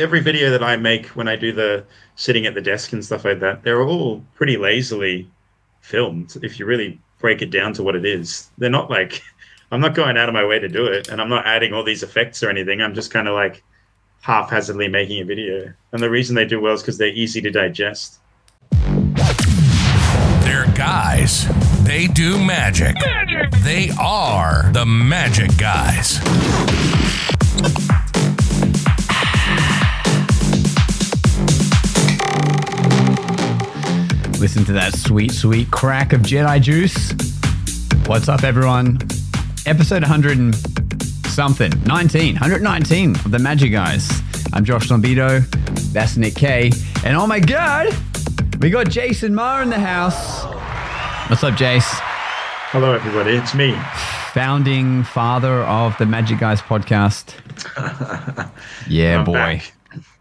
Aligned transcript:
every 0.00 0.20
video 0.20 0.50
that 0.50 0.62
I 0.62 0.76
make 0.76 1.06
when 1.08 1.28
I 1.28 1.36
do 1.36 1.52
the 1.52 1.84
sitting 2.16 2.46
at 2.46 2.54
the 2.54 2.60
desk 2.60 2.92
and 2.92 3.04
stuff 3.04 3.24
like 3.24 3.40
that, 3.40 3.62
they're 3.62 3.82
all 3.82 4.24
pretty 4.34 4.56
lazily 4.56 5.30
filmed. 5.80 6.36
If 6.42 6.58
you 6.58 6.66
really 6.66 6.98
break 7.18 7.42
it 7.42 7.50
down 7.50 7.74
to 7.74 7.82
what 7.82 7.94
it 7.94 8.04
is, 8.04 8.50
they're 8.58 8.70
not 8.70 8.90
like 8.90 9.22
I'm 9.72 9.80
not 9.80 9.94
going 9.94 10.16
out 10.16 10.28
of 10.28 10.34
my 10.34 10.44
way 10.44 10.58
to 10.58 10.68
do 10.68 10.86
it, 10.86 11.08
and 11.08 11.20
I'm 11.20 11.28
not 11.28 11.46
adding 11.46 11.72
all 11.72 11.84
these 11.84 12.02
effects 12.02 12.42
or 12.42 12.50
anything. 12.50 12.82
I'm 12.82 12.94
just 12.94 13.12
kind 13.12 13.28
of 13.28 13.34
like 13.34 13.62
haphazardly 14.20 14.88
making 14.88 15.22
a 15.22 15.24
video. 15.24 15.72
And 15.92 16.02
the 16.02 16.10
reason 16.10 16.34
they 16.34 16.44
do 16.44 16.60
well 16.60 16.74
is 16.74 16.82
because 16.82 16.98
they're 16.98 17.08
easy 17.08 17.40
to 17.40 17.50
digest. 17.50 18.18
They're 20.42 20.66
guys. 20.74 21.46
They 21.84 22.08
do 22.08 22.36
magic. 22.44 22.96
magic. 22.96 23.50
They 23.62 23.90
are 24.00 24.70
the 24.72 24.84
magic 24.84 25.56
guys. 25.56 26.18
Listen 34.40 34.64
to 34.64 34.72
that 34.72 34.94
sweet, 34.94 35.32
sweet 35.32 35.70
crack 35.70 36.12
of 36.14 36.22
Jedi 36.22 36.60
juice. 36.62 37.12
What's 38.06 38.28
up, 38.28 38.42
everyone? 38.42 38.98
Episode 39.66 40.02
100 40.02 40.38
and 40.38 40.54
something, 41.26 41.70
19, 41.84 42.34
119 42.36 43.16
of 43.16 43.30
the 43.30 43.38
Magic 43.38 43.70
Guys. 43.70 44.08
I'm 44.54 44.64
Josh 44.64 44.88
Norbido. 44.88 45.46
That's 45.92 46.16
Nick 46.16 46.34
Kay. 46.36 46.70
And 47.04 47.16
oh 47.16 47.26
my 47.26 47.38
God, 47.38 47.94
we 48.60 48.70
got 48.70 48.88
Jason 48.88 49.34
Maher 49.34 49.62
in 49.62 49.68
the 49.68 49.78
house. 49.78 50.44
What's 51.28 51.44
up, 51.44 51.54
Jace? 51.54 51.86
Hello, 52.72 52.94
everybody. 52.94 53.32
It's 53.36 53.54
me. 53.54 53.76
Founding 54.32 55.04
father 55.04 55.60
of 55.64 55.96
the 55.98 56.06
Magic 56.06 56.38
Guys 56.38 56.62
podcast. 56.62 57.34
yeah, 58.88 59.18
I'm 59.18 59.24
boy. 59.24 59.32
back. 59.34 59.72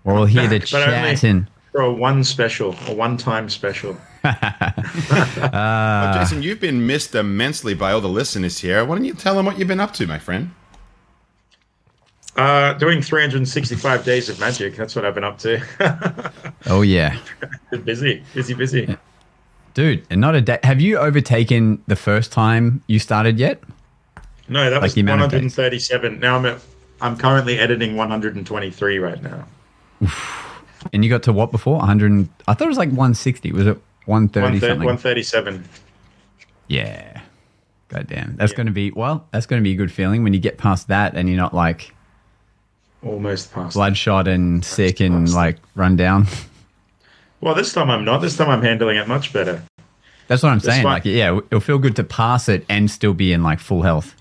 We're 0.03 0.15
all 0.17 0.25
here 0.25 0.43
to 0.49 0.59
Back, 0.59 0.73
only- 0.73 1.15
chat 1.15 1.23
and 1.23 1.47
For 1.71 1.81
a 1.81 1.93
one 1.93 2.23
special, 2.25 2.75
a 2.87 2.93
one-time 2.93 3.47
special. 3.49 3.95
Well, 4.23 6.13
Jason, 6.13 6.41
you've 6.43 6.59
been 6.59 6.85
missed 6.85 7.15
immensely 7.15 7.73
by 7.73 7.91
all 7.91 8.01
the 8.01 8.09
listeners 8.09 8.59
here. 8.59 8.83
Why 8.85 8.95
don't 8.95 9.05
you 9.05 9.13
tell 9.13 9.35
them 9.35 9.45
what 9.45 9.57
you've 9.59 9.67
been 9.67 9.79
up 9.79 9.93
to, 9.93 10.07
my 10.07 10.19
friend? 10.19 10.51
Uh, 12.35 12.73
doing 12.73 13.01
365 13.01 14.05
days 14.05 14.29
of 14.29 14.39
magic. 14.39 14.75
That's 14.75 14.95
what 14.95 15.03
I've 15.03 15.15
been 15.15 15.23
up 15.23 15.37
to. 15.39 16.31
oh 16.67 16.81
yeah. 16.81 17.17
Busy, 17.83 18.23
busy, 18.33 18.53
busy. 18.53 18.97
Dude, 19.73 20.05
and 20.09 20.21
not 20.21 20.35
a 20.35 20.41
day. 20.41 20.59
Have 20.63 20.79
you 20.81 20.97
overtaken 20.97 21.81
the 21.87 21.95
first 21.95 22.31
time 22.31 22.81
you 22.87 22.97
started 22.99 23.37
yet? 23.39 23.61
No, 24.47 24.69
that 24.69 24.77
Like 24.77 24.83
was 24.83 24.93
the 24.95 25.01
amount 25.01 25.21
of 25.21 25.31
days. 25.31 25.57
137. 25.57 26.19
Now 26.19 26.37
I'm 26.37 26.45
at, 26.45 26.59
I'm 27.01 27.17
currently 27.17 27.59
editing 27.59 27.95
123 27.95 28.99
right 28.99 29.21
now. 29.21 29.45
And 30.93 31.03
you 31.03 31.09
got 31.09 31.23
to 31.23 31.33
what 31.33 31.51
before? 31.51 31.77
100. 31.77 32.29
I 32.47 32.53
thought 32.53 32.65
it 32.65 32.69
was 32.69 32.77
like 32.77 32.89
160. 32.89 33.51
Was 33.51 33.67
it 33.67 33.77
130 34.09 34.85
130 34.85 35.23
something? 35.23 35.59
137. 35.59 35.63
Yeah. 36.67 37.21
God 37.89 38.07
damn. 38.07 38.35
That's 38.35 38.51
Yeah. 38.51 38.57
going 38.57 38.67
to 38.67 38.73
be, 38.73 38.91
well, 38.91 39.27
that's 39.31 39.45
going 39.45 39.61
to 39.61 39.63
be 39.63 39.73
a 39.73 39.75
good 39.75 39.91
feeling 39.91 40.23
when 40.23 40.33
you 40.33 40.39
get 40.39 40.57
past 40.57 40.87
that 40.89 41.15
and 41.15 41.27
you're 41.29 41.37
not 41.37 41.53
like 41.53 41.93
Almost 43.03 43.53
past. 43.53 43.75
bloodshot 43.75 44.27
and 44.27 44.63
sick 44.65 44.99
and 44.99 45.25
past. 45.25 45.35
like 45.35 45.57
run 45.75 45.95
down. 45.95 46.27
Well, 47.41 47.55
this 47.55 47.71
time 47.71 47.89
I'm 47.89 48.03
not. 48.03 48.17
This 48.17 48.35
time 48.35 48.49
I'm 48.49 48.61
handling 48.61 48.97
it 48.97 49.07
much 49.07 49.31
better. 49.31 49.63
That's 50.27 50.43
what 50.43 50.49
I'm 50.51 50.59
saying. 50.59 50.83
fine. 50.83 50.91
Like, 50.91 51.05
yeah, 51.05 51.37
it'll 51.37 51.61
feel 51.61 51.77
good 51.77 51.95
to 51.95 52.03
pass 52.03 52.49
it 52.49 52.65
and 52.67 52.91
still 52.91 53.13
be 53.13 53.31
in 53.31 53.43
like 53.43 53.61
full 53.61 53.81
health. 53.81 54.13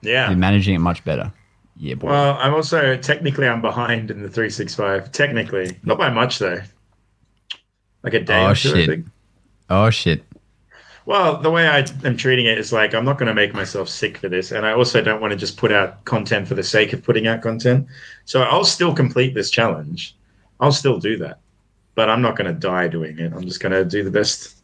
Yeah. 0.00 0.30
You're 0.30 0.38
managing 0.38 0.74
it 0.74 0.78
much 0.78 1.04
better. 1.04 1.30
Yeah, 1.76 1.96
boy. 1.96 2.08
Well, 2.08 2.38
I'm 2.40 2.54
also 2.54 2.96
technically 2.96 3.46
I'm 3.46 3.60
behind 3.60 4.10
in 4.10 4.22
the 4.22 4.30
365. 4.30 5.12
Technically, 5.12 5.76
not 5.82 5.98
by 5.98 6.08
much 6.08 6.38
though. 6.38 6.62
Like 8.02 8.14
a 8.14 8.20
day 8.20 8.44
Oh, 8.44 8.50
or 8.50 8.54
two, 8.54 8.70
I 8.70 8.72
shit. 8.74 8.88
think. 8.88 9.06
oh, 9.70 9.90
shit. 9.90 10.24
Well, 11.06 11.38
the 11.38 11.50
way 11.50 11.66
I 11.66 11.86
am 12.04 12.16
treating 12.18 12.44
it 12.46 12.58
is 12.58 12.70
like 12.72 12.94
I'm 12.94 13.04
not 13.04 13.16
going 13.18 13.28
to 13.28 13.34
make 13.34 13.54
myself 13.54 13.88
sick 13.88 14.18
for 14.18 14.28
this, 14.28 14.52
and 14.52 14.66
I 14.66 14.72
also 14.72 15.00
don't 15.00 15.20
want 15.22 15.30
to 15.32 15.36
just 15.38 15.56
put 15.56 15.72
out 15.72 16.04
content 16.04 16.46
for 16.46 16.54
the 16.54 16.62
sake 16.62 16.92
of 16.92 17.02
putting 17.02 17.26
out 17.26 17.40
content. 17.40 17.86
So 18.26 18.42
I'll 18.42 18.64
still 18.64 18.94
complete 18.94 19.34
this 19.34 19.50
challenge. 19.50 20.14
I'll 20.60 20.72
still 20.72 20.98
do 20.98 21.16
that, 21.18 21.38
but 21.94 22.10
I'm 22.10 22.20
not 22.20 22.36
going 22.36 22.52
to 22.52 22.58
die 22.58 22.88
doing 22.88 23.18
it. 23.18 23.32
I'm 23.32 23.44
just 23.46 23.60
going 23.60 23.72
to 23.72 23.84
do 23.86 24.02
the 24.04 24.10
best, 24.10 24.54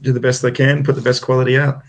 do 0.00 0.12
the 0.12 0.20
best 0.20 0.42
I 0.44 0.50
can, 0.50 0.82
put 0.82 0.94
the 0.94 1.02
best 1.02 1.20
quality 1.22 1.58
out. 1.58 1.82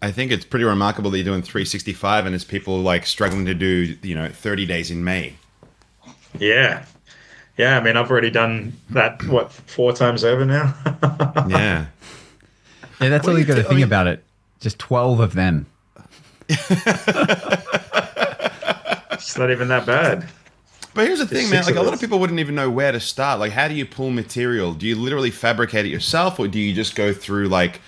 I 0.00 0.10
think 0.10 0.32
it's 0.32 0.44
pretty 0.44 0.64
remarkable 0.64 1.10
that 1.12 1.18
you're 1.18 1.24
doing 1.24 1.42
365 1.42 2.26
and 2.26 2.32
there's 2.32 2.42
people 2.44 2.80
like 2.80 3.06
struggling 3.06 3.46
to 3.46 3.54
do, 3.54 3.96
you 4.02 4.16
know, 4.16 4.28
30 4.28 4.66
days 4.66 4.90
in 4.90 5.04
May. 5.04 5.34
Yeah, 6.40 6.86
yeah. 7.56 7.78
I 7.78 7.82
mean, 7.82 7.96
I've 7.96 8.10
already 8.10 8.30
done 8.30 8.74
that 8.90 9.22
what 9.26 9.52
four 9.52 9.92
times 9.92 10.24
over 10.24 10.44
now. 10.44 10.74
Yeah. 11.48 11.86
Yeah, 13.00 13.08
that's 13.08 13.26
all 13.26 13.34
you 13.34 13.40
you 13.40 13.44
got 13.44 13.56
to 13.56 13.64
think 13.64 13.76
mean- 13.76 13.84
about 13.84 14.06
it. 14.06 14.22
Just 14.60 14.78
12 14.78 15.18
of 15.18 15.34
them. 15.34 15.66
it's 16.48 16.70
not 19.36 19.50
even 19.50 19.68
that 19.68 19.84
bad. 19.86 20.28
But 20.94 21.06
here's 21.06 21.18
the 21.18 21.26
thing, 21.26 21.50
man. 21.50 21.64
Like 21.64 21.76
a 21.76 21.82
lot 21.82 21.94
of 21.94 22.00
people 22.00 22.20
wouldn't 22.20 22.38
even 22.38 22.54
know 22.54 22.70
where 22.70 22.92
to 22.92 23.00
start. 23.00 23.40
Like, 23.40 23.52
how 23.52 23.66
do 23.66 23.74
you 23.74 23.86
pull 23.86 24.10
material? 24.10 24.74
Do 24.74 24.86
you 24.86 24.94
literally 24.94 25.30
fabricate 25.30 25.86
it 25.86 25.88
yourself, 25.88 26.38
or 26.38 26.46
do 26.48 26.60
you 26.60 26.74
just 26.74 26.94
go 26.94 27.12
through 27.12 27.48
like, 27.48 27.80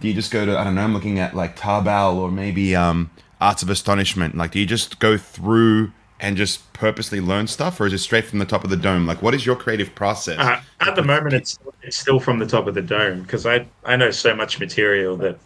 do 0.00 0.08
you 0.08 0.14
just 0.14 0.30
go 0.30 0.46
to 0.46 0.58
I 0.58 0.64
don't 0.64 0.76
know? 0.76 0.82
I'm 0.82 0.94
looking 0.94 1.18
at 1.18 1.34
like 1.34 1.56
Tarbell 1.56 2.18
or 2.18 2.30
maybe 2.30 2.74
um, 2.76 3.10
Arts 3.40 3.62
of 3.62 3.70
Astonishment. 3.70 4.36
Like, 4.36 4.52
do 4.52 4.60
you 4.60 4.66
just 4.66 4.98
go 5.00 5.18
through 5.18 5.90
and 6.20 6.36
just 6.36 6.72
purposely 6.72 7.20
learn 7.20 7.46
stuff, 7.46 7.80
or 7.80 7.86
is 7.86 7.92
it 7.92 7.98
straight 7.98 8.24
from 8.24 8.38
the 8.38 8.44
top 8.44 8.64
of 8.64 8.70
the 8.70 8.76
dome? 8.76 9.06
Like, 9.06 9.20
what 9.22 9.34
is 9.34 9.44
your 9.44 9.56
creative 9.56 9.94
process? 9.94 10.38
Uh, 10.38 10.60
at 10.80 10.94
the 10.96 11.02
moment, 11.02 11.34
it's 11.34 11.58
it's 11.82 11.96
still 11.96 12.20
from 12.20 12.38
the 12.38 12.46
top 12.46 12.66
of 12.66 12.74
the 12.74 12.82
dome 12.82 13.22
because 13.22 13.46
I 13.46 13.66
I 13.84 13.96
know 13.96 14.10
so 14.10 14.34
much 14.34 14.58
material 14.60 15.16
that 15.18 15.38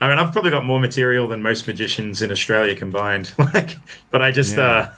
I 0.00 0.08
mean 0.08 0.18
I've 0.18 0.32
probably 0.32 0.50
got 0.50 0.64
more 0.64 0.80
material 0.80 1.28
than 1.28 1.42
most 1.42 1.66
magicians 1.66 2.20
in 2.22 2.30
Australia 2.30 2.74
combined. 2.74 3.32
like, 3.54 3.76
but 4.10 4.20
I 4.22 4.30
just 4.30 4.56
Yeah. 4.56 4.64
uh, 4.64 4.90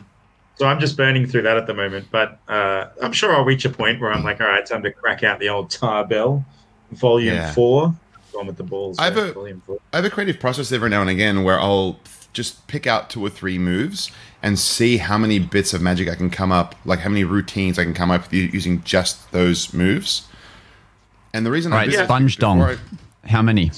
so 0.56 0.66
I'm 0.66 0.78
just 0.80 0.96
burning 0.96 1.26
through 1.26 1.42
that 1.42 1.56
at 1.56 1.66
the 1.66 1.74
moment. 1.74 2.06
But 2.10 2.38
uh, 2.48 2.86
I'm 3.02 3.12
sure 3.12 3.34
I'll 3.34 3.44
reach 3.44 3.64
a 3.64 3.70
point 3.70 4.00
where 4.00 4.12
I'm 4.12 4.22
like, 4.24 4.40
all 4.40 4.46
right, 4.48 4.64
time 4.66 4.82
to 4.82 4.90
crack 4.92 5.22
out 5.22 5.38
the 5.38 5.48
old 5.48 5.70
Tarbell, 5.70 6.44
volume 6.92 7.34
Yeah. 7.34 7.52
four. 7.52 7.94
Going 8.32 8.46
with 8.46 8.56
the 8.58 8.62
balls. 8.62 8.96
I've 8.98 9.16
yeah, 9.16 9.28
a- 9.28 9.32
volume 9.32 9.62
four. 9.66 9.78
I 9.92 9.96
have 9.96 10.04
a 10.04 10.10
creative 10.10 10.38
process 10.38 10.70
every 10.72 10.88
now 10.90 11.00
and 11.00 11.10
again 11.10 11.44
where 11.44 11.58
I'll 11.60 11.98
just 12.32 12.64
pick 12.68 12.86
out 12.86 13.10
two 13.10 13.24
or 13.24 13.28
three 13.30 13.58
moves 13.58 14.10
and 14.42 14.58
see 14.58 14.96
how 14.96 15.18
many 15.18 15.38
bits 15.38 15.74
of 15.74 15.82
magic 15.82 16.08
I 16.08 16.14
can 16.14 16.30
come 16.30 16.50
up, 16.52 16.74
like 16.84 17.00
how 17.00 17.08
many 17.10 17.24
routines 17.24 17.78
I 17.78 17.84
can 17.84 17.94
come 17.94 18.10
up 18.10 18.22
with 18.22 18.32
u- 18.32 18.50
using 18.52 18.82
just 18.84 19.30
those 19.32 19.72
moves. 19.74 20.26
And 21.34 21.44
the 21.44 21.50
reason 21.50 21.72
All 21.72 21.78
I 21.78 21.82
right, 21.82 21.90
did 21.90 21.98
this 22.00 22.06
sponge 22.06 22.38
dong. 22.38 22.62
I- 22.62 22.76
How 23.28 23.42
many? 23.42 23.70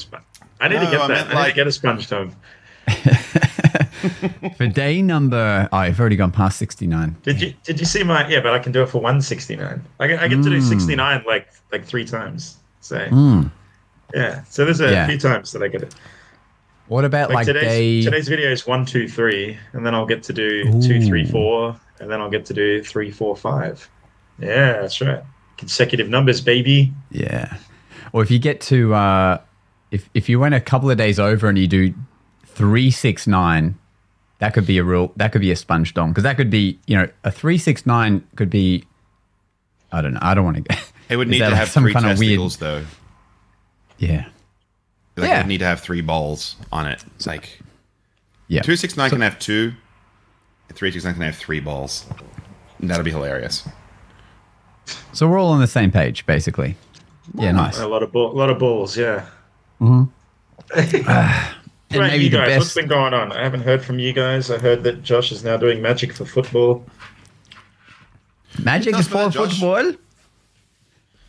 I 0.61 0.69
need 0.69 0.79
to 0.81 0.87
get 0.87 1.01
I 1.01 1.09
that. 1.09 1.09
meant 1.09 1.29
I 1.29 1.33
need 1.33 1.35
like- 1.35 1.49
to 1.51 1.55
get 1.57 1.67
a 1.67 1.73
sponge 1.73 2.09
tone. 2.09 2.35
For 4.57 4.67
day 4.67 5.01
number, 5.03 5.69
oh, 5.73 5.77
I've 5.77 6.01
already 6.01 6.17
gone 6.17 6.33
past 6.33 6.59
69. 6.59 7.17
Did 7.23 7.41
you 7.41 7.55
did 7.63 7.79
you 7.79 7.87
see 7.87 8.03
my 8.03 8.27
yeah? 8.29 8.41
But 8.41 8.53
I 8.53 8.59
can 8.59 8.73
do 8.73 8.83
it 8.83 8.89
for 8.89 8.99
169. 9.01 9.83
I 10.01 10.07
get, 10.07 10.21
I 10.21 10.27
get 10.29 10.43
to 10.43 10.51
do 10.51 10.61
69 10.61 11.23
like 11.27 11.49
like 11.71 11.85
three 11.85 12.05
times. 12.05 12.57
So 12.81 12.99
Mm. 12.99 13.51
yeah. 14.15 14.43
So 14.45 14.65
there's 14.65 14.81
a 14.81 14.91
Yeah. 14.91 15.07
few 15.07 15.19
times 15.19 15.53
that 15.53 15.63
I 15.63 15.69
get 15.69 15.83
it. 15.83 15.95
What 16.93 17.07
about 17.07 17.31
Like, 17.31 17.37
like, 17.37 17.47
today's 17.47 18.05
day? 18.05 18.11
today's 18.11 18.29
video 18.29 18.51
is 18.51 18.67
one 18.67 18.85
two 18.85 19.09
three, 19.09 19.57
and 19.73 19.87
then 19.87 19.95
I'll 19.95 20.05
get 20.05 20.23
to 20.25 20.35
do 20.35 20.65
two 20.83 21.01
three 21.01 21.23
Ooh. 21.23 21.27
four, 21.27 21.81
and 22.01 22.11
then 22.11 22.21
I'll 22.21 22.29
get 22.29 22.45
to 22.47 22.55
do 22.55 22.83
three 22.85 23.11
four 23.11 23.35
five. 23.35 23.89
Yeah, 24.39 24.83
that's 24.83 25.01
right. 25.01 25.23
Consecutive 25.57 26.11
numbers, 26.11 26.43
baby. 26.43 26.93
Yeah. 27.11 27.57
Or 28.13 28.23
if 28.23 28.31
you 28.31 28.39
get 28.39 28.61
to, 28.63 28.93
uh, 28.93 29.39
if 29.91 30.11
if 30.13 30.29
you 30.29 30.39
went 30.39 30.55
a 30.55 30.61
couple 30.61 30.91
of 30.91 30.99
days 30.99 31.19
over 31.19 31.49
and 31.49 31.57
you 31.57 31.67
do 31.67 31.95
three 32.45 32.91
six 32.91 33.27
nine, 33.27 33.79
that 34.41 34.53
could 34.53 34.67
be 34.67 34.77
a 34.77 34.85
real. 34.85 35.13
That 35.17 35.33
could 35.33 35.41
be 35.41 35.51
a 35.51 35.57
sponge 35.57 35.95
dong 35.95 36.11
because 36.11 36.25
that 36.25 36.37
could 36.37 36.51
be, 36.51 36.79
you 36.87 36.95
know, 36.95 37.09
a 37.25 37.31
three 37.31 37.57
six 37.57 37.87
nine 37.87 38.23
could 38.37 38.51
be. 38.51 38.85
I 39.91 40.03
don't 40.03 40.13
know. 40.13 40.21
I 40.21 40.35
don't 40.35 40.45
want 40.45 40.69
to. 40.69 40.77
It 41.09 41.17
would 41.17 41.29
need 41.29 41.41
to 41.41 41.47
like 41.47 41.55
have 41.55 41.69
some 41.69 41.83
three 41.85 41.93
kind 41.93 42.07
of 42.07 42.19
weird- 42.19 42.53
though. 42.53 42.85
Yeah. 43.99 44.27
Like, 45.17 45.29
Yeah. 45.29 45.35
it 45.37 45.39
would 45.41 45.47
need 45.49 45.59
to 45.59 45.67
have 45.67 45.81
three 45.81 46.01
balls 46.01 46.57
on 46.73 46.87
it. 46.87 47.05
It's 47.17 47.27
like 47.27 47.61
Yeah. 48.49 48.63
two 48.63 48.77
six 48.77 48.97
nine 48.97 49.11
can 49.11 49.21
have 49.21 49.39
two, 49.39 49.73
and 50.69 50.77
three 50.79 50.91
six 50.91 51.05
nine 51.05 51.15
can 51.15 51.23
have 51.23 51.37
three 51.37 51.61
balls. 51.61 52.07
That'd 52.81 53.05
be 53.05 53.11
hilarious. 53.11 53.69
So 55.13 55.29
we're 55.29 55.39
all 55.39 55.51
on 55.53 55.61
the 55.61 55.67
same 55.67 55.91
page, 55.91 56.27
basically. 56.27 56.77
Yeah, 57.35 57.53
nice. 57.53 57.79
A 57.79 57.87
lot 57.87 58.03
of 58.03 58.11
ball, 58.13 58.33
a 58.33 58.37
lot 58.37 58.51
of 58.51 58.59
balls. 58.59 58.97
Yeah. 58.97 59.27
Mm-hmm. 59.81 60.05
Ah, 61.07 61.59
and 61.91 62.01
Right, 62.01 62.13
maybe 62.13 62.25
you 62.25 62.31
the 62.31 62.37
guys, 62.39 62.57
what's 62.57 62.69
best. 62.69 62.75
been 62.77 62.87
going 62.89 63.13
on? 63.13 63.33
I 63.33 63.43
haven't 63.43 63.61
heard 63.63 63.85
from 63.85 63.99
you 63.99 64.13
guys. 64.15 64.51
I 64.51 64.57
heard 64.59 64.83
that 64.85 65.03
Josh 65.03 65.31
is 65.31 65.45
now 65.45 65.59
doing 65.59 65.83
magic 65.83 66.15
for 66.15 66.25
football. 66.25 66.87
Magic 68.59 68.97
is 68.99 69.09
for 69.09 69.27
it, 69.27 69.31
Josh. 69.31 69.61
football. 69.61 69.93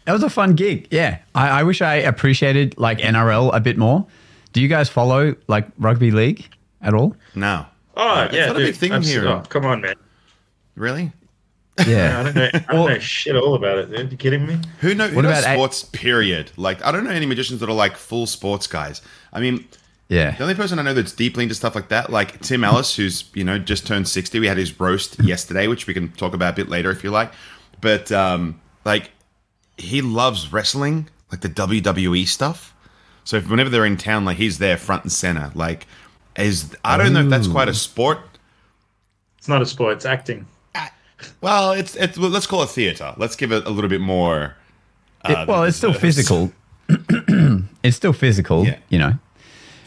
That 0.05 0.13
was 0.13 0.23
a 0.23 0.29
fun 0.29 0.53
gig. 0.55 0.87
Yeah. 0.91 1.19
I, 1.33 1.61
I 1.61 1.63
wish 1.63 1.81
I 1.81 1.95
appreciated 1.95 2.77
like 2.77 2.99
NRL 2.99 3.53
a 3.55 3.59
bit 3.59 3.77
more. 3.77 4.05
Do 4.51 4.61
you 4.61 4.67
guys 4.67 4.89
follow 4.89 5.35
like 5.47 5.67
rugby 5.79 6.11
league 6.11 6.45
at 6.81 6.93
all? 6.93 7.15
No. 7.35 7.65
Oh 7.95 8.23
It's 8.23 8.35
yeah, 8.35 8.47
not 8.47 8.55
a 8.57 8.59
big 8.59 8.75
thing 8.75 8.91
I'm 8.91 9.01
here. 9.03 9.27
oh, 9.27 9.43
come 9.49 9.65
on, 9.65 9.81
man. 9.81 9.95
Really? 10.75 11.11
I 11.79 11.83
Yeah. 11.87 12.23
don't 12.23 12.35
know. 12.35 12.49
I 12.53 12.73
don't 12.73 12.89
know 12.89 12.99
shit 12.99 13.35
all 13.35 13.55
about 13.55 13.77
it. 13.79 13.91
Dude. 13.91 14.11
you 14.11 14.17
kidding 14.17 14.45
me? 14.45 14.59
Who 14.81 14.93
know? 14.93 15.07
Who 15.07 15.15
What 15.17 15.21
knows 15.23 15.39
about 15.39 15.51
a- 15.51 15.53
sports? 15.55 15.83
period. 15.83 16.51
Like 16.57 16.83
I 16.85 16.91
don't 16.91 17.03
know 17.03 17.09
any 17.11 17.25
magicians 17.25 17.59
that 17.61 17.69
are 17.69 17.73
like 17.73 17.95
full 17.97 18.25
sports 18.27 18.67
guys. 18.67 19.01
I 19.31 19.39
mean, 19.39 19.65
Yeah. 20.09 20.31
the 20.35 20.43
only 20.43 20.55
person 20.55 20.77
I 20.79 20.81
know 20.83 20.93
that's 20.93 21.13
deeply 21.13 21.43
into 21.43 21.55
stuff 21.55 21.73
like 21.75 21.87
that, 21.89 22.11
like 22.11 22.41
Tim 22.41 22.63
Ellis, 22.63 22.95
who's 22.95 23.25
you 23.33 23.43
know 23.43 23.57
just 23.57 23.87
turned 23.87 24.07
sixty. 24.07 24.39
We 24.39 24.47
had 24.47 24.57
his 24.57 24.79
roast 24.79 25.19
yesterday, 25.23 25.67
which 25.67 25.87
we 25.87 25.93
can 25.93 26.09
talk 26.11 26.33
about 26.33 26.53
a 26.53 26.55
bit 26.55 26.69
later 26.69 26.91
if 26.91 27.03
you 27.03 27.09
like. 27.11 27.31
But 27.81 28.11
um, 28.11 28.59
like, 28.85 29.11
he 29.77 30.01
loves 30.01 30.51
wrestling, 30.53 31.09
like 31.31 31.41
the 31.41 31.49
WWE 31.49 32.27
stuff. 32.27 32.73
So 33.23 33.37
if, 33.37 33.49
whenever 33.49 33.69
they're 33.69 33.85
in 33.85 33.97
town, 33.97 34.25
like 34.25 34.37
he's 34.37 34.57
there 34.59 34.77
front 34.77 35.03
and 35.03 35.11
center. 35.11 35.51
Like, 35.55 35.87
is 36.37 36.75
I 36.83 36.97
don't 36.97 37.13
know 37.13 37.21
if 37.21 37.29
that's 37.29 37.47
quite 37.47 37.69
a 37.69 37.73
sport. 37.73 38.19
It's 39.37 39.47
not 39.47 39.61
a 39.61 39.65
sport. 39.65 39.93
It's 39.93 40.05
acting. 40.05 40.45
Well, 41.41 41.71
it's 41.71 41.95
it's 41.95 42.17
well, 42.17 42.29
let's 42.29 42.47
call 42.47 42.63
it 42.63 42.69
theater. 42.69 43.13
Let's 43.17 43.35
give 43.37 43.51
it 43.53 43.65
a 43.65 43.69
little 43.69 43.89
bit 43.89 44.01
more. 44.01 44.55
It- 45.25 45.31
uh, 45.37 45.45
well, 45.47 45.63
it's 45.63 45.77
still 45.77 45.93
physical. 45.93 46.51
it's 47.83 47.95
still 47.95 48.11
physical, 48.13 48.65
Yeah. 48.65 48.77
you 48.89 48.99
know. 48.99 49.13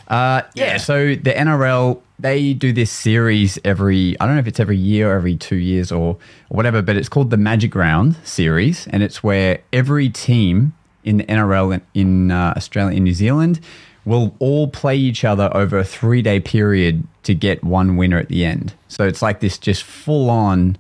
Uh, 0.09 0.43
yeah, 0.55 0.67
Yeah. 0.67 0.77
so 0.79 1.09
the 1.15 1.33
NRL 1.33 2.01
they 2.19 2.55
do 2.55 2.73
this 2.73 2.91
series 2.91 3.59
every 3.65 4.19
I 4.21 4.27
don't 4.27 4.37
know 4.37 4.41
if 4.41 4.47
it's 4.47 4.61
every 4.61 4.77
year 4.77 5.13
or 5.13 5.17
every 5.17 5.37
two 5.37 5.57
years 5.57 5.93
or, 5.93 6.17
whatever, 6.49 6.81
but 6.83 6.97
it's 6.97 7.09
called 7.09 7.31
the 7.31 7.37
Magic 7.37 7.75
Round 7.75 8.17
series, 8.25 8.87
and 8.89 9.03
it's 9.03 9.23
where 9.23 9.61
every 9.73 10.09
team 10.09 10.75
in 11.05 11.19
the 11.19 11.25
NRL 11.25 11.75
in, 11.75 11.83
in 11.95 12.31
uh, 12.31 12.55
Australia 12.57 12.97
and 12.97 13.05
New 13.05 13.13
Zealand 13.13 13.61
will 14.05 14.35
all 14.39 14.69
play 14.69 14.97
each 14.97 15.25
other 15.25 15.51
over 15.55 15.79
a 15.79 15.85
three 15.85 16.23
day 16.23 16.41
period 16.41 17.07
to 17.25 17.35
get 17.35 17.63
one 17.65 17.97
winner 17.97 18.19
at 18.19 18.29
the 18.29 18.45
end. 18.45 18.73
So 18.89 19.07
it's 19.07 19.21
like 19.21 19.41
this 19.41 19.59
just 19.59 19.83
full 19.83 20.31
on 20.31 20.79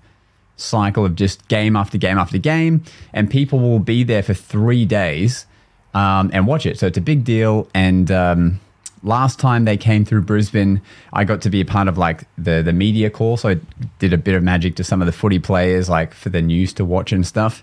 cycle 0.57 1.05
of 1.05 1.17
just 1.17 1.47
game 1.49 1.77
after 1.77 1.99
game 1.99 2.19
after 2.19 2.39
game, 2.39 2.83
and 3.13 3.31
people 3.31 3.59
will 3.59 3.81
be 3.81 4.05
there 4.05 4.23
for 4.23 4.35
three 4.35 4.85
days 4.85 5.47
um, 5.93 6.31
and 6.33 6.47
watch 6.47 6.67
it. 6.67 6.79
So 6.79 6.87
it's 6.87 6.99
a 6.99 7.03
big 7.03 7.25
deal. 7.25 7.69
And 7.75 8.11
um, 8.11 8.61
last 9.03 9.39
time 9.39 9.65
they 9.65 9.77
came 9.77 10.05
through 10.05 10.23
Brisbane, 10.23 10.81
I 11.13 11.25
got 11.25 11.41
to 11.43 11.51
be 11.51 11.61
a 11.61 11.65
part 11.65 11.89
of 11.89 11.99
like 11.99 12.25
the 12.37 12.63
the 12.63 12.73
media 12.73 13.11
call. 13.11 13.37
So 13.37 13.51
I 13.51 13.61
did 13.99 14.13
a 14.13 14.19
bit 14.19 14.35
of 14.35 14.43
magic 14.43 14.77
to 14.77 14.85
some 14.85 15.01
of 15.03 15.07
the 15.07 15.13
footy 15.13 15.39
players, 15.39 15.89
like 15.89 16.15
for 16.15 16.29
the 16.29 16.43
news 16.43 16.73
to 16.75 16.85
watch 16.85 17.13
and 17.13 17.27
stuff. 17.27 17.63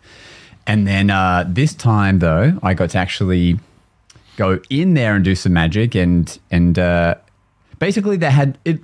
And 0.66 0.88
then 0.88 1.10
uh, 1.10 1.46
this 1.48 1.74
time 1.74 2.20
though, 2.20 2.58
I 2.64 2.74
got 2.74 2.92
to 2.92 2.98
actually 2.98 3.60
go 4.38 4.60
in 4.70 4.94
there 4.94 5.16
and 5.16 5.24
do 5.24 5.36
some 5.36 5.54
magic 5.54 5.96
and 5.96 6.40
and 6.50 6.80
uh, 6.80 7.16
basically 7.80 8.18
they 8.18 8.32
had 8.32 8.58
it 8.66 8.80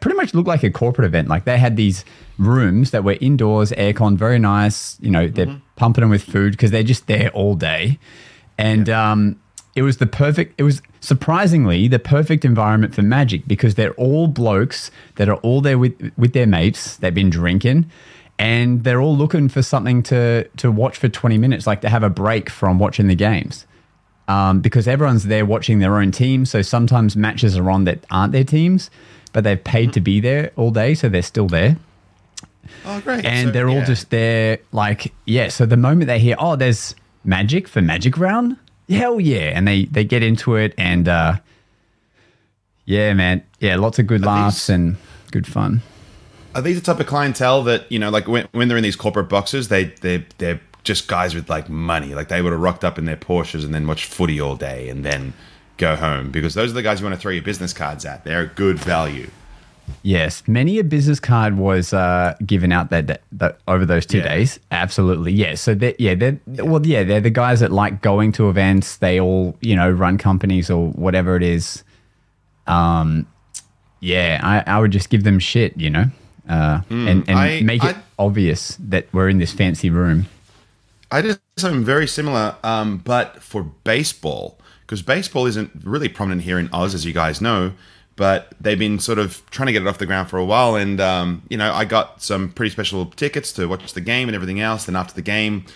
pretty 0.00 0.16
much 0.16 0.34
looked 0.34 0.48
like 0.48 0.62
a 0.62 0.70
corporate 0.70 1.04
event 1.04 1.28
like 1.28 1.44
they 1.44 1.58
had 1.58 1.76
these 1.76 2.04
rooms 2.38 2.92
that 2.92 3.04
were 3.04 3.16
indoors 3.20 3.72
aircon 3.72 4.16
very 4.16 4.38
nice 4.38 4.98
you 5.00 5.10
know 5.10 5.28
they're 5.28 5.60
pumping 5.76 6.02
them 6.02 6.10
with 6.10 6.22
food 6.22 6.52
because 6.52 6.70
they're 6.70 6.82
just 6.82 7.06
there 7.08 7.28
all 7.30 7.54
day 7.54 7.98
and 8.56 8.88
um, 8.88 9.38
it 9.76 9.82
was 9.82 9.98
the 9.98 10.06
perfect 10.06 10.58
it 10.58 10.64
was 10.64 10.82
surprisingly 11.00 11.86
the 11.86 11.98
perfect 11.98 12.44
environment 12.44 12.94
for 12.94 13.02
magic 13.02 13.46
because 13.46 13.76
they're 13.76 13.94
all 13.94 14.26
blokes 14.26 14.90
that 15.16 15.28
are 15.28 15.36
all 15.36 15.60
there 15.60 15.78
with 15.78 15.94
with 16.16 16.32
their 16.32 16.46
mates 16.46 16.96
they've 16.96 17.14
been 17.14 17.30
drinking 17.30 17.88
and 18.38 18.82
they're 18.84 19.00
all 19.00 19.16
looking 19.16 19.48
for 19.48 19.62
something 19.62 20.02
to 20.02 20.48
to 20.56 20.70
watch 20.72 20.96
for 20.96 21.08
20 21.08 21.38
minutes 21.38 21.66
like 21.66 21.80
to 21.82 21.88
have 21.88 22.02
a 22.02 22.10
break 22.10 22.50
from 22.50 22.78
watching 22.78 23.06
the 23.06 23.14
games 23.14 23.66
um, 24.28 24.60
because 24.60 24.88
everyone's 24.88 25.24
there 25.24 25.46
watching 25.46 25.78
their 25.78 25.96
own 25.96 26.10
team. 26.10 26.44
So 26.46 26.62
sometimes 26.62 27.16
matches 27.16 27.56
are 27.56 27.70
on 27.70 27.84
that 27.84 28.04
aren't 28.10 28.32
their 28.32 28.44
teams, 28.44 28.90
but 29.32 29.44
they've 29.44 29.62
paid 29.62 29.92
to 29.92 30.00
be 30.00 30.20
there 30.20 30.50
all 30.56 30.70
day, 30.70 30.94
so 30.94 31.08
they're 31.08 31.22
still 31.22 31.46
there. 31.46 31.76
Oh, 32.84 33.00
great! 33.00 33.24
And 33.24 33.48
So, 33.48 33.52
they're 33.52 33.68
all 33.68 33.76
yeah. 33.76 33.84
just 33.84 34.10
there, 34.10 34.58
like, 34.72 35.12
yeah. 35.24 35.48
So 35.48 35.66
the 35.66 35.76
moment 35.76 36.08
they 36.08 36.18
hear, 36.18 36.34
oh, 36.38 36.56
there's 36.56 36.96
magic 37.22 37.68
for 37.68 37.80
Magic 37.80 38.18
Round, 38.18 38.56
hell 38.88 39.20
yeah, 39.20 39.52
and 39.54 39.66
they 39.66 39.84
they 39.86 40.04
get 40.04 40.22
into 40.22 40.56
it, 40.56 40.74
and 40.78 41.08
uh, 41.08 41.36
yeah, 42.84 43.12
man, 43.14 43.42
yeah, 43.60 43.76
lots 43.76 43.98
of 43.98 44.06
good 44.06 44.24
laughs 44.24 44.66
these- 44.66 44.74
and 44.74 44.96
good 45.30 45.46
fun. 45.46 45.82
Are 46.54 46.62
these 46.62 46.76
the 46.76 46.82
type 46.82 47.00
of 47.00 47.06
clientele 47.06 47.62
that 47.64 47.90
you 47.92 47.98
know, 47.98 48.08
like 48.10 48.26
when, 48.28 48.48
when 48.52 48.68
they're 48.68 48.78
in 48.78 48.82
these 48.82 48.96
corporate 48.96 49.28
boxes, 49.28 49.68
they 49.68 49.84
they 50.00 50.24
they're 50.38 50.60
just 50.84 51.08
guys 51.08 51.34
with 51.34 51.50
like 51.50 51.68
money, 51.68 52.14
like 52.14 52.28
they 52.28 52.40
would 52.40 52.52
have 52.52 52.60
rocked 52.60 52.84
up 52.84 52.96
in 52.98 53.04
their 53.04 53.16
Porsches 53.16 53.64
and 53.64 53.74
then 53.74 53.86
watched 53.86 54.06
footy 54.06 54.40
all 54.40 54.56
day 54.56 54.88
and 54.88 55.04
then 55.04 55.34
go 55.76 55.96
home 55.96 56.30
because 56.30 56.54
those 56.54 56.70
are 56.70 56.74
the 56.74 56.82
guys 56.82 57.00
you 57.00 57.04
want 57.04 57.14
to 57.14 57.20
throw 57.20 57.32
your 57.32 57.42
business 57.42 57.72
cards 57.74 58.06
at. 58.06 58.24
They're 58.24 58.42
a 58.42 58.46
good 58.46 58.78
value. 58.78 59.28
Yes, 60.02 60.42
many 60.46 60.78
a 60.78 60.84
business 60.84 61.18
card 61.20 61.56
was 61.58 61.92
uh, 61.92 62.34
given 62.44 62.70
out 62.72 62.90
that, 62.90 63.06
that, 63.08 63.22
that 63.32 63.58
over 63.66 63.84
those 63.86 64.06
two 64.06 64.18
Yeah. 64.18 64.28
days. 64.28 64.60
Absolutely, 64.70 65.32
yeah. 65.32 65.54
So 65.54 65.74
they 65.74 65.94
yeah, 65.98 66.14
they're 66.14 66.38
well, 66.46 66.84
yeah, 66.86 67.02
they're 67.04 67.20
the 67.20 67.30
guys 67.30 67.60
that 67.60 67.72
like 67.72 68.02
going 68.02 68.32
to 68.32 68.48
events. 68.48 68.96
They 68.98 69.20
all 69.20 69.56
you 69.60 69.74
know 69.76 69.90
run 69.90 70.18
companies 70.18 70.70
or 70.70 70.88
whatever 70.90 71.36
it 71.36 71.42
is. 71.42 71.82
Um, 72.66 73.26
yeah, 74.00 74.40
I, 74.42 74.62
I 74.76 74.78
would 74.80 74.90
just 74.90 75.08
give 75.10 75.24
them 75.24 75.38
shit, 75.38 75.76
you 75.76 75.90
know, 75.90 76.04
uh, 76.48 76.80
and 76.90 77.08
and 77.08 77.24
Hmm, 77.28 77.36
I- 77.36 77.60
make 77.62 77.82
it 77.84 77.96
I- 77.96 78.02
obvious 78.18 78.76
that 78.80 79.06
we're 79.12 79.28
in 79.28 79.38
this 79.38 79.52
fancy 79.52 79.90
room. 79.90 80.26
I 81.10 81.20
did 81.22 81.38
something 81.56 81.84
very 81.84 82.08
similar, 82.08 82.56
um, 82.64 82.98
but 82.98 83.40
for 83.42 83.62
baseball, 83.84 84.58
because 84.82 85.02
baseball 85.02 85.46
isn't 85.46 85.70
really 85.84 86.08
prominent 86.08 86.42
here 86.42 86.58
in 86.58 86.68
Oz, 86.72 86.94
as 86.94 87.04
you 87.04 87.12
guys 87.12 87.40
know. 87.40 87.72
But 88.16 88.54
they've 88.60 88.78
been 88.78 88.98
sort 88.98 89.18
of 89.18 89.42
trying 89.50 89.66
to 89.66 89.72
get 89.72 89.82
it 89.82 89.88
off 89.88 89.98
the 89.98 90.06
ground 90.06 90.30
for 90.30 90.38
a 90.38 90.44
while, 90.44 90.74
and 90.74 91.00
um, 91.00 91.42
you 91.50 91.56
know, 91.58 91.72
I 91.72 91.84
got 91.84 92.22
some 92.22 92.50
pretty 92.50 92.70
special 92.70 93.06
tickets 93.06 93.52
to 93.52 93.66
watch 93.68 93.92
the 93.92 94.00
game 94.00 94.28
and 94.28 94.34
everything 94.34 94.60
else. 94.60 94.86
Then 94.86 94.96
after 94.96 95.14
the 95.14 95.22
game, 95.22 95.66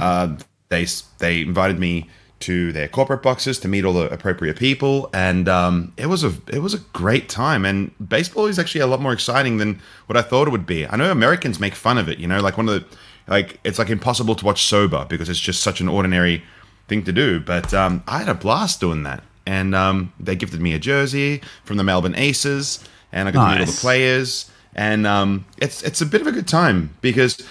uh, 0.00 0.36
they 0.70 0.86
they 1.18 1.42
invited 1.42 1.78
me 1.78 2.08
to 2.40 2.72
their 2.72 2.88
corporate 2.88 3.22
boxes 3.22 3.58
to 3.58 3.68
meet 3.68 3.84
all 3.84 3.92
the 3.92 4.10
appropriate 4.10 4.58
people, 4.58 5.10
and 5.12 5.48
um, 5.48 5.92
it 5.96 6.06
was 6.06 6.24
a 6.24 6.32
it 6.52 6.60
was 6.60 6.74
a 6.74 6.78
great 6.94 7.28
time. 7.28 7.64
And 7.64 7.92
baseball 8.08 8.46
is 8.46 8.58
actually 8.58 8.80
a 8.80 8.86
lot 8.86 9.00
more 9.00 9.12
exciting 9.12 9.58
than 9.58 9.80
what 10.06 10.16
I 10.16 10.22
thought 10.22 10.48
it 10.48 10.50
would 10.50 10.66
be. 10.66 10.86
I 10.86 10.96
know 10.96 11.10
Americans 11.10 11.60
make 11.60 11.74
fun 11.74 11.98
of 11.98 12.08
it, 12.08 12.18
you 12.18 12.26
know, 12.26 12.40
like 12.40 12.56
one 12.56 12.68
of 12.68 12.74
the 12.74 12.96
like 13.28 13.60
it's 13.62 13.78
like 13.78 13.90
impossible 13.90 14.34
to 14.34 14.44
watch 14.44 14.64
sober 14.64 15.06
because 15.08 15.28
it's 15.28 15.40
just 15.40 15.62
such 15.62 15.80
an 15.80 15.88
ordinary 15.88 16.42
thing 16.88 17.04
to 17.04 17.12
do. 17.12 17.40
But 17.40 17.72
um, 17.74 18.02
I 18.08 18.18
had 18.18 18.28
a 18.28 18.34
blast 18.34 18.80
doing 18.80 19.02
that, 19.04 19.22
and 19.46 19.74
um, 19.74 20.12
they 20.20 20.36
gifted 20.36 20.60
me 20.60 20.74
a 20.74 20.78
jersey 20.78 21.40
from 21.64 21.76
the 21.76 21.84
Melbourne 21.84 22.14
Aces, 22.14 22.82
and 23.12 23.28
I 23.28 23.32
got 23.32 23.44
to 23.46 23.54
meet 23.54 23.60
all 23.60 23.72
the 23.72 23.78
players, 23.80 24.50
and 24.74 25.06
um, 25.06 25.46
it's 25.58 25.82
it's 25.82 26.00
a 26.00 26.06
bit 26.06 26.20
of 26.20 26.26
a 26.26 26.32
good 26.32 26.48
time 26.48 26.96
because 27.00 27.46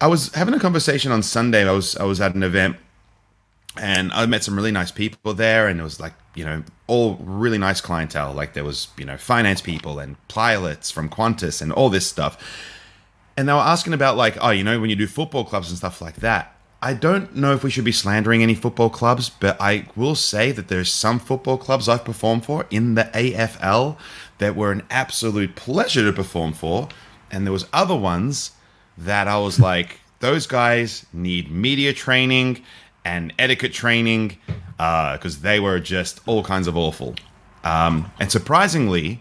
I 0.00 0.06
was 0.06 0.34
having 0.34 0.54
a 0.54 0.60
conversation 0.60 1.12
on 1.12 1.22
Sunday. 1.22 1.68
I 1.68 1.72
was 1.72 1.96
I 1.96 2.04
was 2.04 2.20
at 2.20 2.34
an 2.34 2.42
event 2.42 2.76
and 3.80 4.12
I 4.12 4.26
met 4.26 4.44
some 4.44 4.56
really 4.56 4.72
nice 4.72 4.90
people 4.90 5.34
there, 5.34 5.68
and 5.68 5.80
it 5.80 5.82
was 5.82 6.00
like 6.00 6.14
you 6.34 6.44
know 6.44 6.62
all 6.86 7.16
really 7.20 7.58
nice 7.58 7.80
clientele. 7.80 8.32
Like 8.32 8.54
there 8.54 8.64
was 8.64 8.88
you 8.96 9.04
know 9.04 9.16
finance 9.16 9.60
people 9.60 9.98
and 9.98 10.16
pilots 10.28 10.90
from 10.90 11.08
Qantas 11.08 11.62
and 11.62 11.72
all 11.72 11.90
this 11.90 12.06
stuff, 12.06 12.42
and 13.36 13.48
they 13.48 13.52
were 13.52 13.58
asking 13.58 13.92
about 13.92 14.16
like 14.16 14.36
oh 14.40 14.50
you 14.50 14.64
know 14.64 14.80
when 14.80 14.90
you 14.90 14.96
do 14.96 15.06
football 15.06 15.44
clubs 15.44 15.68
and 15.68 15.78
stuff 15.78 16.00
like 16.00 16.16
that. 16.16 16.54
I 16.80 16.94
don't 16.94 17.34
know 17.34 17.54
if 17.54 17.64
we 17.64 17.70
should 17.70 17.84
be 17.84 17.92
slandering 17.92 18.42
any 18.42 18.54
football 18.54 18.88
clubs, 18.88 19.30
but 19.30 19.56
I 19.60 19.86
will 19.96 20.14
say 20.14 20.52
that 20.52 20.68
there's 20.68 20.92
some 20.92 21.18
football 21.18 21.58
clubs 21.58 21.88
I've 21.88 22.04
performed 22.04 22.44
for 22.44 22.66
in 22.70 22.94
the 22.94 23.10
AFL 23.14 23.96
that 24.38 24.54
were 24.54 24.70
an 24.70 24.84
absolute 24.88 25.56
pleasure 25.56 26.04
to 26.04 26.12
perform 26.12 26.52
for, 26.52 26.88
and 27.32 27.44
there 27.44 27.52
was 27.52 27.66
other 27.72 27.96
ones 27.96 28.52
that 28.96 29.26
I 29.26 29.38
was 29.38 29.58
like, 29.58 30.00
those 30.20 30.46
guys 30.46 31.04
need 31.12 31.50
media 31.50 31.92
training 31.92 32.62
and 33.04 33.32
etiquette 33.38 33.72
training 33.72 34.38
because 34.76 35.40
they 35.40 35.58
were 35.58 35.80
just 35.80 36.20
all 36.26 36.44
kinds 36.44 36.68
of 36.68 36.76
awful. 36.76 37.16
Um, 37.64 38.12
and 38.20 38.30
surprisingly, 38.30 39.20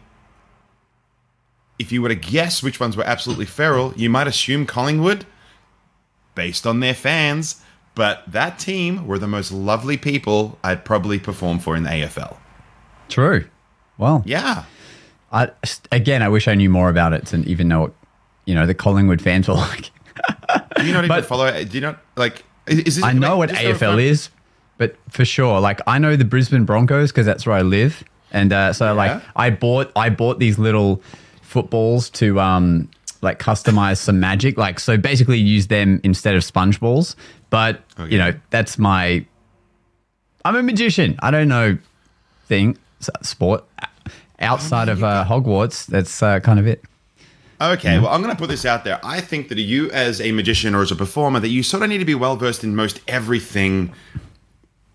if 1.79 1.91
you 1.91 2.03
were 2.03 2.09
to 2.09 2.15
guess 2.15 2.61
which 2.61 2.79
ones 2.79 2.95
were 2.95 3.03
absolutely 3.03 3.45
feral, 3.45 3.93
you 3.95 4.11
might 4.11 4.27
assume 4.27 4.67
Collingwood 4.67 5.25
based 6.37 6.65
on 6.65 6.79
their 6.79 6.93
fans. 6.93 7.61
But 7.95 8.23
that 8.27 8.59
team 8.59 9.07
were 9.07 9.17
the 9.19 9.27
most 9.27 9.51
lovely 9.51 9.97
people 9.97 10.57
I'd 10.63 10.85
probably 10.85 11.17
perform 11.19 11.57
for 11.59 11.75
in 11.75 11.81
the 11.83 11.89
AFL. 11.89 12.37
True. 13.09 13.45
Well, 13.97 14.21
Yeah. 14.25 14.63
I, 15.33 15.49
again, 15.91 16.21
I 16.21 16.29
wish 16.29 16.47
I 16.47 16.53
knew 16.55 16.69
more 16.69 16.87
about 16.89 17.11
it 17.11 17.25
to 17.27 17.37
even 17.49 17.67
know 17.67 17.81
what 17.81 17.93
you 18.45 18.55
know 18.55 18.65
the 18.65 18.73
Collingwood 18.73 19.21
fans 19.21 19.49
were 19.49 19.53
like. 19.71 19.91
Do 20.77 20.85
you 20.85 20.93
not 20.93 21.03
even 21.03 21.07
But- 21.09 21.25
follow? 21.25 21.51
Do 21.65 21.75
you 21.75 21.81
not 21.81 21.97
like? 22.15 22.45
Is, 22.65 22.79
is 22.79 22.95
this, 22.97 23.03
I 23.03 23.11
know 23.11 23.37
what 23.37 23.49
AFL 23.49 24.01
is, 24.01 24.29
but 24.77 24.95
for 25.09 25.25
sure, 25.25 25.59
like 25.59 25.81
I 25.85 25.97
know 25.99 26.15
the 26.15 26.23
Brisbane 26.23 26.63
Broncos 26.63 27.11
because 27.11 27.25
that's 27.25 27.45
where 27.45 27.55
I 27.57 27.61
live, 27.61 28.03
and 28.31 28.53
uh, 28.53 28.71
so 28.73 28.93
like 28.93 29.21
I 29.35 29.49
bought 29.49 29.91
I 29.97 30.09
bought 30.09 30.39
these 30.39 30.57
little 30.57 31.01
footballs 31.41 32.09
to 32.11 32.39
um 32.39 32.89
like 33.21 33.39
customize 33.39 33.97
some 33.97 34.19
magic, 34.19 34.57
like 34.57 34.79
so 34.79 34.97
basically 34.97 35.37
use 35.37 35.67
them 35.67 35.99
instead 36.03 36.35
of 36.35 36.43
sponge 36.43 36.79
balls. 36.79 37.15
But 37.49 37.81
Okay. 37.99 38.11
you 38.11 38.17
know 38.17 38.33
that's 38.49 38.77
my 38.77 39.25
I'm 40.45 40.55
a 40.55 40.63
magician. 40.63 41.15
I 41.19 41.31
don't 41.31 41.47
know 41.47 41.77
thing 42.47 42.77
sport 43.21 43.63
outside 44.39 44.87
of 44.89 45.03
uh, 45.03 45.25
Hogwarts. 45.27 45.85
That's 45.87 46.23
uh, 46.23 46.39
kind 46.39 46.59
of 46.59 46.67
it. 46.67 46.81
Okay, 47.59 47.97
well, 47.97 48.09
I'm 48.13 48.21
going 48.21 48.33
to 48.33 48.39
put 48.39 48.49
this 48.49 48.65
out 48.65 48.83
there. 48.83 48.99
I 49.03 49.19
think 49.19 49.49
that 49.49 49.57
you, 49.57 49.89
as 49.89 50.21
a 50.21 50.31
magician 50.31 50.75
or 50.75 50.83
as 50.83 50.91
a 50.91 50.95
performer, 50.95 51.39
that 51.39 51.49
you 51.49 51.63
sort 51.63 51.81
of 51.81 51.89
need 51.89 51.97
to 51.97 52.05
be 52.05 52.13
well 52.13 52.35
versed 52.35 52.63
in 52.63 52.75
most 52.75 53.01
everything 53.07 53.91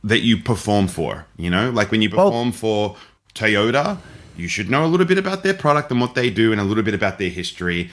that 0.05 0.21
you 0.21 0.37
perform 0.37 0.87
for. 0.87 1.27
You 1.37 1.51
know, 1.51 1.71
like 1.71 1.91
when 1.91 2.03
you 2.03 2.09
Well- 2.11 2.31
perform 2.31 2.53
for 2.53 2.97
Toyota, 3.35 3.99
you 4.37 4.47
should 4.49 4.71
know 4.71 4.85
a 4.85 4.87
little 4.87 5.07
bit 5.07 5.19
about 5.19 5.43
their 5.43 5.55
product 5.55 5.91
and 5.91 6.01
what 6.01 6.15
they 6.15 6.31
do, 6.31 6.53
and 6.53 6.61
a 6.61 6.65
little 6.65 6.85
bit 6.85 6.95
about 6.95 7.19
their 7.19 7.31
history. 7.31 7.91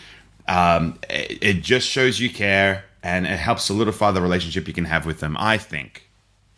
Um, 0.50 1.00
it, 1.10 1.38
it 1.42 1.54
just 1.62 1.88
shows 1.88 2.20
you 2.20 2.30
care, 2.30 2.84
and 3.04 3.26
it 3.26 3.38
helps 3.38 3.64
solidify 3.64 4.12
the 4.12 4.22
relationship 4.22 4.68
you 4.68 4.74
can 4.74 4.86
have 4.86 5.06
with 5.06 5.20
them. 5.20 5.38
I 5.40 5.58
think 5.58 6.10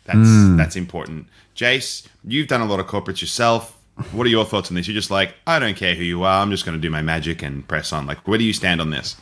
that's 0.04 0.56
that's 0.56 0.76
important. 0.76 1.26
Jace, 1.54 2.06
you've 2.24 2.48
done 2.48 2.62
a 2.62 2.66
lot 2.66 2.80
of 2.80 2.86
corporates 2.86 3.20
yourself. 3.20 3.78
What 4.12 4.26
are 4.26 4.30
your 4.30 4.46
thoughts 4.46 4.70
on 4.70 4.74
this? 4.74 4.88
You're 4.88 4.94
just 4.94 5.10
like, 5.10 5.34
I 5.46 5.58
don't 5.58 5.76
care 5.76 5.94
who 5.94 6.02
you 6.02 6.22
are. 6.22 6.42
I'm 6.42 6.50
just 6.50 6.64
going 6.64 6.76
to 6.76 6.80
do 6.80 6.88
my 6.90 7.02
magic 7.02 7.42
and 7.42 7.66
press 7.68 7.92
on. 7.92 8.06
Like, 8.06 8.26
where 8.26 8.38
do 8.38 8.44
you 8.44 8.54
stand 8.54 8.80
on 8.80 8.88
this? 8.90 9.16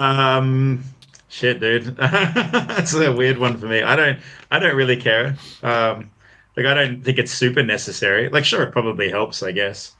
Um, 0.00 0.82
shit, 1.28 1.60
dude. 1.60 1.84
That's 1.96 2.94
a 2.94 3.12
weird 3.12 3.36
one 3.36 3.58
for 3.58 3.66
me. 3.66 3.82
I 3.82 3.94
don't, 3.94 4.18
I 4.50 4.58
don't 4.58 4.74
really 4.74 4.96
care. 4.96 5.36
Um, 5.62 6.10
like 6.56 6.66
I 6.66 6.74
don't 6.74 7.02
think 7.02 7.18
it's 7.18 7.32
super 7.32 7.62
necessary. 7.62 8.30
Like, 8.30 8.44
sure, 8.46 8.62
it 8.62 8.72
probably 8.72 9.10
helps, 9.10 9.42
I 9.42 9.52
guess. 9.52 9.92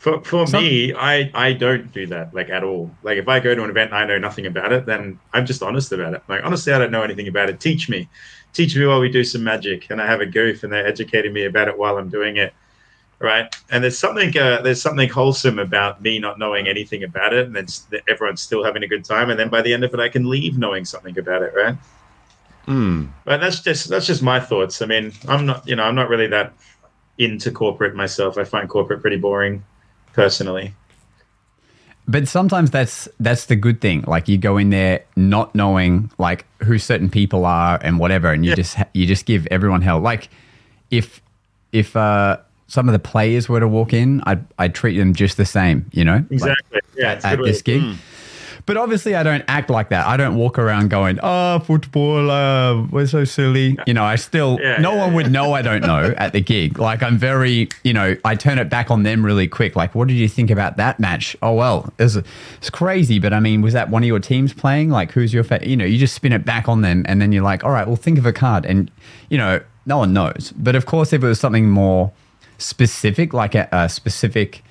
For 0.00 0.24
for 0.24 0.46
Some- 0.46 0.64
me, 0.64 0.94
I 0.94 1.30
I 1.34 1.52
don't 1.52 1.92
do 1.92 2.06
that 2.06 2.32
like 2.34 2.48
at 2.48 2.64
all. 2.64 2.90
Like 3.02 3.18
if 3.18 3.28
I 3.28 3.38
go 3.38 3.54
to 3.54 3.62
an 3.62 3.68
event 3.70 3.90
and 3.92 3.98
I 3.98 4.06
know 4.06 4.18
nothing 4.18 4.46
about 4.46 4.72
it, 4.72 4.86
then 4.86 5.18
I'm 5.34 5.44
just 5.44 5.62
honest 5.62 5.92
about 5.92 6.14
it. 6.14 6.22
Like 6.26 6.40
honestly, 6.42 6.72
I 6.72 6.78
don't 6.78 6.90
know 6.90 7.02
anything 7.02 7.28
about 7.28 7.50
it. 7.50 7.60
Teach 7.60 7.88
me, 7.90 8.08
teach 8.54 8.74
me 8.74 8.86
while 8.86 8.98
we 8.98 9.10
do 9.10 9.22
some 9.22 9.44
magic, 9.44 9.90
and 9.90 10.00
I 10.00 10.06
have 10.06 10.22
a 10.22 10.26
goof, 10.26 10.64
and 10.64 10.72
they're 10.72 10.86
educating 10.86 11.34
me 11.34 11.44
about 11.44 11.68
it 11.68 11.76
while 11.78 11.96
I'm 11.98 12.08
doing 12.08 12.36
it 12.38 12.52
right? 13.22 13.54
And 13.70 13.84
there's 13.84 13.98
something 13.98 14.34
uh, 14.38 14.62
there's 14.62 14.80
something 14.80 15.06
wholesome 15.06 15.58
about 15.58 16.00
me 16.00 16.18
not 16.18 16.38
knowing 16.38 16.66
anything 16.66 17.04
about 17.04 17.34
it, 17.34 17.44
and 17.44 17.54
then 17.54 17.64
s- 17.64 17.86
everyone's 18.08 18.40
still 18.40 18.64
having 18.64 18.82
a 18.82 18.88
good 18.88 19.04
time, 19.04 19.28
and 19.28 19.38
then 19.38 19.50
by 19.50 19.60
the 19.60 19.74
end 19.74 19.84
of 19.84 19.92
it, 19.92 20.00
I 20.00 20.08
can 20.08 20.30
leave 20.30 20.56
knowing 20.56 20.86
something 20.86 21.18
about 21.18 21.42
it, 21.42 21.52
right? 21.54 21.76
Hmm. 22.64 23.08
But 23.26 23.42
that's 23.42 23.60
just 23.60 23.90
that's 23.90 24.06
just 24.06 24.22
my 24.22 24.40
thoughts. 24.40 24.80
I 24.80 24.86
mean, 24.86 25.12
I'm 25.28 25.44
not 25.44 25.68
you 25.68 25.76
know 25.76 25.82
I'm 25.82 25.94
not 25.94 26.08
really 26.08 26.28
that 26.28 26.54
into 27.18 27.50
corporate 27.50 27.94
myself. 27.94 28.38
I 28.38 28.44
find 28.44 28.66
corporate 28.70 29.02
pretty 29.02 29.18
boring, 29.18 29.62
personally. 30.12 30.74
But 32.08 32.26
sometimes 32.26 32.70
that's 32.70 33.08
that's 33.20 33.46
the 33.46 33.54
good 33.56 33.80
thing. 33.80 34.02
Like 34.06 34.26
you 34.26 34.36
go 34.36 34.56
in 34.56 34.70
there 34.70 35.04
not 35.16 35.54
knowing 35.54 36.10
like 36.18 36.44
who 36.64 36.78
certain 36.78 37.08
people 37.08 37.44
are 37.46 37.78
and 37.82 37.98
whatever, 38.00 38.32
and 38.32 38.44
you 38.44 38.50
Yeah. 38.50 38.56
just 38.56 38.76
you 38.94 39.06
just 39.06 39.26
give 39.26 39.46
everyone 39.50 39.82
hell. 39.82 40.00
Like 40.00 40.28
if 40.90 41.20
if 41.72 41.94
uh, 41.94 42.38
some 42.66 42.88
of 42.88 42.92
the 42.94 42.98
players 42.98 43.48
were 43.48 43.60
to 43.60 43.68
walk 43.68 43.92
in, 43.92 44.22
I'd 44.26 44.44
I'd 44.58 44.74
treat 44.74 44.96
them 44.98 45.14
just 45.14 45.36
the 45.36 45.44
same. 45.44 45.86
You 45.92 46.04
know, 46.04 46.14
Like, 46.16 46.32
Exactly. 46.32 46.80
yeah. 46.96 47.12
It's 47.12 47.24
a 47.24 47.28
at 47.28 47.38
this 47.44 47.58
to- 47.58 47.64
gig. 47.64 47.96
But 48.66 48.76
obviously, 48.76 49.14
I 49.14 49.22
don't 49.22 49.44
act 49.48 49.70
like 49.70 49.88
that. 49.88 50.06
I 50.06 50.16
don't 50.16 50.34
walk 50.36 50.58
around 50.58 50.90
going, 50.90 51.18
"Oh, 51.22 51.58
football, 51.60 52.30
uh, 52.30 52.82
we're 52.86 53.06
so 53.06 53.24
silly." 53.24 53.78
You 53.86 53.94
know, 53.94 54.04
I 54.04 54.16
still 54.16 54.58
Yeah, 54.60 54.78
no 54.78 54.92
yeah, 54.92 54.98
one 55.00 55.08
yeah. 55.10 55.14
would 55.16 55.32
know 55.32 55.52
I 55.52 55.62
don't 55.62 55.80
know 55.82 56.14
at 56.16 56.32
the 56.32 56.40
gig. 56.40 56.78
Like 56.78 57.02
I'm 57.02 57.18
very, 57.18 57.68
you 57.82 57.92
know, 57.92 58.16
I 58.24 58.34
turn 58.34 58.58
it 58.58 58.68
back 58.68 58.90
on 58.90 59.02
them 59.02 59.24
really 59.24 59.48
quick. 59.48 59.76
Like, 59.76 59.94
what 59.94 60.08
did 60.08 60.14
you 60.16 60.28
think 60.28 60.50
about 60.50 60.76
that 60.76 61.00
match? 61.00 61.36
Oh 61.42 61.54
well, 61.54 61.92
it's 61.98 62.16
it's 62.58 62.70
crazy, 62.70 63.18
but 63.18 63.32
I 63.32 63.40
mean, 63.40 63.62
was 63.62 63.72
that 63.74 63.90
one 63.90 64.02
of 64.02 64.06
your 64.06 64.20
teams 64.20 64.52
playing? 64.52 64.90
Like, 64.90 65.12
who's 65.12 65.32
your 65.34 65.44
fa-? 65.44 65.66
You 65.66 65.76
know, 65.76 65.84
you 65.84 65.98
just 65.98 66.14
spin 66.14 66.32
it 66.32 66.44
back 66.44 66.68
on 66.68 66.82
them, 66.82 67.04
and 67.08 67.20
then 67.20 67.32
you're 67.32 67.44
like, 67.44 67.64
"All 67.64 67.70
right, 67.70 67.86
well, 67.86 67.96
think 67.96 68.18
of 68.18 68.26
a 68.26 68.32
card," 68.32 68.64
and 68.66 68.90
you 69.28 69.38
know, 69.38 69.60
no 69.86 69.98
one 69.98 70.12
knows. 70.12 70.52
But 70.56 70.74
of 70.76 70.86
course, 70.86 71.12
if 71.12 71.22
it 71.22 71.26
was 71.26 71.40
something 71.40 71.68
more 71.70 72.12
specific, 72.58 73.32
like 73.32 73.54
a, 73.54 73.68
a 73.72 73.88
specific 73.88 74.62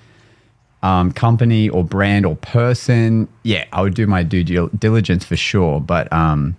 um, 0.82 1.12
company 1.12 1.68
or 1.70 1.84
brand 1.84 2.26
or 2.26 2.36
person, 2.38 3.28
yeah, 3.44 3.66
I 3.74 3.82
would 3.82 3.94
do 3.96 4.08
my 4.08 4.24
due 4.24 4.44
diligence 4.70 5.26
for 5.26 5.36
sure. 5.36 5.80
But 5.82 6.12
um, 6.14 6.56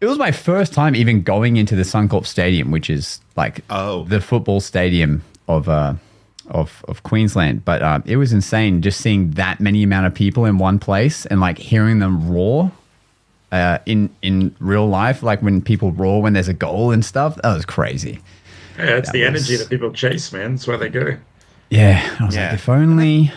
it 0.00 0.06
was 0.06 0.18
my 0.18 0.32
first 0.32 0.72
time 0.72 0.94
even 0.96 1.22
going 1.22 1.56
into 1.56 1.76
the 1.76 1.82
Suncorp 1.82 2.26
Stadium, 2.26 2.70
which 2.70 2.90
is 2.90 3.20
like 3.36 3.60
Oh. 3.70 4.04
the 4.04 4.20
football 4.20 4.60
stadium 4.60 5.22
of 5.48 5.68
uh, 5.68 5.94
of 6.48 6.84
of 6.88 7.02
Queensland. 7.04 7.64
But 7.64 7.82
um, 7.82 8.02
it 8.06 8.16
was 8.16 8.32
insane 8.32 8.82
just 8.82 9.00
seeing 9.00 9.30
that 9.32 9.60
many 9.60 9.82
amount 9.82 10.06
of 10.06 10.14
people 10.14 10.44
in 10.44 10.58
one 10.58 10.78
place 10.78 11.24
and 11.26 11.40
like 11.40 11.58
hearing 11.58 11.98
them 12.00 12.30
roar. 12.30 12.72
Uh, 13.52 13.78
in 13.84 14.08
in 14.22 14.54
real 14.60 14.88
life, 14.88 15.22
like 15.22 15.42
when 15.42 15.60
people 15.60 15.92
roar 15.92 16.22
when 16.22 16.32
there's 16.32 16.48
a 16.48 16.54
goal 16.54 16.90
and 16.90 17.04
stuff, 17.04 17.36
that 17.42 17.54
was 17.54 17.66
crazy. 17.66 18.18
Yeah, 18.78 18.96
it's 18.96 19.08
That 19.08 19.12
the 19.12 19.20
was- 19.20 19.28
energy 19.28 19.56
that 19.56 19.68
people 19.68 19.92
chase, 19.92 20.32
man. 20.32 20.52
That's 20.52 20.66
why 20.66 20.78
they 20.78 20.88
go. 20.88 21.18
Yeah, 21.72 22.16
I 22.20 22.24
was 22.26 22.36
Yeah. 22.36 22.44
like, 22.46 22.54
if 22.54 22.68
only 22.68 23.32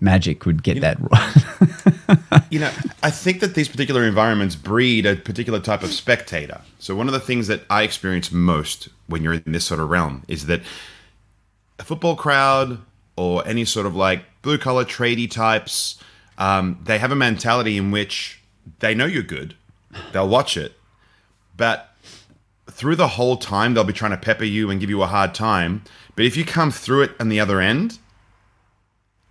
Magic 0.00 0.44
would 0.44 0.62
get 0.62 0.80
that 0.82 0.98
right. 1.00 2.42
you 2.50 2.58
know, 2.58 2.70
I 3.02 3.10
think 3.10 3.40
that 3.40 3.54
these 3.54 3.68
particular 3.68 4.04
environments 4.04 4.54
breed 4.54 5.06
a 5.06 5.16
particular 5.16 5.58
type 5.60 5.82
of 5.82 5.92
spectator. 5.92 6.60
So 6.78 6.94
one 6.94 7.06
of 7.06 7.14
the 7.14 7.20
things 7.20 7.46
that 7.46 7.62
I 7.70 7.84
experience 7.84 8.30
most 8.30 8.88
when 9.06 9.22
you're 9.22 9.32
in 9.34 9.52
this 9.52 9.64
sort 9.64 9.80
of 9.80 9.88
realm 9.88 10.24
is 10.28 10.46
that 10.46 10.60
a 11.78 11.84
football 11.84 12.16
crowd 12.16 12.78
or 13.16 13.46
any 13.46 13.64
sort 13.64 13.86
of 13.86 13.96
like 13.96 14.24
blue 14.42 14.58
collar 14.58 14.84
tradie 14.84 15.30
types, 15.30 15.98
um, 16.36 16.78
they 16.84 16.98
have 16.98 17.12
a 17.12 17.16
mentality 17.16 17.78
in 17.78 17.90
which 17.90 18.40
they 18.80 18.94
know 18.94 19.06
you're 19.06 19.22
good, 19.22 19.54
they'll 20.12 20.28
watch 20.28 20.56
it, 20.58 20.72
but 21.56 21.94
through 22.70 22.96
the 22.96 23.08
whole 23.08 23.36
time 23.36 23.72
they'll 23.74 23.84
be 23.84 23.92
trying 23.92 24.10
to 24.10 24.16
pepper 24.16 24.44
you 24.44 24.68
and 24.70 24.80
give 24.80 24.90
you 24.90 25.02
a 25.02 25.06
hard 25.06 25.32
time. 25.34 25.82
But 26.14 26.24
if 26.24 26.36
you 26.36 26.44
come 26.44 26.70
through 26.70 27.02
it 27.02 27.12
on 27.18 27.28
the 27.28 27.40
other 27.40 27.60
end, 27.60 27.98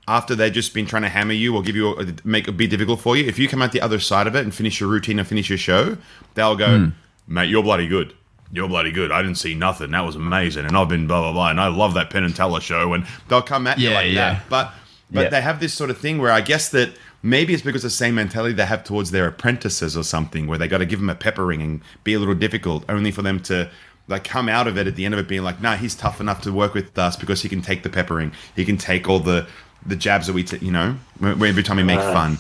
after 0.08 0.36
they've 0.36 0.52
just 0.52 0.74
been 0.74 0.86
trying 0.86 1.04
to 1.04 1.10
hammer 1.10 1.34
you 1.34 1.56
or 1.56 1.62
give 1.62 1.76
you 1.76 1.96
a, 1.96 2.06
make 2.24 2.48
it 2.48 2.54
be 2.54 2.68
difficult 2.68 3.00
for 3.00 3.16
you, 3.16 3.26
if 3.26 3.38
you 3.38 3.48
come 3.48 3.62
out 3.62 3.72
the 3.72 3.82
other 3.82 4.00
side 4.00 4.28
of 4.28 4.36
it 4.36 4.44
and 4.44 4.54
finish 4.54 4.80
your 4.80 4.90
routine 4.90 5.20
and 5.20 5.28
finish 5.28 5.50
your 5.50 5.58
show, 5.58 5.98
they'll 6.34 6.56
go, 6.56 6.80
hmm. 6.80 6.90
mate, 7.28 7.50
you're 7.50 7.64
bloody 7.64 7.88
good. 7.88 8.14
You're 8.52 8.68
bloody 8.68 8.92
good. 8.92 9.12
I 9.12 9.22
didn't 9.22 9.38
see 9.38 9.56
nothing. 9.56 9.92
That 9.92 10.02
was 10.02 10.16
amazing. 10.16 10.66
And 10.66 10.76
I've 10.76 10.90
been 10.90 11.08
blah 11.08 11.22
blah 11.22 11.32
blah. 11.32 11.50
And 11.52 11.62
I 11.62 11.68
love 11.68 11.94
that 11.94 12.10
Penn 12.10 12.26
and 12.26 12.36
Teller 12.36 12.60
show. 12.60 12.94
And 12.94 13.06
they'll 13.30 13.42
come 13.42 13.66
at 13.68 13.80
you 13.80 13.92
like 13.92 14.12
yeah. 14.12 14.34
that. 14.34 14.50
But 14.50 14.74
but 15.10 15.22
Yeah. 15.24 15.30
they 15.30 15.42
have 15.42 15.62
this 15.62 15.74
sort 15.74 15.90
of 15.90 15.98
thing 15.98 16.18
where 16.18 16.32
I 16.32 16.42
guess 16.42 16.68
that 16.70 16.92
maybe 17.24 17.54
it's 17.54 17.64
because 17.64 17.84
the 17.84 17.90
same 17.90 18.16
mentality 18.16 18.54
they 18.54 18.66
have 18.66 18.84
towards 18.84 19.12
their 19.12 19.28
apprentices 19.28 19.96
or 19.96 20.04
something, 20.04 20.48
where 20.48 20.58
they 20.58 20.68
got 20.68 20.80
to 20.80 20.86
give 20.86 21.00
them 21.00 21.10
a 21.10 21.16
peppering 21.16 21.62
and 21.62 21.82
be 22.04 22.14
a 22.14 22.20
little 22.20 22.36
difficult, 22.36 22.84
only 22.90 23.12
for 23.12 23.22
them 23.22 23.40
to 23.44 23.70
like 24.12 24.24
come 24.24 24.48
out 24.50 24.68
of 24.68 24.78
it 24.78 24.86
at 24.88 24.96
the 24.96 25.06
end 25.06 25.14
of 25.14 25.20
it 25.20 25.28
being 25.28 25.44
like, 25.44 25.62
nah, 25.62 25.76
he's 25.76 25.96
tough 25.96 26.20
enough 26.22 26.42
to 26.44 26.52
work 26.54 26.74
with 26.74 26.98
us 27.00 27.16
because 27.16 27.42
he 27.42 27.50
can 27.50 27.62
take 27.62 27.84
the 27.84 27.90
peppering, 27.90 28.32
he 28.56 28.66
can 28.66 28.78
take 28.78 29.10
all 29.10 29.20
the 29.20 29.48
the 29.86 29.96
jabs 29.96 30.28
that 30.28 30.34
we, 30.34 30.44
t- 30.44 30.64
you 30.64 30.72
know, 30.72 30.96
every 31.24 31.64
time 31.64 31.78
we 31.78 31.84
make 31.84 32.00
fun. 32.00 32.38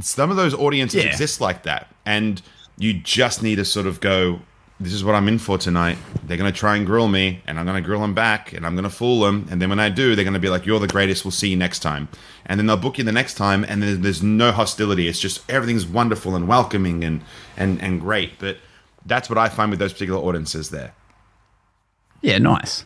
Some 0.00 0.30
of 0.30 0.36
those 0.38 0.54
audiences 0.54 1.04
Yeah. 1.04 1.10
exist 1.10 1.40
like 1.40 1.64
that, 1.64 1.88
and 2.06 2.40
you 2.78 2.94
just 2.94 3.42
need 3.42 3.56
to 3.56 3.64
sort 3.64 3.86
of 3.86 4.00
go. 4.00 4.40
This 4.80 4.94
is 4.94 5.04
what 5.04 5.14
I'm 5.14 5.28
in 5.28 5.38
for 5.38 5.58
tonight. 5.58 5.96
They're 6.24 6.36
going 6.38 6.50
to 6.52 6.58
try 6.58 6.76
and 6.76 6.84
grill 6.86 7.06
me, 7.08 7.40
and 7.46 7.58
I'm 7.58 7.66
going 7.66 7.80
to 7.80 7.86
grill 7.86 8.00
them 8.00 8.14
back, 8.14 8.52
and 8.52 8.64
I'm 8.66 8.74
going 8.74 8.82
to 8.84 8.90
fool 8.90 9.20
them. 9.20 9.46
And 9.50 9.60
then 9.62 9.68
when 9.68 9.78
I 9.78 9.90
do, 9.90 10.16
they're 10.16 10.24
going 10.24 10.34
to 10.34 10.40
be 10.40 10.48
like, 10.48 10.64
"You're 10.66 10.80
the 10.80 10.88
greatest. 10.88 11.24
We'll 11.24 11.30
see 11.32 11.48
you 11.50 11.56
next 11.56 11.80
time." 11.80 12.08
And 12.46 12.58
then 12.58 12.66
they'll 12.66 12.76
book 12.76 12.96
you 12.98 13.04
the 13.04 13.12
next 13.12 13.34
time, 13.34 13.64
and 13.68 13.82
then 13.82 14.02
there's 14.02 14.22
no 14.22 14.50
hostility. 14.50 15.08
It's 15.08 15.20
just 15.20 15.48
everything's 15.50 15.86
wonderful 15.86 16.34
and 16.34 16.48
welcoming 16.48 17.04
and 17.04 17.20
and 17.56 17.80
and 17.82 18.00
great. 18.00 18.38
But 18.38 18.56
that's 19.06 19.28
what 19.28 19.38
I 19.38 19.48
find 19.48 19.70
with 19.70 19.78
those 19.78 19.92
particular 19.92 20.20
audiences 20.20 20.70
there. 20.70 20.92
yeah, 22.22 22.38
nice. 22.38 22.84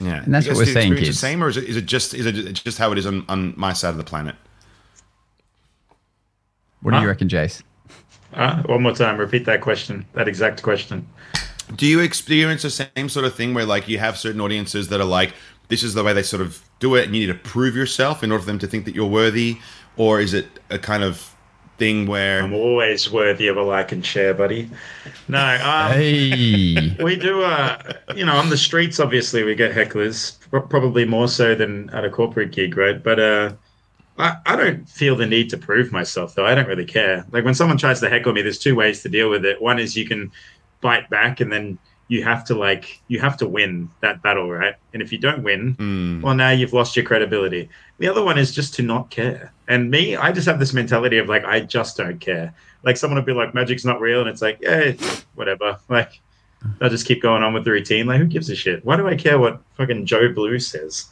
Yeah, 0.00 0.22
And 0.24 0.32
that's 0.32 0.46
You 0.46 0.52
what 0.52 0.58
we're 0.60 0.64
the 0.64 0.72
saying, 0.72 0.92
experience 0.92 1.08
kids. 1.08 1.20
The 1.20 1.26
same, 1.26 1.44
or 1.44 1.48
is 1.48 1.56
it, 1.58 1.64
is 1.64 1.76
it 1.76 1.86
just 1.86 2.14
is 2.14 2.24
it 2.26 2.54
just 2.54 2.78
how 2.78 2.90
it 2.92 2.98
is 2.98 3.06
on, 3.06 3.24
on 3.28 3.52
my 3.56 3.72
side 3.74 3.90
of 3.90 3.98
the 3.98 4.04
planet? 4.04 4.34
What 6.80 6.92
do 6.92 7.00
you 7.00 7.06
reckon, 7.06 7.28
Jace? 7.28 7.62
Uh, 8.32 8.62
one 8.62 8.82
more 8.82 8.94
time. 8.94 9.18
Repeat 9.18 9.44
that 9.44 9.60
question. 9.60 10.06
That 10.14 10.26
exact 10.28 10.62
question. 10.62 11.06
Do 11.76 11.86
you 11.86 12.00
experience 12.00 12.62
the 12.62 12.70
same 12.70 13.08
sort 13.08 13.26
of 13.26 13.34
thing 13.34 13.52
where 13.54 13.66
like 13.66 13.88
you 13.88 13.98
have 13.98 14.16
certain 14.18 14.40
audiences 14.40 14.88
that 14.88 15.00
are 15.00 15.04
like 15.06 15.34
this 15.68 15.82
is 15.82 15.94
the 15.94 16.02
way 16.02 16.12
they 16.12 16.22
sort 16.22 16.42
of 16.42 16.62
do 16.80 16.94
it 16.94 17.04
and 17.06 17.14
you 17.14 17.26
need 17.26 17.32
to 17.32 17.38
prove 17.38 17.76
yourself 17.76 18.24
in 18.24 18.32
order 18.32 18.42
for 18.42 18.46
them 18.46 18.58
to 18.58 18.66
think 18.66 18.84
that 18.86 18.94
you're 18.94 19.06
worthy 19.06 19.58
or 19.96 20.20
is 20.20 20.34
it 20.34 20.46
a 20.70 20.78
kind 20.78 21.02
of 21.04 21.34
thing 21.80 22.06
where 22.06 22.42
I'm 22.42 22.52
always 22.52 23.10
worthy 23.10 23.48
of 23.48 23.56
a 23.56 23.62
like 23.62 23.90
and 23.90 24.04
share, 24.04 24.34
buddy. 24.34 24.70
No, 25.28 25.38
um, 25.64 25.92
Hey, 25.92 26.94
we 27.02 27.16
do. 27.16 27.42
Uh, 27.42 27.94
you 28.14 28.24
know, 28.24 28.36
on 28.36 28.50
the 28.50 28.56
streets, 28.56 29.00
obviously, 29.00 29.42
we 29.42 29.54
get 29.54 29.72
hecklers, 29.72 30.38
probably 30.68 31.06
more 31.06 31.26
so 31.26 31.54
than 31.54 31.88
at 31.90 32.04
a 32.04 32.10
corporate 32.10 32.52
gig, 32.52 32.76
right? 32.76 33.02
But 33.02 33.18
uh, 33.18 33.52
I, 34.18 34.36
I 34.44 34.56
don't 34.56 34.88
feel 34.88 35.16
the 35.16 35.26
need 35.26 35.48
to 35.50 35.56
prove 35.56 35.90
myself, 35.90 36.34
though. 36.34 36.46
I 36.46 36.54
don't 36.54 36.68
really 36.68 36.84
care. 36.84 37.24
Like 37.32 37.44
when 37.44 37.54
someone 37.54 37.78
tries 37.78 37.98
to 38.00 38.10
heckle 38.10 38.34
me, 38.34 38.42
there's 38.42 38.58
two 38.58 38.76
ways 38.76 39.02
to 39.02 39.08
deal 39.08 39.30
with 39.30 39.46
it. 39.46 39.60
One 39.60 39.78
is 39.78 39.96
you 39.96 40.06
can 40.06 40.30
bite 40.82 41.08
back, 41.08 41.40
and 41.40 41.50
then 41.50 41.78
you 42.10 42.24
have 42.24 42.44
to 42.44 42.54
like 42.56 43.00
you 43.06 43.20
have 43.20 43.36
to 43.38 43.46
win 43.46 43.88
that 44.00 44.20
battle, 44.20 44.50
right? 44.50 44.74
And 44.92 45.00
if 45.00 45.12
you 45.12 45.18
don't 45.18 45.42
win, 45.44 45.74
Hmm. 45.78 46.20
well, 46.20 46.34
now 46.34 46.50
you've 46.50 46.72
lost 46.72 46.96
your 46.96 47.04
credibility. 47.04 47.68
The 47.98 48.08
other 48.08 48.24
one 48.24 48.36
is 48.36 48.52
just 48.52 48.74
to 48.74 48.82
not 48.82 49.10
care. 49.10 49.52
And 49.68 49.90
me, 49.90 50.16
I 50.16 50.32
just 50.32 50.46
have 50.48 50.58
this 50.58 50.72
mentality 50.74 51.18
of 51.18 51.28
like, 51.28 51.44
I 51.44 51.60
just 51.60 51.96
don't 51.96 52.18
care. 52.20 52.52
Like 52.82 52.96
someone 52.96 53.16
would 53.16 53.26
be 53.26 53.32
like, 53.32 53.54
magic's 53.54 53.84
not 53.84 54.00
real. 54.00 54.20
And 54.20 54.28
it's 54.28 54.42
like, 54.42 54.58
yeah, 54.60 54.92
whatever. 55.36 55.78
Like, 55.88 56.20
I'll 56.80 56.90
just 56.90 57.06
keep 57.06 57.22
going 57.22 57.42
on 57.44 57.54
with 57.54 57.64
the 57.64 57.70
routine. 57.70 58.06
Like, 58.06 58.18
who 58.18 58.26
gives 58.26 58.50
a 58.50 58.56
shit? 58.56 58.84
Why 58.84 58.96
do 58.96 59.06
I 59.06 59.14
care 59.14 59.38
what 59.38 59.60
fucking 59.76 60.04
Joe 60.06 60.32
Blue 60.32 60.58
says? 60.58 61.06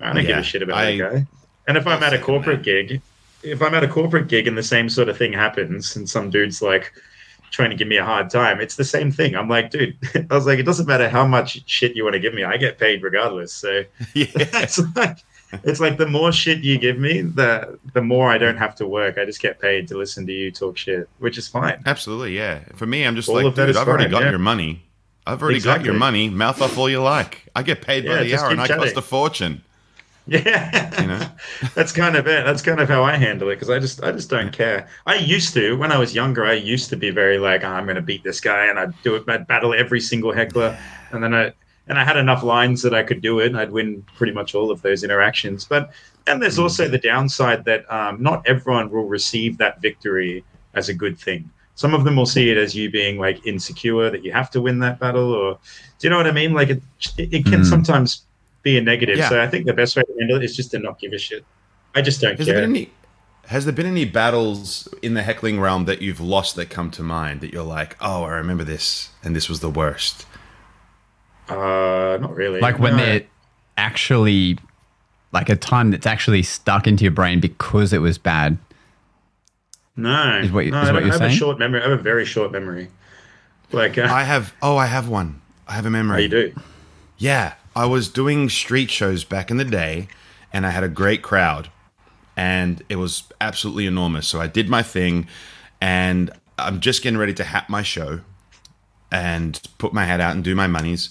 I 0.00 0.12
don't 0.14 0.24
give 0.24 0.38
a 0.38 0.42
shit 0.42 0.62
about 0.62 0.78
I- 0.78 0.96
that 0.96 0.98
guy. 1.12 1.26
And 1.66 1.76
if 1.76 1.86
I'm 1.86 2.02
at 2.02 2.14
a 2.14 2.18
corporate 2.18 2.64
that. 2.64 2.88
gig, 2.88 3.02
if 3.42 3.60
I'm 3.60 3.74
at 3.74 3.84
a 3.84 3.88
corporate 3.88 4.28
gig 4.28 4.46
and 4.48 4.56
the 4.56 4.62
same 4.62 4.88
sort 4.88 5.10
of 5.10 5.18
thing 5.18 5.34
happens, 5.34 5.94
and 5.96 6.08
some 6.08 6.30
dude's 6.30 6.62
like 6.62 6.92
trying 7.50 7.70
to 7.70 7.76
give 7.76 7.88
me 7.88 7.96
a 7.96 8.04
hard 8.04 8.30
time, 8.30 8.60
it's 8.60 8.76
the 8.76 8.84
same 8.84 9.10
thing. 9.10 9.34
I'm 9.34 9.48
like, 9.48 9.70
dude, 9.70 9.96
I 10.30 10.34
was 10.34 10.46
like, 10.46 10.58
it 10.58 10.64
doesn't 10.64 10.86
matter 10.86 11.08
how 11.08 11.26
much 11.26 11.62
shit 11.68 11.96
you 11.96 12.04
want 12.04 12.14
to 12.14 12.20
give 12.20 12.34
me, 12.34 12.44
I 12.44 12.56
get 12.56 12.78
paid 12.78 13.02
regardless. 13.02 13.52
So 13.52 13.82
yeah. 14.14 14.26
it's 14.34 14.78
like 14.96 15.18
it's 15.64 15.80
like 15.80 15.96
the 15.96 16.06
more 16.06 16.30
shit 16.30 16.58
you 16.60 16.78
give 16.78 16.98
me, 16.98 17.22
the 17.22 17.78
the 17.94 18.02
more 18.02 18.30
I 18.30 18.38
don't 18.38 18.58
have 18.58 18.74
to 18.76 18.86
work. 18.86 19.18
I 19.18 19.24
just 19.24 19.40
get 19.40 19.60
paid 19.60 19.88
to 19.88 19.96
listen 19.96 20.26
to 20.26 20.32
you 20.32 20.50
talk 20.50 20.76
shit, 20.76 21.08
which 21.18 21.38
is 21.38 21.48
fine. 21.48 21.82
Absolutely, 21.86 22.36
yeah. 22.36 22.60
For 22.74 22.86
me, 22.86 23.04
I'm 23.04 23.16
just 23.16 23.28
All 23.28 23.42
like, 23.42 23.54
dude, 23.54 23.76
I've 23.76 23.88
already 23.88 24.08
got 24.10 24.22
yeah. 24.22 24.30
your 24.30 24.38
money. 24.38 24.82
I've 25.26 25.42
already 25.42 25.60
got 25.60 25.84
your 25.84 25.94
money. 25.94 26.30
Mouth 26.30 26.62
off 26.62 26.78
all 26.78 26.88
you 26.88 27.02
like. 27.02 27.46
I 27.54 27.62
get 27.62 27.82
paid 27.82 28.06
by 28.06 28.20
Yeah, 28.20 28.22
the 28.22 28.36
hour, 28.36 28.50
and 28.50 28.60
I 28.60 28.68
cost 28.68 28.96
a 28.96 29.02
fortune. 29.02 29.62
Yeah, 30.44 31.00
You 31.00 31.06
know? 31.08 31.26
that's 31.74 31.90
kind 31.92 32.14
of 32.14 32.26
it. 32.26 32.44
That's 32.44 32.60
kind 32.60 32.80
of 32.80 32.88
how 32.88 33.02
I 33.02 33.16
handle 33.16 33.48
it 33.48 33.54
because 33.56 33.70
I 33.70 33.78
just 33.78 34.02
I 34.04 34.12
just 34.12 34.28
don't 34.28 34.52
care. 34.52 34.86
I 35.06 35.14
used 35.16 35.54
to 35.54 35.74
when 35.78 35.90
I 35.90 35.96
was 35.98 36.14
younger. 36.14 36.44
I 36.44 36.52
used 36.52 36.90
to 36.90 36.96
be 36.96 37.10
very 37.10 37.38
like 37.38 37.64
"Oh, 37.64 37.68
I'm 37.68 37.84
going 37.84 37.96
to 37.96 38.02
beat 38.02 38.24
this 38.24 38.38
guy, 38.40 38.66
and 38.66 38.78
I'd 38.78 39.00
do 39.02 39.14
it. 39.16 39.24
I'd 39.26 39.46
battle 39.46 39.72
every 39.72 40.00
single 40.00 40.32
heckler, 40.32 40.78
and 41.12 41.24
then 41.24 41.34
I 41.34 41.52
and 41.86 41.98
I 41.98 42.04
had 42.04 42.18
enough 42.18 42.42
lines 42.42 42.82
that 42.82 42.92
I 42.92 43.02
could 43.02 43.22
do 43.22 43.40
it. 43.40 43.46
and 43.46 43.58
I'd 43.58 43.72
win 43.72 44.04
pretty 44.16 44.34
much 44.34 44.54
all 44.54 44.70
of 44.70 44.82
those 44.82 45.02
interactions. 45.02 45.64
But 45.64 45.92
and 46.26 46.42
there's 46.42 46.58
also 46.58 46.88
the 46.88 46.98
downside 46.98 47.64
that 47.64 47.90
um, 47.90 48.22
not 48.22 48.46
everyone 48.46 48.90
will 48.90 49.08
receive 49.08 49.56
that 49.58 49.80
victory 49.80 50.44
as 50.74 50.90
a 50.90 50.94
good 50.94 51.18
thing. 51.18 51.50
Some 51.74 51.94
of 51.94 52.04
them 52.04 52.16
will 52.16 52.26
see 52.26 52.50
it 52.50 52.58
as 52.58 52.74
you 52.74 52.90
being 52.90 53.16
like 53.18 53.46
insecure 53.46 54.10
that 54.10 54.22
you 54.24 54.32
have 54.32 54.50
to 54.50 54.60
win 54.60 54.78
that 54.80 54.98
battle, 54.98 55.32
or 55.32 55.58
do 55.98 56.06
you 56.06 56.10
know 56.10 56.18
what 56.18 56.26
I 56.26 56.32
mean? 56.32 56.52
Like 56.52 56.68
it, 56.68 56.82
it 57.16 57.46
can 57.46 57.62
Mm. 57.62 57.70
sometimes 57.70 58.26
be 58.72 58.78
a 58.78 58.82
negative. 58.82 59.16
Yeah. 59.18 59.28
So 59.28 59.40
I 59.40 59.46
think 59.46 59.66
the 59.66 59.72
best 59.72 59.96
way 59.96 60.02
to 60.02 60.12
handle 60.18 60.36
it 60.36 60.44
is 60.44 60.54
just 60.56 60.70
to 60.72 60.78
not 60.78 60.98
give 60.98 61.12
a 61.12 61.18
shit. 61.18 61.44
I 61.94 62.02
just 62.02 62.20
don't 62.20 62.36
Has 62.38 62.46
care. 62.46 62.54
been 62.56 62.64
any? 62.70 62.90
Has 63.46 63.64
there 63.64 63.72
been 63.72 63.86
any 63.86 64.04
battles 64.04 64.88
in 65.00 65.14
the 65.14 65.22
heckling 65.22 65.58
realm 65.58 65.86
that 65.86 66.02
you've 66.02 66.20
lost 66.20 66.54
that 66.56 66.68
come 66.68 66.90
to 66.92 67.02
mind 67.02 67.40
that 67.40 67.50
you're 67.52 67.62
like, 67.64 67.96
oh, 68.00 68.24
I 68.24 68.32
remember 68.34 68.62
this, 68.64 69.08
and 69.24 69.34
this 69.34 69.48
was 69.48 69.60
the 69.60 69.70
worst? 69.70 70.26
uh, 71.48 72.18
not 72.20 72.34
really. 72.34 72.60
Like 72.60 72.78
when 72.78 72.96
No. 72.96 73.04
they're 73.04 73.22
actually 73.78 74.58
like 75.32 75.48
a 75.48 75.56
time 75.56 75.90
that's 75.90 76.06
actually 76.06 76.42
stuck 76.42 76.86
into 76.86 77.04
your 77.04 77.10
brain 77.10 77.40
because 77.40 77.92
it 77.92 77.98
was 78.02 78.18
bad. 78.18 78.58
no, 79.96 80.40
is 80.42 80.52
what 80.52 80.64
you- 80.66 80.70
no, 80.72 80.82
is 80.82 80.88
I, 80.88 80.92
what 80.92 81.00
don't- 81.00 81.06
you're 81.06 81.14
I 81.14 81.18
have 81.18 81.22
a 81.22 81.28
saying? 81.30 81.38
short 81.38 81.58
memory. 81.58 81.80
I 81.80 81.88
have 81.88 81.98
a 81.98 82.02
very 82.02 82.24
short 82.24 82.52
memory. 82.52 82.88
Like 83.72 83.96
uh, 83.98 84.02
I 84.10 84.22
have. 84.24 84.52
Oh, 84.62 84.76
I 84.76 84.86
have 84.86 85.08
one. 85.08 85.40
I 85.66 85.72
have 85.74 85.86
a 85.86 85.90
memory. 85.90 86.16
how 86.16 86.22
you 86.22 86.28
do? 86.28 86.54
Yeah, 87.18 87.54
I 87.78 87.86
was 87.86 88.08
doing 88.08 88.48
street 88.48 88.90
shows 88.90 89.22
back 89.22 89.52
in 89.52 89.56
the 89.56 89.64
day, 89.64 90.08
and 90.52 90.66
I 90.66 90.70
had 90.70 90.82
a 90.82 90.88
great 90.88 91.22
crowd, 91.22 91.70
and 92.36 92.82
it 92.88 92.96
was 92.96 93.22
absolutely 93.40 93.86
enormous. 93.86 94.26
So 94.26 94.40
I 94.40 94.48
did 94.48 94.68
my 94.68 94.82
thing, 94.82 95.28
and 95.80 96.32
I'm 96.58 96.80
just 96.80 97.04
getting 97.04 97.20
ready 97.20 97.34
to 97.34 97.44
hat 97.44 97.70
my 97.70 97.82
show, 97.82 98.22
and 99.12 99.62
put 99.78 99.92
my 99.92 100.04
hat 100.06 100.20
out 100.20 100.34
and 100.34 100.42
do 100.42 100.56
my 100.56 100.66
monies, 100.66 101.10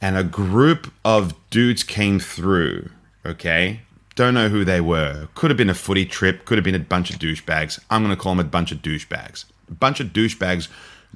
and 0.00 0.16
a 0.16 0.24
group 0.24 0.90
of 1.04 1.34
dudes 1.50 1.82
came 1.82 2.18
through. 2.18 2.88
Okay, 3.26 3.82
don't 4.14 4.32
know 4.32 4.48
who 4.48 4.64
they 4.64 4.80
were. 4.80 5.28
Could 5.34 5.50
have 5.50 5.58
been 5.58 5.68
a 5.68 5.74
footy 5.74 6.06
trip. 6.06 6.46
Could 6.46 6.56
have 6.56 6.64
been 6.64 6.74
a 6.74 6.78
bunch 6.78 7.10
of 7.10 7.18
douchebags. 7.18 7.78
I'm 7.90 8.02
gonna 8.02 8.16
call 8.16 8.34
them 8.34 8.46
a 8.46 8.48
bunch 8.48 8.72
of 8.72 8.78
douchebags. 8.78 9.44
A 9.68 9.74
bunch 9.74 10.00
of 10.00 10.14
douchebags 10.14 10.68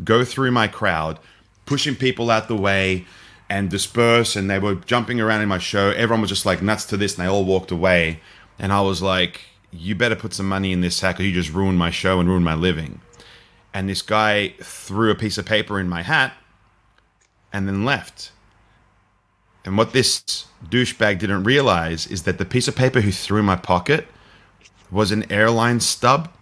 go 0.04 0.26
through 0.26 0.50
my 0.50 0.68
crowd, 0.68 1.18
pushing 1.64 1.94
people 1.96 2.30
out 2.30 2.48
the 2.48 2.54
way 2.54 3.06
and 3.50 3.68
disperse 3.68 4.36
and 4.36 4.48
they 4.48 4.60
were 4.60 4.76
jumping 4.76 5.20
around 5.20 5.42
in 5.42 5.48
my 5.48 5.58
show 5.58 5.90
everyone 5.90 6.20
was 6.20 6.30
just 6.30 6.46
like 6.46 6.62
nuts 6.62 6.84
to 6.84 6.96
this 6.96 7.18
and 7.18 7.26
they 7.26 7.28
all 7.28 7.44
walked 7.44 7.72
away 7.72 8.20
and 8.58 8.72
i 8.72 8.80
was 8.80 9.02
like 9.02 9.42
you 9.72 9.94
better 9.94 10.16
put 10.16 10.32
some 10.32 10.48
money 10.48 10.72
in 10.72 10.80
this 10.80 10.96
sack 10.96 11.18
or 11.18 11.24
you 11.24 11.32
just 11.32 11.52
ruined 11.52 11.76
my 11.76 11.90
show 11.90 12.20
and 12.20 12.28
ruined 12.28 12.44
my 12.44 12.54
living 12.54 13.00
and 13.74 13.88
this 13.88 14.02
guy 14.02 14.54
threw 14.62 15.10
a 15.10 15.14
piece 15.14 15.36
of 15.36 15.44
paper 15.44 15.80
in 15.80 15.88
my 15.88 16.02
hat 16.02 16.32
and 17.52 17.66
then 17.66 17.84
left 17.84 18.30
and 19.64 19.76
what 19.76 19.92
this 19.92 20.46
douchebag 20.68 21.18
didn't 21.18 21.44
realize 21.44 22.06
is 22.06 22.22
that 22.22 22.38
the 22.38 22.44
piece 22.44 22.68
of 22.68 22.76
paper 22.76 23.00
he 23.00 23.10
threw 23.10 23.40
in 23.40 23.44
my 23.44 23.56
pocket 23.56 24.06
was 24.92 25.10
an 25.10 25.30
airline 25.30 25.80
stub 25.80 26.32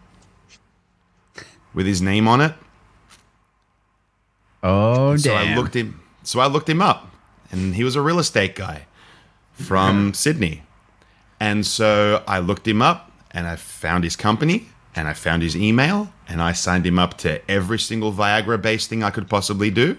with 1.72 1.86
his 1.86 2.02
name 2.02 2.28
on 2.28 2.42
it 2.42 2.52
Oh 4.62 5.16
so 5.16 5.30
damn! 5.30 5.52
I 5.52 5.56
looked 5.56 5.74
him. 5.74 6.00
So 6.28 6.40
I 6.40 6.46
looked 6.46 6.68
him 6.68 6.82
up, 6.82 7.10
and 7.50 7.74
he 7.74 7.82
was 7.82 7.96
a 7.96 8.02
real 8.02 8.18
estate 8.18 8.54
guy 8.54 8.84
from 9.54 10.12
Sydney. 10.12 10.62
And 11.40 11.66
so 11.66 12.22
I 12.28 12.38
looked 12.38 12.68
him 12.68 12.82
up, 12.82 13.10
and 13.30 13.46
I 13.46 13.56
found 13.56 14.04
his 14.04 14.14
company, 14.14 14.68
and 14.94 15.08
I 15.08 15.14
found 15.14 15.42
his 15.42 15.56
email, 15.56 16.12
and 16.28 16.42
I 16.42 16.52
signed 16.52 16.86
him 16.86 16.98
up 16.98 17.18
to 17.18 17.40
every 17.50 17.78
single 17.78 18.12
Viagra-based 18.12 18.88
thing 18.88 19.02
I 19.02 19.10
could 19.10 19.28
possibly 19.28 19.70
do. 19.70 19.98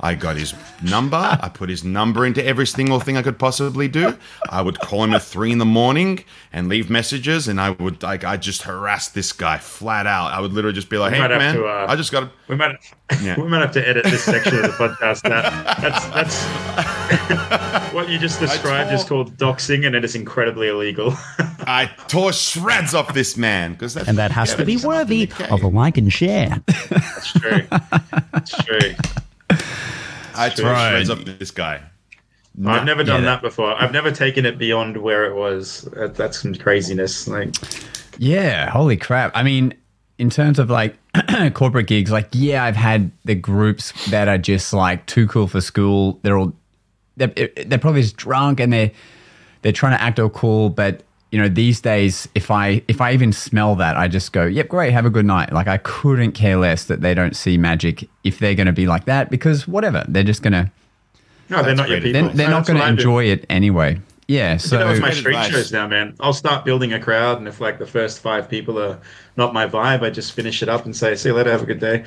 I 0.00 0.14
got 0.14 0.36
his 0.36 0.54
number. 0.82 1.16
I 1.16 1.48
put 1.48 1.70
his 1.70 1.82
number 1.82 2.26
into 2.26 2.44
every 2.44 2.66
single 2.66 3.00
thing 3.00 3.16
I 3.16 3.22
could 3.22 3.38
possibly 3.38 3.88
do. 3.88 4.16
I 4.50 4.60
would 4.60 4.78
call 4.78 5.04
him 5.04 5.14
at 5.14 5.22
three 5.22 5.50
in 5.52 5.58
the 5.58 5.64
morning 5.64 6.22
and 6.52 6.68
leave 6.68 6.90
messages, 6.90 7.48
and 7.48 7.60
I 7.60 7.70
would 7.70 8.02
like 8.02 8.22
I 8.24 8.36
just 8.36 8.62
harass 8.62 9.08
this 9.08 9.32
guy 9.32 9.58
flat 9.58 10.06
out. 10.06 10.32
I 10.32 10.40
would 10.40 10.52
literally 10.52 10.74
just 10.74 10.90
be 10.90 10.98
like, 10.98 11.12
We 11.12 11.16
"Hey 11.16 11.22
might 11.22 11.30
have 11.30 11.40
man, 11.40 11.54
to, 11.56 11.66
uh, 11.66 11.86
I 11.88 11.96
just 11.96 12.12
got 12.12 12.20
to." 12.20 12.30
We 12.48 12.56
might 12.56 12.76
Yeah. 13.22 13.40
we 13.40 13.48
might 13.48 13.60
have 13.60 13.72
to 13.72 13.88
edit 13.88 14.04
this 14.04 14.24
section 14.24 14.56
of 14.56 14.62
the 14.62 14.68
podcast. 14.68 15.22
That 15.22 15.78
that's 15.80 16.06
that's 16.08 17.92
what 17.94 18.08
you 18.08 18.18
just 18.18 18.38
described 18.38 18.92
is 18.92 19.02
called 19.02 19.36
doxing, 19.38 19.86
and 19.86 19.96
it 19.96 20.04
is 20.04 20.14
incredibly 20.14 20.68
illegal. 20.68 21.14
I 21.68 21.86
tore 22.06 22.32
shreds 22.32 22.94
off 22.94 23.12
this 23.14 23.36
man 23.36 23.72
because 23.72 23.96
and 23.96 24.18
that 24.18 24.30
has 24.30 24.50
yeah, 24.50 24.56
to 24.58 24.64
be 24.64 24.76
worthy 24.76 25.30
of 25.50 25.64
a 25.66 25.68
like 25.68 25.98
and 25.98 26.12
share. 26.12 26.62
That's 26.90 27.32
true. 27.32 27.62
That's 28.32 28.64
true. 28.64 28.94
I 30.34 30.48
tore 30.50 30.70
Right. 30.70 30.90
shreds 30.90 31.10
off 31.10 31.24
this 31.24 31.50
guy. 31.50 31.80
I've 32.66 32.84
never 32.84 33.04
done 33.04 33.22
Yeah. 33.22 33.30
that 33.32 33.42
before. 33.42 33.74
I've 33.80 33.92
never 33.92 34.10
taken 34.10 34.46
it 34.46 34.56
beyond 34.58 34.96
where 34.96 35.24
it 35.26 35.34
was. 35.34 35.88
Uh, 35.98 36.08
that's 36.08 36.40
some 36.40 36.54
craziness. 36.54 37.28
Like, 37.28 37.54
Yeah, 38.18 38.70
holy 38.70 38.96
crap. 38.96 39.32
I 39.34 39.42
mean, 39.42 39.74
in 40.18 40.30
terms 40.30 40.58
of 40.58 40.70
like 40.70 40.96
corporate 41.54 41.86
gigs, 41.86 42.10
like 42.10 42.28
yeah, 42.32 42.64
I've 42.64 42.76
had 42.76 43.10
the 43.26 43.34
groups 43.34 43.92
that 44.10 44.28
are 44.28 44.38
just 44.38 44.72
like 44.72 45.04
too 45.06 45.26
cool 45.26 45.46
for 45.48 45.60
school. 45.60 46.18
They're 46.22 46.38
all 46.38 46.54
they're, 47.18 47.32
they're 47.66 47.78
probably 47.78 48.02
just 48.02 48.16
drunk 48.16 48.60
and 48.60 48.72
they're 48.72 48.90
they're 49.62 49.72
trying 49.72 49.92
to 49.96 50.02
act 50.02 50.18
all 50.20 50.30
cool, 50.30 50.70
but 50.70 51.02
you 51.32 51.40
know, 51.40 51.48
these 51.48 51.80
days 51.80 52.28
if 52.34 52.50
I 52.50 52.82
if 52.88 53.00
I 53.00 53.12
even 53.12 53.32
smell 53.32 53.74
that, 53.76 53.96
I 53.96 54.08
just 54.08 54.32
go, 54.32 54.46
"Yep, 54.46 54.68
great, 54.68 54.92
have 54.92 55.04
a 55.06 55.10
good 55.10 55.26
night." 55.26 55.52
Like 55.52 55.66
I 55.68 55.78
couldn't 55.78 56.32
care 56.32 56.56
less 56.56 56.84
that 56.84 57.00
they 57.00 57.14
don't 57.14 57.34
see 57.36 57.58
magic 57.58 58.08
if 58.24 58.38
they're 58.38 58.54
going 58.54 58.66
to 58.68 58.72
be 58.72 58.86
like 58.86 59.04
that 59.06 59.30
because 59.30 59.66
whatever, 59.68 60.04
they're 60.08 60.22
just 60.22 60.42
going 60.42 60.52
to 60.52 60.70
no, 61.48 61.62
they're 61.62 61.74
not 61.76 61.88
your 61.88 62.00
people. 62.00 62.28
they're, 62.28 62.32
they're 62.32 62.48
No, 62.48 62.58
not 62.58 62.66
going 62.66 62.78
to 62.78 62.84
I 62.84 62.90
do. 62.92 62.92
enjoy 62.92 63.24
it 63.24 63.44
anyway. 63.50 64.00
Yeah, 64.28 64.56
so 64.56 64.76
that 64.78 64.86
was 64.86 64.98
my 65.00 65.08
Great 65.10 65.16
street 65.18 65.36
advice. 65.36 65.50
shows 65.52 65.72
now, 65.72 65.86
man. 65.86 66.16
I'll 66.18 66.32
start 66.32 66.64
building 66.64 66.92
a 66.92 66.98
crowd, 67.00 67.38
and 67.38 67.46
if 67.46 67.60
like 67.60 67.78
the 67.78 67.86
first 67.86 68.18
five 68.20 68.48
people 68.48 68.76
are 68.80 68.98
not 69.36 69.54
my 69.54 69.66
vibe, 69.68 70.02
I 70.02 70.10
just 70.10 70.32
finish 70.32 70.62
it 70.62 70.68
up 70.68 70.84
and 70.84 70.96
say, 70.96 71.14
"See 71.14 71.28
you 71.28 71.34
later, 71.34 71.52
have 71.52 71.62
a 71.62 71.66
good 71.66 71.78
day." 71.80 72.04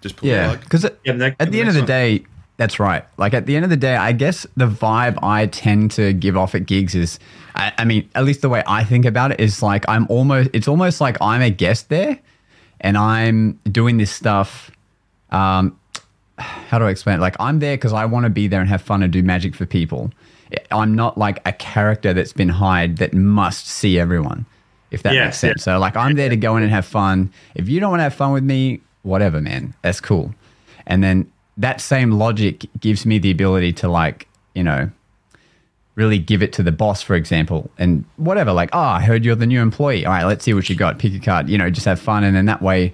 Just 0.00 0.16
pull 0.16 0.28
Yeah, 0.28 0.56
because 0.56 0.84
at, 0.84 0.98
Yeah, 1.04 1.30
at 1.38 1.52
the 1.52 1.60
end 1.60 1.68
of 1.68 1.74
the 1.74 1.80
one. 1.82 1.86
day, 1.86 2.24
that's 2.56 2.80
right. 2.80 3.04
Like 3.16 3.32
at 3.34 3.46
the 3.46 3.54
end 3.54 3.64
of 3.64 3.70
the 3.70 3.76
day, 3.76 3.94
I 3.96 4.12
guess 4.12 4.46
the 4.56 4.66
vibe 4.66 5.18
I 5.22 5.46
tend 5.46 5.92
to 5.92 6.12
give 6.12 6.36
off 6.36 6.54
at 6.54 6.66
gigs 6.66 6.94
is, 6.96 7.18
I, 7.56 7.72
I 7.78 7.84
mean, 7.84 8.08
at 8.14 8.24
least 8.24 8.42
the 8.42 8.48
way 8.48 8.62
I 8.66 8.84
think 8.84 9.04
about 9.04 9.32
it 9.32 9.40
is 9.40 9.62
like 9.62 9.84
I'm 9.88 10.06
almost. 10.08 10.50
It's 10.52 10.68
almost 10.68 11.00
like 11.00 11.16
I'm 11.20 11.42
a 11.42 11.50
guest 11.50 11.88
there, 11.88 12.18
and 12.80 12.96
I'm 12.96 13.58
doing 13.70 13.96
this 13.96 14.10
stuff. 14.10 14.70
Um, 15.30 15.78
how 16.38 16.78
do 16.78 16.84
I 16.84 16.90
explain 16.90 17.16
it? 17.18 17.20
Like 17.20 17.36
I'm 17.40 17.58
there 17.60 17.76
because 17.76 17.92
I 17.92 18.04
want 18.04 18.24
to 18.24 18.30
be 18.30 18.46
there 18.46 18.60
and 18.60 18.68
have 18.68 18.82
fun 18.82 19.02
and 19.02 19.12
do 19.12 19.22
magic 19.22 19.54
for 19.54 19.64
people. 19.66 20.10
I'm 20.70 20.94
not 20.94 21.18
like 21.18 21.40
a 21.46 21.52
character 21.52 22.12
that's 22.14 22.32
been 22.32 22.48
hired 22.50 22.98
that 22.98 23.12
must 23.14 23.66
see 23.66 23.98
everyone. 23.98 24.46
If 24.90 25.02
that 25.02 25.14
Yeah, 25.14 25.24
makes 25.24 25.38
sense. 25.38 25.60
yeah. 25.66 25.74
So 25.74 25.78
like 25.78 25.96
I'm 25.96 26.14
there 26.14 26.28
to 26.28 26.36
go 26.36 26.56
in 26.56 26.62
and 26.62 26.70
have 26.70 26.86
fun. 26.86 27.32
If 27.54 27.68
you 27.68 27.80
don't 27.80 27.90
want 27.90 28.00
to 28.00 28.04
have 28.04 28.14
fun 28.14 28.32
with 28.32 28.44
me, 28.44 28.80
whatever, 29.02 29.40
man. 29.40 29.74
That's 29.82 30.00
cool. 30.00 30.34
And 30.86 31.02
then 31.02 31.30
that 31.56 31.80
same 31.80 32.12
logic 32.12 32.66
gives 32.78 33.04
me 33.06 33.18
the 33.18 33.30
ability 33.30 33.72
to 33.74 33.88
like, 33.88 34.28
you 34.54 34.62
know, 34.62 34.90
really 35.96 36.18
give 36.18 36.42
it 36.42 36.52
to 36.52 36.62
the 36.62 36.70
boss, 36.70 37.02
for 37.02 37.16
example, 37.16 37.70
and 37.78 38.04
whatever, 38.16 38.52
like, 38.52 38.70
oh, 38.72 38.78
I 38.78 39.00
heard 39.00 39.24
you're 39.24 39.34
the 39.34 39.46
new 39.46 39.60
employee. 39.60 40.06
All 40.06 40.12
right, 40.12 40.24
let's 40.24 40.44
see 40.44 40.54
what 40.54 40.68
you 40.70 40.76
got. 40.76 40.98
Pick 40.98 41.14
a 41.14 41.18
card, 41.18 41.48
you 41.48 41.58
know, 41.58 41.68
just 41.70 41.86
have 41.86 41.98
fun. 41.98 42.22
And 42.22 42.36
then 42.36 42.46
that 42.46 42.62
way 42.62 42.92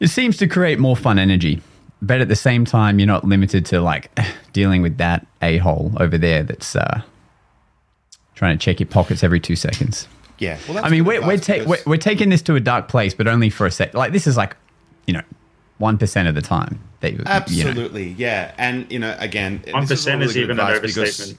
it 0.00 0.08
seems 0.08 0.38
to 0.38 0.48
create 0.48 0.78
more 0.78 0.96
fun 0.96 1.18
energy. 1.18 1.60
But 2.02 2.22
at 2.22 2.28
the 2.28 2.36
same 2.36 2.64
time, 2.64 2.98
you're 2.98 3.06
not 3.06 3.24
limited 3.26 3.66
to 3.66 3.80
like 3.80 4.10
dealing 4.52 4.82
with 4.82 4.96
that 4.96 5.26
a 5.42 5.58
hole 5.58 5.92
over 6.00 6.16
there 6.16 6.42
that's 6.42 6.74
uh, 6.74 7.02
trying 8.34 8.58
to 8.58 8.64
check 8.64 8.80
your 8.80 8.88
pockets 8.88 9.22
every 9.22 9.38
two 9.38 9.54
seconds. 9.54 10.08
Yeah. 10.38 10.58
Well, 10.66 10.76
that's 10.76 10.86
I 10.86 10.90
mean, 10.90 11.04
we're 11.04 11.24
we're, 11.24 11.36
ta- 11.36 11.64
we're 11.66 11.78
we're 11.86 11.98
taking 11.98 12.30
this 12.30 12.40
to 12.42 12.54
a 12.54 12.60
dark 12.60 12.88
place, 12.88 13.12
but 13.12 13.28
only 13.28 13.50
for 13.50 13.66
a 13.66 13.70
sec. 13.70 13.92
Like 13.92 14.12
this 14.12 14.26
is 14.26 14.38
like, 14.38 14.56
you 15.06 15.12
know, 15.12 15.20
one 15.76 15.98
percent 15.98 16.26
of 16.26 16.34
the 16.34 16.40
time. 16.40 16.80
That 17.00 17.12
you, 17.12 17.18
You 17.18 17.24
know. 17.24 17.30
absolutely 17.30 18.08
yeah, 18.16 18.54
and 18.56 18.90
you 18.90 18.98
know 18.98 19.14
again, 19.18 19.62
One 19.70 19.84
this 19.84 20.00
is 20.00 20.08
all 20.08 20.22
is 20.22 20.38
even 20.38 20.58
an 20.58 20.84
advice 20.84 21.34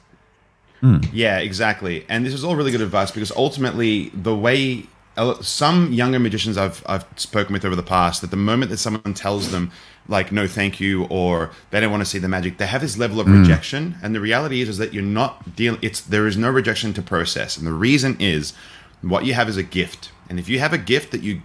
overstatement. 0.81 1.13
Yeah, 1.13 1.39
exactly. 1.39 2.05
And 2.09 2.25
this 2.25 2.33
is 2.33 2.43
all 2.43 2.55
really 2.55 2.71
good 2.71 2.81
advice 2.81 3.11
because 3.11 3.31
ultimately, 3.31 4.09
the 4.09 4.35
way 4.35 4.85
uh, 5.17 5.41
some 5.41 5.91
younger 5.91 6.19
magicians 6.19 6.57
I've 6.57 6.83
I've 6.87 7.05
spoken 7.15 7.53
with 7.53 7.65
over 7.65 7.75
the 7.75 7.83
past, 7.83 8.21
that 8.21 8.31
the 8.31 8.37
moment 8.37 8.71
that 8.71 8.77
someone 8.77 9.13
tells 9.13 9.51
them 9.51 9.71
like 10.07 10.31
no 10.31 10.47
thank 10.47 10.79
you 10.79 11.05
or 11.05 11.51
they 11.69 11.79
don't 11.79 11.91
want 11.91 12.01
to 12.01 12.09
see 12.09 12.19
the 12.19 12.27
magic, 12.27 12.57
they 12.57 12.65
have 12.65 12.81
this 12.81 12.97
level 12.97 13.19
of 13.19 13.27
hmm. 13.27 13.41
rejection. 13.41 13.97
And 14.01 14.15
the 14.15 14.19
reality 14.19 14.61
is 14.61 14.69
is 14.69 14.77
that 14.77 14.93
you're 14.93 15.03
not 15.03 15.55
dealing. 15.55 15.79
It's 15.81 16.01
there 16.01 16.27
is 16.27 16.37
no 16.37 16.49
rejection 16.49 16.93
to 16.93 17.01
process, 17.01 17.57
and 17.57 17.65
the 17.65 17.73
reason 17.73 18.17
is 18.19 18.53
what 19.01 19.25
you 19.25 19.33
have 19.33 19.49
is 19.49 19.57
a 19.57 19.63
gift. 19.63 20.11
And 20.29 20.39
if 20.39 20.47
you 20.47 20.59
have 20.59 20.73
a 20.73 20.77
gift 20.77 21.11
that 21.11 21.21
you 21.21 21.41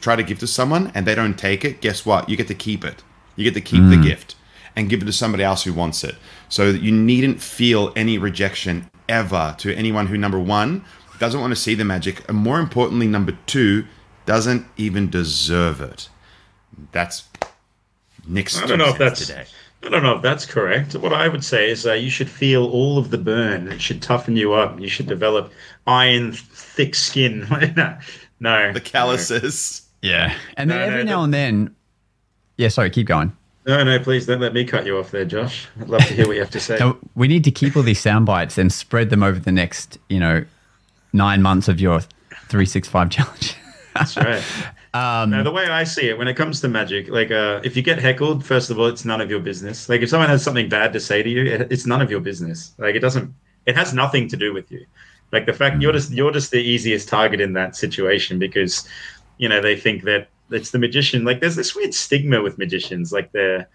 try 0.00 0.14
to 0.14 0.22
give 0.22 0.38
to 0.40 0.46
someone 0.46 0.92
and 0.94 1.06
they 1.06 1.14
don't 1.14 1.38
take 1.38 1.64
it, 1.64 1.80
guess 1.80 2.04
what? 2.04 2.28
You 2.28 2.36
get 2.36 2.48
to 2.48 2.54
keep 2.54 2.84
it. 2.84 3.02
You 3.34 3.44
get 3.44 3.54
to 3.54 3.60
keep 3.60 3.82
the 3.88 3.96
hmm. 3.96 4.02
gift 4.02 4.36
and 4.76 4.88
give 4.90 5.02
it 5.02 5.06
to 5.06 5.12
somebody 5.12 5.42
else 5.42 5.64
who 5.64 5.72
wants 5.72 6.04
it. 6.04 6.14
So 6.48 6.70
that 6.72 6.82
you 6.82 6.92
needn't 6.92 7.40
feel 7.40 7.92
any 7.96 8.18
rejection 8.18 8.88
ever 9.08 9.54
to 9.58 9.74
anyone 9.74 10.06
who, 10.06 10.18
number 10.18 10.38
one, 10.38 10.84
doesn't 11.18 11.40
want 11.40 11.50
to 11.50 11.56
see 11.56 11.74
the 11.74 11.84
magic, 11.84 12.28
and 12.28 12.36
more 12.36 12.60
importantly, 12.60 13.06
number 13.06 13.36
two, 13.46 13.86
doesn't 14.26 14.66
even 14.76 15.08
deserve 15.08 15.80
it. 15.80 16.08
That's 16.92 17.24
Nick's 18.26 18.60
I 18.60 18.66
don't 18.66 18.78
know 18.78 18.88
if 18.88 18.98
that's 18.98 19.26
today. 19.26 19.46
I 19.84 19.88
don't 19.88 20.02
know 20.02 20.16
if 20.16 20.22
that's 20.22 20.44
correct. 20.44 20.94
What 20.96 21.12
I 21.12 21.28
would 21.28 21.44
say 21.44 21.70
is 21.70 21.86
uh, 21.86 21.92
you 21.92 22.10
should 22.10 22.28
feel 22.28 22.66
all 22.66 22.98
of 22.98 23.10
the 23.10 23.18
burn. 23.18 23.68
It 23.68 23.80
should 23.80 24.02
toughen 24.02 24.36
you 24.36 24.52
up. 24.52 24.80
You 24.80 24.88
should 24.88 25.06
develop 25.06 25.52
iron, 25.86 26.32
thick 26.32 26.94
skin. 26.96 27.46
no, 27.76 27.96
no, 28.40 28.72
The 28.72 28.80
calluses. 28.80 29.82
Yeah. 30.02 30.34
And 30.56 30.68
then 30.70 30.78
No, 30.78 30.84
no, 30.86 30.90
every 30.92 31.04
the- 31.04 31.10
now 31.10 31.22
and 31.22 31.32
then, 31.32 31.74
yeah, 32.56 32.68
sorry, 32.68 32.90
keep 32.90 33.06
going. 33.06 33.34
No, 33.66 33.84
no. 33.84 33.98
Please 33.98 34.26
don't 34.26 34.40
let 34.40 34.54
me 34.54 34.64
cut 34.64 34.86
you 34.86 34.98
off 34.98 35.10
there, 35.10 35.24
Josh. 35.24 35.68
I'd 35.80 35.88
love 35.88 36.04
to 36.06 36.14
hear 36.14 36.26
what 36.26 36.34
you 36.34 36.42
have 36.42 36.50
to 36.50 36.60
say. 36.60 36.78
Now, 36.80 36.96
we 37.14 37.28
need 37.28 37.44
to 37.44 37.50
keep 37.50 37.76
all 37.76 37.82
these 37.82 38.00
sound 38.00 38.26
bites 38.26 38.58
and 38.58 38.72
spread 38.72 39.10
them 39.10 39.22
over 39.22 39.38
the 39.38 39.52
next, 39.52 39.98
you 40.08 40.20
know, 40.20 40.44
nine 41.12 41.42
months 41.42 41.68
of 41.68 41.80
your 41.80 42.00
365 42.48 43.10
challenge. 43.10 43.56
That's 43.94 44.16
right. 44.16 44.42
Um, 44.94 45.28
no, 45.28 45.42
the 45.42 45.50
way 45.50 45.66
I 45.66 45.84
see 45.84 46.08
it, 46.08 46.16
when 46.16 46.26
it 46.26 46.34
comes 46.34 46.62
to 46.62 46.68
magic, 46.68 47.10
like 47.10 47.30
uh, 47.30 47.60
if 47.62 47.76
you 47.76 47.82
get 47.82 47.98
heckled, 47.98 48.42
first 48.42 48.70
of 48.70 48.78
all, 48.78 48.86
it's 48.86 49.04
none 49.04 49.20
of 49.20 49.28
your 49.28 49.40
business. 49.40 49.90
Like 49.90 50.00
if 50.00 50.08
someone 50.08 50.30
has 50.30 50.42
something 50.42 50.70
bad 50.70 50.94
to 50.94 51.00
say 51.00 51.22
to 51.22 51.28
you, 51.28 51.44
it, 51.44 51.70
it's 51.70 51.84
none 51.84 52.00
of 52.00 52.10
your 52.10 52.20
business. 52.20 52.72
Like 52.78 52.94
it 52.94 53.00
doesn't, 53.00 53.34
it 53.66 53.76
has 53.76 53.92
nothing 53.92 54.26
to 54.28 54.38
do 54.38 54.54
with 54.54 54.72
you. 54.72 54.86
Like 55.32 55.44
the 55.44 55.52
fact 55.52 55.82
you're 55.82 55.92
just 55.92 56.12
you're 56.12 56.30
just 56.30 56.50
the 56.50 56.62
easiest 56.62 57.10
target 57.10 57.42
in 57.42 57.52
that 57.54 57.76
situation 57.76 58.38
because, 58.38 58.88
you 59.36 59.50
know, 59.50 59.60
they 59.60 59.76
think 59.76 60.04
that 60.04 60.28
it's 60.50 60.70
the 60.70 60.78
magician. 60.78 61.24
Like 61.24 61.40
there's 61.40 61.56
this 61.56 61.74
weird 61.74 61.94
stigma 61.94 62.42
with 62.42 62.58
magicians, 62.58 63.12
like 63.12 63.32
they're, 63.32 63.68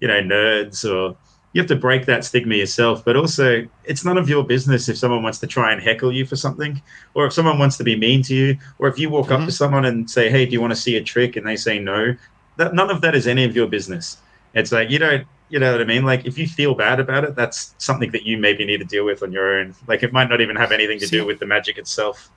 you 0.00 0.08
know, 0.08 0.20
nerds 0.20 0.84
or 0.84 1.16
you 1.52 1.60
have 1.60 1.68
to 1.68 1.76
break 1.76 2.06
that 2.06 2.24
stigma 2.24 2.54
yourself. 2.54 3.04
But 3.04 3.16
also, 3.16 3.66
it's 3.84 4.04
none 4.04 4.18
of 4.18 4.28
your 4.28 4.44
business 4.44 4.88
if 4.88 4.96
someone 4.96 5.22
wants 5.22 5.38
to 5.40 5.46
try 5.46 5.72
and 5.72 5.82
heckle 5.82 6.12
you 6.12 6.24
for 6.24 6.36
something, 6.36 6.80
or 7.14 7.26
if 7.26 7.32
someone 7.32 7.58
wants 7.58 7.76
to 7.78 7.84
be 7.84 7.96
mean 7.96 8.22
to 8.24 8.34
you, 8.34 8.56
or 8.78 8.88
if 8.88 8.98
you 8.98 9.10
walk 9.10 9.30
up 9.30 9.40
to 9.40 9.42
mm-hmm. 9.42 9.50
someone 9.50 9.84
and 9.84 10.10
say, 10.10 10.30
"Hey, 10.30 10.46
do 10.46 10.52
you 10.52 10.60
want 10.60 10.72
to 10.72 10.80
see 10.80 10.96
a 10.96 11.02
trick?" 11.02 11.36
and 11.36 11.46
they 11.46 11.56
say 11.56 11.78
no. 11.78 12.16
That 12.56 12.74
none 12.74 12.90
of 12.90 13.00
that 13.02 13.14
is 13.14 13.26
any 13.26 13.44
of 13.44 13.54
your 13.54 13.66
business. 13.66 14.18
It's 14.54 14.72
like 14.72 14.90
you 14.90 14.98
don't, 14.98 15.26
you 15.48 15.58
know 15.58 15.72
what 15.72 15.80
I 15.80 15.84
mean? 15.84 16.04
Like 16.04 16.26
if 16.26 16.38
you 16.38 16.46
feel 16.46 16.74
bad 16.74 17.00
about 17.00 17.24
it, 17.24 17.34
that's 17.34 17.74
something 17.78 18.10
that 18.12 18.24
you 18.24 18.38
maybe 18.38 18.64
need 18.64 18.78
to 18.78 18.84
deal 18.84 19.04
with 19.04 19.22
on 19.22 19.32
your 19.32 19.58
own. 19.58 19.74
Like 19.86 20.02
it 20.02 20.12
might 20.12 20.28
not 20.28 20.40
even 20.40 20.56
have 20.56 20.72
anything 20.72 20.98
to 21.00 21.06
See- 21.06 21.18
do 21.18 21.26
with 21.26 21.38
the 21.38 21.46
magic 21.46 21.78
itself. 21.78 22.30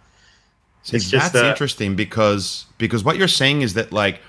See, 0.85 0.97
It's 0.97 1.09
that's 1.09 1.33
interesting 1.35 1.95
because 1.95 2.65
because 2.77 3.03
what 3.03 3.17
you're 3.17 3.27
saying 3.27 3.63
is 3.63 3.73
that 3.73 3.91
like 3.91 4.21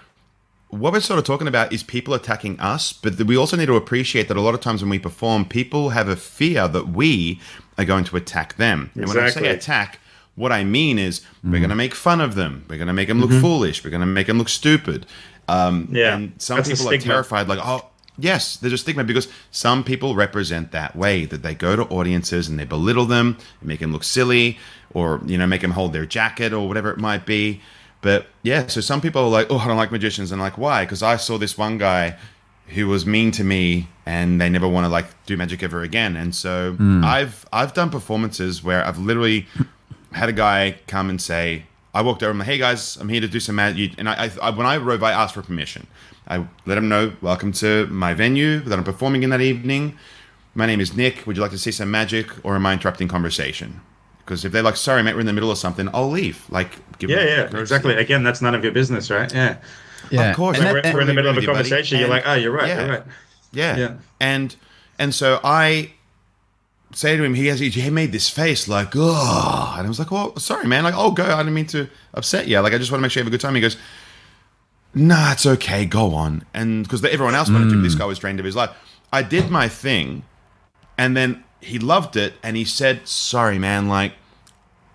what 0.68 0.92
we're 0.92 1.00
sort 1.00 1.18
of 1.18 1.24
talking 1.24 1.46
about 1.46 1.72
is 1.72 1.82
people 1.82 2.14
attacking 2.14 2.58
us, 2.58 2.92
but 2.92 3.20
we 3.22 3.36
also 3.36 3.56
need 3.56 3.66
to 3.66 3.76
appreciate 3.76 4.28
that 4.28 4.36
a 4.36 4.40
lot 4.40 4.54
of 4.54 4.60
times 4.60 4.82
when 4.82 4.90
we 4.90 4.98
perform, 4.98 5.44
people 5.44 5.90
have 5.90 6.08
a 6.08 6.16
fear 6.16 6.66
that 6.66 6.88
we 6.88 7.40
are 7.78 7.84
going 7.84 8.04
to 8.04 8.16
attack 8.16 8.56
them. 8.56 8.90
And 8.94 9.06
when 9.06 9.18
I 9.18 9.28
say 9.28 9.48
attack, 9.48 10.00
what 10.34 10.50
I 10.50 10.64
mean 10.64 10.98
is 10.98 11.20
we're 11.44 11.60
going 11.60 11.70
to 11.70 11.76
make 11.76 11.94
fun 11.94 12.20
of 12.20 12.34
them. 12.34 12.64
We're 12.68 12.76
going 12.78 12.88
to 12.88 12.92
make 12.94 13.08
them 13.08 13.20
look 13.20 13.30
foolish. 13.42 13.84
We're 13.84 13.90
going 13.90 14.00
to 14.00 14.06
make 14.06 14.26
them 14.26 14.38
look 14.38 14.48
stupid. 14.48 15.06
Um, 15.48 15.84
Mm-hmm. 15.84 15.96
Yeah, 15.96 16.16
and 16.16 16.32
some 16.42 16.56
people 16.62 16.88
are 16.88 16.98
terrified, 16.98 17.48
like, 17.48 17.60
oh, 17.62 17.88
yes, 18.18 18.56
there's 18.56 18.72
a 18.72 18.78
stigma 18.78 19.04
because 19.04 19.28
some 19.50 19.84
people 19.84 20.14
represent 20.14 20.72
that 20.72 20.96
way 20.96 21.24
that 21.26 21.42
they 21.42 21.54
go 21.54 21.76
to 21.76 21.82
audiences 21.84 22.48
and 22.48 22.58
they 22.58 22.64
belittle 22.64 23.06
them, 23.06 23.38
make 23.62 23.80
them 23.80 23.92
look 23.92 24.04
silly, 24.04 24.58
or 24.94 25.20
you 25.26 25.38
know, 25.38 25.46
make 25.46 25.60
them 25.60 25.72
hold 25.72 25.92
their 25.92 26.06
jacket 26.06 26.52
or 26.52 26.66
whatever 26.68 26.90
it 26.90 26.98
might 26.98 27.26
be. 27.26 27.60
But 28.02 28.26
yeah, 28.42 28.66
so 28.66 28.80
some 28.80 29.00
people 29.00 29.22
are 29.22 29.30
like, 29.30 29.48
oh, 29.50 29.58
I 29.58 29.66
don't 29.66 29.76
like 29.76 29.90
magicians, 29.90 30.30
and 30.32 30.40
like, 30.40 30.58
why? 30.58 30.84
Because 30.84 31.02
I 31.02 31.16
saw 31.16 31.38
this 31.38 31.58
one 31.58 31.78
guy 31.78 32.16
who 32.68 32.88
was 32.88 33.06
mean 33.06 33.30
to 33.32 33.44
me, 33.44 33.88
and 34.04 34.40
they 34.40 34.48
never 34.48 34.68
want 34.68 34.84
to 34.84 34.88
like 34.88 35.06
do 35.26 35.36
magic 35.36 35.62
ever 35.62 35.82
again. 35.82 36.16
And 36.16 36.34
so 36.34 36.74
hmm. 36.74 37.04
I've 37.04 37.46
I've 37.52 37.74
done 37.74 37.90
performances 37.90 38.62
where 38.62 38.84
I've 38.84 38.98
literally 38.98 39.46
had 40.12 40.28
a 40.28 40.32
guy 40.32 40.76
come 40.86 41.10
and 41.10 41.20
say, 41.20 41.64
I 41.96 42.02
walked 42.02 42.22
over 42.22 42.30
and 42.30 42.36
I'm 42.36 42.46
like, 42.46 42.48
hey 42.48 42.58
guys, 42.58 42.96
I'm 42.96 43.08
here 43.08 43.20
to 43.20 43.28
do 43.28 43.40
some 43.40 43.54
magic. 43.54 43.92
And 43.98 44.08
I, 44.08 44.30
I, 44.42 44.50
when 44.50 44.66
I 44.66 44.76
arrived, 44.76 45.02
I 45.02 45.12
asked 45.12 45.34
for 45.34 45.42
permission. 45.42 45.86
I 46.28 46.46
let 46.66 46.76
him 46.78 46.88
know, 46.88 47.12
welcome 47.20 47.52
to 47.52 47.86
my 47.86 48.12
venue 48.14 48.58
that 48.60 48.76
I'm 48.78 48.84
performing 48.84 49.22
in 49.22 49.30
that 49.30 49.40
evening. 49.40 49.96
My 50.54 50.66
name 50.66 50.80
is 50.80 50.96
Nick. 50.96 51.26
Would 51.26 51.36
you 51.36 51.42
like 51.42 51.52
to 51.52 51.58
see 51.58 51.70
some 51.70 51.90
magic 51.90 52.28
or 52.44 52.56
am 52.56 52.66
I 52.66 52.72
interrupting 52.72 53.08
conversation? 53.08 53.80
Because 54.18 54.44
if 54.44 54.50
they're 54.50 54.62
like, 54.62 54.76
sorry, 54.76 55.02
mate, 55.04 55.14
we're 55.14 55.20
in 55.20 55.26
the 55.26 55.32
middle 55.32 55.50
of 55.52 55.58
something, 55.58 55.88
I'll 55.94 56.10
leave. 56.10 56.44
Like, 56.50 56.70
give 56.98 57.10
Yeah, 57.10 57.16
them 57.18 57.26
yeah, 57.28 57.36
courtesy. 57.44 57.60
exactly. 57.60 57.94
Again, 57.94 58.24
that's 58.24 58.42
none 58.42 58.54
of 58.56 58.64
your 58.64 58.72
business, 58.72 59.08
right? 59.10 59.32
Yeah. 59.32 59.58
yeah. 60.10 60.30
Of 60.30 60.36
course. 60.36 60.58
And 60.58 60.66
We're, 60.72 60.82
that- 60.82 60.94
we're 60.94 61.02
in 61.02 61.06
the 61.06 61.14
middle 61.14 61.30
of 61.30 61.36
a 61.36 61.38
Agree 61.40 61.48
with 61.54 61.66
you, 61.66 61.70
buddy. 61.70 61.70
conversation. 61.70 62.00
You're 62.00 62.08
like, 62.08 62.24
oh, 62.26 62.34
you're 62.34 62.50
right. 62.52 62.68
yeah. 62.68 62.80
You're 62.80 62.90
right. 62.94 63.02
Yeah. 63.52 63.76
Yeah. 63.76 63.94
And 64.20 64.56
and 64.98 65.14
so 65.14 65.38
I 65.44 65.92
say 66.92 67.16
to 67.16 67.22
him, 67.22 67.34
he 67.34 67.46
has 67.46 67.60
he 67.60 67.90
made 67.90 68.10
this 68.10 68.28
face 68.28 68.66
like, 68.66 68.92
oh, 68.96 69.74
and 69.78 69.86
I 69.86 69.88
was 69.88 69.98
like, 70.00 70.10
well, 70.10 70.36
sorry, 70.38 70.66
man, 70.66 70.82
like, 70.82 70.94
oh, 70.96 71.12
go. 71.12 71.24
I 71.24 71.36
didn't 71.38 71.54
mean 71.54 71.66
to 71.68 71.88
upset 72.14 72.48
you. 72.48 72.58
Like, 72.60 72.72
I 72.72 72.78
just 72.78 72.90
want 72.90 73.00
to 73.00 73.02
make 73.02 73.12
sure 73.12 73.20
you 73.20 73.24
have 73.24 73.32
a 73.32 73.36
good 73.36 73.40
time. 73.40 73.54
He 73.54 73.60
goes, 73.60 73.76
nah, 74.96 75.32
it's 75.32 75.46
okay, 75.46 75.86
go 75.86 76.14
on. 76.14 76.44
And 76.52 76.82
because 76.82 77.04
everyone 77.04 77.34
else 77.34 77.50
wanted 77.50 77.70
to, 77.70 77.80
this 77.80 77.92
hmm. 77.92 78.00
guy 78.00 78.04
was 78.06 78.18
drained 78.18 78.40
of 78.40 78.44
his 78.44 78.56
life. 78.56 78.70
I 79.12 79.22
did 79.22 79.50
my 79.50 79.68
thing, 79.68 80.24
and 80.98 81.16
then 81.16 81.44
he 81.60 81.78
loved 81.78 82.16
it, 82.16 82.34
and 82.42 82.56
he 82.56 82.64
said, 82.64 83.06
sorry, 83.06 83.58
man, 83.58 83.88
like, 83.88 84.12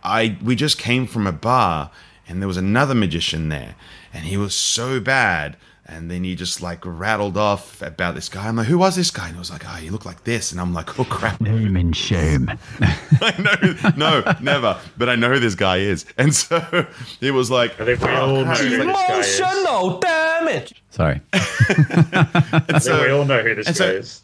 I 0.04 0.38
we 0.44 0.56
just 0.56 0.78
came 0.78 1.08
from 1.08 1.28
a 1.28 1.32
bar 1.32 1.92
and 2.28 2.42
there 2.42 2.48
was 2.48 2.58
another 2.58 2.96
magician 2.96 3.50
there 3.50 3.76
and 4.14 4.26
he 4.26 4.38
was 4.38 4.56
so 4.56 5.00
bad 5.00 5.58
and 5.92 6.10
then 6.10 6.24
he 6.24 6.36
just 6.36 6.62
like 6.62 6.86
rattled 6.86 7.38
off 7.38 7.82
about 7.82 8.16
this 8.16 8.30
guy. 8.30 8.48
I'm 8.48 8.56
like, 8.56 8.68
who 8.68 8.78
was 8.78 8.96
this 8.96 9.12
guy? 9.12 9.26
And 9.26 9.36
he 9.36 9.40
was 9.40 9.52
like, 9.52 9.64
oh, 9.66 9.76
he 9.76 9.90
looked 9.90 10.06
like 10.06 10.24
this. 10.24 10.52
And 10.54 10.62
I'm 10.62 10.74
like, 10.74 10.98
oh 10.98 11.04
crap. 11.04 11.42
Name 11.42 11.76
and 11.76 11.96
shame. 11.96 12.50
I 12.82 13.36
know, 13.38 13.92
no, 13.98 14.34
never. 14.42 14.80
But 14.98 15.10
I 15.10 15.16
know 15.16 15.30
who 15.34 15.40
this 15.40 15.56
guy 15.56 15.78
is. 15.78 16.06
And 16.18 16.34
so 16.34 16.88
it 17.20 17.32
was 17.32 17.52
like, 17.52 17.80
I 17.80 17.86
think 17.86 18.02
we 18.02 18.08
all 18.10 18.38
oh, 18.38 18.44
know 18.46 18.54
who 18.54 18.70
this 18.70 18.86
guy 18.86 19.20
is. 19.20 19.40
Emotional 19.40 20.00
damage. 20.00 20.84
Sorry. 20.90 21.22
And 21.34 22.08
I 22.14 22.60
think 22.60 22.82
so- 22.82 23.02
we 23.04 23.10
all 23.12 23.26
know 23.26 23.42
who 23.42 23.56
this 23.56 23.68
guy 23.68 23.74
so- 23.74 23.86
is. 23.92 24.22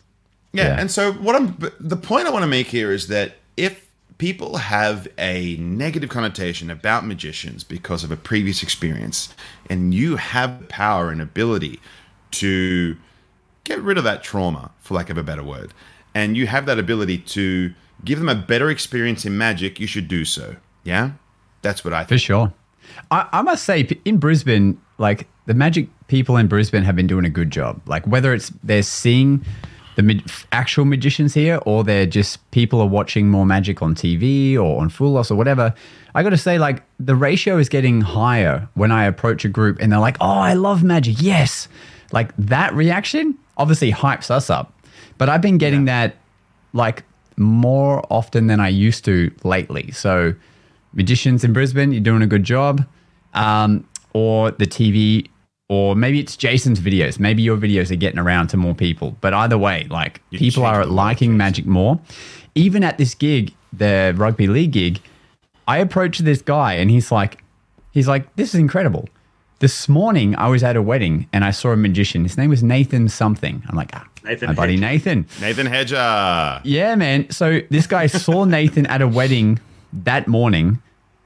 Yeah, 0.53 0.63
Yeah. 0.63 0.79
and 0.79 0.89
so 0.89 1.11
what 1.13 1.35
I'm 1.35 1.57
the 1.79 1.97
point 1.97 2.25
I 2.27 2.29
want 2.29 2.43
to 2.43 2.47
make 2.47 2.67
here 2.67 2.91
is 2.91 3.09
that 3.09 3.35
if 3.57 3.86
people 4.17 4.57
have 4.57 5.07
a 5.17 5.55
negative 5.57 6.09
connotation 6.09 6.69
about 6.69 7.05
magicians 7.05 7.63
because 7.63 8.03
of 8.03 8.11
a 8.11 8.17
previous 8.17 8.63
experience 8.63 9.33
and 9.69 9.93
you 9.93 10.15
have 10.15 10.59
the 10.59 10.65
power 10.65 11.09
and 11.09 11.21
ability 11.21 11.79
to 12.31 12.97
get 13.63 13.79
rid 13.81 13.97
of 13.97 14.03
that 14.03 14.23
trauma 14.23 14.71
for 14.79 14.95
lack 14.95 15.09
of 15.09 15.17
a 15.17 15.23
better 15.23 15.43
word 15.43 15.73
and 16.15 16.35
you 16.35 16.47
have 16.47 16.65
that 16.65 16.79
ability 16.79 17.17
to 17.17 17.73
give 18.03 18.17
them 18.19 18.29
a 18.29 18.35
better 18.35 18.69
experience 18.69 19.25
in 19.25 19.37
magic 19.37 19.79
you 19.79 19.87
should 19.87 20.07
do 20.07 20.25
so 20.25 20.55
yeah 20.83 21.11
that's 21.61 21.83
what 21.83 21.93
i 21.93 22.03
For 22.03 22.17
sure. 22.17 22.53
I, 23.11 23.27
I 23.31 23.41
must 23.41 23.63
say, 23.63 23.81
in 24.05 24.17
Brisbane, 24.17 24.79
like 24.97 25.27
the 25.45 25.53
magic 25.53 25.89
people 26.07 26.37
in 26.37 26.47
Brisbane 26.47 26.83
have 26.83 26.95
been 26.95 27.07
doing 27.07 27.25
a 27.25 27.29
good 27.29 27.51
job. 27.51 27.81
Like 27.85 28.05
whether 28.07 28.33
it's 28.33 28.51
they're 28.63 28.83
seeing 28.83 29.43
the 29.97 30.03
mag- 30.03 30.29
actual 30.51 30.85
magicians 30.85 31.33
here 31.33 31.59
or 31.65 31.83
they're 31.83 32.05
just 32.05 32.49
people 32.51 32.79
are 32.79 32.87
watching 32.87 33.29
more 33.29 33.47
magic 33.47 33.81
on 33.81 33.95
TV 33.95 34.55
or 34.55 34.79
on 34.79 34.89
Fool 34.89 35.17
Us 35.17 35.31
or 35.31 35.35
whatever. 35.35 35.73
I 36.13 36.21
got 36.21 36.29
to 36.29 36.37
say, 36.37 36.59
like 36.59 36.83
the 36.99 37.15
ratio 37.15 37.57
is 37.57 37.67
getting 37.67 38.01
higher 38.01 38.69
when 38.75 38.91
I 38.91 39.05
approach 39.05 39.43
a 39.43 39.49
group 39.49 39.79
and 39.81 39.91
they're 39.91 39.99
like, 39.99 40.17
"Oh, 40.21 40.39
I 40.39 40.53
love 40.53 40.83
magic." 40.83 41.15
Yes, 41.19 41.67
like 42.11 42.31
that 42.37 42.73
reaction 42.75 43.37
obviously 43.57 43.91
hypes 43.91 44.29
us 44.29 44.51
up. 44.51 44.71
But 45.17 45.29
I've 45.29 45.41
been 45.41 45.57
getting 45.57 45.85
that 45.85 46.15
like 46.73 47.03
more 47.35 48.05
often 48.11 48.45
than 48.45 48.59
I 48.59 48.67
used 48.67 49.03
to 49.05 49.31
lately. 49.43 49.89
So, 49.91 50.35
magicians 50.93 51.43
in 51.43 51.53
Brisbane, 51.53 51.91
you're 51.91 52.01
doing 52.01 52.21
a 52.21 52.27
good 52.27 52.43
job. 52.43 52.85
Um, 53.33 53.87
or 54.13 54.51
the 54.51 54.67
TV, 54.67 55.27
or 55.69 55.95
maybe 55.95 56.19
it's 56.19 56.37
Jason's 56.37 56.79
videos. 56.79 57.19
Maybe 57.19 57.41
your 57.41 57.57
videos 57.57 57.91
are 57.91 57.95
getting 57.95 58.19
around 58.19 58.47
to 58.49 58.57
more 58.57 58.73
people. 58.75 59.17
But 59.21 59.33
either 59.33 59.57
way, 59.57 59.87
like 59.89 60.21
You 60.29 60.39
people 60.39 60.65
are 60.65 60.85
liking 60.85 61.35
magic 61.37 61.65
more. 61.65 61.99
Even 62.55 62.83
at 62.83 62.97
this 62.97 63.13
gig, 63.13 63.53
the 63.73 64.13
rugby 64.17 64.47
league 64.47 64.71
gig, 64.71 64.99
I 65.67 65.79
approached 65.79 66.23
this 66.23 66.41
guy 66.41 66.73
and 66.73 66.89
he's 66.89 67.11
like, 67.11 67.43
he's 67.91 68.07
like, 68.07 68.33
this 68.37 68.53
is 68.53 68.59
incredible. 68.59 69.09
this 69.59 69.89
morning 69.89 70.35
I 70.37 70.47
was 70.49 70.63
at 70.63 70.75
a 70.75 70.81
wedding 70.81 71.27
and 71.33 71.43
I 71.43 71.51
saw 71.51 71.71
a 71.71 71.75
magician. 71.75 72.23
His 72.23 72.37
name 72.37 72.49
was 72.49 72.63
Nathan 72.63 73.09
something. 73.09 73.61
I'm 73.67 73.75
like, 73.75 73.89
ah, 73.93 74.07
Nathan 74.23 74.47
my 74.49 74.53
buddy 74.53 74.73
Hedge. 74.73 74.81
Nathan. 74.81 75.27
Nathan 75.41 75.65
Hedger. 75.65 76.61
Yeah, 76.63 76.95
man. 76.95 77.29
So 77.31 77.59
this 77.69 77.87
guy 77.87 78.07
saw 78.07 78.45
Nathan 78.57 78.85
at 78.85 79.01
a 79.01 79.07
wedding 79.07 79.59
that 79.91 80.27
morning, 80.27 80.81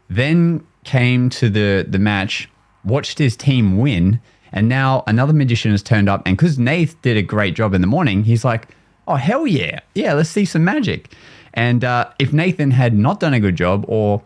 then 0.10 0.66
came 0.84 1.30
to 1.30 1.50
the 1.50 1.86
the 1.88 2.00
match, 2.00 2.50
watched 2.84 3.20
his 3.20 3.36
team 3.36 3.78
win, 3.78 4.20
and 4.52 4.68
now 4.70 5.04
another 5.08 5.34
magician 5.34 5.72
has 5.72 5.82
turned 5.84 6.10
up. 6.10 6.22
And 6.26 6.38
because 6.38 6.58
Nath 6.60 7.00
did 7.02 7.18
a 7.18 7.22
great 7.22 7.56
job 7.56 7.74
in 7.74 7.82
the 7.82 7.88
morning, 7.88 8.24
he's 8.24 8.44
like, 8.46 8.68
"Oh 9.08 9.16
hell 9.16 9.48
yeah, 9.48 9.80
yeah, 9.96 10.14
let's 10.14 10.30
see 10.30 10.46
some 10.46 10.64
magic." 10.64 11.14
And 11.54 11.84
uh, 11.84 12.10
if 12.20 12.32
Nathan 12.34 12.72
had 12.72 12.94
not 12.94 13.20
done 13.20 13.34
a 13.34 13.40
good 13.40 13.56
job, 13.56 13.86
or 13.88 14.22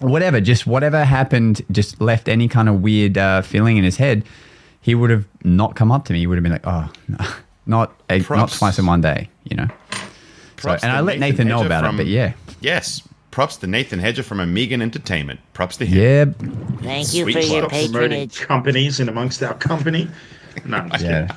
whatever, 0.00 0.40
just 0.40 0.66
whatever 0.66 1.04
happened, 1.04 1.62
just 1.70 2.00
left 2.00 2.28
any 2.28 2.48
kind 2.48 2.68
of 2.68 2.82
weird 2.82 3.18
uh, 3.18 3.42
feeling 3.42 3.76
in 3.76 3.84
his 3.84 3.96
head, 3.96 4.24
he 4.80 4.94
would 4.94 5.10
have 5.10 5.26
not 5.44 5.74
come 5.76 5.92
up 5.92 6.04
to 6.06 6.12
me. 6.12 6.20
He 6.20 6.26
would 6.26 6.36
have 6.38 6.42
been 6.42 6.52
like, 6.52 6.66
"Oh, 6.66 6.90
no, 7.08 7.18
not 7.66 8.00
a, 8.10 8.18
not 8.30 8.50
twice 8.50 8.78
in 8.78 8.86
one 8.86 9.00
day," 9.00 9.28
you 9.44 9.56
know. 9.56 9.68
So, 10.58 10.70
and 10.70 10.90
I 10.90 11.00
let 11.00 11.20
Nathan, 11.20 11.46
know 11.46 11.64
about 11.64 11.84
from- 11.84 11.94
it, 11.94 11.98
but 11.98 12.06
yeah, 12.06 12.32
Yes. 12.60 13.02
Props 13.30 13.56
to 13.58 13.66
Nathan 13.66 13.98
Hedger 13.98 14.22
from 14.22 14.40
Amigan 14.40 14.80
Entertainment. 14.82 15.40
Props 15.52 15.76
to 15.78 15.86
him. 15.86 16.34
yeah, 16.40 16.78
Thank 16.82 17.14
you 17.14 17.24
Sweet 17.24 17.32
for 17.34 17.38
your 17.40 17.68
club. 17.68 17.70
Promoting 17.70 17.90
patronage. 17.92 18.40
companies 18.40 19.00
in 19.00 19.08
amongst 19.08 19.42
our 19.42 19.54
company. 19.54 20.08
No, 20.64 20.78
I'm 20.78 20.90
just 20.90 21.04
yeah. 21.04 21.28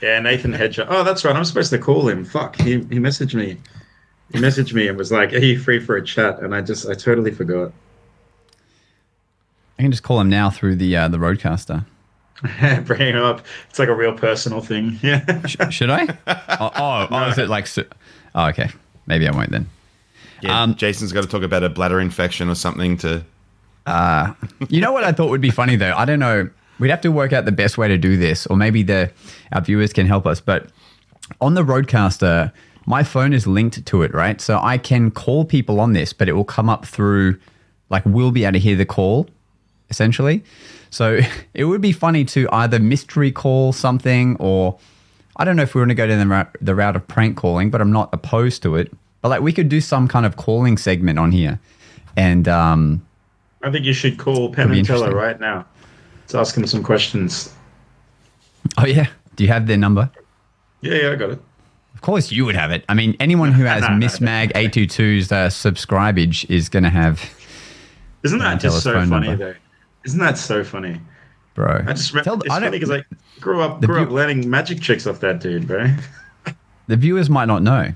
Yeah, 0.00 0.20
Nathan 0.20 0.52
Hedger. 0.52 0.86
Oh, 0.88 1.02
that's 1.02 1.24
right. 1.24 1.34
I'm 1.34 1.44
supposed 1.44 1.70
to 1.70 1.78
call 1.78 2.08
him. 2.08 2.24
Fuck. 2.24 2.56
He 2.56 2.74
he 2.74 2.98
messaged 2.98 3.34
me. 3.34 3.58
He 4.32 4.38
messaged 4.38 4.72
me 4.72 4.86
and 4.88 4.96
was 4.96 5.10
like, 5.10 5.32
"Are 5.32 5.38
you 5.38 5.58
free 5.58 5.80
for 5.80 5.96
a 5.96 6.04
chat?" 6.04 6.38
And 6.40 6.54
I 6.54 6.60
just 6.60 6.88
I 6.88 6.94
totally 6.94 7.32
forgot. 7.32 7.72
I 9.78 9.82
can 9.82 9.90
just 9.90 10.02
call 10.04 10.20
him 10.20 10.28
now 10.30 10.50
through 10.50 10.76
the 10.76 10.96
uh, 10.96 11.08
the 11.08 11.18
RODECaster. 11.18 11.84
Bring 12.86 13.00
him 13.00 13.16
up. 13.22 13.44
It's 13.68 13.78
like 13.80 13.88
a 13.88 13.94
real 13.94 14.12
personal 14.12 14.60
thing. 14.60 14.98
Yeah. 15.02 15.24
Sh- 15.46 15.56
Should 15.70 15.90
I? 15.90 16.06
oh, 16.28 16.70
oh, 16.76 17.08
oh, 17.10 17.28
is 17.30 17.38
it 17.38 17.48
like? 17.48 17.66
su- 17.66 17.84
Oh, 18.34 18.46
okay. 18.48 18.70
Maybe 19.06 19.26
I 19.26 19.32
won't 19.32 19.50
then. 19.50 19.68
Yeah, 20.40 20.62
Um, 20.62 20.74
Jason's 20.74 21.12
got 21.12 21.22
to 21.22 21.28
talk 21.28 21.42
about 21.42 21.62
a 21.64 21.68
bladder 21.68 22.00
infection 22.00 22.48
or 22.48 22.54
something 22.54 22.96
to. 22.98 23.24
You 24.68 24.80
know 24.80 24.92
what 24.92 25.04
I 25.04 25.12
thought 25.12 25.30
would 25.30 25.40
be 25.40 25.50
funny 25.50 25.76
though? 25.76 25.94
I 25.96 26.04
don't 26.04 26.18
know. 26.18 26.48
We'd 26.78 26.90
have 26.90 27.00
to 27.00 27.10
work 27.10 27.32
out 27.32 27.44
the 27.44 27.52
best 27.52 27.78
way 27.78 27.88
to 27.88 27.98
do 27.98 28.16
this, 28.16 28.46
or 28.46 28.56
maybe 28.56 28.82
the 28.82 29.10
our 29.52 29.60
viewers 29.62 29.92
can 29.92 30.06
help 30.06 30.26
us. 30.26 30.40
But 30.40 30.70
on 31.40 31.54
the 31.54 31.64
RODECaster, 31.64 32.52
my 32.86 33.02
phone 33.02 33.32
is 33.32 33.46
linked 33.46 33.84
to 33.84 34.02
it, 34.02 34.14
right? 34.14 34.40
So 34.40 34.60
I 34.62 34.78
can 34.78 35.10
call 35.10 35.44
people 35.44 35.80
on 35.80 35.92
this, 35.92 36.12
but 36.12 36.28
it 36.28 36.32
will 36.32 36.44
come 36.44 36.68
up 36.68 36.86
through, 36.86 37.38
like 37.90 38.04
we'll 38.06 38.30
be 38.30 38.44
able 38.44 38.52
to 38.54 38.58
hear 38.58 38.76
the 38.76 38.86
call, 38.86 39.28
essentially. 39.90 40.44
So 40.90 41.20
it 41.54 41.64
would 41.64 41.80
be 41.80 41.92
funny 41.92 42.24
to 42.26 42.48
either 42.52 42.78
mystery 42.78 43.32
call 43.32 43.72
something, 43.72 44.36
or 44.38 44.78
I 45.36 45.44
don't 45.44 45.56
know 45.56 45.62
if 45.64 45.74
we 45.74 45.80
want 45.80 45.90
to 45.90 45.94
go 45.96 46.06
down 46.06 46.18
the 46.18 46.26
route, 46.26 46.56
the 46.60 46.74
route 46.74 46.94
of 46.96 47.08
prank 47.08 47.36
calling, 47.36 47.70
but 47.70 47.80
I'm 47.80 47.92
not 47.92 48.10
opposed 48.12 48.62
to 48.62 48.76
it. 48.76 48.92
But 49.20 49.28
like 49.28 49.40
we 49.40 49.52
could 49.52 49.68
do 49.68 49.80
some 49.80 50.06
kind 50.08 50.24
of 50.24 50.36
calling 50.36 50.76
segment 50.76 51.18
on 51.18 51.32
here, 51.32 51.58
and 52.16 52.46
um, 52.48 53.06
I 53.62 53.70
think 53.70 53.84
you 53.84 53.92
should 53.92 54.18
call 54.18 54.52
Penn 54.52 54.72
and 54.72 54.86
Teller 54.86 55.14
right 55.14 55.38
now. 55.40 55.66
Let's 56.22 56.34
ask 56.34 56.56
him 56.56 56.66
some 56.66 56.82
questions. 56.82 57.54
oh 58.76 58.86
yeah, 58.86 59.06
do 59.36 59.44
you 59.44 59.50
have 59.50 59.66
their 59.66 59.76
number? 59.78 60.10
Yeah, 60.80 60.94
yeah, 60.94 61.12
I 61.12 61.16
got 61.16 61.30
it. 61.30 61.40
Of 61.94 62.02
course, 62.02 62.30
you 62.30 62.44
would 62.44 62.54
have 62.54 62.70
it. 62.70 62.84
I 62.88 62.94
mean, 62.94 63.16
anyone 63.18 63.50
who 63.50 63.64
has 63.64 63.82
No, 63.82 63.88
no, 63.88 64.06
Mismag822's 64.06 65.32
uh, 65.32 65.50
subscribage 65.50 66.48
is 66.48 66.68
going 66.68 66.84
to 66.84 66.90
have, 66.90 67.20
Isn't 68.22 68.38
that 68.38 68.60
just 68.60 68.84
so 68.84 68.92
funny 68.92 69.28
number. 69.28 69.36
though? 69.36 69.54
Isn't 70.04 70.20
that 70.20 70.38
so 70.38 70.62
funny? 70.62 71.00
bro. 71.54 71.82
I 71.88 71.92
just 71.92 72.12
remember 72.12 72.44
it's 72.44 72.54
I 72.54 72.60
funny 72.60 72.70
because 72.70 72.90
I 72.92 73.02
grew 73.40 73.60
up 73.62 73.80
grew 73.80 74.00
up 74.00 74.10
learning 74.10 74.48
magic 74.48 74.80
tricks 74.80 75.08
off 75.08 75.18
that 75.20 75.40
dude, 75.40 75.66
bro. 75.66 75.92
the 76.86 76.96
viewers 76.96 77.28
might 77.28 77.46
not 77.46 77.62
know, 77.64 77.92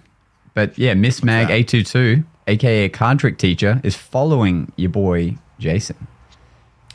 but 0.54 0.76
yeah, 0.78 0.94
Miss 0.94 1.22
Mag 1.22 1.50
822, 1.50 2.24
aka 2.46 2.88
card 2.88 3.18
trick 3.18 3.38
teacher, 3.38 3.80
is 3.84 3.94
following 3.96 4.72
your 4.76 4.90
boy 4.90 5.36
Jason. 5.58 6.06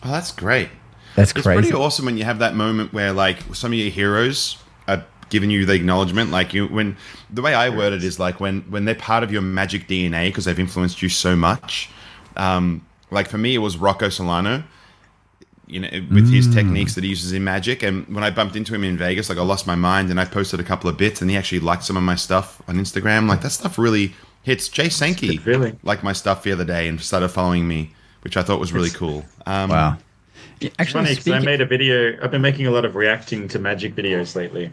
Oh, 0.03 0.11
that's 0.11 0.31
great. 0.31 0.69
That's 1.15 1.31
It's 1.31 1.41
crazy. 1.41 1.61
pretty 1.61 1.73
awesome 1.73 2.05
when 2.05 2.17
you 2.17 2.23
have 2.25 2.39
that 2.39 2.55
moment 2.55 2.93
where 2.93 3.11
like 3.13 3.39
some 3.55 3.71
of 3.71 3.77
your 3.79 3.89
heroes 3.89 4.57
are 4.87 5.03
giving 5.29 5.49
you 5.49 5.65
the 5.65 5.73
acknowledgement. 5.73 6.29
Like 6.31 6.53
you, 6.53 6.67
when 6.67 6.95
the 7.31 7.41
way 7.41 7.53
I 7.55 7.69
word 7.69 7.93
it 7.93 8.03
is 8.03 8.19
like 8.19 8.39
when 8.39 8.61
when 8.69 8.85
they're 8.85 8.93
part 8.95 9.23
of 9.23 9.31
your 9.31 9.41
magic 9.41 9.87
DNA 9.87 10.27
because 10.27 10.45
they've 10.45 10.59
influenced 10.59 11.01
you 11.01 11.09
so 11.09 11.35
much. 11.35 11.89
Um, 12.35 12.85
like 13.09 13.27
for 13.27 13.37
me, 13.39 13.55
it 13.55 13.59
was 13.59 13.77
Rocco 13.77 14.07
Silano. 14.09 14.63
You 15.67 15.81
know, 15.81 15.89
with 16.11 16.31
his 16.31 16.53
techniques 16.53 16.95
that 16.95 17.03
he 17.03 17.09
uses 17.09 17.33
in 17.33 17.43
magic, 17.43 17.83
and 17.83 18.07
when 18.07 18.23
I 18.23 18.29
bumped 18.29 18.55
into 18.55 18.73
him 18.73 18.85
in 18.85 18.97
Vegas, 18.97 19.27
like 19.27 19.37
I 19.37 19.41
lost 19.41 19.67
my 19.67 19.75
mind, 19.75 20.09
and 20.09 20.19
I 20.19 20.25
posted 20.25 20.59
a 20.61 20.63
couple 20.63 20.89
of 20.89 20.97
bits, 20.97 21.21
and 21.21 21.29
he 21.29 21.35
actually 21.35 21.59
liked 21.59 21.83
some 21.83 21.97
of 21.97 22.03
my 22.03 22.15
stuff 22.15 22.61
on 22.67 22.75
Instagram. 22.77 23.27
Like 23.27 23.41
that 23.41 23.49
stuff 23.49 23.77
really 23.77 24.13
hits. 24.43 24.69
Jay 24.69 24.89
Sankey 24.89 25.27
good 25.27 25.41
feeling. 25.41 25.79
liked 25.83 26.03
my 26.03 26.13
stuff 26.13 26.43
the 26.43 26.53
other 26.53 26.63
day 26.63 26.87
and 26.87 27.01
started 27.01 27.27
following 27.29 27.67
me, 27.67 27.91
which 28.21 28.37
I 28.37 28.43
thought 28.43 28.59
was 28.59 28.71
really 28.71 28.89
cool. 28.89 29.25
Um, 29.45 29.69
wow. 29.69 29.97
Yeah, 30.61 30.69
Actually, 30.79 31.03
funny 31.03 31.15
because 31.15 31.33
I 31.33 31.39
made 31.39 31.61
a 31.61 31.65
video. 31.65 32.17
I've 32.23 32.31
been 32.31 32.41
making 32.41 32.65
a 32.65 32.71
lot 32.71 32.85
of 32.85 32.95
reacting 32.95 33.47
to 33.49 33.59
magic 33.59 33.93
videos 33.93 34.35
lately, 34.35 34.71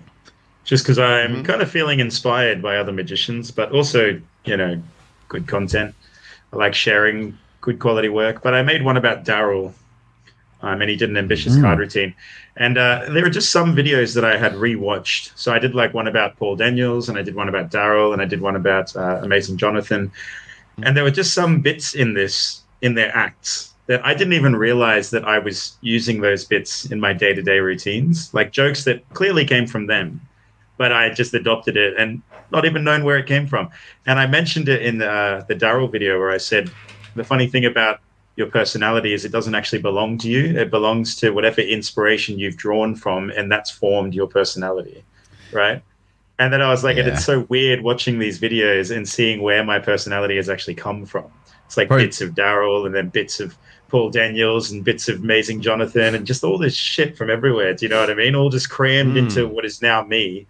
just 0.65 0.85
because 0.85 0.99
I'm 0.99 1.43
kind 1.43 1.61
of 1.61 1.71
feeling 1.71 2.01
inspired 2.01 2.63
by 2.63 2.77
other 2.77 2.93
magicians, 2.93 3.51
but 3.51 3.73
also 3.73 4.21
you 4.45 4.57
know, 4.57 4.81
good 5.29 5.47
content. 5.47 5.95
I 6.53 6.57
like 6.57 6.75
sharing 6.75 7.37
good 7.61 7.79
quality 7.79 8.09
work. 8.09 8.43
But 8.43 8.55
I 8.55 8.63
made 8.63 8.85
one 8.85 8.97
about 8.97 9.25
Daryl, 9.25 9.73
um, 10.65 10.81
and 10.81 10.91
he 10.91 10.97
did 10.97 11.11
an 11.11 11.17
ambitious 11.17 11.61
card 11.61 11.79
routine. 11.79 12.15
And 12.57 12.79
uh, 12.79 13.05
there 13.11 13.25
are 13.27 13.31
just 13.31 13.53
some 13.53 13.77
videos 13.77 14.15
that 14.15 14.25
I 14.25 14.39
had 14.39 14.55
rewatched. 14.55 15.33
So 15.37 15.53
I 15.53 15.59
did 15.59 15.75
like 15.75 15.93
one 15.93 16.09
about 16.09 16.37
Paul 16.39 16.57
Daniels, 16.57 17.09
and 17.09 17.19
I 17.19 17.23
did 17.23 17.35
one 17.35 17.49
about 17.49 17.71
Daryl, 17.71 18.13
and 18.13 18.23
I 18.23 18.25
did 18.25 18.41
one 18.41 18.57
about 18.57 18.97
uh, 18.97 19.21
Amazing 19.23 19.59
Jonathan. 19.59 20.11
And 20.83 20.97
there 20.97 21.05
were 21.05 21.11
just 21.11 21.35
some 21.35 21.61
bits 21.61 21.95
in 21.95 22.15
this 22.15 22.63
in 22.81 22.95
their 22.95 23.15
acts 23.17 23.75
that 23.87 24.05
I 24.05 24.15
didn't 24.15 24.33
even 24.33 24.57
realize 24.57 25.11
that 25.11 25.25
I 25.25 25.39
was 25.39 25.77
using 25.83 26.21
those 26.21 26.45
bits 26.45 26.87
in 26.87 26.99
my 26.99 27.13
day 27.13 27.35
to 27.35 27.43
day 27.43 27.59
routines, 27.59 28.33
like 28.33 28.51
jokes 28.51 28.85
that 28.85 29.07
clearly 29.13 29.45
came 29.45 29.67
from 29.67 29.87
them, 29.87 30.21
but 30.79 30.93
I 30.93 31.11
just 31.11 31.35
adopted 31.35 31.77
it 31.77 31.95
and 31.99 32.23
not 32.51 32.65
even 32.65 32.85
known 32.85 33.05
where 33.05 33.19
it 33.19 33.27
came 33.27 33.47
from. 33.47 33.71
And 34.07 34.19
I 34.19 34.27
mentioned 34.27 34.69
it 34.69 34.83
in 34.83 34.99
the, 34.99 35.45
the 35.49 35.55
Daryl 35.55 35.91
video 35.91 36.19
where 36.19 36.31
I 36.31 36.39
said 36.39 36.71
the 37.15 37.25
funny 37.25 37.47
thing 37.47 37.67
about 37.67 38.01
your 38.37 38.49
personality 38.49 39.13
is 39.13 39.25
it 39.25 39.33
doesn't 39.33 39.55
actually 39.55 39.83
belong 39.83 40.19
to 40.19 40.29
you. 40.29 40.59
It 40.59 40.71
belongs 40.71 41.17
to 41.17 41.31
whatever 41.31 41.61
inspiration 41.61 42.39
you've 42.39 42.57
drawn 42.57 42.95
from, 42.97 43.31
and 43.31 43.51
that's 43.51 43.71
formed 43.71 44.15
your 44.15 44.27
personality, 44.27 45.05
right? 45.53 45.83
And 46.39 46.53
then 46.53 46.61
I 46.63 46.71
was 46.71 46.83
like, 46.83 46.97
and 46.97 47.07
it's 47.09 47.23
so 47.23 47.41
weird 47.49 47.83
watching 47.83 48.19
these 48.19 48.41
videos 48.41 48.95
and 48.95 49.09
seeing 49.09 49.41
where 49.43 49.65
my 49.65 49.79
personality 49.79 50.37
has 50.37 50.49
actually 50.49 50.75
come 50.75 51.07
from. 51.07 51.31
It's 51.67 51.77
like 51.77 51.91
Right. 51.91 51.99
bits 52.07 52.21
of 52.21 52.33
Daryl 52.33 52.87
and 52.87 52.95
then 52.95 53.09
bits 53.11 53.39
of 53.41 53.57
Paul 53.89 54.11
Daniels 54.11 54.71
and 54.73 54.85
bits 54.85 55.09
of 55.09 55.21
Amazing 55.21 55.61
Jonathan 55.61 56.15
and 56.15 56.27
just 56.27 56.43
all 56.43 56.59
this 56.59 56.75
shit 56.75 57.17
from 57.17 57.31
everywhere. 57.31 57.73
Do 57.75 57.87
you 57.87 57.91
know 57.91 58.01
what 58.01 58.11
I 58.11 58.15
mean? 58.15 58.35
All 58.35 58.51
just 58.51 58.69
crammed 58.71 59.13
Hmm. 59.13 59.19
into 59.19 59.47
what 59.49 59.65
is 59.65 59.81
now 59.81 60.03
me. 60.05 60.49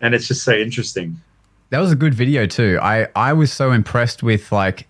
And 0.00 0.14
it's 0.14 0.28
just 0.28 0.44
so 0.44 0.54
interesting. 0.54 1.22
that 1.70 1.80
was 1.80 1.92
a 1.92 1.96
good 1.96 2.14
video 2.14 2.46
too. 2.46 2.78
I 2.82 3.08
I 3.14 3.32
was 3.34 3.52
so 3.52 3.72
impressed 3.72 4.22
with 4.22 4.50
like, 4.52 4.87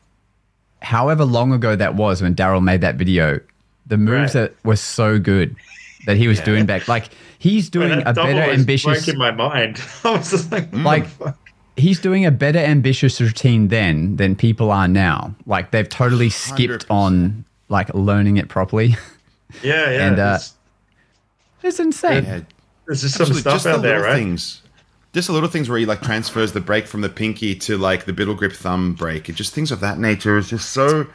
however 0.82 1.24
long 1.24 1.52
ago 1.52 1.74
that 1.76 1.94
was 1.94 2.22
when 2.22 2.34
Daryl 2.34 2.62
made 2.62 2.80
that 2.82 2.96
video, 2.96 3.40
the 3.86 3.96
moves 3.96 4.34
Right. 4.34 4.42
that 4.50 4.54
were 4.64 4.76
so 4.76 5.18
good 5.18 5.56
that 6.06 6.16
he 6.16 6.28
was 6.28 6.40
doing 6.40 6.66
back. 6.66 6.88
Like 6.88 7.10
he's 7.38 7.68
doing 7.70 7.90
When 7.90 8.06
a 8.06 8.12
better 8.12 8.34
was 8.50 8.58
ambitious. 8.58 9.08
in 9.08 9.18
my 9.18 9.30
mind. 9.30 9.80
I 10.04 10.10
was 10.12 10.30
just 10.30 10.52
like, 10.52 10.72
Like- 10.72 10.84
like, 10.84 11.06
fuck? 11.06 11.38
he's 11.76 12.00
doing 12.00 12.24
a 12.26 12.30
better 12.30 12.58
ambitious 12.58 13.20
routine 13.20 13.68
then 13.68 14.16
than 14.16 14.34
people 14.36 14.70
are 14.70 14.88
now. 14.88 15.34
Like 15.46 15.70
they've 15.70 15.88
totally 15.88 16.30
skipped 16.30 16.86
100%. 16.88 16.90
on 16.90 17.44
like 17.68 17.92
learning 17.94 18.36
it 18.36 18.48
properly. 18.48 18.96
yeah, 19.62 19.90
yeah. 19.90 20.06
and, 20.08 20.18
uh, 20.18 20.30
there's, 20.32 20.54
it's 21.62 21.80
insane. 21.80 22.24
yeah, 22.24 22.40
there's 22.86 23.02
just 23.02 23.14
some 23.16 23.24
Absolutely, 23.24 23.40
stuff 23.40 23.52
just 23.54 23.64
the 23.64 23.70
out 23.72 23.82
there, 23.82 24.00
right? 24.02 24.14
Things. 24.14 24.62
Just 25.14 25.28
the 25.28 25.32
little 25.32 25.48
things 25.48 25.68
where 25.68 25.78
he 25.78 25.86
like 25.86 26.02
transfers 26.02 26.52
the 26.52 26.60
break 26.60 26.86
from 26.86 27.00
the 27.00 27.08
pinky 27.08 27.54
to 27.56 27.78
like 27.78 28.04
the 28.04 28.12
middle 28.12 28.34
grip 28.34 28.52
thumb 28.52 28.92
break. 28.94 29.28
It 29.28 29.34
just 29.36 29.54
things 29.54 29.72
of 29.72 29.80
that 29.80 29.98
nature 29.98 30.36
is 30.38 30.48
just 30.50 30.70
so. 30.70 31.06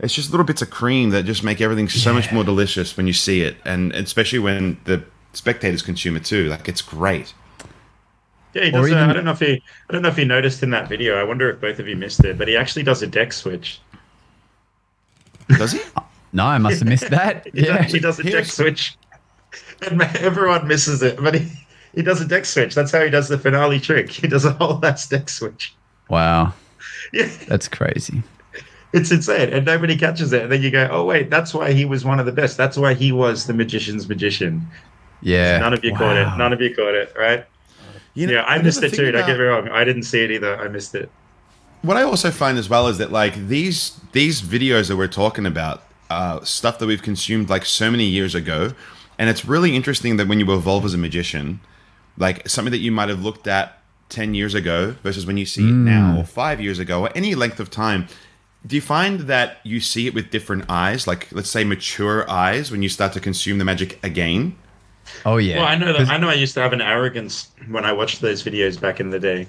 It's 0.00 0.14
just 0.14 0.30
little 0.30 0.46
bits 0.46 0.62
of 0.62 0.70
cream 0.70 1.10
that 1.10 1.24
just 1.24 1.42
make 1.42 1.60
everything 1.60 1.88
so 1.88 2.12
much 2.14 2.30
more 2.30 2.44
delicious 2.44 2.96
when 2.96 3.06
you 3.08 3.12
see 3.12 3.40
it, 3.40 3.56
and 3.64 3.92
especially 3.94 4.38
when 4.38 4.78
the 4.84 5.02
spectators 5.32 5.82
consume 5.82 6.16
it 6.16 6.24
too. 6.24 6.48
Like 6.48 6.68
it's 6.68 6.82
great. 6.82 7.34
Yeah, 8.54 8.64
he 8.64 8.68
Or 8.68 8.82
does. 8.86 8.92
uh, 8.92 9.06
I 9.08 9.12
don't 9.12 9.24
know 9.24 9.32
if 9.32 9.40
he. 9.40 9.62
I 9.88 9.92
don't 9.92 10.02
know 10.02 10.08
if 10.08 10.16
he 10.16 10.24
noticed 10.24 10.62
in 10.62 10.70
that 10.70 10.88
video. 10.88 11.18
I 11.18 11.24
wonder 11.24 11.50
if 11.50 11.60
both 11.60 11.78
of 11.80 11.88
you 11.88 11.96
missed 11.96 12.24
it, 12.24 12.38
but 12.38 12.46
he 12.48 12.56
actually 12.56 12.82
does 12.84 13.02
a 13.02 13.06
deck 13.06 13.32
switch. 13.32 13.80
Does 15.48 15.72
he? 15.72 15.80
No, 16.32 16.44
I 16.44 16.58
must 16.58 16.80
have 16.80 16.88
missed 16.88 17.10
that. 17.10 17.46
He 17.54 17.66
yeah. 17.66 17.76
actually 17.76 18.00
does 18.00 18.18
a 18.20 18.22
deck 18.22 18.32
Here's- 18.32 18.52
switch, 18.52 18.96
and 19.90 20.00
everyone 20.02 20.68
misses 20.68 21.02
it. 21.02 21.16
But 21.22 21.34
he, 21.34 21.48
he 21.94 22.02
does 22.02 22.20
a 22.20 22.26
deck 22.26 22.44
switch. 22.44 22.74
That's 22.74 22.92
how 22.92 23.02
he 23.02 23.10
does 23.10 23.28
the 23.28 23.38
finale 23.38 23.80
trick. 23.80 24.10
He 24.10 24.26
does 24.28 24.44
a 24.44 24.52
whole 24.52 24.84
ass 24.84 25.08
deck 25.08 25.28
switch. 25.28 25.74
Wow. 26.08 26.52
Yeah, 27.12 27.28
That's 27.48 27.68
crazy. 27.68 28.22
It's 28.92 29.10
insane, 29.10 29.52
and 29.52 29.66
nobody 29.66 29.96
catches 29.96 30.32
it. 30.32 30.42
And 30.44 30.52
then 30.52 30.62
you 30.62 30.70
go, 30.70 30.88
"Oh 30.90 31.04
wait, 31.04 31.28
that's 31.28 31.52
why 31.52 31.72
he 31.72 31.84
was 31.84 32.04
one 32.06 32.18
of 32.18 32.26
the 32.26 32.32
best. 32.32 32.56
That's 32.56 32.76
why 32.78 32.94
he 32.94 33.12
was 33.12 33.46
the 33.46 33.52
magician's 33.52 34.08
magician." 34.08 34.66
Yeah. 35.20 35.58
None 35.58 35.74
of 35.74 35.84
you 35.84 35.94
caught 35.94 36.16
it. 36.16 36.28
None 36.38 36.52
of 36.52 36.60
you 36.62 36.74
caught 36.74 36.94
it, 36.94 37.12
right? 37.18 37.44
You 38.14 38.26
know, 38.28 38.32
yeah, 38.34 38.40
I 38.42 38.54
you 38.56 38.58
know 38.60 38.64
missed 38.64 38.82
it 38.82 38.90
thing 38.90 38.98
too. 39.00 39.12
Don't 39.12 39.26
get 39.26 39.36
me 39.38 39.44
wrong. 39.44 39.68
I 39.68 39.84
didn't 39.84 40.04
see 40.04 40.24
it 40.24 40.30
either. 40.30 40.56
I 40.58 40.68
missed 40.68 40.94
it. 40.94 41.10
what 41.82 41.96
I 41.98 42.02
also 42.02 42.30
find 42.30 42.56
as 42.56 42.68
well 42.70 42.88
is 42.88 42.96
that 42.98 43.12
like 43.12 43.34
these 43.48 44.00
these 44.12 44.40
videos 44.40 44.88
that 44.88 44.96
we're 44.96 45.06
talking 45.06 45.44
about, 45.44 45.82
uh, 46.08 46.42
stuff 46.44 46.78
that 46.78 46.86
we've 46.86 47.02
consumed 47.02 47.50
like 47.50 47.64
so 47.66 47.90
many 47.90 48.04
years 48.06 48.34
ago, 48.34 48.72
and 49.18 49.28
it's 49.28 49.44
really 49.44 49.76
interesting 49.76 50.16
that 50.16 50.28
when 50.28 50.40
you 50.40 50.50
evolve 50.54 50.84
as 50.86 50.94
a 50.94 50.98
magician, 50.98 51.60
like 52.18 52.48
something 52.48 52.72
that 52.72 52.78
you 52.78 52.92
might 52.92 53.08
have 53.08 53.22
looked 53.22 53.46
at 53.46 53.78
ten 54.08 54.34
years 54.34 54.54
ago 54.54 54.94
versus 55.02 55.26
when 55.26 55.36
you 55.36 55.46
see 55.46 55.68
it 55.68 55.72
now 55.72 56.18
or 56.18 56.24
five 56.24 56.60
years 56.60 56.78
ago 56.78 57.02
or 57.02 57.10
any 57.14 57.34
length 57.34 57.60
of 57.60 57.70
time. 57.70 58.08
Do 58.66 58.74
you 58.74 58.82
find 58.82 59.20
that 59.20 59.58
you 59.62 59.80
see 59.80 60.06
it 60.08 60.14
with 60.14 60.30
different 60.30 60.64
eyes, 60.68 61.06
like 61.06 61.28
let's 61.30 61.48
say 61.48 61.64
mature 61.64 62.28
eyes, 62.28 62.70
when 62.70 62.82
you 62.82 62.88
start 62.88 63.12
to 63.12 63.20
consume 63.20 63.58
the 63.58 63.64
magic 63.64 63.98
again? 64.04 64.56
Oh 65.24 65.36
yeah. 65.36 65.58
Well, 65.58 65.66
I 65.66 65.76
know 65.76 65.92
that. 65.92 66.08
I 66.08 66.16
know 66.16 66.28
I 66.28 66.34
used 66.34 66.54
to 66.54 66.60
have 66.60 66.72
an 66.72 66.82
arrogance 66.82 67.50
when 67.68 67.84
I 67.84 67.92
watched 67.92 68.20
those 68.20 68.42
videos 68.42 68.80
back 68.80 69.00
in 69.00 69.10
the 69.10 69.20
day. 69.20 69.46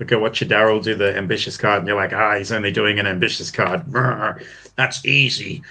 Like 0.00 0.12
I 0.12 0.16
watch 0.16 0.40
your 0.40 0.50
Daryl 0.50 0.82
do 0.82 0.94
the 0.94 1.16
ambitious 1.16 1.56
card, 1.56 1.80
and 1.80 1.88
you're 1.88 1.96
like, 1.96 2.12
ah, 2.12 2.36
he's 2.36 2.52
only 2.52 2.70
doing 2.70 2.98
an 2.98 3.06
ambitious 3.06 3.50
card. 3.50 3.86
Brr, 3.86 4.40
That's 4.76 5.04
easy. 5.06 5.62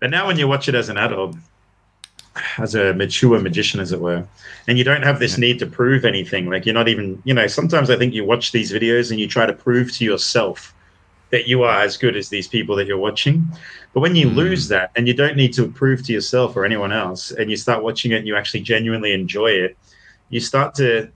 But 0.00 0.10
now, 0.10 0.26
when 0.26 0.38
you 0.38 0.48
watch 0.48 0.68
it 0.68 0.74
as 0.74 0.88
an 0.88 0.96
adult, 0.96 1.36
as 2.58 2.74
a 2.74 2.92
mature 2.94 3.40
magician, 3.40 3.80
as 3.80 3.92
it 3.92 4.00
were, 4.00 4.26
and 4.66 4.78
you 4.78 4.84
don't 4.84 5.02
have 5.02 5.18
this 5.18 5.38
need 5.38 5.58
to 5.60 5.66
prove 5.66 6.04
anything. 6.04 6.48
Like 6.48 6.66
you're 6.66 6.74
not 6.74 6.88
even, 6.88 7.22
you 7.24 7.34
know. 7.34 7.46
Sometimes 7.46 7.90
I 7.90 7.96
think 7.96 8.14
you 8.14 8.24
watch 8.24 8.52
these 8.52 8.72
videos 8.72 9.10
and 9.10 9.20
you 9.20 9.28
try 9.28 9.46
to 9.46 9.52
prove 9.52 9.92
to 9.92 10.04
yourself 10.04 10.74
that 11.30 11.48
you 11.48 11.62
are 11.62 11.80
as 11.80 11.96
good 11.96 12.16
as 12.16 12.28
these 12.28 12.46
people 12.46 12.76
that 12.76 12.86
you're 12.86 12.98
watching. 12.98 13.46
But 13.92 14.00
when 14.00 14.14
you 14.14 14.28
hmm. 14.28 14.36
lose 14.36 14.68
that 14.68 14.90
and 14.94 15.08
you 15.08 15.14
don't 15.14 15.36
need 15.36 15.52
to 15.54 15.66
prove 15.68 16.04
to 16.06 16.12
yourself 16.12 16.56
or 16.56 16.64
anyone 16.64 16.92
else, 16.92 17.30
and 17.30 17.50
you 17.50 17.56
start 17.56 17.82
watching 17.82 18.12
it 18.12 18.18
and 18.18 18.26
you 18.26 18.36
actually 18.36 18.60
genuinely 18.60 19.12
enjoy 19.12 19.48
it, 19.48 19.76
you 20.30 20.40
start 20.40 20.74
to 20.76 21.10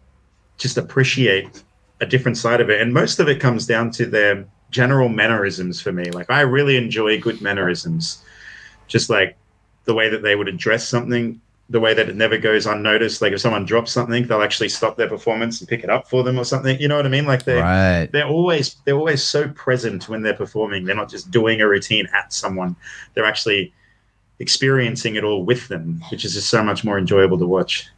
just 0.56 0.76
appreciate 0.76 1.62
a 2.00 2.06
different 2.06 2.36
side 2.36 2.60
of 2.60 2.70
it. 2.70 2.80
And 2.80 2.92
most 2.92 3.18
of 3.20 3.28
it 3.28 3.40
comes 3.40 3.66
down 3.66 3.90
to 3.92 4.06
their 4.06 4.46
general 4.70 5.08
mannerisms 5.08 5.80
for 5.80 5.92
me. 5.92 6.10
Like 6.10 6.30
I 6.30 6.42
really 6.42 6.76
enjoy 6.76 7.20
good 7.20 7.40
mannerisms, 7.40 8.22
just 8.86 9.10
like 9.10 9.36
the 9.88 9.94
way 9.94 10.10
that 10.10 10.22
they 10.22 10.36
would 10.36 10.48
address 10.48 10.86
something, 10.86 11.40
the 11.70 11.80
way 11.80 11.94
that 11.94 12.10
it 12.10 12.14
never 12.14 12.36
goes 12.36 12.66
unnoticed. 12.66 13.22
Like 13.22 13.32
if 13.32 13.40
someone 13.40 13.64
drops 13.64 13.90
something, 13.90 14.26
they'll 14.26 14.42
actually 14.42 14.68
stop 14.68 14.98
their 14.98 15.08
performance 15.08 15.60
and 15.60 15.68
pick 15.68 15.82
it 15.82 15.88
up 15.88 16.10
for 16.10 16.22
them 16.22 16.38
or 16.38 16.44
something. 16.44 16.78
You 16.78 16.88
know 16.88 16.96
what 16.96 17.06
I 17.06 17.08
mean? 17.08 17.24
Like 17.24 17.44
they 17.44 17.56
right. 17.56 18.06
they're 18.12 18.28
always 18.28 18.76
they're 18.84 18.98
always 18.98 19.24
so 19.24 19.48
present 19.48 20.06
when 20.06 20.20
they're 20.20 20.34
performing. 20.34 20.84
They're 20.84 20.94
not 20.94 21.08
just 21.08 21.30
doing 21.30 21.62
a 21.62 21.66
routine 21.66 22.06
at 22.14 22.34
someone. 22.34 22.76
They're 23.14 23.24
actually 23.24 23.72
experiencing 24.40 25.16
it 25.16 25.24
all 25.24 25.42
with 25.42 25.66
them, 25.68 26.02
which 26.10 26.26
is 26.26 26.34
just 26.34 26.50
so 26.50 26.62
much 26.62 26.84
more 26.84 26.98
enjoyable 26.98 27.38
to 27.38 27.46
watch. 27.46 27.88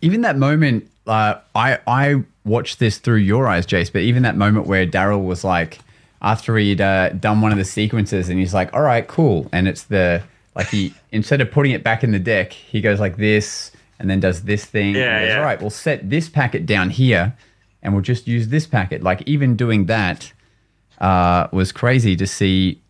even 0.00 0.22
that 0.22 0.36
moment, 0.36 0.90
uh, 1.06 1.36
I 1.54 1.78
I 1.86 2.24
watched 2.44 2.80
this 2.80 2.98
through 2.98 3.18
your 3.18 3.46
eyes, 3.46 3.64
Jace. 3.64 3.92
But 3.92 4.02
even 4.02 4.24
that 4.24 4.36
moment 4.36 4.66
where 4.66 4.84
Daryl 4.84 5.24
was 5.24 5.44
like, 5.44 5.78
after 6.20 6.56
he'd 6.56 6.80
uh, 6.80 7.10
done 7.10 7.42
one 7.42 7.52
of 7.52 7.58
the 7.58 7.64
sequences, 7.64 8.28
and 8.28 8.40
he's 8.40 8.52
like, 8.52 8.74
"All 8.74 8.82
right, 8.82 9.06
cool," 9.06 9.48
and 9.52 9.68
it's 9.68 9.84
the 9.84 10.24
like 10.56 10.66
he 10.68 10.92
instead 11.12 11.40
of 11.40 11.50
putting 11.52 11.70
it 11.72 11.84
back 11.84 12.02
in 12.02 12.10
the 12.10 12.18
deck, 12.18 12.52
he 12.52 12.80
goes 12.80 12.98
like 12.98 13.16
this, 13.16 13.70
and 14.00 14.10
then 14.10 14.18
does 14.18 14.42
this 14.42 14.64
thing. 14.64 14.96
Yeah, 14.96 15.20
goes, 15.20 15.28
yeah. 15.28 15.38
All 15.38 15.44
right, 15.44 15.60
we'll 15.60 15.70
set 15.70 16.10
this 16.10 16.28
packet 16.28 16.66
down 16.66 16.90
here, 16.90 17.36
and 17.82 17.92
we'll 17.92 18.02
just 18.02 18.26
use 18.26 18.48
this 18.48 18.66
packet. 18.66 19.02
Like 19.02 19.22
even 19.26 19.54
doing 19.54 19.86
that 19.86 20.32
uh, 21.00 21.46
was 21.52 21.70
crazy 21.72 22.16
to 22.16 22.26
see. 22.26 22.80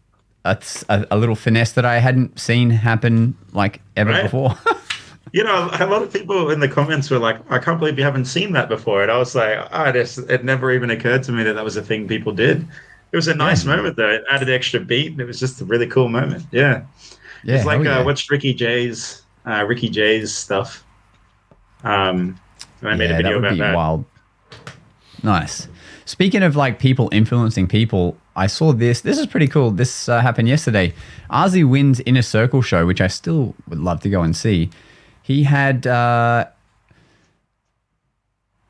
A, 0.49 0.57
a, 0.89 1.05
a 1.11 1.17
little 1.17 1.35
finesse 1.35 1.73
that 1.73 1.85
I 1.85 1.99
hadn't 1.99 2.39
seen 2.39 2.71
happen 2.71 3.37
like 3.53 3.81
ever 3.97 4.11
Right. 4.13 4.23
before. 4.23 4.57
You 5.33 5.43
know, 5.43 5.69
a 5.73 5.87
lot 5.87 6.03
of 6.03 6.13
people 6.13 6.51
in 6.51 6.61
the 6.61 6.69
comments 6.69 7.11
were 7.11 7.19
like, 7.19 7.39
"I 7.51 7.59
can't 7.59 7.81
believe 7.81 7.99
you 7.99 8.05
haven't 8.05 8.27
seen 8.27 8.53
that 8.53 8.69
before," 8.69 9.03
and 9.03 9.11
I 9.11 9.19
was 9.19 9.35
like, 9.35 9.59
"Oh, 9.73 9.91
just 9.91 10.19
it 10.31 10.45
never 10.45 10.71
even 10.73 10.89
occurred 10.89 11.25
to 11.25 11.33
me 11.33 11.43
that 11.43 11.55
that 11.55 11.65
was 11.65 11.77
a 11.77 11.83
thing 11.83 12.07
people 12.07 12.33
did." 12.33 12.65
It 13.13 13.17
was 13.17 13.27
a 13.27 13.35
nice 13.35 13.65
moment 13.65 13.97
though. 13.97 14.09
It 14.09 14.25
added 14.31 14.49
extra 14.49 14.79
beat, 14.79 15.11
and 15.11 15.21
it 15.21 15.25
was 15.27 15.41
just 15.41 15.61
a 15.61 15.65
really 15.65 15.89
cool 15.89 16.09
moment. 16.09 16.45
Yeah, 16.53 16.83
yeah, 17.47 17.57
it's 17.57 17.65
like 17.65 17.81
uh, 17.81 17.85
yeah. 17.85 18.03
watched 18.03 18.31
Ricky 18.31 18.53
Jay's 18.53 19.23
uh, 19.47 19.65
Ricky 19.65 19.89
Jay's 19.89 20.35
stuff. 20.35 20.85
Um, 21.85 22.39
and 22.81 22.91
I 22.91 22.95
made 22.97 23.11
a 23.11 23.17
video 23.17 23.41
that 23.41 23.41
would 23.41 23.45
about 23.45 23.53
be 23.53 23.61
that. 23.61 23.77
wild. 23.77 24.05
Nice. 25.23 25.69
Speaking 26.05 26.43
of 26.43 26.57
like 26.57 26.79
people 26.79 27.09
influencing 27.13 27.67
people, 27.67 28.17
I 28.35 28.47
saw 28.47 28.73
this. 28.73 29.01
This 29.01 29.19
is 29.19 29.27
pretty 29.27 29.49
cool. 29.49 29.71
This 29.71 30.09
uh, 30.09 30.21
happened 30.21 30.49
yesterday. 30.49 30.95
Asi 31.31 31.65
Wind's 31.65 32.01
Inner 32.07 32.23
Circle 32.23 32.63
show, 32.63 32.87
which 32.87 33.01
I 33.01 33.07
still 33.07 33.55
would 33.69 33.79
love 33.79 34.01
to 34.01 34.11
go 34.11 34.23
and 34.23 34.37
see. 34.37 34.71
He 35.23 35.45
had 35.45 35.87
uh, 35.87 36.47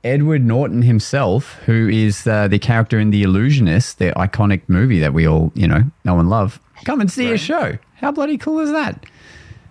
Edward 0.04 0.44
Norton 0.44 0.82
himself, 0.82 1.54
who 1.66 1.88
is 1.88 2.26
uh, 2.26 2.48
the 2.48 2.58
character 2.58 2.98
in 2.98 3.10
The 3.10 3.22
Illusionist, 3.22 3.98
the 3.98 4.12
iconic 4.12 4.62
movie 4.68 5.00
that 5.00 5.12
we 5.12 5.26
all 5.26 5.52
you 5.54 5.68
know 5.68 5.84
know 6.04 6.18
and 6.18 6.30
love. 6.30 6.60
Come 6.84 7.00
and 7.00 7.10
see 7.10 7.32
a 7.32 7.38
show. 7.38 7.78
How 7.96 8.12
bloody 8.12 8.38
cool 8.38 8.58
is 8.60 8.70
that? 8.70 9.04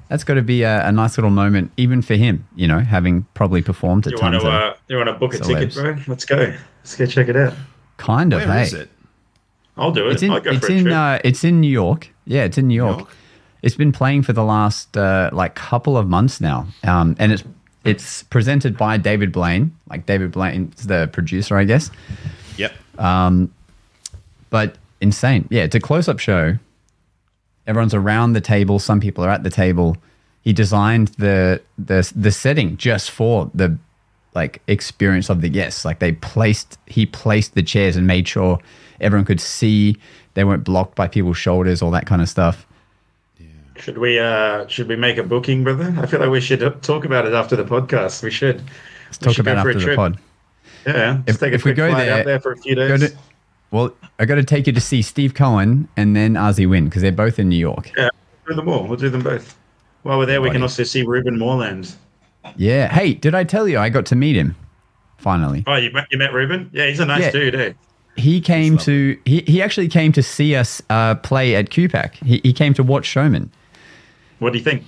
That's 0.10 0.24
got 0.24 0.36
to 0.36 0.41
be 0.41 0.63
a, 0.63 0.88
a 0.88 0.91
nice 0.91 1.18
little 1.18 1.32
moment, 1.32 1.72
even 1.78 2.02
for 2.02 2.15
him. 2.15 2.48
You 2.56 2.68
know, 2.68 2.80
having 2.80 3.26
probably 3.34 3.62
performed 3.62 4.06
at 4.08 4.13
You 4.13 4.20
Want 4.22 4.34
to, 4.34 4.39
of 4.39 4.46
uh, 4.46 4.74
you 4.88 4.98
want 4.98 5.08
to 5.08 5.13
book 5.13 5.34
a 5.34 5.39
ticket, 5.39 5.74
bro? 5.74 5.98
Let's 6.08 6.26
go. 6.26 6.54
Let's 6.84 6.96
go 6.96 7.06
check 7.06 7.28
it 7.28 7.36
out. 7.36 7.54
kind 7.98 8.34
of. 8.34 8.46
Where 8.46 8.62
is 8.63 8.72
hey. 8.72 8.80
it? 8.82 8.89
I'll 9.78 9.91
do 9.91 10.08
it. 10.08 10.13
It's 10.13 10.24
in 10.24 10.32
I'll 10.32 10.39
go 10.39 10.52
it's 10.52 10.65
for 10.65 10.72
a 10.72 10.76
in 10.76 10.84
trip. 10.84 10.96
uh, 10.96 11.20
it's 11.24 11.44
in 11.44 11.60
New 11.60 11.72
York. 11.72 12.10
Yeah, 12.26 12.44
it's 12.44 12.58
in 12.58 12.68
New 12.68 12.76
York. 12.76 13.00
York? 13.00 13.10
It's 13.62 13.76
been 13.76 13.91
playing 13.91 14.22
for 14.22 14.32
the 14.34 14.44
last 14.44 14.96
uh, 14.96 15.32
like 15.34 15.56
couple 15.56 15.98
of 15.98 16.08
months 16.08 16.39
now, 16.39 16.68
um, 16.84 17.15
and 17.18 17.32
it's 17.32 17.44
it's 17.84 18.24
presented 18.24 18.78
by 18.78 18.98
David 18.98 19.32
Blaine. 19.32 19.76
Like 19.89 20.06
David 20.06 20.32
Blaine's 20.32 20.86
the 20.88 21.08
producer, 21.12 21.58
I 21.58 21.63
guess. 21.63 21.89
Yep. 22.58 22.74
Um, 23.00 23.52
But 24.50 24.78
insane. 25.02 25.48
Yeah, 25.50 25.63
it's 25.63 25.76
a 25.76 25.80
close 25.80 26.08
up 26.08 26.20
show. 26.20 26.58
Everyone's 27.67 27.93
around 27.93 28.34
the 28.34 28.41
table. 28.41 28.80
Some 28.80 28.99
people 28.99 29.23
are 29.23 29.30
at 29.30 29.43
the 29.43 29.49
table. 29.49 29.97
He 30.41 30.54
designed 30.54 31.10
the 31.17 31.62
the 31.78 32.12
the 32.15 32.32
setting 32.32 32.78
just 32.78 33.10
for 33.12 33.49
the 33.54 33.78
like 34.36 34.62
experience 34.67 35.30
of 35.30 35.41
the 35.41 35.49
guests. 35.49 35.86
Like 35.86 35.99
they 35.99 36.12
placed 36.12 36.78
he 36.86 37.06
placed 37.06 37.56
the 37.56 37.63
chairs 37.63 37.95
and 37.95 38.06
made 38.06 38.28
sure 38.28 38.60
everyone 39.01 39.25
could 39.25 39.41
see 39.41 39.97
they 40.36 40.43
weren't 40.43 40.63
blocked 40.63 40.95
by 40.95 41.08
people's 41.08 41.38
shoulders, 41.38 41.82
all 41.82 41.91
that 41.91 42.06
kind 42.06 42.21
of 42.21 42.30
stuff. 42.30 42.67
Should 43.78 43.97
we 43.97 44.19
uh 44.19 44.67
should 44.67 44.88
we 44.88 44.95
make 44.95 45.17
a 45.17 45.23
booking, 45.23 45.63
brother? 45.63 45.93
I 45.97 46.06
feel 46.06 46.19
like 46.19 46.30
we 46.30 46.41
should 46.41 46.63
uh, 46.63 46.69
talk 46.82 47.06
about 47.06 47.25
it 47.25 47.34
after 47.34 47.56
the 47.56 47.65
podcast. 47.65 48.23
We 48.23 48.32
should. 48.32 48.62
Let's 49.08 49.17
talk 49.17 49.39
about 49.39 49.65
it 49.65 49.75
after 49.75 49.89
the 49.89 49.95
pod. 49.95 50.19
Yeah, 50.86 51.21
let's 51.25 51.32
If- 51.32 51.39
take 51.39 51.51
a 51.51 51.56
if 51.56 51.63
we 51.65 51.73
go 51.73 51.93
there, 51.93 52.19
out 52.19 52.25
there 52.25 52.39
for 52.39 52.51
a 52.51 52.58
few 52.58 52.75
Go 52.75 52.97
days. 52.97 53.15
To- 53.75 53.81
well, 53.95 54.09
I 54.19 54.25
got 54.25 54.35
to 54.35 54.43
take 54.43 54.67
you 54.67 54.73
to 54.73 54.81
see 54.81 55.01
Steve 55.01 55.33
Cohen 55.33 55.88
and 55.97 56.15
then 56.15 56.38
Asi 56.38 56.65
Wind 56.65 56.89
because 56.89 57.01
they're 57.01 57.11
both 57.11 57.39
in 57.39 57.49
New 57.49 57.57
York. 57.57 57.91
Yeah, 57.97 58.09
we'll 58.47 58.55
do 58.55 58.61
them 58.61 58.69
all. 58.69 58.88
We'll 58.88 58.97
do 58.97 59.09
them 59.09 59.23
both. 59.23 59.57
While 60.03 60.17
we're 60.19 60.25
there, 60.25 60.41
we 60.41 60.51
can 60.51 60.61
also 60.61 60.83
see 60.83 61.03
Ruben 61.03 61.38
Moreland. 61.38 61.95
Yeah. 62.55 62.93
Hey, 62.93 63.13
did 63.13 63.33
I 63.33 63.43
tell 63.43 63.67
you 63.67 63.79
I 63.79 63.89
got 63.89 64.05
to 64.07 64.15
meet 64.15 64.35
him? 64.35 64.55
Finally. 65.17 65.63
Oh, 65.65 65.75
you 65.75 65.91
met, 65.91 66.07
you 66.11 66.17
met 66.17 66.31
Ruben? 66.31 66.69
Yeah, 66.73 66.88
he's 66.88 66.99
a 66.99 67.05
nice 67.05 67.23
Yeah. 67.23 67.31
dude, 67.31 67.55
eh? 67.55 67.73
He 68.15 68.39
came 68.39 68.77
to 68.79 69.17
he, 69.25 69.41
he 69.41 69.61
actually 69.61 69.88
came 69.89 70.11
to 70.13 70.23
see 70.23 70.55
us 70.55 70.81
uh, 70.89 71.15
play 71.15 71.55
at 71.55 71.69
QPAC. 71.69 72.13
He, 72.23 72.39
he 72.43 72.53
came 72.53 72.73
to 72.75 72.83
watch 72.83 73.05
Showman. 73.05 73.51
What 74.39 74.53
do 74.53 74.59
you 74.59 74.63
think? 74.63 74.83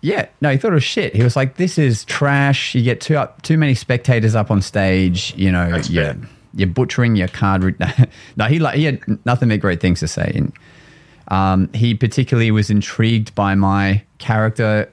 Yeah, 0.00 0.26
no, 0.40 0.50
he 0.50 0.58
thought 0.58 0.70
it 0.72 0.74
was 0.74 0.84
shit. 0.84 1.14
He 1.16 1.22
was 1.22 1.34
like, 1.34 1.56
"This 1.56 1.76
is 1.78 2.04
trash. 2.04 2.74
You 2.74 2.82
get 2.82 3.00
too 3.00 3.16
up, 3.16 3.42
too 3.42 3.58
many 3.58 3.74
spectators 3.74 4.34
up 4.34 4.50
on 4.50 4.62
stage. 4.62 5.34
You 5.36 5.50
know, 5.50 5.70
That's 5.70 5.90
you're, 5.90 6.04
fair. 6.04 6.16
You're 6.58 6.68
butchering 6.68 7.16
your 7.16 7.28
card." 7.28 7.78
no, 8.36 8.44
he 8.46 8.58
like 8.58 8.76
he 8.76 8.84
had 8.84 9.00
nothing 9.24 9.48
but 9.48 9.60
great 9.60 9.80
things 9.80 10.00
to 10.00 10.08
say. 10.08 10.32
And 10.34 10.52
um, 11.28 11.72
he 11.72 11.94
particularly 11.94 12.50
was 12.50 12.68
intrigued 12.70 13.34
by 13.34 13.54
my 13.54 14.02
character 14.18 14.90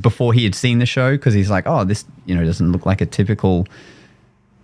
before 0.00 0.32
he 0.32 0.42
had 0.42 0.54
seen 0.54 0.78
the 0.80 0.86
show 0.86 1.12
because 1.12 1.34
he's 1.34 1.50
like, 1.50 1.64
"Oh, 1.66 1.84
this 1.84 2.04
you 2.26 2.34
know 2.34 2.44
doesn't 2.44 2.72
look 2.72 2.86
like 2.86 3.00
a 3.00 3.06
typical 3.06 3.66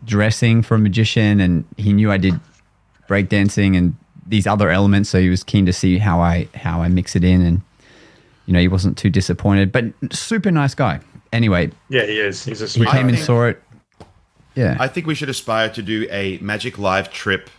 dressing 0.04 0.62
for 0.62 0.74
a 0.74 0.78
magician," 0.78 1.40
and 1.40 1.64
he 1.76 1.92
knew 1.92 2.10
I 2.10 2.16
did 2.16 2.40
breakdancing 3.08 3.76
and 3.76 3.96
these 4.26 4.46
other 4.46 4.70
elements, 4.70 5.08
so 5.10 5.20
he 5.20 5.28
was 5.28 5.42
keen 5.44 5.66
to 5.66 5.72
see 5.72 5.98
how 5.98 6.20
I 6.20 6.48
how 6.54 6.82
I 6.82 6.88
mix 6.88 7.14
it 7.14 7.24
in 7.24 7.42
and 7.42 7.62
you 8.46 8.54
know, 8.54 8.60
he 8.60 8.66
wasn't 8.66 8.98
too 8.98 9.10
disappointed, 9.10 9.70
but 9.70 9.84
super 10.12 10.50
nice 10.50 10.74
guy. 10.74 10.98
Anyway, 11.32 11.70
Yeah, 11.88 12.04
he 12.04 12.18
is. 12.18 12.44
He's 12.44 12.60
a 12.60 12.64
he 12.64 12.70
sweet. 12.70 12.88
came 12.88 13.08
and 13.08 13.16
saw 13.16 13.44
it. 13.44 13.62
Yeah. 14.54 14.76
I 14.80 14.88
think 14.88 15.06
we 15.06 15.14
should 15.14 15.28
aspire 15.28 15.68
to 15.70 15.82
do 15.82 16.06
a 16.10 16.38
Magic 16.38 16.78
Live 16.78 17.10
trip, 17.10 17.50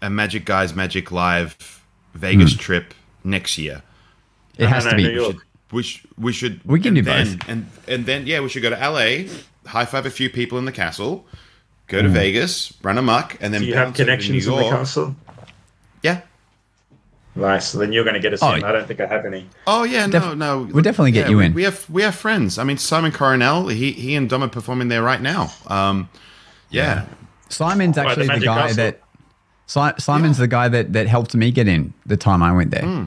a 0.00 0.08
Magic 0.10 0.44
Guys 0.44 0.74
Magic 0.74 1.10
Live 1.12 1.82
Vegas 2.14 2.54
trip 2.54 2.94
next 3.24 3.58
year. 3.58 3.82
it 4.58 4.68
has 4.68 4.84
to 4.84 4.90
no, 4.92 4.96
be. 4.96 5.02
New 5.04 5.10
York. 5.10 5.36
We 5.72 5.82
should, 5.82 6.10
we 6.18 6.32
should 6.32 6.60
We 6.64 6.80
can 6.80 6.88
and 6.88 6.96
do 6.96 7.02
then, 7.02 7.36
both. 7.38 7.48
and 7.48 7.66
and 7.88 8.06
then 8.06 8.26
yeah, 8.26 8.40
we 8.40 8.48
should 8.50 8.62
go 8.62 8.70
to 8.70 8.76
LA, 8.76 9.28
high 9.66 9.86
five 9.86 10.04
a 10.06 10.10
few 10.10 10.28
people 10.28 10.58
in 10.58 10.66
the 10.66 10.72
castle, 10.72 11.26
go 11.86 11.98
Mm. 11.98 12.02
to 12.02 12.08
Vegas, 12.10 12.74
run 12.82 12.98
amok, 12.98 13.38
and 13.40 13.54
then 13.54 13.62
Do 13.62 13.66
you 13.68 13.74
have 13.74 13.86
bounce 13.88 14.00
over 14.00 14.04
to 14.04 14.04
connections 14.04 14.46
New 14.46 14.58
in 14.58 14.64
the 14.64 14.70
castle? 14.70 15.16
Yeah, 17.34 17.42
Nice. 17.42 17.68
So 17.70 17.78
then 17.78 17.92
you're 17.92 18.04
going 18.04 18.14
to 18.14 18.20
get 18.20 18.32
us 18.32 18.42
Oh, 18.42 18.52
in. 18.54 18.62
I 18.64 18.72
don't 18.72 18.86
think 18.86 19.00
I 19.00 19.06
have 19.06 19.24
any. 19.24 19.46
Oh 19.66 19.84
yeah, 19.84 20.06
no, 20.06 20.20
Def- 20.20 20.36
no. 20.36 20.68
we'll 20.72 20.82
definitely 20.82 21.12
get 21.12 21.26
yeah, 21.26 21.30
you 21.30 21.40
in. 21.40 21.54
We 21.54 21.62
have 21.64 21.88
we 21.88 22.02
have 22.02 22.14
friends. 22.14 22.58
I 22.58 22.64
mean, 22.64 22.76
Simon 22.78 23.10
Coronel, 23.12 23.68
he 23.68 23.92
he 23.92 24.14
and 24.14 24.28
Dom 24.28 24.42
are 24.42 24.48
performing 24.48 24.88
there 24.88 25.02
right 25.02 25.20
now. 25.20 25.50
Um, 25.66 26.08
yeah, 26.70 27.06
Simon's 27.48 27.96
the 27.96 28.02
actually 28.06 28.26
the, 28.26 28.32
Magic 28.34 28.44
guy 28.46 28.60
Castle. 28.68 28.76
that. 28.76 29.00
Si- 29.66 30.02
Simon's 30.02 30.36
the 30.36 30.48
guy 30.48 30.68
that, 30.68 30.92
that 30.92 31.06
helped 31.06 31.34
me 31.34 31.50
get 31.50 31.66
in 31.66 31.94
the 32.04 32.16
time 32.16 32.42
I 32.42 32.52
went 32.52 32.70
there. 32.72 32.82
Hmm. 32.82 33.04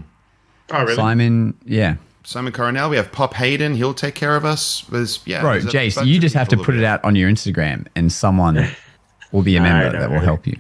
Oh, 0.72 0.82
really? 0.82 0.96
Simon, 0.96 1.54
yeah. 1.66 1.98
Simon 2.24 2.52
Coronel. 2.54 2.90
We 2.90 2.96
have 2.96 3.12
Pop 3.12 3.36
Haydn. 3.36 3.76
He'll 3.76 3.94
take 3.94 4.16
care 4.16 4.36
of 4.36 4.46
us. 4.46 4.82
There's 4.90 5.20
yeah, 5.26 5.42
Bro, 5.42 5.60
there's 5.60 5.66
Jace, 5.66 6.04
you 6.06 6.20
just 6.20 6.34
have 6.34 6.48
to 6.48 6.58
put 6.58 6.74
it 6.74 6.84
out 6.84 7.04
on 7.04 7.16
your 7.16 7.30
Instagram 7.30 7.86
and 7.96 8.12
someone 8.12 8.68
will 9.32 9.44
be 9.44 9.58
a 9.58 9.62
member 9.62 9.92
know, 9.92 10.00
that 10.00 10.10
will 10.10 10.16
really. 10.16 10.26
help 10.26 10.48
you. 10.48 10.58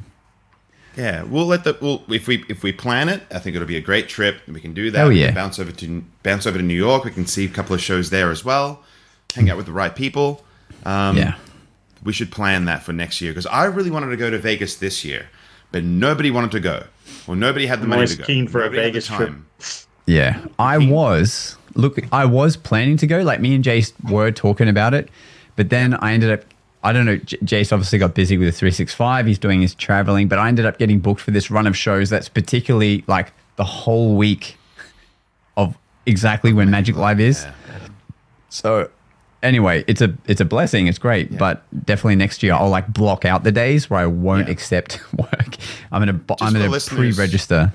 Yeah, 0.98 1.24
we'll 1.24 1.46
let 1.46 1.64
the 1.66 1.78
we'll, 1.82 2.04
if 2.10 2.28
we 2.28 2.46
if 2.48 2.64
we 2.64 2.72
plan 2.72 3.10
it, 3.10 3.22
I 3.32 3.40
think 3.40 3.56
it'll 3.56 3.68
be 3.68 3.78
a 3.78 3.82
great 3.82 4.08
trip. 4.08 4.38
We 4.48 4.62
can 4.62 4.74
do 4.74 4.92
that. 4.92 4.98
Hell 4.98 5.08
We 5.10 5.22
yeah. 5.22 5.32
bounce 5.32 5.60
over 5.60 5.72
to 5.72 6.04
bounce 6.24 6.48
over 6.48 6.58
to 6.58 6.64
New 6.64 6.74
York. 6.76 7.04
We 7.04 7.12
can 7.12 7.26
see 7.26 7.46
a 7.46 7.50
couple 7.50 7.76
of 7.76 7.82
shows 7.82 8.10
there 8.10 8.32
as 8.32 8.46
well. 8.46 8.82
Hang 9.34 9.50
out 9.50 9.58
with 9.58 9.66
the 9.66 9.74
right 9.74 9.94
people. 9.94 10.46
Um, 10.86 11.18
yeah. 11.18 11.36
we 12.04 12.14
should 12.14 12.32
plan 12.32 12.66
that 12.66 12.84
for 12.84 12.94
next 12.94 13.20
year 13.20 13.32
because 13.32 13.48
I 13.48 13.66
really 13.66 13.92
wanted 13.92 14.08
to 14.12 14.18
go 14.18 14.30
to 14.30 14.38
Vegas 14.38 14.78
this 14.78 15.04
year, 15.04 15.28
but 15.72 15.84
nobody 15.84 16.32
wanted 16.32 16.52
to 16.52 16.60
go. 16.60 16.86
Well, 17.28 17.36
nobody 17.36 17.66
had 17.66 17.80
the 17.80 17.84
I'm 17.84 17.90
money 17.90 18.08
to 18.08 18.18
go. 18.18 18.24
keen 18.24 18.48
for 18.48 18.62
a 18.62 18.66
Nobody 18.66 18.82
had 18.84 18.86
the 18.86 19.00
Vegas 19.00 19.08
trip. 19.08 19.34
Yeah. 20.06 20.46
I 20.60 20.78
was, 20.78 21.58
look, 21.74 21.98
I 22.14 22.26
was 22.26 22.56
planning 22.56 22.98
to 22.98 23.08
go. 23.08 23.22
Like 23.22 23.42
me 23.42 23.56
and 23.56 23.64
Jace 23.64 23.92
were 24.10 24.32
talking 24.32 24.70
about 24.70 24.94
it, 24.94 25.10
but 25.56 25.70
then 25.70 25.96
I 25.96 26.14
ended 26.14 26.32
up, 26.32 26.46
I 26.86 26.94
don't 26.94 27.06
know, 27.06 27.18
J- 27.18 27.38
Jace 27.40 27.74
obviously 27.74 27.98
got 28.00 28.14
busy 28.16 28.38
with 28.38 28.48
the 28.48 28.52
365. 28.52 29.26
He's 29.26 29.40
doing 29.40 29.60
his 29.62 29.74
traveling, 29.76 30.28
but 30.28 30.38
I 30.40 30.48
ended 30.48 30.66
up 30.66 30.78
getting 30.78 31.00
booked 31.00 31.20
for 31.22 31.32
this 31.32 31.50
run 31.52 31.66
of 31.68 31.76
shows 31.76 32.10
that's 32.10 32.30
particularly 32.30 33.04
like 33.08 33.34
the 33.58 33.64
whole 33.64 34.16
week 34.16 34.58
of 35.58 35.76
exactly 36.06 36.54
when 36.54 36.70
Magic 36.70 36.96
Live 36.96 37.20
is. 37.20 37.46
So 38.50 38.90
anyway, 39.44 39.84
it's 39.88 40.02
a 40.02 40.14
it's 40.28 40.42
a 40.42 40.46
blessing. 40.46 40.88
It's 40.88 40.98
great, 41.00 41.38
but 41.38 41.64
definitely 41.86 42.16
next 42.16 42.44
year 42.44 42.54
I'll 42.54 42.70
like 42.70 42.88
block 42.94 43.26
out 43.26 43.44
the 43.44 43.52
days 43.52 43.90
where 43.90 44.00
I 44.00 44.06
won't 44.06 44.48
Yeah. 44.48 44.54
accept 44.54 45.00
work. 45.18 45.56
I'm 45.92 46.02
gonna 46.02 46.14
bu- 46.14 46.36
I'm 46.42 46.54
gonna 46.54 46.80
pre-register. 46.80 47.74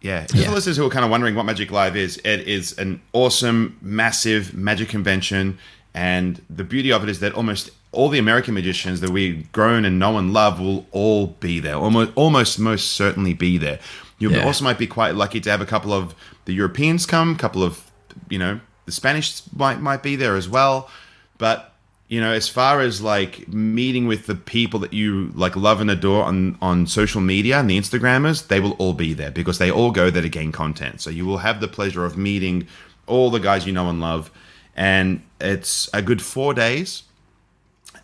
Yeah, 0.00 0.22
just 0.22 0.34
Yeah. 0.34 0.48
for 0.48 0.54
listeners 0.54 0.76
who 0.76 0.84
are 0.86 0.90
kind 0.90 1.04
of 1.04 1.10
wondering 1.10 1.34
what 1.34 1.46
Magic 1.46 1.70
Live 1.70 1.96
is, 1.96 2.18
it 2.24 2.40
is 2.48 2.76
an 2.78 3.00
awesome, 3.14 3.78
massive 3.80 4.52
magic 4.52 4.88
convention, 4.90 5.58
and 5.94 6.42
the 6.50 6.64
beauty 6.64 6.92
of 6.92 7.02
it 7.04 7.08
is 7.08 7.20
that 7.20 7.32
almost 7.32 7.70
all 7.94 8.08
the 8.08 8.18
American 8.18 8.54
magicians 8.54 9.00
that 9.00 9.10
we've 9.10 9.50
grown 9.52 9.84
and 9.84 9.98
know 9.98 10.18
and 10.18 10.32
love 10.32 10.60
will 10.60 10.86
all 10.90 11.28
be 11.28 11.60
there. 11.60 11.76
Almost, 11.76 12.12
almost, 12.14 12.58
most 12.58 12.92
certainly 12.92 13.34
be 13.34 13.58
there. 13.58 13.78
You 14.18 14.30
Yeah. 14.30 14.44
also 14.44 14.64
might 14.64 14.78
be 14.78 14.86
quite 14.86 15.14
lucky 15.14 15.40
to 15.40 15.50
have 15.50 15.60
a 15.60 15.66
couple 15.66 15.92
of 15.92 16.14
the 16.44 16.52
Europeans 16.52 17.06
come, 17.06 17.32
a 17.32 17.38
couple 17.38 17.62
of, 17.62 17.82
you 18.28 18.38
know, 18.38 18.60
the 18.86 18.92
Spanish 18.92 19.42
might 19.56 19.80
might 19.80 20.02
be 20.02 20.14
there 20.16 20.36
as 20.36 20.48
well, 20.48 20.90
but 21.38 21.70
you 22.08 22.20
know, 22.20 22.32
as 22.32 22.48
far 22.48 22.80
as 22.80 23.00
like 23.00 23.48
meeting 23.48 24.06
with 24.06 24.26
the 24.26 24.34
people 24.34 24.78
that 24.80 24.92
you 24.92 25.32
like 25.34 25.56
love 25.56 25.80
and 25.80 25.90
adore 25.90 26.24
on 26.24 26.56
on 26.60 26.86
social 26.86 27.20
media 27.20 27.58
and 27.58 27.68
the 27.68 27.78
Instagrammers, 27.78 28.48
they 28.48 28.60
will 28.60 28.72
all 28.72 28.92
be 28.92 29.14
there 29.14 29.30
because 29.30 29.58
they 29.58 29.70
all 29.70 29.90
go 29.90 30.10
there 30.10 30.22
to 30.22 30.28
gain 30.28 30.52
content. 30.52 31.00
So 31.00 31.08
you 31.10 31.24
will 31.24 31.38
have 31.38 31.60
the 31.60 31.68
pleasure 31.68 32.04
of 32.04 32.16
meeting 32.18 32.66
all 33.06 33.30
the 33.30 33.40
guys 33.40 33.66
you 33.66 33.72
know 33.72 33.88
and 33.88 34.00
love, 34.00 34.30
and 34.76 35.22
it's 35.40 35.88
a 35.94 36.02
good 36.02 36.20
four 36.20 36.52
days. 36.54 37.04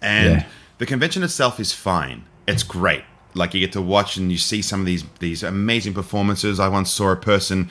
And 0.02 0.32
Yeah. 0.36 0.46
the 0.78 0.86
convention 0.86 1.22
itself 1.22 1.60
is 1.60 1.72
fine. 1.72 2.24
It's 2.46 2.62
great. 2.62 3.04
Like 3.34 3.54
you 3.54 3.60
get 3.60 3.72
to 3.72 3.82
watch 3.82 4.16
and 4.16 4.32
you 4.32 4.38
see 4.38 4.60
some 4.62 4.80
of 4.80 4.86
these 4.86 5.04
these 5.20 5.42
amazing 5.42 5.94
performances. 5.94 6.58
I 6.58 6.68
once 6.68 6.90
saw 6.90 7.10
a 7.12 7.16
person 7.16 7.70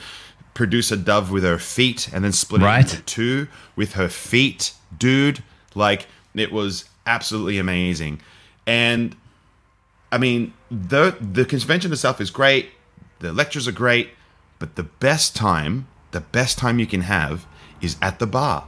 produce 0.54 0.92
a 0.92 0.98
dove 0.98 1.32
with 1.32 1.44
her 1.44 1.58
feet 1.60 2.10
and 2.14 2.24
then 2.24 2.32
split 2.32 2.62
Right. 2.62 2.86
it 2.86 2.92
into 2.94 3.04
two 3.04 3.48
with 3.76 3.94
her 3.94 4.10
feet, 4.10 4.74
dude. 4.98 5.44
Like 5.76 6.08
it 6.34 6.52
was 6.52 6.86
absolutely 7.06 7.58
amazing. 7.58 8.22
And 8.66 9.16
I 10.12 10.18
mean, 10.18 10.54
the 10.72 11.16
the 11.20 11.46
convention 11.46 11.92
itself 11.92 12.22
is 12.22 12.30
great. 12.32 12.72
The 13.20 13.34
lectures 13.34 13.68
are 13.68 13.74
great, 13.74 14.12
but 14.60 14.76
the 14.76 14.84
best 14.84 15.36
time, 15.36 15.88
the 16.12 16.22
best 16.22 16.58
time 16.58 16.80
you 16.80 16.88
can 16.88 17.02
have 17.02 17.46
is 17.82 17.98
at 18.02 18.20
the 18.20 18.28
bar 18.28 18.66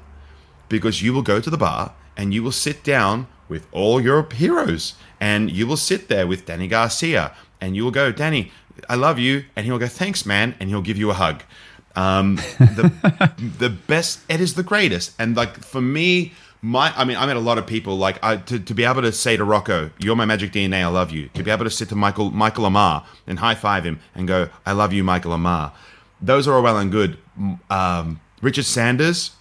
because 0.68 1.02
you 1.02 1.14
will 1.14 1.22
go 1.22 1.40
to 1.40 1.50
the 1.50 1.58
bar 1.58 1.94
and 2.18 2.34
you 2.34 2.44
will 2.44 2.52
sit 2.52 2.84
down 2.84 3.28
with 3.52 3.68
all 3.74 4.00
your 4.00 4.28
heroes 4.32 4.96
and 5.20 5.52
you 5.52 5.68
will 5.68 5.78
sit 5.78 6.08
there 6.08 6.26
with 6.26 6.46
Danny 6.46 6.70
Garcia 6.70 7.36
and 7.60 7.76
you 7.76 7.84
will 7.84 7.92
go, 7.92 8.12
Danny, 8.12 8.50
I 8.90 8.96
love 8.96 9.20
you. 9.20 9.44
And 9.56 9.66
he'll 9.66 9.78
go, 9.78 9.88
thanks, 9.88 10.26
man. 10.26 10.56
And 10.60 10.70
he'll 10.70 10.82
give 10.82 10.98
you 10.98 11.12
a 11.12 11.14
hug. 11.14 11.44
Um, 11.96 12.38
the, 12.58 13.32
the 13.60 13.70
best, 13.70 14.22
it 14.30 14.40
is 14.40 14.56
the 14.56 14.64
greatest. 14.64 15.14
And 15.20 15.36
like 15.36 15.58
for 15.58 15.82
me, 15.82 16.32
my, 16.62 16.94
I 16.96 17.04
mean, 17.04 17.18
I 17.18 17.26
met 17.26 17.36
a 17.36 17.42
lot 17.42 17.58
of 17.58 17.68
people 17.68 17.98
like 17.98 18.24
I, 18.24 18.38
to, 18.38 18.58
to 18.58 18.74
be 18.74 18.86
able 18.86 19.02
to 19.02 19.12
say 19.12 19.36
to 19.36 19.44
Rocco, 19.44 19.92
you're 20.00 20.16
my 20.16 20.26
magic 20.26 20.54
DNA. 20.54 20.78
I 20.84 20.88
love 20.88 21.12
you. 21.12 21.28
To 21.34 21.44
be 21.44 21.52
able 21.52 21.66
to 21.66 21.70
sit 21.70 21.90
to 21.90 21.96
Michael, 21.96 22.32
Michael 22.32 22.64
Ammar 22.64 23.04
and 23.28 23.38
high 23.38 23.56
five 23.56 23.86
him 23.86 24.00
and 24.16 24.30
go, 24.30 24.48
I 24.66 24.72
love 24.72 24.94
you, 24.94 25.04
Michael 25.04 25.34
Ammar. 25.34 25.74
Those 26.22 26.48
are 26.48 26.54
all 26.54 26.64
well 26.64 26.78
and 26.78 26.90
good. 26.90 27.18
Um, 27.70 28.22
Richard 28.42 28.66
Sanders, 28.66 29.32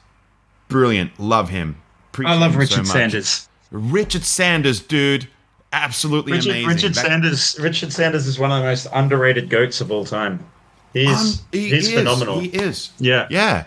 brilliant. 0.68 1.20
Love 1.20 1.50
him. 1.50 1.80
I 2.18 2.36
love 2.36 2.56
Richard 2.56 2.86
so. 2.86 2.92
Sanders. 2.92 3.48
Richard 3.70 4.24
Sanders, 4.24 4.80
dude, 4.80 5.28
absolutely 5.72 6.32
Richard, 6.32 6.50
amazing. 6.50 6.68
Richard 6.68 6.94
Back- 6.94 7.06
Sanders. 7.06 7.56
Richard 7.60 7.92
Sanders 7.92 8.26
is 8.26 8.38
one 8.38 8.50
of 8.50 8.58
the 8.60 8.64
most 8.68 8.86
underrated 8.92 9.48
goats 9.48 9.80
of 9.80 9.90
all 9.92 10.04
time. 10.04 10.44
He's 10.92 11.08
Um, 11.08 11.44
he 11.52 11.68
he's 11.70 11.88
is, 11.88 11.94
phenomenal. 11.94 12.40
He 12.40 12.48
is. 12.48 12.90
Yeah. 12.98 13.26
Yeah. 13.30 13.64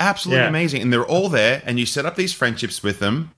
Absolutely 0.00 0.42
Yeah. 0.42 0.48
amazing. 0.48 0.82
And 0.82 0.92
they're 0.92 1.04
all 1.06 1.28
there, 1.28 1.62
and 1.64 1.78
you 1.80 1.86
set 1.86 2.04
up 2.04 2.14
these 2.16 2.32
friendships 2.34 2.82
with 2.82 2.98
them, 3.00 3.30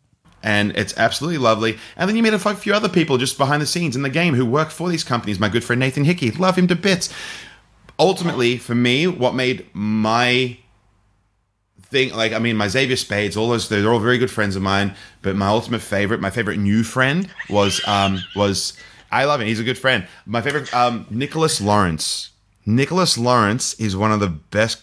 and 0.43 0.73
it's 0.77 0.93
absolutely 0.97 1.39
lovely. 1.39 1.79
And 1.97 2.09
then 2.09 2.17
you 2.17 2.23
meet 2.25 2.35
a 2.35 2.39
few 2.39 2.75
other 2.75 2.89
people 2.89 3.17
just 3.19 3.39
behind 3.39 3.63
the 3.63 3.67
scenes 3.67 3.95
in 3.95 4.03
the 4.03 4.11
game 4.11 4.35
who 4.35 4.45
work 4.45 4.71
for 4.71 4.89
these 4.89 5.05
companies. 5.05 5.39
My 5.39 5.49
good 5.49 5.63
friend 5.63 5.79
Nathan 5.79 6.05
Hickey, 6.05 6.33
love 6.33 6.57
him 6.59 6.67
to 6.67 6.75
bits. 6.75 7.09
Ultimately, 7.99 8.57
for 8.59 8.75
me, 8.75 9.07
what 9.07 9.35
made 9.35 9.67
my 9.75 10.57
thing 11.91 12.15
like 12.15 12.33
I 12.33 12.39
mean 12.39 12.57
my 12.57 12.69
Xavier 12.69 12.97
Spades, 12.97 13.37
all 13.37 13.49
those 13.49 13.69
they're 13.69 13.93
all 13.93 13.99
very 14.01 14.19
good 14.19 14.31
friends 14.31 14.57
of 14.57 14.63
mine. 14.63 14.95
But 15.23 15.37
my 15.37 15.49
ultimate 15.49 15.81
favorite, 15.83 16.21
my 16.21 16.31
favorite 16.31 16.59
new 16.59 16.83
friend 16.83 17.29
was 17.49 17.81
um 17.87 18.19
was 18.37 18.75
I 19.13 19.25
love 19.25 19.41
him. 19.41 19.47
He's 19.49 19.61
a 19.61 19.65
good 19.65 19.79
friend. 19.79 20.07
My 20.27 20.41
favorite 20.43 20.73
um 20.75 21.07
Nicholas 21.11 21.61
Lawrence. 21.61 22.31
Nicholas 22.67 23.17
Lawrence 23.19 23.75
is 23.81 23.97
one 23.97 24.13
of 24.13 24.21
the 24.21 24.29
best 24.29 24.83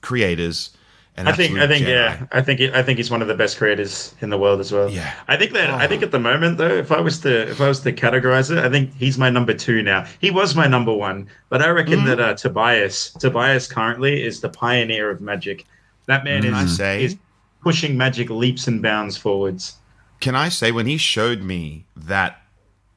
creators. 0.00 0.70
And 1.16 1.28
I 1.28 1.32
think, 1.32 1.58
I 1.58 1.66
think, 1.66 1.84
Jedi. 1.84 1.88
yeah, 1.90 2.26
I 2.32 2.40
think, 2.40 2.60
I 2.60 2.82
think 2.82 2.96
he's 2.96 3.10
one 3.10 3.20
of 3.20 3.28
the 3.28 3.34
best 3.34 3.58
creators 3.58 4.14
in 4.22 4.30
the 4.30 4.38
world 4.38 4.58
as 4.58 4.72
well. 4.72 4.88
Yeah. 4.88 5.12
I 5.28 5.36
think 5.36 5.52
that, 5.52 5.68
I 5.68 5.86
think 5.86 6.02
at 6.02 6.12
the 6.12 6.18
moment 6.20 6.56
though, 6.56 6.68
if 6.70 6.90
I 6.90 7.00
was 7.00 7.18
to, 7.20 7.50
if 7.50 7.60
I 7.60 7.68
was 7.68 7.80
to 7.80 7.92
categorize 7.92 8.50
it, 8.50 8.56
I 8.58 8.70
think 8.70 8.94
he's 8.94 9.18
my 9.18 9.28
number 9.28 9.52
two 9.52 9.82
now. 9.82 10.06
He 10.20 10.30
was 10.30 10.54
my 10.54 10.66
number 10.66 10.94
one, 10.94 11.28
but 11.50 11.60
I 11.60 11.68
reckon 11.68 11.98
Mm-hmm. 11.98 12.06
that 12.06 12.20
uh, 12.20 12.34
Tobias, 12.34 13.10
Tobias 13.18 13.66
currently 13.66 14.22
is 14.22 14.40
the 14.40 14.48
pioneer 14.48 15.10
of 15.10 15.20
magic. 15.20 15.66
That 16.10 16.24
man 16.24 16.44
I 16.52 16.64
is, 16.64 16.76
say- 16.76 17.04
is 17.04 17.16
pushing 17.62 17.96
magic 17.96 18.30
leaps 18.30 18.66
and 18.66 18.82
bounds 18.82 19.16
forwards. 19.16 19.76
Can 20.18 20.34
I 20.34 20.48
say 20.48 20.72
when 20.72 20.86
he 20.86 20.96
showed 20.96 21.40
me 21.42 21.84
that 21.96 22.42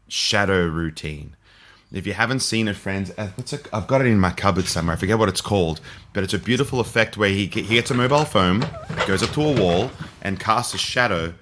shadow 0.08 0.66
routine? 0.66 1.36
If 1.92 2.08
you 2.08 2.14
haven't 2.14 2.40
seen 2.40 2.68
it, 2.68 2.76
friends, 2.76 3.12
uh, 3.20 3.28
what's 3.36 3.54
a, 3.54 3.60
I've 3.72 3.86
got 3.86 4.02
it 4.02 4.08
in 4.08 4.20
my 4.20 4.32
cupboard 4.32 4.66
somewhere. 4.66 4.96
I 4.96 5.00
forget 5.00 5.20
what 5.20 5.30
it's 5.30 5.42
called, 5.42 5.80
but 6.14 6.24
it's 6.24 6.34
a 6.34 6.40
beautiful 6.40 6.80
effect 6.80 7.18
where 7.18 7.30
he, 7.30 7.46
he 7.46 7.62
gets 7.76 7.92
a 7.92 7.94
mobile 7.94 8.26
phone, 8.26 8.66
goes 9.06 9.22
up 9.22 9.30
to 9.34 9.42
a 9.44 9.62
wall, 9.62 9.92
and 10.24 10.40
casts 10.40 10.74
a 10.74 10.80
shadow. 10.80 11.36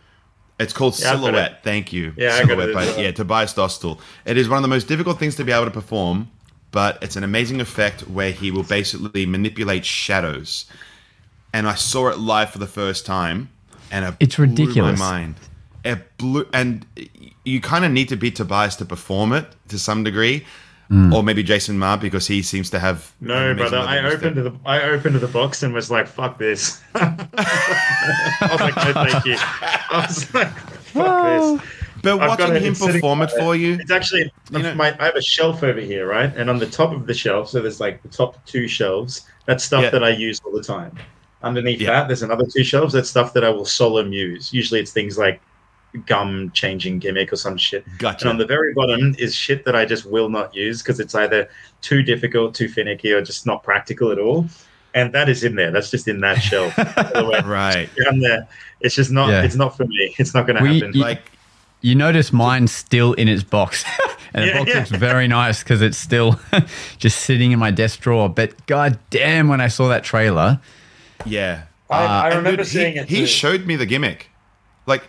It's 0.59 0.73
called 0.73 0.99
Yeah, 0.99 1.11
Silhouette. 1.11 1.51
it. 1.53 1.57
Thank 1.63 1.93
you. 1.93 2.13
Yeah, 2.17 2.33
I 2.33 2.39
got 2.41 2.47
Silhouette 2.49 2.69
it 2.69 2.75
by 2.75 3.01
yeah, 3.01 3.11
Tobias 3.11 3.53
Dostal. 3.53 3.97
It 4.25 4.35
is 4.37 4.49
one 4.49 4.57
of 4.57 4.61
the 4.61 4.67
most 4.67 4.89
difficult 4.89 5.19
things 5.19 5.37
to 5.37 5.45
be 5.45 5.53
able 5.53 5.65
to 5.65 5.71
perform, 5.71 6.29
but 6.71 7.01
it's 7.01 7.15
an 7.15 7.23
amazing 7.23 7.61
effect 7.61 8.01
where 8.09 8.31
he 8.33 8.51
will 8.51 8.63
basically 8.63 9.25
manipulate 9.25 9.85
shadows. 9.85 10.65
And 11.53 11.67
I 11.67 11.75
saw 11.75 12.07
it 12.09 12.17
live 12.17 12.49
for 12.51 12.59
the 12.59 12.67
first 12.67 13.05
time, 13.05 13.49
and 13.91 14.05
it 14.05 14.13
It's 14.19 14.35
blew 14.37 14.45
ridiculous. 14.45 14.99
my 14.99 15.11
mind. 15.11 15.35
It 15.83 16.17
blew, 16.17 16.47
and 16.53 16.85
you 17.43 17.59
kind 17.59 17.83
of 17.83 17.91
need 17.91 18.07
to 18.09 18.15
be 18.15 18.31
Tobias 18.31 18.75
to 18.77 18.85
perform 18.85 19.33
it 19.33 19.47
to 19.69 19.77
some 19.79 20.03
degree, 20.03 20.45
mm. 20.89 21.13
or 21.13 21.23
maybe 21.23 21.43
Jason 21.43 21.77
Maher 21.79 21.97
because 21.97 22.27
he 22.27 22.41
seems 22.41 22.69
to 22.69 22.79
have 22.79 23.11
No, 23.19 23.53
brother. 23.55 23.79
I 23.79 23.97
opened 23.99 24.37
step. 24.39 24.53
the 24.53 24.53
I 24.65 24.81
opened 24.83 25.15
the 25.15 25.27
box 25.27 25.63
and 25.63 25.73
was 25.73 25.89
like, 25.91 26.07
"Fuck 26.07 26.37
this." 26.37 26.79
I 26.95 28.47
was 28.51 28.61
like, 28.61 28.75
"No, 28.75 28.93
thank 28.93 29.25
you." 29.25 29.35
I 29.39 30.05
was 30.07 30.33
like, 30.33 30.51
"Fuck 30.57 31.23
this." 31.59 31.67
But 32.03 32.19
I've 32.19 32.35
got 32.39 32.49
watching 32.49 32.63
him 32.63 32.73
perform 32.73 33.21
it 33.21 33.29
for 33.29 33.55
you, 33.55 33.73
It's 33.79 33.91
actually 33.91 34.31
know- 34.49 34.73
my. 34.73 34.95
I 34.99 35.05
have 35.05 35.15
a 35.15 35.21
shelf 35.21 35.61
over 35.61 35.79
here, 35.79 36.07
right? 36.07 36.35
And 36.35 36.49
on 36.49 36.57
the 36.57 36.65
top 36.65 36.91
of 36.93 37.05
the 37.05 37.13
shelf, 37.13 37.49
so 37.49 37.61
there's 37.61 37.79
like 37.79 38.01
the 38.01 38.07
top 38.09 38.43
two 38.47 38.67
shelves. 38.67 39.21
That's 39.45 39.63
stuff 39.63 39.83
Yeah. 39.83 39.89
that 39.91 40.03
I 40.03 40.09
use 40.09 40.41
all 40.43 40.51
the 40.51 40.63
time. 40.63 40.97
Underneath 41.43 41.81
Yeah. 41.81 41.91
that, 41.91 42.07
there's 42.07 42.21
another 42.23 42.45
two 42.45 42.63
shelves. 42.63 42.93
That's 42.93 43.09
stuff 43.09 43.33
that 43.33 43.43
I 43.43 43.49
will 43.49 43.65
solemn 43.65 44.13
use. 44.13 44.53
Usually, 44.53 44.79
it's 44.79 44.91
things 44.91 45.17
like 45.17 45.41
gum 46.05 46.51
changing 46.53 46.99
gimmick 46.99 47.33
or 47.33 47.35
some 47.35 47.57
shit. 47.57 47.85
Gotcha. 47.97 48.23
And 48.25 48.29
on 48.31 48.37
the 48.37 48.45
very 48.45 48.73
bottom 48.73 49.15
is 49.19 49.35
shit 49.35 49.65
that 49.65 49.75
I 49.75 49.85
just 49.85 50.05
will 50.05 50.29
not 50.29 50.55
use 50.55 50.81
because 50.81 50.99
it's 50.99 51.15
either 51.15 51.49
too 51.81 52.01
difficult, 52.03 52.55
too 52.55 52.69
finicky, 52.69 53.11
or 53.11 53.21
just 53.21 53.45
not 53.45 53.63
practical 53.63 54.11
at 54.11 54.19
all. 54.19 54.47
And 54.93 55.13
that 55.13 55.29
is 55.29 55.43
in 55.43 55.55
there. 55.55 55.71
That's 55.71 55.89
just 55.89 56.07
in 56.07 56.19
that 56.21 56.41
shelf. 56.41 56.73
Otherwise, 56.97 57.43
Right. 57.45 57.89
down 58.05 58.19
there, 58.19 58.47
it's 58.81 58.95
just 58.95 59.11
not. 59.11 59.29
Yeah. 59.29 59.43
It's 59.43 59.55
not 59.55 59.75
for 59.77 59.85
me. 59.85 60.15
It's 60.17 60.33
not 60.33 60.45
going 60.47 60.57
to 60.57 60.63
We- 60.63 60.79
happen. 60.79 60.93
you- 60.93 61.01
Like 61.01 61.31
You 61.81 61.95
notice 61.95 62.31
mine's 62.31 62.71
still 62.71 63.13
in 63.13 63.27
its 63.27 63.43
box. 63.43 63.83
and 64.33 64.47
the 64.47 64.53
box 64.53 64.69
yeah. 64.69 64.75
looks 64.79 64.89
very 64.91 65.27
nice 65.27 65.63
because 65.63 65.81
it's 65.81 65.97
still 65.97 66.39
just 66.99 67.21
sitting 67.21 67.51
in 67.51 67.59
my 67.59 67.71
desk 67.71 67.99
drawer. 68.01 68.29
But 68.29 68.65
god 68.67 68.99
damn, 69.09 69.47
when 69.47 69.59
I 69.61 69.67
saw 69.67 69.87
that 69.89 70.03
trailer, 70.03 70.59
yeah. 71.25 71.63
I, 71.89 72.03
I 72.05 72.05
uh, 72.05 72.23
And 72.29 72.35
remember 72.37 72.57
dude, 72.63 72.67
seeing 72.71 72.93
he, 72.93 72.99
it. 72.99 73.09
He 73.09 73.25
showed 73.25 73.65
me 73.65 73.75
the 73.75 73.85
gimmick. 73.85 74.29
Like, 74.85 75.03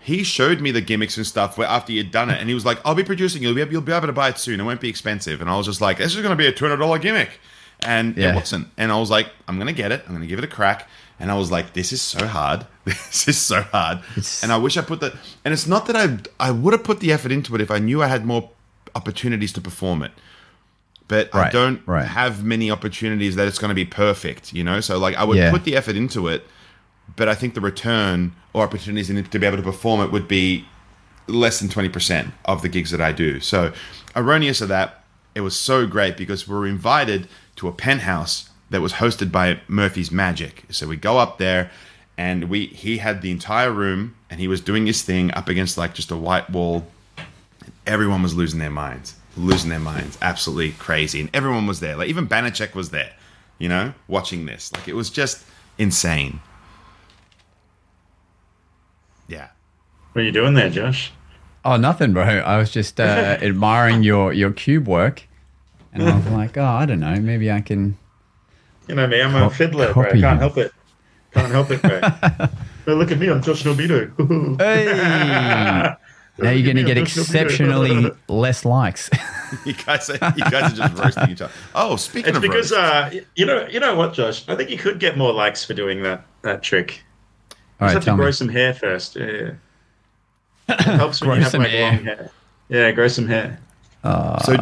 he 0.00 0.22
showed 0.22 0.60
me 0.60 0.70
the 0.70 0.80
gimmicks 0.80 1.16
and 1.16 1.26
stuff 1.26 1.56
where 1.58 1.66
after 1.66 1.90
you'd 1.92 2.10
done 2.10 2.30
it, 2.30 2.38
and 2.38 2.48
he 2.48 2.54
was 2.54 2.64
like, 2.66 2.78
"I'll 2.84 2.94
be 2.94 3.04
producing. 3.04 3.42
You'll 3.42 3.54
be 3.54 3.62
able, 3.62 3.72
you'll 3.72 3.80
be 3.82 3.92
able 3.92 4.06
to 4.06 4.12
buy 4.12 4.28
it 4.28 4.38
soon. 4.38 4.60
It 4.60 4.64
won't 4.64 4.80
be 4.80 4.88
expensive." 4.88 5.40
And 5.40 5.48
I 5.50 5.56
was 5.56 5.66
just 5.66 5.80
like, 5.80 5.96
"This 5.98 6.14
is 6.14 6.20
going 6.22 6.30
to 6.30 6.36
be 6.36 6.46
a 6.46 6.52
two 6.52 6.64
hundred 6.66 6.76
dollar 6.78 6.98
gimmick," 6.98 7.40
and 7.80 8.16
Yeah. 8.16 8.32
it 8.32 8.34
wasn't. 8.36 8.68
And 8.76 8.92
I 8.92 8.98
was 8.98 9.10
like, 9.10 9.28
"I'm 9.48 9.56
going 9.56 9.66
to 9.66 9.72
get 9.72 9.92
it. 9.92 10.02
I'm 10.06 10.10
going 10.14 10.20
to 10.22 10.26
give 10.28 10.38
it 10.38 10.44
a 10.44 10.48
crack." 10.48 10.88
And 11.18 11.30
I 11.30 11.36
was 11.38 11.50
like, 11.50 11.72
"This 11.72 11.92
is 11.92 12.02
so 12.02 12.26
hard. 12.26 12.66
This 12.84 13.26
is 13.28 13.38
so 13.40 13.62
hard." 13.62 13.98
It's- 14.10 14.42
and 14.42 14.52
I 14.52 14.58
wish 14.58 14.76
I 14.76 14.82
put 14.82 15.00
the. 15.00 15.16
And 15.44 15.52
it's 15.54 15.66
not 15.66 15.86
that 15.86 15.96
I 15.96 16.18
I 16.38 16.50
would 16.50 16.72
have 16.74 16.84
put 16.84 17.00
the 17.00 17.10
effort 17.12 17.32
into 17.32 17.54
it 17.54 17.60
if 17.62 17.70
I 17.70 17.78
knew 17.78 18.02
I 18.02 18.06
had 18.08 18.24
more 18.26 18.50
opportunities 18.94 19.52
to 19.54 19.60
perform 19.60 20.02
it. 20.02 20.12
But 21.06 21.34
I 21.34 21.50
don't 21.50 21.82
right. 21.86 22.06
have 22.06 22.44
many 22.44 22.70
opportunities 22.70 23.36
that 23.36 23.46
it's 23.46 23.58
going 23.58 23.68
to 23.68 23.74
be 23.74 23.84
perfect, 23.84 24.52
you 24.54 24.64
know. 24.64 24.80
So 24.80 24.98
like 24.98 25.14
I 25.16 25.24
would 25.24 25.36
Yeah. 25.36 25.50
put 25.50 25.64
the 25.64 25.76
effort 25.76 25.96
into 25.96 26.28
it, 26.28 26.46
but 27.16 27.28
I 27.28 27.34
think 27.34 27.54
the 27.54 27.60
return 27.60 28.32
or 28.54 28.62
opportunities 28.64 29.10
in 29.10 29.18
it 29.18 29.30
to 29.30 29.38
be 29.38 29.46
able 29.46 29.58
to 29.58 29.62
perform 29.62 30.00
it 30.00 30.10
would 30.10 30.26
be 30.28 30.64
less 31.26 31.58
than 31.60 31.68
20% 31.68 32.32
of 32.46 32.62
the 32.62 32.68
gigs 32.68 32.90
that 32.90 33.00
I 33.00 33.12
do. 33.12 33.40
So, 33.40 33.72
erroneous 34.16 34.60
of 34.60 34.68
that, 34.68 35.04
it 35.34 35.40
was 35.42 35.58
so 35.58 35.86
great 35.86 36.16
because 36.16 36.48
we 36.48 36.54
were 36.54 36.66
invited 36.66 37.28
to 37.56 37.68
a 37.68 37.72
penthouse 37.72 38.48
that 38.70 38.80
was 38.80 38.94
hosted 38.94 39.30
by 39.30 39.60
Murphy's 39.68 40.10
Magic. 40.10 40.64
So 40.70 40.86
we 40.86 40.96
go 40.96 41.18
up 41.18 41.38
there 41.38 41.70
and 42.16 42.44
we 42.44 42.66
he 42.66 42.98
had 42.98 43.20
the 43.22 43.30
entire 43.30 43.70
room 43.72 44.14
and 44.30 44.40
he 44.40 44.48
was 44.48 44.60
doing 44.60 44.86
his 44.86 45.02
thing 45.02 45.32
up 45.34 45.48
against 45.48 45.76
like 45.76 45.94
just 45.94 46.10
a 46.10 46.16
white 46.16 46.48
wall. 46.50 46.86
Everyone 47.86 48.22
was 48.22 48.34
losing 48.34 48.58
their 48.60 48.70
minds. 48.70 49.14
Losing 49.36 49.70
their 49.70 49.80
minds. 49.80 50.16
Absolutely 50.22 50.72
crazy. 50.72 51.20
And 51.20 51.30
everyone 51.34 51.66
was 51.66 51.80
there. 51.80 51.96
Like 51.96 52.08
even 52.08 52.28
Banachek 52.28 52.74
was 52.74 52.90
there, 52.90 53.12
you 53.58 53.68
know, 53.68 53.94
watching 54.08 54.46
this. 54.46 54.72
Like 54.72 54.88
it 54.88 54.94
was 54.94 55.10
just 55.10 55.44
insane. 55.78 56.40
Yeah. 59.28 59.48
What 60.12 60.22
are 60.22 60.24
you 60.24 60.32
doing 60.32 60.54
there, 60.54 60.70
Josh? 60.70 61.12
oh 61.64 61.76
nothing, 61.76 62.12
bro. 62.12 62.22
I 62.22 62.58
was 62.58 62.70
just 62.70 63.00
uh, 63.00 63.04
admiring 63.42 64.02
your 64.02 64.32
your 64.32 64.52
cube 64.52 64.86
work, 64.86 65.26
and 65.92 66.02
I 66.02 66.16
was 66.16 66.26
like, 66.26 66.56
oh, 66.56 66.64
I 66.64 66.86
don't 66.86 67.00
know, 67.00 67.16
maybe 67.16 67.50
I 67.50 67.60
can. 67.60 67.96
You 68.88 68.94
know 68.94 69.06
me. 69.06 69.22
I'm 69.22 69.34
a 69.34 69.48
fiddler, 69.48 69.92
bro. 69.94 70.04
I 70.04 70.10
can't 70.10 70.22
him. 70.22 70.38
help 70.38 70.58
it. 70.58 70.72
Can't 71.32 71.50
help 71.50 71.70
it, 71.70 71.80
bro. 71.80 72.00
oh, 72.86 72.94
look 72.94 73.10
at 73.10 73.18
me. 73.18 73.30
I'm 73.30 73.42
Josh 73.42 73.64
Norbido. 73.64 74.12
Hey. 74.58 75.94
Now 76.38 76.50
you're 76.50 76.64
going 76.64 76.84
to 76.84 76.92
get 76.94 76.98
exceptionally 76.98 78.10
less 78.28 78.64
likes. 78.64 79.08
You 79.64 79.72
guys 79.72 80.10
are, 80.10 80.34
you 80.36 80.44
guys 80.50 80.72
are 80.72 80.76
just 80.76 80.94
roasting 81.02 81.30
each 81.30 81.40
other. 81.42 81.52
Oh, 81.76 81.94
speaking 81.96 82.30
It's 82.30 82.36
of 82.38 82.42
because 82.42 82.72
roast, 82.72 82.82
uh, 82.82 83.10
you 83.36 83.46
know, 83.46 83.66
you 83.68 83.78
know 83.78 83.94
what, 83.94 84.14
Josh? 84.14 84.48
I 84.48 84.56
think 84.56 84.68
you 84.70 84.76
could 84.78 84.98
get 84.98 85.16
more 85.16 85.32
likes 85.32 85.64
for 85.64 85.74
doing 85.74 86.02
that 86.02 86.24
that 86.42 86.62
trick. 86.62 87.02
All 87.80 87.86
You 87.86 87.86
right, 87.86 87.92
just 87.92 87.94
have 87.94 88.04
tell 88.04 88.14
to 88.14 88.18
grow 88.18 88.26
me. 88.26 88.32
some 88.32 88.48
hair 88.48 88.74
first. 88.74 89.14
Yeah, 89.16 89.26
yeah. 89.30 89.50
It 90.68 90.80
helps 90.80 91.20
when 91.20 91.28
Grow 91.28 91.34
you 91.36 91.42
have 91.42 91.50
some 91.52 91.62
like 91.62 91.70
hair. 91.70 91.92
long 91.92 92.04
hair. 92.04 92.30
Yeah, 92.68 92.90
grow 92.92 93.06
some 93.08 93.28
hair. 93.28 93.60
so 94.02 94.56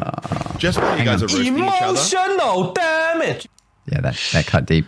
just 0.59 0.79
while 0.79 0.99
you 0.99 1.05
guys 1.05 1.23
are 1.23 1.27
roasting 1.27 1.57
each 1.57 1.63
other, 1.63 1.89
Emotional 1.89 2.73
damage. 2.73 3.49
Yeah, 3.91 4.01
that 4.03 4.17
that 4.33 4.47
cut 4.47 4.67
deep. 4.67 4.85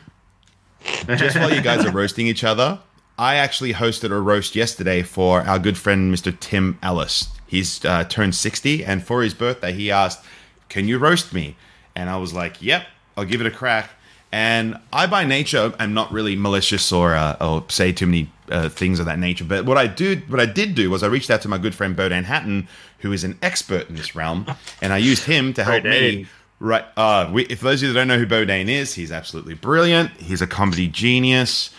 just 1.17 1.37
while 1.37 1.53
you 1.55 1.61
guys 1.63 1.85
are 1.87 1.91
roasting 1.93 2.27
each 2.27 2.45
other, 2.45 2.79
I 3.19 3.37
actually 3.37 3.75
hosted 3.75 4.11
a 4.11 4.21
roast 4.21 4.57
yesterday 4.57 5.03
for 5.03 5.43
our 5.43 5.59
good 5.59 5.79
friend 5.79 6.13
Mr. 6.13 6.37
Tim 6.39 6.79
Ellis. 6.83 7.29
He's 7.47 7.85
uh, 7.85 8.05
turned 8.05 8.35
60, 8.35 8.85
and 8.85 9.05
for 9.05 9.23
his 9.23 9.35
birthday, 9.35 9.73
he 9.73 9.91
asked, 9.91 10.25
Can 10.69 10.89
you 10.89 10.99
roast 10.99 11.33
me? 11.33 11.57
And 11.95 12.11
I 12.11 12.17
was 12.17 12.33
like, 12.33 12.61
Yep, 12.61 12.87
I'll 13.17 13.25
give 13.25 13.41
it 13.41 13.47
a 13.47 13.53
crack. 13.53 13.91
And 14.33 14.77
I, 14.93 15.07
by 15.07 15.25
nature, 15.25 15.73
am 15.79 15.95
not 15.95 16.11
really 16.13 16.35
malicious 16.35 16.91
or, 16.91 17.15
uh, 17.15 17.37
or 17.41 17.65
say 17.69 17.93
too 17.93 18.07
many 18.07 18.33
uh, 18.51 18.69
things 18.69 18.99
of 18.99 19.07
that 19.07 19.21
nature. 19.21 19.45
But 19.45 19.65
what 19.65 19.79
I 19.79 19.87
do, 19.87 20.21
what 20.27 20.41
I 20.41 20.47
did 20.47 20.75
do, 20.75 20.91
was 20.91 21.05
I 21.05 21.07
reached 21.07 21.31
out 21.31 21.41
to 21.43 21.49
my 21.49 21.59
good 21.59 21.75
friend 21.75 21.97
Bodan 21.97 22.25
Hatton, 22.25 22.67
who 22.99 23.13
is 23.13 23.23
an 23.23 23.39
expert 23.43 23.89
in 23.89 23.95
this 23.95 24.17
realm, 24.17 24.47
and 24.83 24.93
I 24.93 24.99
used 24.99 25.25
him 25.25 25.55
to 25.55 25.63
help 25.63 25.85
me. 25.85 26.27
Right. 26.59 26.85
Uh, 26.97 27.31
we, 27.33 27.45
if 27.45 27.61
those 27.61 27.83
of 27.83 27.89
you 27.89 27.93
that 27.93 28.01
don't 28.01 28.09
know 28.09 28.19
who 28.19 28.27
Bodane 28.27 28.69
is, 28.69 28.95
he's 28.95 29.13
absolutely 29.13 29.55
brilliant. 29.55 30.11
He's 30.13 30.41
a 30.41 30.47
comedy 30.47 30.89
genius. 30.89 31.71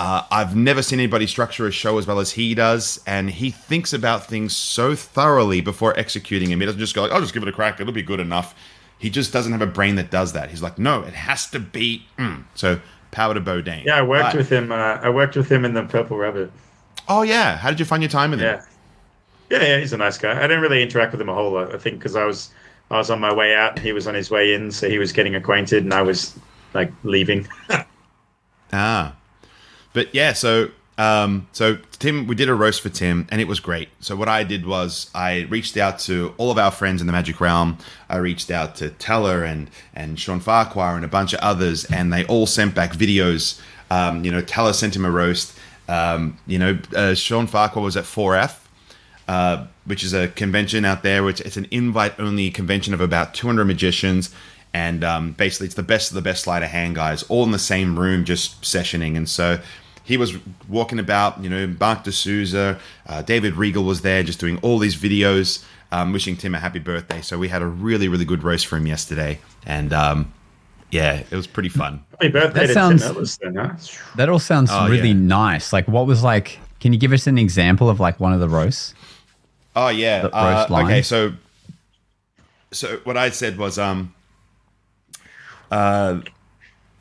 Uh, 0.00 0.24
I've 0.30 0.56
never 0.56 0.80
seen 0.80 0.98
anybody 0.98 1.26
structure 1.26 1.66
a 1.66 1.70
show 1.70 1.98
as 1.98 2.06
well 2.06 2.20
as 2.20 2.30
he 2.32 2.54
does, 2.54 3.00
and 3.06 3.28
he 3.28 3.50
thinks 3.50 3.92
about 3.92 4.24
things 4.24 4.56
so 4.56 4.94
thoroughly 4.94 5.60
before 5.60 5.98
executing 5.98 6.48
them. 6.48 6.58
He 6.60 6.64
doesn't 6.64 6.80
just 6.80 6.94
go 6.94 7.02
like, 7.02 7.12
"I'll 7.12 7.20
just 7.20 7.34
give 7.34 7.42
it 7.42 7.48
a 7.50 7.52
crack; 7.52 7.80
it'll 7.80 7.92
be 7.92 8.00
good 8.02 8.18
enough." 8.18 8.54
He 8.96 9.10
just 9.10 9.30
doesn't 9.30 9.52
have 9.52 9.60
a 9.60 9.66
brain 9.66 9.96
that 9.96 10.10
does 10.10 10.32
that. 10.32 10.48
He's 10.48 10.62
like, 10.62 10.78
"No, 10.78 11.02
it 11.02 11.12
has 11.12 11.50
to 11.50 11.60
be." 11.60 12.06
Mm. 12.18 12.44
So, 12.54 12.80
power 13.10 13.34
to 13.34 13.42
Bodane. 13.42 13.84
Yeah, 13.84 13.96
I 13.96 14.02
worked 14.02 14.30
But- 14.30 14.36
with 14.36 14.48
him. 14.50 14.72
Uh, 14.72 14.74
I 15.02 15.10
worked 15.10 15.36
with 15.36 15.52
him 15.52 15.66
in 15.66 15.74
the 15.74 15.82
Purple 15.82 16.16
Rabbit. 16.16 16.50
Oh 17.06 17.20
yeah, 17.20 17.58
how 17.58 17.68
did 17.68 17.78
you 17.78 17.84
find 17.84 18.02
your 18.02 18.08
time 18.08 18.30
with 18.30 18.40
him? 18.40 18.58
Yeah, 19.50 19.58
yeah, 19.60 19.66
yeah. 19.68 19.78
He's 19.80 19.92
a 19.92 19.98
nice 19.98 20.16
guy. 20.16 20.32
I 20.38 20.42
didn't 20.46 20.62
really 20.62 20.82
interact 20.82 21.12
with 21.12 21.20
him 21.20 21.28
a 21.28 21.34
whole 21.34 21.52
lot. 21.52 21.74
I 21.74 21.78
think 21.78 21.98
because 21.98 22.16
I 22.16 22.24
was 22.24 22.48
I 22.90 22.96
was 22.96 23.10
on 23.10 23.20
my 23.20 23.34
way 23.34 23.54
out, 23.54 23.72
and 23.76 23.80
he 23.80 23.92
was 23.92 24.06
on 24.06 24.14
his 24.14 24.30
way 24.30 24.54
in, 24.54 24.70
so 24.70 24.88
he 24.88 24.98
was 24.98 25.12
getting 25.12 25.34
acquainted, 25.34 25.84
and 25.84 25.92
I 25.92 26.00
was 26.00 26.38
like 26.72 26.90
leaving. 27.04 27.46
Ah, 28.72 29.14
but 29.92 30.14
yeah, 30.14 30.32
so 30.32 30.70
um, 31.00 31.48
so 31.52 31.78
Tim, 31.98 32.26
we 32.26 32.34
did 32.34 32.50
a 32.50 32.54
roast 32.54 32.82
for 32.82 32.90
Tim, 32.90 33.26
and 33.30 33.40
it 33.40 33.48
was 33.48 33.58
great. 33.58 33.88
So 34.00 34.14
what 34.16 34.28
I 34.28 34.44
did 34.44 34.66
was 34.66 35.10
I 35.14 35.46
reached 35.48 35.78
out 35.78 35.98
to 36.00 36.34
all 36.36 36.50
of 36.50 36.58
our 36.58 36.70
friends 36.70 37.00
in 37.00 37.06
the 37.06 37.12
Magic 37.12 37.40
Realm. 37.40 37.78
I 38.10 38.18
reached 38.18 38.50
out 38.50 38.74
to 38.76 38.90
Teller 38.90 39.42
and 39.42 39.70
and 39.94 40.20
Sean 40.20 40.40
Farquhar 40.40 40.96
and 40.96 41.04
a 41.04 41.08
bunch 41.08 41.32
of 41.32 41.40
others, 41.40 41.86
and 41.86 42.12
they 42.12 42.26
all 42.26 42.46
sent 42.46 42.74
back 42.74 42.92
videos. 42.92 43.58
Um, 43.90 44.24
you 44.24 44.30
know, 44.30 44.42
Teller 44.42 44.74
sent 44.74 44.94
him 44.94 45.06
a 45.06 45.10
roast. 45.10 45.58
Um, 45.88 46.38
you 46.46 46.58
know, 46.58 46.78
uh, 46.94 47.14
Sean 47.14 47.46
Farquhar 47.46 47.82
was 47.82 47.96
at 47.96 48.04
4F. 48.04 48.58
Uh, 49.26 49.66
which 49.84 50.02
is 50.02 50.12
a 50.12 50.26
convention 50.26 50.84
out 50.84 51.02
there. 51.02 51.22
Which 51.22 51.40
it's 51.40 51.56
an 51.56 51.66
invite-only 51.70 52.50
convention 52.50 52.92
of 52.92 53.00
about 53.00 53.32
200 53.32 53.64
magicians, 53.64 54.34
and 54.74 55.02
um, 55.04 55.32
basically 55.32 55.66
it's 55.66 55.74
the 55.74 55.82
best 55.82 56.10
of 56.10 56.14
the 56.14 56.22
best 56.22 56.44
sleight 56.44 56.62
of 56.62 56.70
hand 56.70 56.94
guys, 56.94 57.22
all 57.24 57.44
in 57.44 57.50
the 57.50 57.58
same 57.58 57.98
room, 57.98 58.24
just 58.24 58.62
sessioning. 58.62 59.16
And 59.16 59.28
so 59.28 59.58
he 60.04 60.16
was 60.16 60.34
walking 60.68 60.98
about. 60.98 61.42
You 61.42 61.50
know, 61.50 61.66
Mark 61.78 62.04
D'Souza, 62.04 62.78
uh, 63.06 63.22
David 63.22 63.56
Regal 63.56 63.84
was 63.84 64.02
there, 64.02 64.22
just 64.22 64.38
doing 64.40 64.58
all 64.62 64.78
these 64.78 64.96
videos, 64.96 65.64
um, 65.92 66.12
wishing 66.12 66.36
Tim 66.36 66.54
a 66.54 66.58
happy 66.60 66.78
birthday. 66.78 67.20
So 67.20 67.38
we 67.38 67.48
had 67.48 67.62
a 67.62 67.66
really, 67.66 68.08
really 68.08 68.24
good 68.24 68.42
roast 68.42 68.66
for 68.66 68.76
him 68.76 68.86
yesterday, 68.86 69.40
and 69.66 69.92
um, 69.92 70.32
yeah, 70.90 71.22
it 71.30 71.36
was 71.36 71.46
pretty 71.46 71.68
fun. 71.68 72.02
Happy 72.12 72.28
birthday 72.28 72.60
That 72.60 72.66
to 72.68 72.72
sounds- 72.74 73.02
Tim 73.02 73.16
Ellis, 73.16 73.36
then, 73.38 73.54
huh? 73.56 73.72
That 74.16 74.28
all 74.28 74.38
sounds 74.38 74.70
Oh, 74.72 74.88
really 74.88 75.08
yeah. 75.08 75.14
nice. 75.14 75.72
Like, 75.72 75.86
what 75.88 76.06
was 76.06 76.22
like? 76.22 76.58
Can 76.80 76.92
you 76.92 76.98
give 76.98 77.12
us 77.12 77.26
an 77.26 77.38
example 77.38 77.88
of 77.90 78.00
like 78.00 78.18
one 78.20 78.32
of 78.32 78.40
the 78.40 78.48
roasts? 78.48 78.94
Oh 79.76 79.88
yeah. 79.88 80.22
The 80.22 80.34
Uh, 80.36 80.50
roast 80.58 80.70
line. 80.70 80.86
okay, 80.86 81.02
so 81.02 81.32
so 82.72 82.98
what 83.04 83.16
I 83.16 83.30
said 83.30 83.58
was 83.58 83.78
um 83.78 84.14
uh 85.70 86.20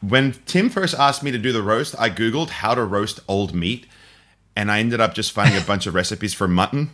when 0.01 0.33
Tim 0.45 0.69
first 0.69 0.95
asked 0.95 1.23
me 1.23 1.31
to 1.31 1.37
do 1.37 1.51
the 1.51 1.61
roast, 1.61 1.93
I 1.99 2.09
googled 2.09 2.49
how 2.49 2.73
to 2.73 2.83
roast 2.83 3.19
old 3.27 3.53
meat 3.53 3.85
and 4.55 4.71
I 4.71 4.79
ended 4.79 4.99
up 4.99 5.13
just 5.13 5.31
finding 5.31 5.61
a 5.61 5.65
bunch 5.65 5.87
of 5.87 5.93
recipes 5.93 6.33
for 6.33 6.47
mutton. 6.47 6.89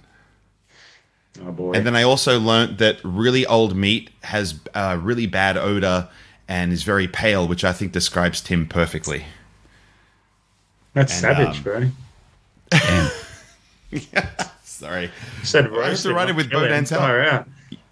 Oh 1.43 1.51
boy. 1.51 1.73
And 1.73 1.85
then 1.85 1.95
I 1.95 2.03
also 2.03 2.39
learned 2.39 2.77
that 2.77 2.97
really 3.03 3.45
old 3.45 3.75
meat 3.75 4.09
has 4.23 4.59
a 4.73 4.97
really 4.97 5.25
bad 5.25 5.57
odor 5.57 6.09
and 6.47 6.71
is 6.71 6.83
very 6.83 7.07
pale, 7.07 7.47
which 7.47 7.63
I 7.63 7.73
think 7.73 7.91
describes 7.91 8.41
Tim 8.41 8.67
perfectly. 8.67 9.25
That's 10.93 11.11
and, 11.13 11.35
savage, 11.35 11.57
um, 11.57 11.63
bro. 11.63 11.91
Damn. 12.69 13.11
Sorry. 14.63 15.11
Said 15.43 15.65
I 15.65 15.69
have 15.69 15.77
roast. 15.77 16.03
to 16.03 16.13
write 16.13 16.29
it 16.29 16.35
with 16.35 16.49
Bo 16.49 16.61
Dantel. 16.61 17.45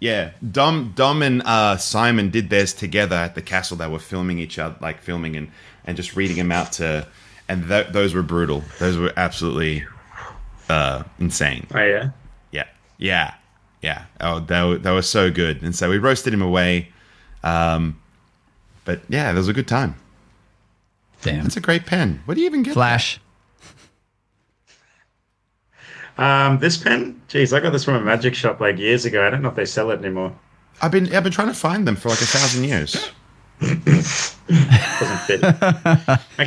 Out. 0.04 0.10
Yeah, 0.10 0.30
Dom, 0.50 0.92
Dom, 0.94 1.22
and 1.22 1.42
uh, 1.42 1.76
Simon 1.76 2.30
did 2.30 2.50
theirs 2.50 2.72
together 2.72 3.16
at 3.16 3.34
the 3.34 3.42
castle. 3.42 3.76
They 3.76 3.88
were 3.88 3.98
filming 3.98 4.38
each 4.38 4.58
other, 4.58 4.76
like 4.80 5.00
filming 5.00 5.36
and 5.36 5.50
and 5.84 5.96
just 5.96 6.16
reading 6.16 6.36
them 6.36 6.52
out 6.52 6.72
to, 6.72 7.06
and 7.48 7.68
th- 7.68 7.88
those 7.88 8.14
were 8.14 8.22
brutal. 8.22 8.62
Those 8.78 8.96
were 8.96 9.12
absolutely 9.16 9.84
uh, 10.68 11.04
insane. 11.18 11.66
Oh 11.74 11.78
yeah. 11.82 12.10
Yeah, 12.52 12.64
yeah, 12.98 13.34
yeah. 13.82 14.04
Oh, 14.20 14.40
they 14.40 14.62
were, 14.62 14.78
they 14.78 14.92
were 14.92 15.02
so 15.02 15.30
good. 15.30 15.62
And 15.62 15.74
so 15.74 15.90
we 15.90 15.98
roasted 15.98 16.32
him 16.32 16.42
away. 16.42 16.88
Um, 17.42 18.00
but 18.84 19.00
yeah, 19.08 19.30
it 19.30 19.34
was 19.34 19.48
a 19.48 19.52
good 19.52 19.68
time. 19.68 19.96
Damn. 21.22 21.42
That's 21.42 21.56
a 21.56 21.60
great 21.60 21.86
pen. 21.86 22.20
Where 22.24 22.34
do 22.34 22.40
you 22.40 22.46
even 22.46 22.62
get? 22.62 22.74
Flash. 22.74 23.20
Um, 26.16 26.58
this 26.58 26.76
pen, 26.76 27.20
geez, 27.28 27.52
I 27.52 27.60
got 27.60 27.70
this 27.70 27.84
from 27.84 27.94
a 27.94 28.00
magic 28.00 28.34
shop 28.34 28.60
like 28.60 28.78
years 28.78 29.04
ago. 29.04 29.26
I 29.26 29.30
don't 29.30 29.42
know 29.42 29.48
if 29.48 29.56
they 29.56 29.64
sell 29.64 29.90
it 29.90 29.98
anymore. 29.98 30.32
I've 30.80 30.90
been 30.90 31.14
I've 31.14 31.22
been 31.22 31.32
trying 31.32 31.48
to 31.48 31.54
find 31.54 31.86
them 31.86 31.96
for 31.96 32.08
like 32.08 32.20
a 32.20 32.26
thousand 32.26 32.64
years. 32.64 33.10
Doesn't 33.60 35.18
fit. 35.26 35.40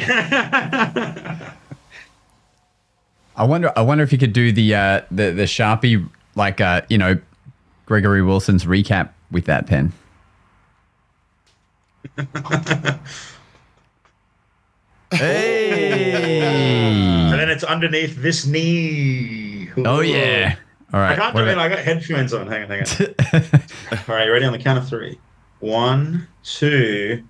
I 3.36 3.44
wonder. 3.44 3.72
I 3.76 3.82
wonder 3.82 4.04
if 4.04 4.12
you 4.12 4.18
could 4.18 4.34
do 4.34 4.52
the 4.52 4.76
uh, 4.76 5.02
the 5.12 5.32
the 5.32 5.44
Sharpie 5.44 6.10
like 6.36 6.60
uh, 6.60 6.82
you 6.90 6.98
know 6.98 7.18
Gregory 7.86 8.22
Wilson's 8.22 8.66
recap 8.66 9.10
with 9.32 9.46
that 9.46 9.68
pen. 9.68 9.94
hey! 15.12 16.42
and 16.42 17.40
then 17.40 17.50
it's 17.50 17.64
underneath 17.64 18.22
this 18.22 18.46
knee. 18.46 19.47
Oh 19.78 20.00
yeah! 20.02 20.56
All 20.94 21.00
right. 21.00 21.14
I 21.14 21.16
can't 21.16 21.34
what 21.36 21.42
do 21.42 21.48
it. 21.48 21.54
about- 21.54 21.66
I 21.72 21.76
got 21.76 21.80
headphones 21.80 22.34
on. 22.34 22.48
Hang 22.48 22.64
on, 22.64 22.70
hang 22.70 22.82
on. 22.82 23.44
All 24.08 24.16
right, 24.16 24.26
you 24.26 24.32
ready 24.32 24.46
on 24.46 24.54
the 24.54 24.60
count 24.60 24.80
of 24.80 24.88
three? 24.88 25.20
One, 25.60 26.28
two. 26.44 27.24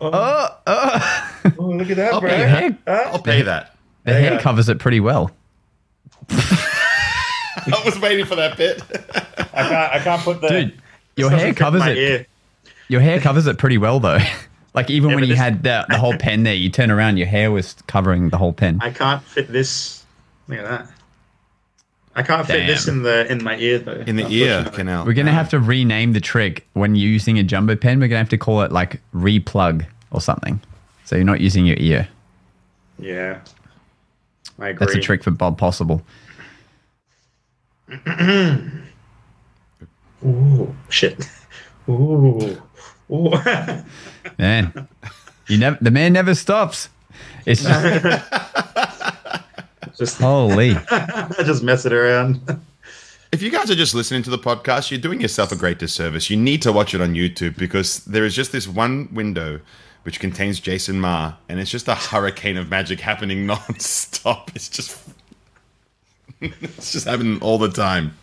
Oh, 0.00 0.10
Oh, 0.12 0.48
oh. 0.66 1.42
oh, 1.58 1.62
look 1.66 1.88
at 1.90 1.96
that, 1.96 2.14
I'll 2.14 2.20
bro. 2.20 2.28
pay 2.30 2.38
the 2.38 2.48
hair, 2.48 2.78
ah. 2.86 3.10
I'll 3.12 3.22
pay 3.22 3.42
that. 3.42 3.76
the 4.04 4.12
There 4.12 4.20
you 4.22 4.28
hair 4.30 4.40
covers 4.40 4.68
it 4.68 4.78
pretty 4.78 5.00
well. 5.00 5.30
I 6.30 7.82
was 7.84 7.98
waiting 8.00 8.26
for 8.26 8.34
that 8.36 8.56
bit. 8.56 8.82
I 9.54 9.62
can't. 9.62 9.92
I 9.94 9.98
can't 10.00 10.22
put 10.22 10.40
the. 10.40 10.48
Dude, 10.48 10.80
your 11.16 11.30
hair 11.30 11.54
covers 11.54 11.86
it. 11.86 11.96
ear. 11.96 12.26
Your 12.88 13.00
hair 13.00 13.18
covers 13.20 13.46
it 13.46 13.56
pretty 13.58 13.78
well 13.78 14.00
though. 14.00 14.18
like 14.74 14.90
even 14.90 15.10
Yeah, 15.10 15.14
when 15.16 15.24
you 15.24 15.30
this- 15.30 15.38
had 15.38 15.62
the, 15.62 15.86
the 15.88 15.96
whole 15.98 16.16
pen 16.18 16.42
there, 16.42 16.54
you 16.54 16.68
turn 16.68 16.90
around, 16.90 17.16
your 17.16 17.26
hair 17.28 17.50
was 17.50 17.74
covering 17.86 18.28
the 18.30 18.36
whole 18.36 18.52
pen. 18.52 18.78
I 18.82 18.90
can't 18.90 19.22
fit 19.22 19.48
this. 19.50 20.03
Look 20.48 20.58
at 20.58 20.64
that. 20.64 20.88
I 22.16 22.22
can't 22.22 22.46
fit 22.46 22.66
this 22.66 22.86
in 22.86 23.02
the 23.02 23.30
in 23.30 23.42
my 23.42 23.56
ear 23.56 23.78
though. 23.78 24.04
In 24.06 24.16
the 24.16 24.28
ear 24.28 24.64
canal. 24.72 25.04
We're 25.04 25.14
gonna 25.14 25.32
have 25.32 25.48
to 25.50 25.58
rename 25.58 26.12
the 26.12 26.20
trick 26.20 26.66
when 26.74 26.94
you're 26.94 27.10
using 27.10 27.38
a 27.38 27.42
jumbo 27.42 27.74
pen. 27.74 27.98
We're 27.98 28.08
gonna 28.08 28.18
have 28.18 28.28
to 28.28 28.38
call 28.38 28.62
it 28.62 28.70
like 28.70 29.00
replug 29.14 29.84
or 30.12 30.20
something. 30.20 30.60
So 31.04 31.16
you're 31.16 31.24
not 31.24 31.40
using 31.40 31.66
your 31.66 31.76
ear. 31.78 32.08
Yeah, 32.98 33.40
I 34.60 34.68
agree. 34.68 34.86
That's 34.86 34.96
a 34.96 35.00
trick 35.00 35.24
for 35.24 35.32
Bob 35.32 35.58
Possible. 35.58 36.02
Ooh, 40.24 40.74
shit. 40.88 41.28
Ooh, 41.88 42.62
ooh. 43.10 43.30
Man, 44.38 44.88
you 45.48 45.58
never. 45.58 45.76
The 45.80 45.90
man 45.90 46.12
never 46.14 46.34
stops. 46.34 46.88
It's 47.44 47.62
just 47.62 48.32
just 49.96 50.18
holy. 50.18 50.76
I 50.90 51.28
just 51.44 51.62
mess 51.62 51.86
it 51.86 51.92
around. 51.92 52.40
If 53.32 53.42
you 53.42 53.50
guys 53.50 53.70
are 53.70 53.74
just 53.74 53.94
listening 53.94 54.22
to 54.24 54.30
the 54.30 54.38
podcast, 54.38 54.90
you're 54.90 55.00
doing 55.00 55.20
yourself 55.20 55.50
a 55.50 55.56
great 55.56 55.78
disservice. 55.78 56.30
You 56.30 56.36
need 56.36 56.62
to 56.62 56.72
watch 56.72 56.94
it 56.94 57.00
on 57.00 57.14
YouTube 57.14 57.56
because 57.56 58.04
there 58.04 58.24
is 58.24 58.34
just 58.34 58.52
this 58.52 58.68
one 58.68 59.08
window 59.12 59.60
which 60.04 60.20
contains 60.20 60.60
Jason 60.60 61.00
Maher, 61.00 61.36
and 61.48 61.58
it's 61.58 61.70
just 61.70 61.88
a 61.88 61.94
hurricane 61.94 62.58
of 62.58 62.70
magic 62.70 63.00
happening 63.00 63.46
non-stop. 63.46 64.50
It's 64.54 64.68
just 64.68 64.98
it's 66.40 66.92
just 66.92 67.06
happening 67.06 67.40
all 67.40 67.58
the 67.58 67.70
time. 67.70 68.16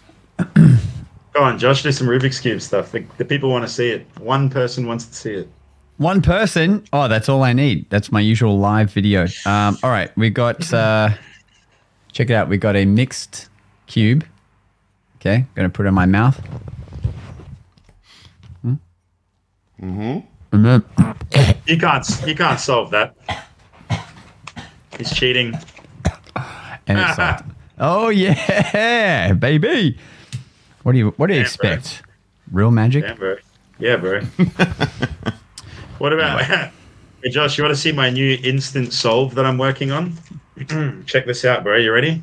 Go 1.33 1.43
on, 1.43 1.57
Josh. 1.57 1.83
Do 1.83 1.91
some 1.91 2.07
Rubik's 2.07 2.39
cube 2.39 2.61
stuff. 2.61 2.91
The, 2.91 3.03
the 3.17 3.25
people 3.25 3.49
want 3.49 3.65
to 3.65 3.71
see 3.71 3.89
it. 3.89 4.05
One 4.19 4.49
person 4.49 4.85
wants 4.85 5.05
to 5.05 5.13
see 5.13 5.33
it. 5.33 5.49
One 5.97 6.21
person. 6.21 6.83
Oh, 6.93 7.07
that's 7.07 7.29
all 7.29 7.43
I 7.43 7.53
need. 7.53 7.89
That's 7.89 8.11
my 8.11 8.19
usual 8.19 8.59
live 8.59 8.91
video. 8.91 9.25
Um, 9.45 9.77
all 9.83 9.89
right, 9.89 10.15
we 10.17 10.29
got. 10.29 10.71
Uh, 10.73 11.09
check 12.11 12.29
it 12.29 12.33
out. 12.33 12.47
We've 12.49 12.59
got 12.59 12.75
a 12.75 12.85
mixed 12.85 13.49
cube. 13.87 14.25
Okay, 15.17 15.45
gonna 15.55 15.69
put 15.69 15.85
it 15.85 15.89
in 15.89 15.93
my 15.95 16.05
mouth. 16.05 16.39
Mm-hmm. 19.81 20.19
And 20.51 20.65
then 20.65 20.83
You 21.65 21.77
can't. 21.77 22.07
You 22.27 22.35
can't 22.35 22.59
solve 22.59 22.91
that. 22.91 23.15
He's 24.97 25.11
cheating. 25.11 25.53
and 26.87 26.99
it's 26.99 27.15
soft. 27.15 27.45
Oh 27.83 28.09
yeah, 28.09 29.33
baby. 29.33 29.97
What 30.83 30.91
do 30.91 30.99
you 30.99 31.09
What 31.17 31.27
do 31.27 31.33
you 31.33 31.39
Yeah, 31.39 31.47
bro. 31.59 31.71
expect? 31.71 32.03
Real 32.51 32.69
magic? 32.69 33.03
Yeah, 33.03 33.13
bro. 33.15 33.35
Yeah, 33.79 33.95
bro. 33.97 34.21
what 35.97 36.13
about? 36.13 36.41
hey, 37.23 37.29
Josh, 37.31 37.57
you 37.57 37.63
want 37.63 37.73
to 37.75 37.81
see 37.81 37.91
my 37.91 38.11
new 38.11 38.37
instant 38.43 38.93
solve 38.93 39.33
that 39.33 39.47
I'm 39.47 39.57
working 39.57 39.89
on? 39.91 40.13
Check 41.05 41.25
this 41.25 41.45
out, 41.45 41.63
bro. 41.63 41.77
You 41.77 41.91
ready? 41.93 42.21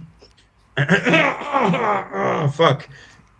oh, 0.76 2.52
fuck. 2.56 2.88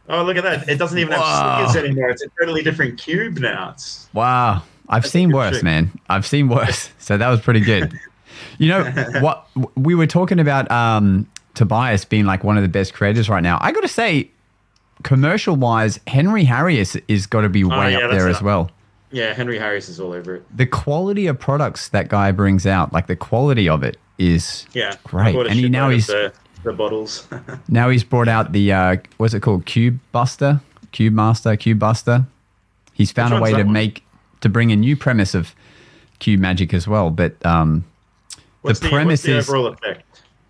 Oh, 0.08 0.22
look 0.24 0.36
at 0.36 0.44
that. 0.44 0.68
It 0.68 0.76
doesn't 0.78 0.98
even 0.98 1.12
Wow. 1.18 1.58
have 1.58 1.70
stickers 1.70 1.84
anymore. 1.90 2.10
It's 2.10 2.22
a 2.22 2.28
totally 2.40 2.62
different 2.62 2.98
cube 2.98 3.38
now. 3.38 3.70
It's 3.74 4.08
Wow. 4.14 4.62
I've 4.88 5.06
seen 5.06 5.30
worse, 5.32 5.56
trick. 5.56 5.64
man. 5.64 5.90
I've 6.08 6.26
seen 6.26 6.48
worse. 6.48 6.90
So 6.98 7.16
that 7.16 7.28
was 7.30 7.40
pretty 7.40 7.60
good. 7.60 7.98
You 8.58 8.68
know 8.68 8.84
what? 9.20 9.46
We 9.76 9.94
were 9.94 10.06
talking 10.06 10.40
about 10.40 10.70
um, 10.70 11.26
Tobias 11.54 12.04
being 12.04 12.26
like 12.26 12.44
one 12.44 12.56
of 12.58 12.62
the 12.62 12.68
best 12.68 12.92
creators 12.92 13.28
right 13.30 13.42
now. 13.42 13.56
I 13.62 13.72
got 13.72 13.80
to 13.80 13.88
say, 13.88 14.30
commercial 15.04 15.56
wise, 15.56 15.98
Henry 16.06 16.44
Harrius 16.44 16.96
is 17.08 17.26
got 17.26 17.42
to 17.42 17.48
be 17.48 17.64
way 17.64 17.76
Oh, 17.76 17.98
yeah, 17.98 17.98
up 18.04 18.10
there 18.10 18.28
as 18.28 18.42
well. 18.42 18.70
yeah, 19.10 19.32
Henry 19.32 19.58
Harrius 19.58 19.88
is 19.88 19.98
all 20.00 20.12
over 20.12 20.34
it. 20.36 20.44
The 20.54 20.66
quality 20.66 21.26
of 21.28 21.38
products 21.38 21.88
that 21.90 22.08
guy 22.08 22.30
brings 22.30 22.66
out, 22.66 22.92
like 22.92 23.06
the 23.06 23.16
quality 23.16 23.70
of 23.70 23.82
it, 23.82 23.96
is 24.18 24.66
Yeah, 24.74 24.94
Great. 25.04 25.28
I 25.28 25.32
bought 25.32 25.46
a 25.46 25.50
And 25.50 25.58
he- 25.60 25.68
now 25.68 25.88
he's- 25.90 26.06
the, 26.08 26.32
the 26.64 26.72
bottles. 26.72 27.26
now 27.68 27.88
he's 27.88 28.04
brought 28.04 28.28
out 28.28 28.52
the 28.52 28.72
uh, 28.72 28.96
what's 29.16 29.34
it 29.34 29.40
called? 29.40 29.64
Cube 29.66 29.98
Buster, 30.12 30.60
Cube 30.92 31.14
Master, 31.14 31.56
Cube 31.56 31.78
Buster. 31.78 32.26
He's 32.94 33.12
found 33.12 33.32
Which 33.34 33.38
a 33.40 33.42
way 33.42 33.50
to 33.52 33.62
one? 33.64 33.72
make 33.72 34.04
to 34.40 34.48
bring 34.48 34.72
a 34.72 34.76
new 34.76 34.96
premise 34.96 35.34
of 35.34 35.54
cube 36.18 36.40
magic 36.40 36.74
as 36.74 36.88
well. 36.88 37.10
But 37.10 37.34
um, 37.46 37.84
the 38.64 38.72
the, 38.74 38.88
premise 38.88 39.06
what's 39.20 39.22
the 39.22 39.36
is- 39.38 39.48
overall 39.48 39.66
effect? 39.68 40.02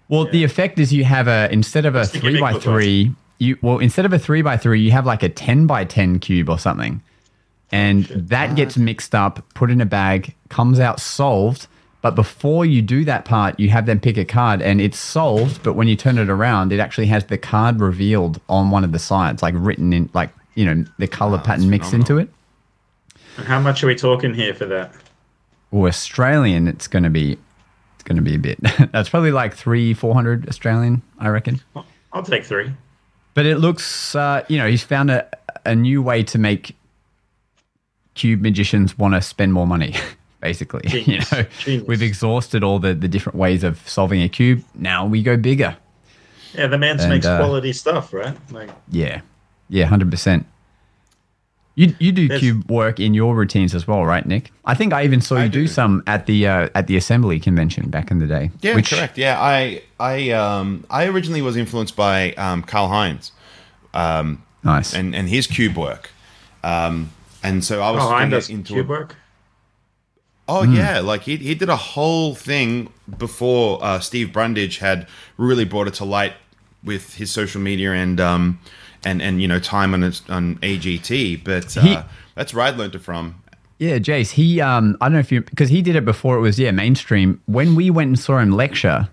Well, 0.09 0.25
the 0.25 0.43
effect 0.43 0.79
is 0.79 0.91
you 0.91 1.05
have 1.05 1.29
a 1.29 1.53
instead 1.53 1.85
of 1.85 1.95
a 1.95 1.99
What's 1.99 2.11
three 2.17 2.41
by 2.41 2.55
three, 2.55 3.15
you 3.39 3.59
well 3.61 3.79
instead 3.79 4.07
of 4.07 4.15
a 4.15 4.19
three 4.19 4.41
by 4.41 4.57
three, 4.57 4.81
you 4.81 4.91
have 4.93 5.05
like 5.05 5.23
a 5.23 5.29
ten 5.29 5.67
by 5.67 5.85
ten 5.85 6.19
cube 6.19 6.49
or 6.49 6.59
something, 6.59 7.03
and 7.71 8.05
that 8.07 8.57
gets 8.57 8.79
mixed 8.79 9.15
up, 9.15 9.45
put 9.53 9.71
in 9.71 9.83
a 9.83 9.87
bag, 9.87 10.35
comes 10.49 10.81
out 10.81 10.99
solved. 10.99 11.67
But 12.01 12.15
before 12.15 12.65
you 12.65 12.81
do 12.81 13.05
that 13.07 13.25
part, 13.25 13.59
you 13.59 13.71
have 13.71 13.87
them 13.87 13.99
pick 13.99 14.17
a 14.17 14.25
card, 14.25 14.63
and 14.63 14.81
it's 14.81 14.99
solved. 14.99 15.63
But 15.63 15.75
when 15.75 15.89
you 15.89 15.97
turn 15.97 16.17
it 16.19 16.31
around, 16.31 16.73
it 16.73 16.79
actually 16.79 17.07
has 17.07 17.25
the 17.25 17.39
card 17.39 17.81
revealed 17.81 18.41
on 18.49 18.71
one 18.71 18.85
of 18.85 18.93
the 18.93 18.99
sides, 19.01 19.43
like 19.43 19.55
written 19.57 19.93
in, 19.93 20.09
like 20.15 20.31
you 20.55 20.65
know, 20.65 20.85
the 20.99 21.07
color 21.09 21.39
pattern 21.39 21.71
mixed 21.71 21.93
into 21.93 22.19
it. 22.19 22.29
And 23.37 23.47
How 23.47 23.61
much 23.61 23.85
are 23.85 23.87
we 23.87 23.95
talking 23.95 24.35
here 24.35 24.55
for 24.55 24.67
that? 24.67 24.93
Well, 25.71 25.89
Australian, 25.89 26.67
it's 26.67 26.89
going 26.89 27.05
to 27.05 27.11
be, 27.11 27.39
it's 27.95 28.05
going 28.05 28.17
to 28.17 28.23
be 28.23 28.35
a 28.35 28.39
bit. 28.39 28.59
That's 28.93 29.09
probably 29.09 29.31
like 29.31 29.55
three, 29.55 29.95
four 29.95 30.15
hundred 30.15 30.49
Australian, 30.49 31.03
I 31.19 31.29
reckon. 31.29 31.61
I'll 32.13 32.23
take 32.23 32.45
three. 32.45 32.73
But 33.35 33.47
it 33.47 33.59
looks, 33.59 34.15
uh, 34.15 34.45
you 34.49 34.59
know, 34.59 34.67
he's 34.67 34.83
found 34.83 35.11
a, 35.11 35.29
a 35.65 35.75
new 35.75 36.03
way 36.03 36.25
to 36.25 36.39
make 36.39 36.75
cube 38.15 38.41
magicians 38.41 38.99
want 38.99 39.15
to 39.15 39.23
spend 39.23 39.53
more 39.53 39.67
money, 39.67 39.95
basically. 40.41 40.83
Genius. 40.89 41.31
You 41.33 41.39
know, 41.39 41.47
Genius. 41.61 41.89
we've 41.89 42.03
exhausted 42.03 42.63
all 42.65 42.79
the, 42.79 42.95
the 42.95 43.09
different 43.09 43.39
ways 43.39 43.65
of 43.65 43.87
solving 43.89 44.23
a 44.23 44.29
cube. 44.29 44.63
Now 44.75 45.07
we 45.07 45.23
go 45.23 45.37
bigger. 45.37 45.77
Yeah, 46.55 46.67
the 46.67 46.79
man 46.79 46.99
And, 46.99 47.11
makes 47.11 47.27
uh, 47.27 47.39
quality 47.39 47.73
stuff, 47.73 48.13
right? 48.13 48.37
Like, 48.53 48.71
Yeah. 48.91 49.21
Yeah, 49.69 49.89
100%. 49.89 50.45
You, 51.75 51.95
you 52.01 52.11
do 52.11 52.29
cube 52.41 52.69
work 52.69 52.99
in 52.99 53.15
your 53.15 53.37
routines 53.37 53.73
as 53.73 53.87
well, 53.87 54.05
right, 54.05 54.27
Nick? 54.27 54.51
I 54.65 54.75
think 54.75 54.93
I 54.93 55.05
even 55.05 55.21
saw 55.21 55.37
you 55.41 55.49
do. 55.49 55.61
do. 55.63 55.67
some 55.69 56.03
at 56.09 56.27
the 56.27 56.45
uh, 56.49 56.69
at 56.75 56.89
the 56.89 56.97
assembly 56.97 57.39
convention 57.39 57.89
back 57.89 58.11
in 58.11 58.19
the 58.19 58.27
day. 58.27 58.51
Yeah, 58.63 58.75
which- 58.75 58.91
correct. 58.91 59.17
Yeah, 59.17 59.41
I 59.41 59.83
I 60.01 60.31
um 60.31 60.85
I 60.91 61.07
originally 61.07 61.41
was 61.41 61.57
influenced 61.57 61.95
by 61.95 62.33
um 62.33 62.63
Carl 62.65 62.89
Heinz 62.89 63.31
Nice. 63.95 64.93
and 64.93 65.15
and 65.15 65.29
his 65.29 65.47
cube 65.47 65.77
work. 65.77 66.11
Um 66.65 67.11
and 67.45 67.65
so 67.65 67.81
I 67.81 67.93
was 67.93 68.03
oh, 68.03 68.07
gonna 68.09 68.17
I'm 68.17 68.31
get 68.31 68.37
does 68.37 68.51
into 68.51 68.73
cube 68.73 68.89
work. 68.89 69.15
Oh 70.51 70.65
Hmm. 70.65 70.75
yeah, 70.75 71.01
like 71.01 71.23
he 71.23 71.37
he 71.37 71.55
did 71.55 71.69
a 71.69 71.77
whole 71.77 72.35
thing 72.35 72.89
before 73.19 73.79
uh, 73.85 74.01
Steve 74.01 74.33
Brundage 74.33 74.79
had 74.79 75.07
really 75.37 75.65
brought 75.65 75.89
it 75.89 75.95
to 75.95 76.05
light 76.05 76.33
with 76.83 77.15
his 77.17 77.31
social 77.31 77.61
media 77.61 77.93
and 77.93 78.19
um 78.21 78.59
and 79.05 79.21
and 79.21 79.43
you 79.43 79.49
know 79.49 79.61
time 79.61 79.93
on 79.95 80.03
on 80.31 80.57
AGT. 80.57 81.45
But 81.45 81.77
uh, 81.77 81.81
He- 81.83 81.99
that's 82.35 82.55
where 82.55 82.65
I 82.65 82.71
learned 82.71 82.95
it 82.95 83.01
from. 83.01 83.43
Yeah, 83.79 83.99
Jace, 83.99 84.33
he 84.33 84.61
um 84.61 84.97
I 85.01 85.07
don't 85.07 85.13
know 85.15 85.19
if 85.21 85.31
you 85.31 85.43
because 85.43 85.69
he 85.69 85.83
did 85.83 85.95
it 85.97 86.05
before 86.05 86.37
it 86.37 86.41
was 86.41 86.59
yeah, 86.59 86.71
mainstream. 86.73 87.41
When 87.47 87.75
we 87.75 87.91
went 87.91 88.09
and 88.09 88.19
saw 88.19 88.39
him 88.39 88.51
lecture, 88.53 89.09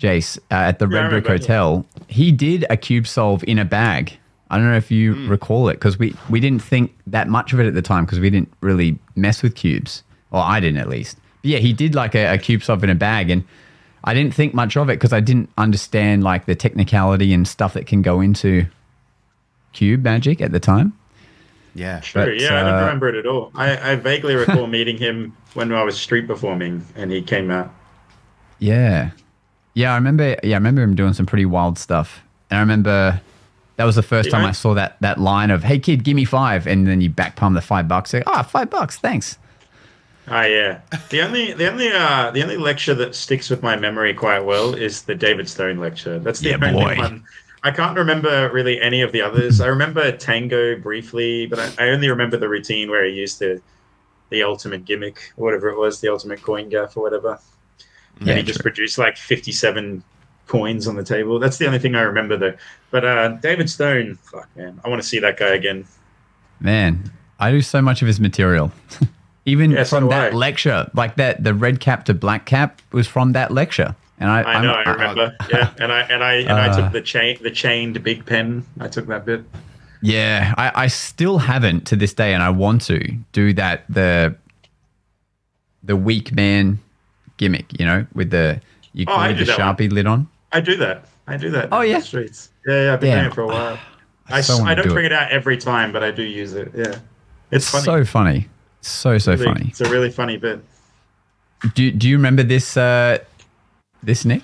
Jace, 0.00 0.38
uh, 0.50 0.54
at 0.54 0.78
the 0.78 0.86
Yeah, 0.88 1.08
Red 1.08 1.24
Brick. 1.24 1.26
Hotel, 1.26 1.84
he 2.06 2.30
did 2.30 2.64
a 2.70 2.76
cube 2.76 3.06
solve 3.06 3.42
in 3.48 3.58
a 3.58 3.64
bag. 3.64 4.18
I 4.50 4.56
don't 4.56 4.66
know 4.70 4.76
if 4.76 4.90
you 4.90 5.14
Hmm. 5.14 5.28
recall 5.28 5.68
it 5.68 5.74
because 5.74 5.98
we 5.98 6.14
we 6.30 6.40
didn't 6.40 6.62
think 6.62 6.94
that 7.06 7.28
much 7.28 7.52
of 7.52 7.60
it 7.60 7.66
at 7.66 7.74
the 7.74 7.82
time 7.82 8.04
because 8.04 8.20
we 8.20 8.30
didn't 8.30 8.52
really 8.60 8.98
mess 9.16 9.42
with 9.42 9.54
cubes. 9.54 10.02
Or 10.30 10.40
I 10.42 10.60
didn't 10.60 10.78
at 10.78 10.88
least. 10.88 11.16
But 11.42 11.50
yeah, 11.50 11.58
he 11.58 11.72
did 11.72 11.94
like 11.94 12.14
a, 12.14 12.34
a 12.34 12.38
cube 12.38 12.62
solve 12.62 12.84
in 12.84 12.90
a 12.90 12.94
bag 12.94 13.30
and 13.30 13.44
I 14.04 14.14
didn't 14.14 14.34
think 14.34 14.54
much 14.54 14.76
of 14.76 14.88
it 14.90 14.94
because 14.94 15.12
I 15.12 15.20
didn't 15.20 15.50
understand 15.58 16.22
like 16.22 16.46
the 16.46 16.54
technicality 16.54 17.32
and 17.34 17.46
stuff 17.48 17.72
that 17.74 17.86
can 17.86 18.02
go 18.02 18.20
into 18.20 18.66
cube 19.72 20.02
magic 20.04 20.40
at 20.40 20.52
the 20.52 20.60
time. 20.60 20.92
Yeah. 21.74 22.00
Sure, 22.00 22.24
But, 22.26 22.40
yeah, 22.40 22.60
I 22.60 22.62
don't 22.64 22.74
uh, 22.74 22.80
remember 22.80 23.08
it 23.08 23.14
at 23.16 23.26
all. 23.26 23.50
I, 23.54 23.92
I 23.92 23.96
vaguely 23.96 24.34
recall 24.34 24.66
meeting 24.78 24.96
him 24.98 25.36
when 25.54 25.72
I 25.72 25.82
was 25.82 25.98
street 25.98 26.26
performing, 26.26 26.84
and 26.96 27.10
he 27.10 27.22
came 27.22 27.50
out. 27.50 27.72
Yeah. 28.58 29.10
Yeah, 29.74 29.92
I 29.92 29.94
remember 29.96 30.36
yeah, 30.42 30.56
I 30.56 30.58
remember 30.58 30.82
him 30.82 30.94
doing 30.96 31.12
some 31.12 31.26
pretty 31.26 31.46
wild 31.46 31.78
stuff. 31.78 32.20
And 32.50 32.58
I 32.58 32.60
remember 32.60 33.20
that 33.78 33.84
was 33.84 33.94
the 33.94 34.02
first 34.02 34.30
time. 34.30 34.44
I 34.44 34.52
saw 34.52 34.74
that 34.74 34.96
that 35.00 35.18
line 35.18 35.50
of, 35.50 35.62
Hey 35.62 35.78
kid, 35.78 36.04
give 36.04 36.16
me 36.16 36.24
five 36.24 36.66
and 36.66 36.86
then 36.86 37.00
you 37.00 37.08
back 37.08 37.36
palm 37.36 37.54
the 37.54 37.60
five 37.60 37.86
bucks. 37.88 38.12
Like, 38.12 38.24
ah, 38.26 38.42
five 38.42 38.68
bucks, 38.70 38.98
thanks. 38.98 39.38
Ah, 40.26 40.44
yeah. 40.44 40.80
The 41.10 41.22
only, 41.22 41.52
the 41.54 41.70
only, 41.70 41.90
uh, 41.90 42.30
the 42.32 42.42
only 42.42 42.58
lecture 42.58 42.94
that 42.94 43.14
sticks 43.14 43.48
with 43.48 43.62
my 43.62 43.76
memory 43.76 44.12
quite 44.12 44.40
well 44.40 44.74
is 44.74 45.02
the 45.02 45.14
David 45.14 45.48
Stone 45.48 45.78
lecture. 45.78 46.18
That's 46.18 46.40
the 46.40 46.50
Yeah, 46.50 46.58
only 46.60 46.72
boy. 46.84 46.96
one. 46.96 47.24
I 47.62 47.70
can't 47.70 47.96
remember 47.96 48.50
really 48.52 48.80
any 48.80 49.00
of 49.00 49.12
the 49.12 49.22
others. 49.22 49.60
I 49.60 49.68
remember 49.68 50.12
Tango 50.12 50.76
briefly, 50.76 51.46
but 51.46 51.58
I, 51.58 51.86
I 51.86 51.88
only 51.90 52.08
remember 52.08 52.36
the 52.36 52.48
routine 52.48 52.90
where 52.90 53.04
he 53.04 53.12
used 53.12 53.38
the, 53.38 53.62
the 54.30 54.42
ultimate 54.42 54.84
gimmick, 54.84 55.32
whatever 55.36 55.68
it 55.70 55.78
was, 55.78 56.00
the 56.00 56.08
ultimate 56.08 56.42
coin 56.42 56.68
gaff 56.68 56.96
or 56.96 57.02
whatever. 57.04 57.38
Yeah, 58.20 58.30
and 58.30 58.38
he 58.38 58.42
just 58.44 58.60
produced 58.60 58.98
like 58.98 59.16
57 59.16 60.02
coins 60.48 60.88
on 60.88 60.96
the 60.96 61.04
table. 61.04 61.38
That's 61.38 61.58
the 61.58 61.66
only 61.66 61.78
thing 61.78 61.94
I 61.94 62.00
remember 62.00 62.36
though. 62.36 62.54
But 62.90 63.04
uh, 63.04 63.28
David 63.40 63.70
Stone, 63.70 64.16
fuck 64.16 64.48
man, 64.56 64.80
I 64.84 64.88
want 64.88 65.00
to 65.00 65.06
see 65.08 65.18
that 65.20 65.36
guy 65.38 65.54
again. 65.54 65.84
Man, 66.60 67.12
I 67.38 67.50
do 67.52 67.62
so 67.62 67.80
much 67.80 68.02
of 68.02 68.08
his 68.08 68.18
material. 68.18 68.72
Even 69.44 69.70
Yeah, 69.70 69.84
from 69.84 70.04
do 70.04 70.10
that 70.10 70.32
I. 70.32 70.36
lecture, 70.36 70.90
like 70.94 71.16
that 71.16 71.44
the 71.44 71.54
red 71.54 71.80
cap 71.80 72.04
to 72.06 72.14
black 72.14 72.44
cap 72.46 72.82
was 72.92 73.06
from 73.06 73.32
that 73.32 73.50
lecture. 73.52 73.94
And 74.20 74.28
I, 74.30 74.42
I 74.42 74.60
know, 74.62 74.72
I 74.72 74.82
I'm- 74.82 74.92
remember. 75.00 75.36
yeah, 75.50 75.72
and 75.78 75.92
I 75.92 76.00
and 76.00 76.24
I 76.24 76.34
and 76.34 76.50
I 76.52 76.68
Uh, 76.68 76.76
took 76.82 76.92
the 76.92 77.00
chain, 77.00 77.38
the 77.42 77.50
chained 77.50 78.02
big 78.02 78.26
pen. 78.26 78.64
I 78.80 78.88
took 78.88 79.06
that 79.06 79.24
bit. 79.24 79.44
Yeah, 80.02 80.54
I, 80.58 80.84
I 80.84 80.86
still 80.88 81.38
haven't 81.38 81.86
to 81.88 81.96
this 81.96 82.14
day, 82.14 82.32
and 82.34 82.42
I 82.42 82.50
want 82.50 82.82
to 82.82 82.98
do 83.32 83.52
that. 83.54 83.84
The 83.88 84.34
the 85.82 85.96
weak 85.96 86.32
man 86.34 86.80
gimmick, 87.36 87.78
you 87.78 87.86
know, 87.86 88.06
with 88.14 88.30
the 88.30 88.60
you 88.92 89.04
Oh, 89.08 89.14
I 89.14 89.32
the 89.32 89.44
one. 89.44 89.56
sharpie 89.76 89.90
lid 89.90 90.06
on. 90.06 90.28
I 90.52 90.60
do 90.60 90.76
that. 90.76 91.06
I 91.26 91.36
do 91.36 91.50
that. 91.50 91.68
Oh, 91.72 91.80
in 91.82 91.90
yeah? 91.90 92.00
streets. 92.00 92.50
Yeah, 92.66 92.84
yeah. 92.84 92.92
I've 92.94 93.00
been 93.00 93.10
Yeah. 93.10 93.16
doing 93.20 93.30
it 93.32 93.34
for 93.34 93.42
a 93.42 93.46
while. 93.46 93.78
I, 94.30 94.40
so 94.42 94.62
I 94.64 94.74
don't 94.74 94.86
do 94.88 94.92
bring 94.92 95.06
it. 95.06 95.12
it 95.12 95.14
out 95.14 95.30
every 95.30 95.56
time, 95.56 95.90
but 95.92 96.02
I 96.04 96.10
do 96.10 96.22
use 96.22 96.52
it. 96.54 96.70
Yeah, 96.74 96.98
it's 97.50 97.68
funny. 97.70 97.84
So 97.84 98.04
funny, 98.04 98.48
so 98.82 99.16
so 99.18 99.32
Really- 99.32 99.44
funny. 99.44 99.66
It's 99.68 99.80
a 99.80 99.90
really 99.90 100.10
funny 100.10 100.36
bit. 100.36 100.62
Do 101.74 101.90
Do 101.90 102.08
you 102.08 102.16
remember 102.16 102.42
this? 102.42 102.76
Uh, 102.76 103.18
this 104.02 104.24
Nick? 104.24 104.42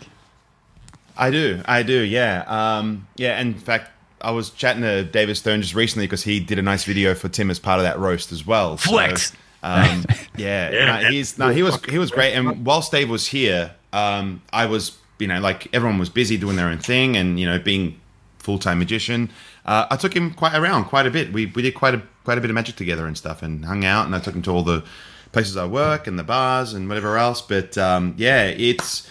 I 1.16 1.30
do, 1.30 1.60
I 1.66 1.82
do, 1.84 2.00
yeah, 2.00 2.44
um, 2.48 3.06
yeah. 3.16 3.40
In 3.40 3.54
fact, 3.54 3.90
I 4.20 4.32
was 4.32 4.50
chatting 4.50 4.82
to 4.82 5.04
David 5.04 5.36
Stone 5.36 5.62
just 5.62 5.74
recently 5.74 6.06
because 6.06 6.24
he 6.24 6.40
did 6.40 6.58
a 6.58 6.62
nice 6.62 6.82
video 6.84 7.14
for 7.14 7.28
Tim 7.28 7.50
as 7.50 7.58
part 7.60 7.78
of 7.78 7.84
that 7.84 7.98
roast 8.00 8.32
as 8.32 8.44
well. 8.44 8.76
So, 8.78 8.90
Flex. 8.90 9.32
um, 9.62 10.04
yeah, 10.36 10.70
Yeah, 10.72 11.00
no, 11.02 11.08
he's 11.10 11.38
no, 11.38 11.50
he 11.50 11.62
was 11.62 11.78
he 11.84 11.98
was 11.98 12.10
great. 12.10 12.32
And 12.34 12.64
whilst 12.66 12.90
Dave 12.90 13.08
was 13.10 13.28
here, 13.28 13.72
um, 13.92 14.42
I 14.52 14.66
was 14.66 14.96
you 15.18 15.26
know 15.26 15.40
like 15.40 15.74
everyone 15.74 15.98
was 15.98 16.08
busy 16.08 16.36
doing 16.36 16.56
their 16.56 16.68
own 16.68 16.78
thing 16.78 17.16
and 17.16 17.38
you 17.38 17.46
know 17.46 17.58
being 17.58 18.00
full 18.38 18.58
time 18.58 18.78
magician. 18.78 19.30
Uh, 19.64 19.86
I 19.90 19.96
took 19.96 20.14
him 20.14 20.32
quite 20.32 20.54
around 20.54 20.84
quite 20.84 21.06
a 21.06 21.10
bit. 21.10 21.32
We 21.32 21.46
we 21.46 21.62
did 21.62 21.74
quite 21.74 21.94
a 21.94 22.02
quite 22.24 22.38
a 22.38 22.40
bit 22.40 22.50
of 22.50 22.54
magic 22.54 22.76
together 22.76 23.06
and 23.06 23.16
stuff 23.16 23.42
and 23.42 23.64
hung 23.64 23.84
out. 23.84 24.06
And 24.06 24.14
I 24.14 24.20
took 24.20 24.34
him 24.34 24.42
to 24.42 24.50
all 24.50 24.62
the 24.62 24.84
places 25.32 25.56
I 25.56 25.66
work 25.66 26.06
and 26.06 26.18
the 26.18 26.22
bars 26.22 26.72
and 26.74 26.88
whatever 26.88 27.16
else. 27.18 27.40
But 27.40 27.76
um, 27.78 28.14
yeah, 28.16 28.44
it's 28.44 29.08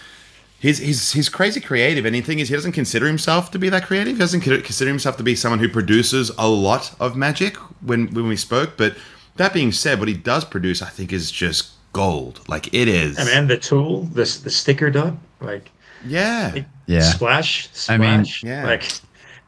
he's 0.58 0.78
he's 0.78 1.12
he's 1.12 1.28
crazy 1.28 1.60
creative, 1.60 2.04
and 2.04 2.14
the 2.14 2.20
thing 2.20 2.38
is, 2.38 2.48
he 2.48 2.54
doesn't 2.54 2.72
consider 2.72 3.06
himself 3.06 3.50
to 3.52 3.58
be 3.58 3.68
that 3.68 3.84
creative. 3.84 4.14
He 4.14 4.18
doesn't 4.18 4.40
consider 4.40 4.88
himself 4.88 5.16
to 5.18 5.22
be 5.22 5.34
someone 5.34 5.58
who 5.58 5.68
produces 5.68 6.30
a 6.38 6.48
lot 6.48 6.94
of 7.00 7.16
magic. 7.16 7.56
When 7.82 8.12
when 8.14 8.28
we 8.28 8.36
spoke, 8.36 8.76
but 8.76 8.96
that 9.36 9.52
being 9.52 9.72
said, 9.72 9.98
what 9.98 10.08
he 10.08 10.14
does 10.14 10.44
produce, 10.44 10.80
I 10.80 10.88
think, 10.88 11.12
is 11.12 11.30
just 11.30 11.70
gold. 11.92 12.40
Like 12.48 12.72
it 12.72 12.88
is. 12.88 13.18
And 13.18 13.26
man, 13.28 13.48
the 13.48 13.56
tool, 13.56 14.02
this 14.02 14.38
the 14.38 14.50
sticker 14.50 14.90
dot, 14.90 15.14
like 15.40 15.70
yeah, 16.06 16.62
Yeah. 16.86 17.00
splash, 17.02 17.68
I 17.88 17.96
mean- 17.98 18.24
splash. 18.24 18.42
Yeah. 18.44 18.64
Like, 18.64 18.90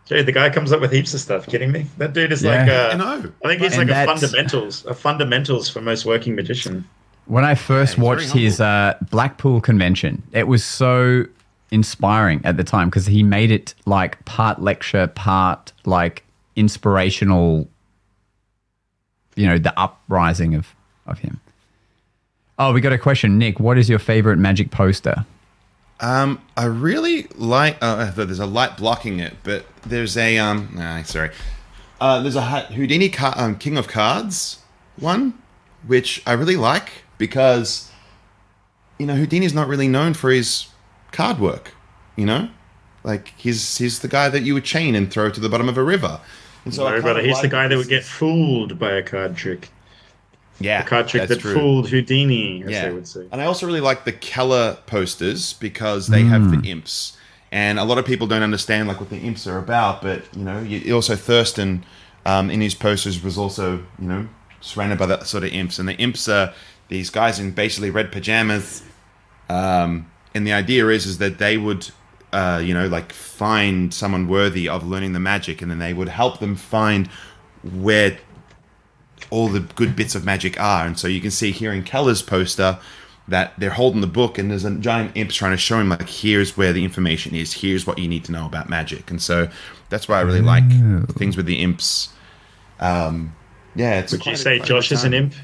dude, 0.06 0.26
the 0.26 0.32
guy 0.32 0.50
comes 0.50 0.72
up 0.72 0.80
with 0.80 0.92
heaps 0.92 1.14
of 1.14 1.20
stuff. 1.20 1.46
Kidding 1.46 1.72
me? 1.72 1.86
That 1.98 2.12
dude 2.12 2.32
is 2.32 2.42
Yeah. 2.42 2.60
like, 2.60 2.68
uh, 2.70 2.90
I 2.92 2.96
know. 2.96 3.32
I 3.44 3.48
think 3.48 3.62
he's 3.62 3.76
And 3.76 3.88
like 3.90 3.96
a 3.96 4.06
fundamentals, 4.06 4.84
a 4.86 4.94
fundamentals 4.94 5.68
for 5.68 5.80
most 5.80 6.04
working 6.06 6.34
magician. 6.34 6.84
When 7.26 7.44
I 7.44 7.54
first 7.56 7.94
he's 7.94 7.96
very 7.96 8.06
watched 8.06 8.30
his 8.32 8.60
uh, 8.60 8.94
Blackpool 9.10 9.60
convention, 9.60 10.22
it 10.32 10.46
was 10.46 10.64
so 10.64 11.24
inspiring 11.72 12.40
at 12.44 12.56
the 12.56 12.62
time 12.62 12.88
because 12.88 13.06
he 13.06 13.22
made 13.24 13.50
it 13.50 13.74
like 13.84 14.24
part 14.24 14.62
lecture, 14.62 15.08
part 15.08 15.72
like 15.84 16.22
inspirational. 16.54 17.68
You 19.34 19.46
know, 19.48 19.58
the 19.58 19.78
uprising 19.78 20.54
of 20.54 20.68
of 21.06 21.18
him. 21.18 21.40
Oh, 22.58 22.72
we 22.72 22.80
got 22.80 22.92
a 22.92 22.98
question, 22.98 23.36
Nick. 23.38 23.60
What 23.60 23.76
is 23.76 23.88
your 23.90 23.98
favorite 23.98 24.38
magic 24.38 24.70
poster? 24.70 25.26
Um, 26.00 26.42
I 26.56 26.64
really 26.64 27.26
like. 27.34 27.78
Uh, 27.80 28.10
there's 28.10 28.38
a 28.38 28.46
light 28.46 28.76
blocking 28.76 29.20
it, 29.20 29.34
but 29.42 29.66
there's 29.82 30.16
a 30.16 30.38
um. 30.38 30.70
Nah, 30.74 31.02
sorry. 31.02 31.30
Uh, 32.00 32.20
there's 32.20 32.36
a 32.36 32.42
Houdini 32.42 33.08
car, 33.08 33.32
um, 33.36 33.56
King 33.56 33.78
of 33.78 33.88
Cards 33.88 34.58
one, 34.96 35.34
which 35.86 36.22
I 36.26 36.32
really 36.32 36.56
like 36.56 37.04
because 37.18 37.90
you 38.98 39.06
know 39.06 39.14
Houdini's 39.14 39.54
not 39.54 39.68
really 39.68 39.88
known 39.88 40.14
for 40.14 40.30
his 40.30 40.68
card 41.12 41.38
work. 41.38 41.72
You 42.16 42.26
know, 42.26 42.48
like 43.04 43.32
he's 43.36 43.78
he's 43.78 44.00
the 44.00 44.08
guy 44.08 44.28
that 44.28 44.42
you 44.42 44.54
would 44.54 44.64
chain 44.64 44.94
and 44.94 45.10
throw 45.10 45.30
to 45.30 45.40
the 45.40 45.48
bottom 45.48 45.68
of 45.68 45.78
a 45.78 45.82
river. 45.82 46.20
And 46.64 46.74
so 46.74 46.88
No, 46.88 47.00
brother, 47.00 47.22
he's 47.22 47.36
the 47.36 47.42
like 47.44 47.50
guy 47.50 47.68
that 47.68 47.76
would 47.76 47.88
get 47.88 48.04
fooled 48.04 48.78
by 48.78 48.92
a 48.92 49.02
card 49.02 49.36
trick. 49.36 49.70
Yeah, 50.58 50.82
A 50.82 50.86
card 50.86 51.08
trick 51.08 51.28
that's 51.28 51.34
that 51.34 51.40
true. 51.40 51.54
fooled 51.54 51.88
Houdini, 51.90 52.62
as 52.64 52.70
yeah. 52.70 52.88
they 52.88 52.94
would 52.94 53.06
say. 53.06 53.26
And 53.30 53.40
I 53.40 53.44
also 53.44 53.66
really 53.66 53.80
like 53.80 54.04
the 54.04 54.12
Kellar 54.12 54.78
posters 54.86 55.52
because 55.52 56.06
they 56.06 56.22
have 56.22 56.50
the 56.50 56.68
imps. 56.68 57.16
And 57.52 57.78
a 57.78 57.84
lot 57.84 57.98
of 57.98 58.04
people 58.04 58.26
don't 58.26 58.42
understand 58.42 58.88
like 58.88 58.98
what 58.98 59.10
the 59.10 59.18
imps 59.18 59.46
are 59.46 59.58
about, 59.58 60.02
but 60.02 60.24
you 60.34 60.44
know, 60.44 60.60
you, 60.60 60.94
also 60.94 61.14
Thurston 61.14 61.84
um, 62.24 62.50
in 62.50 62.60
his 62.60 62.74
posters 62.74 63.22
was 63.22 63.38
also 63.38 63.76
you 63.98 64.08
know 64.08 64.28
surrounded 64.60 64.98
by 64.98 65.06
that 65.06 65.26
sort 65.26 65.44
of 65.44 65.52
imps. 65.52 65.78
And 65.78 65.88
the 65.88 65.94
imps 65.94 66.28
are 66.28 66.52
these 66.88 67.10
guys 67.10 67.38
in 67.38 67.52
basically 67.52 67.90
red 67.90 68.10
pajamas. 68.10 68.82
Um, 69.48 70.10
and 70.34 70.46
the 70.46 70.52
idea 70.52 70.88
is 70.88 71.06
is 71.06 71.18
that 71.18 71.38
they 71.38 71.56
would 71.56 71.88
uh, 72.32 72.60
you 72.64 72.74
know 72.74 72.88
like 72.88 73.12
find 73.12 73.92
someone 73.94 74.26
worthy 74.26 74.68
of 74.68 74.86
learning 74.86 75.12
the 75.12 75.20
magic, 75.20 75.62
and 75.62 75.70
then 75.70 75.78
they 75.78 75.94
would 75.94 76.08
help 76.08 76.40
them 76.40 76.56
find 76.56 77.08
where 77.62 78.18
all 79.36 79.48
the 79.48 79.60
good 79.60 79.94
bits 79.94 80.14
of 80.14 80.24
magic 80.24 80.58
are. 80.58 80.86
And 80.86 80.98
so 80.98 81.06
you 81.08 81.20
can 81.20 81.30
see 81.30 81.52
here 81.52 81.70
in 81.72 81.82
Kellar's 81.84 82.22
poster 82.22 82.78
that 83.28 83.52
they're 83.58 83.70
holding 83.70 84.00
the 84.00 84.06
book 84.06 84.38
and 84.38 84.50
there's 84.50 84.64
a 84.64 84.70
giant 84.76 85.12
imp 85.14 85.30
trying 85.30 85.50
to 85.50 85.56
show 85.58 85.78
him 85.78 85.88
like 85.90 86.08
here's 86.08 86.56
where 86.56 86.72
the 86.72 86.84
information 86.84 87.34
is, 87.34 87.52
here's 87.52 87.86
what 87.86 87.98
you 87.98 88.08
need 88.08 88.24
to 88.24 88.32
know 88.32 88.46
about 88.46 88.70
magic. 88.70 89.10
And 89.10 89.20
so 89.20 89.48
that's 89.90 90.08
why 90.08 90.18
I 90.18 90.22
really 90.22 90.40
like 90.40 90.64
things 91.16 91.36
with 91.36 91.44
the 91.46 91.60
imps. 91.62 92.08
Um, 92.80 93.34
yeah, 93.74 93.98
it's 94.00 94.12
Would 94.12 94.22
quite 94.22 94.30
you 94.30 94.34
a- 94.34 94.38
say 94.38 94.58
quite 94.58 94.68
Josh 94.68 94.92
is 94.92 95.04
an 95.04 95.12
imp? 95.12 95.34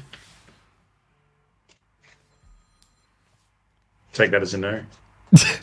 Take 4.13 4.31
that 4.31 4.41
as 4.41 4.53
a 4.53 4.57
no. 4.57 4.81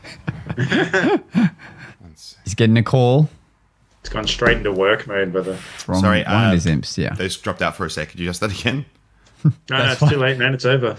He's 2.45 2.55
getting 2.55 2.77
a 2.77 2.83
call 2.83 3.23
It's 3.25 3.40
gone 4.11 4.27
straight 4.27 4.57
into 4.59 4.73
work 4.73 5.07
mode, 5.07 5.33
brother. 5.33 5.55
from 5.57 6.01
Sorry, 6.01 6.23
one 6.25 6.45
uh, 6.45 6.47
of 6.49 6.53
his 6.55 6.67
imps. 6.67 6.99
Yeah. 6.99 7.15
Those 7.15 7.37
dropped 7.37 7.63
out 7.63 7.77
for 7.77 7.87
a 7.87 7.91
sec. 7.91 8.11
Could 8.11 8.21
you 8.21 8.27
just 8.27 8.41
that 8.41 8.53
again? 8.59 8.85
No, 9.45 9.53
no, 9.71 9.91
it's 9.93 10.01
fine. 10.01 10.11
too 10.11 10.19
late, 10.19 10.37
man. 10.39 10.53
It's 10.53 10.67
over. 10.67 10.99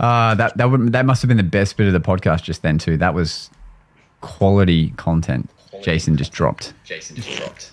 Uh, 0.00 0.34
that 0.34 0.56
that 0.56 0.70
would 0.70 0.92
that 0.92 1.04
must 1.06 1.22
have 1.22 1.28
been 1.28 1.36
the 1.36 1.42
best 1.44 1.76
bit 1.76 1.86
of 1.86 1.92
the 1.92 2.00
podcast 2.00 2.42
just 2.42 2.62
then 2.62 2.78
too. 2.78 2.96
That 2.96 3.14
was 3.14 3.50
quality 4.20 4.90
content. 4.96 5.48
Jason 5.82 6.16
just 6.16 6.32
dropped. 6.32 6.72
Jason 6.84 7.16
just 7.16 7.30
dropped. 7.38 7.70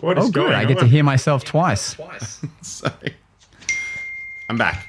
What 0.00 0.16
is 0.18 0.26
Oh, 0.26 0.30
going 0.30 0.46
good! 0.48 0.54
I 0.54 0.64
get 0.64 0.78
to 0.78 0.86
hear 0.86 1.02
myself 1.04 1.44
twice. 1.44 1.94
Twice. 1.94 2.40
Sorry. 2.62 3.14
I'm 4.48 4.56
back. 4.56 4.86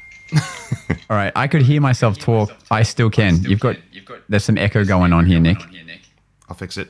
All 1.09 1.15
right, 1.17 1.31
I 1.35 1.47
could 1.47 1.61
hear 1.63 1.81
myself 1.81 2.17
talk. 2.17 2.51
I 2.71 2.83
still 2.83 3.09
can. 3.09 3.41
You've 3.43 3.59
got 3.59 3.75
You've 3.91 4.05
got 4.05 4.19
there's 4.29 4.43
some 4.45 4.57
echo 4.57 4.85
going 4.85 5.11
on 5.13 5.25
here, 5.25 5.39
Nick. 5.39 5.59
on 5.61 5.69
here, 5.69 5.83
Nick. 5.83 6.01
I'll 6.47 6.55
fix 6.55 6.77
it. 6.77 6.89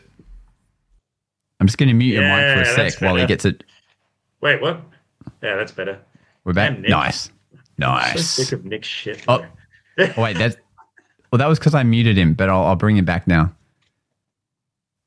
I'm 1.59 1.67
just 1.67 1.77
going 1.77 1.89
to 1.89 1.95
mute 1.95 2.13
your 2.13 2.23
mic 2.23 2.55
for 2.55 2.61
a 2.81 2.89
sec 2.89 3.01
while 3.01 3.15
he 3.15 3.25
gets 3.25 3.45
it. 3.45 3.63
Wait, 4.41 4.61
what? 4.61 4.81
Yeah, 5.41 5.55
that's 5.55 5.71
better. 5.71 5.99
We're 6.43 6.53
back. 6.53 6.71
Damn, 6.73 6.81
Nick. 6.83 6.91
Nice, 6.91 7.23
So 7.25 7.31
nice. 7.79 8.29
sick 8.29 8.51
of 8.51 8.65
Nick's 8.65 8.87
shit. 8.87 9.23
Oh. 9.27 9.45
Oh, 9.99 10.21
wait, 10.21 10.37
that's 10.37 10.55
well. 11.31 11.39
That 11.39 11.47
was 11.47 11.57
because 11.57 11.73
I 11.73 11.81
muted 11.81 12.17
him, 12.19 12.35
but 12.35 12.49
I'll, 12.49 12.65
I'll 12.65 12.75
bring 12.75 12.97
him 12.97 13.05
back 13.05 13.25
now. 13.25 13.51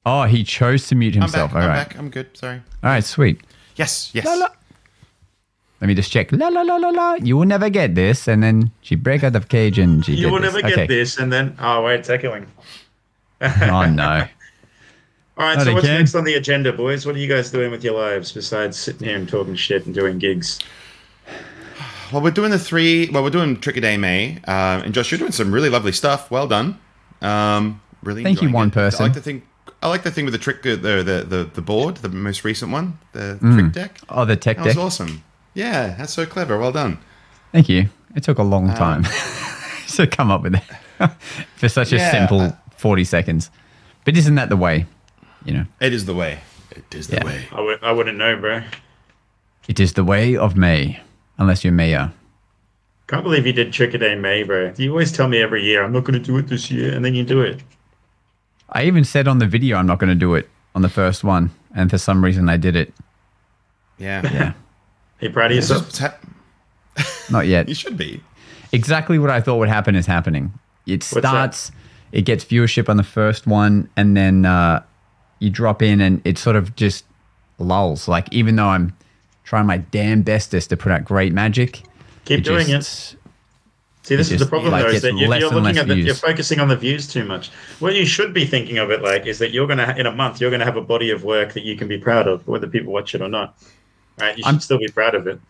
Oh, 0.05 0.25
he 0.25 0.43
chose 0.43 0.89
to 0.89 0.97
mute 0.97 1.15
I'm 1.15 1.23
himself. 1.23 1.53
back. 1.53 1.57
All 1.57 1.63
I'm 1.63 1.69
right, 1.69 1.89
back. 1.89 1.97
I'm 1.97 2.11
good. 2.11 2.37
Sorry. 2.37 2.57
all 2.83 2.91
right, 2.91 3.05
sweet. 3.05 3.41
Yes. 3.77 4.11
Yes. 4.13 4.27
Let 4.27 4.51
me 5.87 5.95
just 5.95 6.11
check. 6.11 6.33
La 6.33 6.49
la 6.49 6.63
la 6.63 6.75
la 6.77 6.89
la. 6.89 7.15
You 7.23 7.37
will 7.37 7.47
never 7.47 7.71
get 7.71 7.95
this. 7.95 8.27
And 8.27 8.43
then 8.43 8.73
she 8.81 8.97
break 8.97 9.23
out 9.23 9.37
of 9.37 9.49
cage 9.49 9.79
and 9.79 10.05
she. 10.05 10.15
You 10.15 10.25
did 10.25 10.33
will 10.33 10.41
this. 10.41 10.55
never 10.55 10.75
get 10.75 10.89
this, 10.89 11.19
and 11.19 11.33
then 11.33 11.55
oh 11.61 11.83
wait, 11.85 12.01
it's 12.01 12.11
echoing. 12.11 12.47
Oh 13.41 13.87
no. 13.89 14.27
All 15.41 15.47
right, 15.47 15.57
Not 15.57 15.65
so 15.65 15.73
what's 15.73 15.87
again. 15.87 16.01
next 16.01 16.15
on 16.15 16.25
the 16.25 16.35
agenda, 16.35 16.71
boys? 16.71 17.07
What 17.07 17.15
are 17.15 17.19
you 17.19 17.27
guys 17.27 17.51
doing 17.51 17.71
with 17.71 17.83
your 17.83 17.95
lives 17.99 18.31
besides 18.31 18.77
sitting 18.79 19.09
here 19.09 19.17
and 19.17 19.27
talking 19.27 19.55
shit 19.55 19.87
and 19.87 19.95
doing 19.95 20.19
gigs? 20.19 20.59
Well, 22.13 22.21
we're 22.21 22.31
doing 22.31 22.51
the 22.51 22.59
three. 22.59 23.09
Well, 23.09 23.23
we're 23.23 23.31
doing 23.31 23.59
Trick 23.59 23.79
a 23.79 23.81
Day 23.81 23.97
May, 23.97 24.37
uh, 24.47 24.83
and 24.85 24.93
Josh, 24.93 25.11
you're 25.11 25.19
doing 25.19 25.33
some 25.33 25.51
really 25.51 25.71
lovely 25.71 25.93
stuff. 25.93 26.31
Well 26.31 26.47
done. 26.47 26.79
Um, 27.23 27.81
really. 28.03 28.23
Thank 28.23 28.43
you, 28.43 28.51
one 28.51 28.69
it. 28.69 28.75
person. 28.75 29.01
I 29.03 29.07
like 29.07 29.15
the 29.15 29.23
thing. 29.23 29.43
I 29.83 29.89
like 29.89 30.03
the 30.03 30.11
thing 30.11 30.27
with 30.27 30.33
the 30.33 30.39
trick, 30.39 30.59
uh, 30.67 30.77
the 30.77 31.03
the 31.03 31.25
the, 31.27 31.51
the 31.55 31.63
board, 31.63 31.97
the 31.97 32.11
most 32.11 32.45
recent 32.45 32.71
one, 32.71 32.99
the 33.13 33.39
Mm. 33.41 33.55
trick 33.59 33.73
deck. 33.73 33.99
Oh, 34.11 34.27
the 34.27 34.37
tech 34.37 34.59
That 34.59 34.67
was 34.67 34.75
deck. 34.75 34.85
awesome. 34.85 35.25
Yeah, 35.55 35.95
that's 35.97 36.13
so 36.13 36.27
clever. 36.27 36.59
Well 36.59 36.73
done. 36.73 36.99
Thank 37.53 37.71
you. 37.71 37.89
It 38.15 38.25
took 38.25 38.39
a 38.39 38.43
Um, 38.43 38.51
long 38.51 38.75
time 38.75 39.05
to 39.95 40.07
come 40.07 40.31
up 40.31 40.43
with 40.43 40.53
that 40.99 41.17
for 41.57 41.71
such 41.71 41.93
a 41.95 41.99
simple 42.11 42.41
uh, 42.43 42.53
40 42.77 43.05
seconds. 43.05 43.51
But 44.05 44.19
isn't 44.19 44.35
that 44.35 44.51
the 44.51 44.57
way? 44.57 44.85
You 45.45 45.55
know, 45.55 45.65
It 45.81 45.93
is 45.93 46.05
the 46.07 46.15
way. 46.15 46.41
It 46.71 46.95
is 46.95 47.09
the 47.09 47.17
Yeah. 47.17 47.25
way. 47.25 47.45
I 47.53 47.57
w- 47.57 47.79
I 47.83 47.93
wouldn't 47.93 48.19
know, 48.19 48.37
bro. 48.37 48.63
it 49.69 49.79
is 49.81 49.93
the 49.95 50.05
way 50.05 50.37
of 50.37 50.57
May, 50.57 51.01
unless 51.39 51.65
you're 51.65 51.73
mayor. 51.73 52.13
Can't 53.07 53.23
believe 53.25 53.47
you 53.47 53.53
did 53.53 53.73
Trick 53.73 53.95
a 53.95 53.99
Day 53.99 54.15
May, 54.15 54.43
bro. 54.45 54.73
You 54.77 54.91
always 54.91 55.11
tell 55.13 55.29
me 55.29 55.39
every 55.43 55.65
year 55.65 55.83
I'm 55.85 55.93
not 55.93 56.05
going 56.05 56.19
to 56.21 56.25
do 56.25 56.37
it 56.39 56.49
this 56.49 56.71
year, 56.71 56.93
and 56.95 57.05
then 57.05 57.15
you 57.15 57.25
do 57.25 57.41
it. 57.41 57.61
I 58.71 58.85
even 58.85 59.05
said 59.05 59.27
on 59.27 59.39
the 59.39 59.47
video 59.47 59.77
I'm 59.77 59.87
not 59.87 59.99
going 59.99 60.11
to 60.11 60.15
do 60.27 60.35
it 60.35 60.49
on 60.75 60.83
the 60.83 60.89
first 60.89 61.25
one, 61.25 61.51
and 61.75 61.91
for 61.91 61.99
some 61.99 62.25
reason 62.25 62.49
I 62.49 62.57
did 62.57 62.77
it. 62.77 62.93
Yeah. 63.99 64.23
Yeah, 64.33 64.49
Are 65.21 65.25
you 65.25 65.31
proud 65.31 65.51
of 65.51 65.59
It's 65.59 65.69
yourself? 65.71 65.93
just 66.97 67.31
not 67.31 67.47
yet. 67.47 67.69
you 67.69 67.75
should 67.75 67.97
be. 67.97 68.21
exactly 68.73 69.19
what 69.19 69.31
I 69.31 69.41
thought 69.41 69.57
would 69.57 69.69
happen 69.69 69.95
is 69.97 70.07
happening. 70.07 70.53
It 70.87 71.03
starts, 71.03 71.73
it 72.13 72.23
gets 72.23 72.45
viewership 72.45 72.89
on 72.89 72.97
the 72.97 73.03
first 73.05 73.47
one, 73.47 73.89
and 73.97 74.17
then 74.17 74.45
uh, 74.47 74.83
you 75.41 75.51
drop 75.51 75.83
in, 75.83 76.01
and 76.01 76.23
it 76.25 76.39
sort 76.39 76.57
of 76.57 76.77
just 76.77 77.05
lulls. 77.59 78.07
Like 78.09 78.33
even 78.33 78.57
though 78.57 78.69
I'm 78.69 78.97
trying 79.45 79.67
my 79.67 79.79
damn 79.79 80.23
bestest 80.23 80.71
to 80.71 80.77
put 80.77 80.93
out 80.93 81.05
great 81.05 81.33
magic, 81.33 81.83
Keep 82.25 82.45
doing 82.45 82.69
it. 82.71 82.85
See, 84.03 84.17
this 84.17 84.31
It 84.31 84.35
is 84.35 84.41
the 84.41 84.47
problem, 84.47 84.73
like, 84.73 84.85
though, 84.85 84.91
is 84.91 85.03
that 85.03 85.15
you're, 85.17 85.35
you're 85.37 85.51
looking 85.51 85.77
at 85.77 85.87
the, 85.87 85.97
you're 85.97 86.15
focusing 86.15 86.59
on 86.59 86.69
the 86.69 86.77
views 86.77 87.07
too 87.07 87.25
much. 87.25 87.51
What 87.81 87.95
you 87.95 88.07
should 88.07 88.33
be 88.33 88.47
thinking 88.47 88.79
of 88.79 88.91
it 88.91 89.03
like 89.03 89.27
is 89.27 89.39
that 89.41 89.51
you're 89.51 89.67
gonna 89.67 89.95
in 89.99 90.07
a 90.07 90.13
month 90.13 90.41
you're 90.41 90.51
gonna 90.51 90.65
have 90.65 90.77
a 90.77 90.81
body 90.81 91.11
of 91.11 91.23
work 91.25 91.53
that 91.53 91.65
you 91.65 91.77
can 91.77 91.87
be 91.87 91.99
proud 91.99 92.27
of, 92.27 92.47
whether 92.49 92.67
people 92.67 92.93
watch 92.93 93.15
it 93.15 93.21
or 93.21 93.29
not. 93.29 93.57
Right? 94.19 94.37
You 94.37 94.43
should 94.43 94.49
I'm- 94.49 94.61
still 94.61 94.79
be 94.79 94.89
proud 94.89 95.15
of 95.15 95.27
it. 95.27 95.41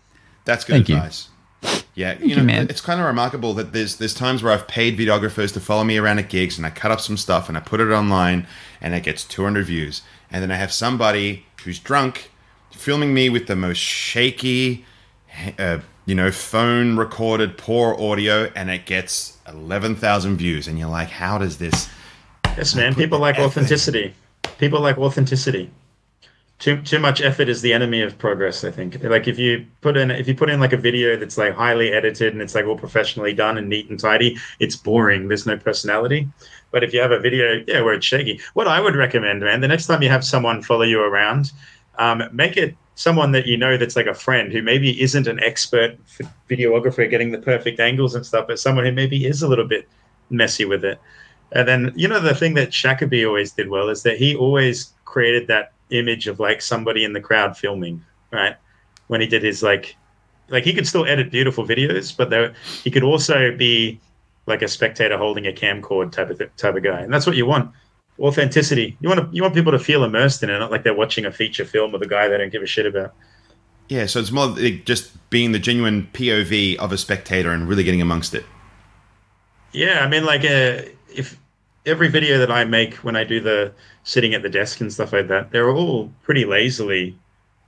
That's 0.45 0.65
good 0.65 0.73
Thank 0.75 0.89
you. 0.89 0.97
advice. 0.97 1.29
Yeah, 1.95 2.19
you 2.19 2.29
you, 2.29 2.37
know, 2.37 2.43
man. 2.43 2.69
it's 2.71 2.81
kind 2.81 2.99
of 3.01 3.07
remarkable 3.07 3.53
that 3.55 3.73
there's 3.73 3.97
there's 3.97 4.15
times 4.15 4.43
where 4.43 4.53
I've 4.53 4.67
paid 4.67 4.99
videographers 4.99 5.53
to 5.53 5.61
follow 5.61 5.85
me 5.85 5.99
around 5.99 6.19
at 6.19 6.29
gigs, 6.31 6.57
and 6.57 6.67
I 6.67 6.71
cut 6.71 6.91
up 6.91 7.01
some 7.01 7.17
stuff 7.19 7.49
and 7.49 7.59
I 7.59 7.61
put 7.61 7.81
it 7.81 7.91
online, 7.91 8.47
and 8.81 8.95
it 8.95 9.03
gets 9.03 9.25
200 9.25 9.67
views, 9.67 10.03
and 10.31 10.43
then 10.43 10.51
I 10.51 10.57
have 10.57 10.73
somebody 10.73 11.47
who's 11.65 11.79
drunk 11.79 12.31
filming 12.71 13.13
me 13.13 13.29
with 13.29 13.47
the 13.47 13.57
most 13.57 13.79
shaky, 13.79 14.85
uh, 15.59 15.79
you 16.07 16.15
know, 16.15 16.31
phone 16.31 16.97
recorded 16.97 17.59
poor 17.59 17.95
audio, 18.01 18.51
and 18.57 18.71
it 18.71 18.87
gets 18.87 19.39
11,000 19.47 20.37
views, 20.37 20.67
and 20.67 20.79
you're 20.79 20.89
like, 20.89 21.09
how 21.09 21.39
does 21.39 21.59
this? 21.59 21.89
Yes, 22.57 22.75
man. 22.75 22.95
People 22.95 23.19
like 23.19 23.37
effort. 23.37 23.47
authenticity. 23.47 24.15
People 24.59 24.81
like 24.81 24.99
authenticity. 24.99 25.71
Too 26.59 26.83
too 26.83 26.99
much 26.99 27.23
effort 27.23 27.49
is 27.49 27.63
the 27.63 27.73
enemy 27.73 28.03
of 28.03 28.19
progress. 28.19 28.65
I 28.65 28.71
think. 28.71 29.03
Like 29.03 29.27
if 29.27 29.39
you 29.39 29.65
put 29.81 29.97
in 29.97 30.11
if 30.11 30.29
you 30.29 30.35
put 30.35 30.51
in 30.51 30.61
like 30.61 30.75
a 30.75 30.77
video 30.77 31.17
that's 31.17 31.39
like 31.39 31.55
highly 31.55 31.91
edited 31.91 32.35
and 32.35 32.43
it's 32.43 32.55
like 32.55 32.67
all 32.67 32.77
professionally 32.77 33.33
done 33.33 33.57
and 33.57 33.67
neat 33.67 33.89
and 33.89 33.99
tidy, 33.99 34.37
it's 34.59 34.77
boring. 34.77 35.29
There's 35.29 35.47
no 35.47 35.57
personality. 35.57 36.29
But 36.71 36.85
if 36.85 36.93
you 36.93 37.01
have 37.01 37.11
a 37.11 37.19
video, 37.19 37.65
yeah, 37.67 37.81
where 37.81 37.95
it's 37.95 38.07
shaky, 38.07 38.41
what 38.55 38.69
I 38.69 38.81
would 38.81 38.95
recommend, 38.95 39.41
man, 39.41 39.61
the 39.61 39.69
next 39.69 39.87
time 39.87 40.03
you 40.03 40.09
have 40.09 40.25
someone 40.25 40.63
follow 40.63 40.83
you 40.83 41.01
around, 41.01 41.53
um, 41.99 42.23
make 42.33 42.57
it 42.57 42.77
someone 42.95 43.33
that 43.33 43.47
you 43.47 43.57
know 43.57 43.77
that's 43.77 43.97
like 43.97 44.07
a 44.07 44.15
friend 44.15 44.53
who 44.53 44.63
maybe 44.63 45.01
isn't 45.01 45.27
an 45.27 45.43
expert 45.43 45.99
videographer 46.49 47.09
getting 47.09 47.31
the 47.31 47.39
perfect 47.39 47.81
angles 47.81 48.15
and 48.15 48.25
stuff, 48.25 48.47
but 48.47 48.59
someone 48.59 48.85
who 48.85 48.93
maybe 48.93 49.27
is 49.27 49.43
a 49.43 49.49
little 49.49 49.67
bit 49.67 49.89
messy 50.29 50.65
with 50.65 50.85
it. 50.85 51.01
And 51.53 51.67
then, 51.67 51.93
you 51.97 52.07
know, 52.07 52.21
the 52.21 52.35
thing 52.35 52.55
that 52.55 52.71
Shakaby 52.71 53.27
always 53.27 53.53
did 53.53 53.69
well 53.69 53.89
is 53.89 54.03
that 54.05 54.19
he 54.19 54.37
always 54.37 54.93
created 55.05 55.49
that 55.49 55.73
image 55.91 56.27
of 56.29 56.39
like 56.39 56.63
somebody 56.63 57.05
in 57.05 57.13
the 57.13 57.21
crowd 57.21 57.57
filming, 57.57 58.05
right? 58.31 58.57
When 59.09 59.21
he 59.21 59.27
did 59.27 59.43
his 59.43 59.63
like, 59.63 59.97
like 60.49 60.65
he 60.65 60.73
could 60.73 60.87
still 60.87 61.07
edit 61.07 61.31
beautiful 61.31 61.67
videos, 61.67 62.17
but 62.17 62.31
there, 62.31 62.55
he 62.85 62.91
could 62.91 63.03
also 63.03 63.57
be 63.57 64.01
like 64.47 64.63
a 64.63 64.69
spectator 64.69 65.17
holding 65.17 65.47
a 65.47 65.53
camcord 65.53 66.13
type 66.13 66.31
of 66.31 66.39
type 66.57 66.77
of 66.77 66.83
guy, 66.83 67.01
and 67.01 67.13
that's 67.13 67.27
what 67.27 67.37
you 67.37 67.47
want. 67.47 67.73
Authenticity. 68.19 68.97
You 69.01 69.09
want 69.09 69.21
to, 69.21 69.29
you 69.35 69.43
want 69.43 69.55
people 69.55 69.73
to 69.73 69.79
feel 69.79 70.05
immersed 70.05 70.43
in 70.43 70.51
it, 70.51 70.59
not 70.59 70.71
like 70.71 70.85
they're 70.85 70.95
watching 70.95 71.25
a 71.25 71.33
feature 71.33 71.65
film 71.65 71.93
with 71.93 72.03
a 72.03 72.07
guy 72.07 72.29
they 72.29 72.37
don't 72.37 72.53
give 72.53 72.63
a 72.63 72.67
shit 72.67 72.87
about. 72.87 73.15
Yeah, 73.89 74.07
so 74.07 74.21
it's 74.21 74.31
more 74.31 74.47
like 74.47 74.85
just 74.85 75.31
being 75.31 75.53
the 75.53 75.59
genuine 75.59 76.09
POV 76.13 76.77
of 76.77 76.93
a 76.93 76.99
spectator 76.99 77.51
and 77.51 77.69
really 77.69 77.83
getting 77.83 78.01
amongst 78.01 78.35
it. 78.35 78.45
Yeah, 79.73 80.05
I 80.05 80.09
mean, 80.09 80.25
like, 80.25 80.45
uh, 80.45 80.83
if 81.13 81.39
every 81.87 82.09
video 82.09 82.39
that 82.39 82.51
I 82.51 82.65
make 82.65 82.95
when 82.97 83.17
I 83.17 83.25
do 83.25 83.41
the 83.41 83.73
sitting 84.05 84.35
at 84.35 84.43
the 84.43 84.49
desk 84.49 84.81
and 84.81 84.93
stuff 84.93 85.13
like 85.13 85.29
that, 85.29 85.51
they're 85.51 85.71
all 85.71 86.13
pretty 86.23 86.45
lazily 86.45 87.19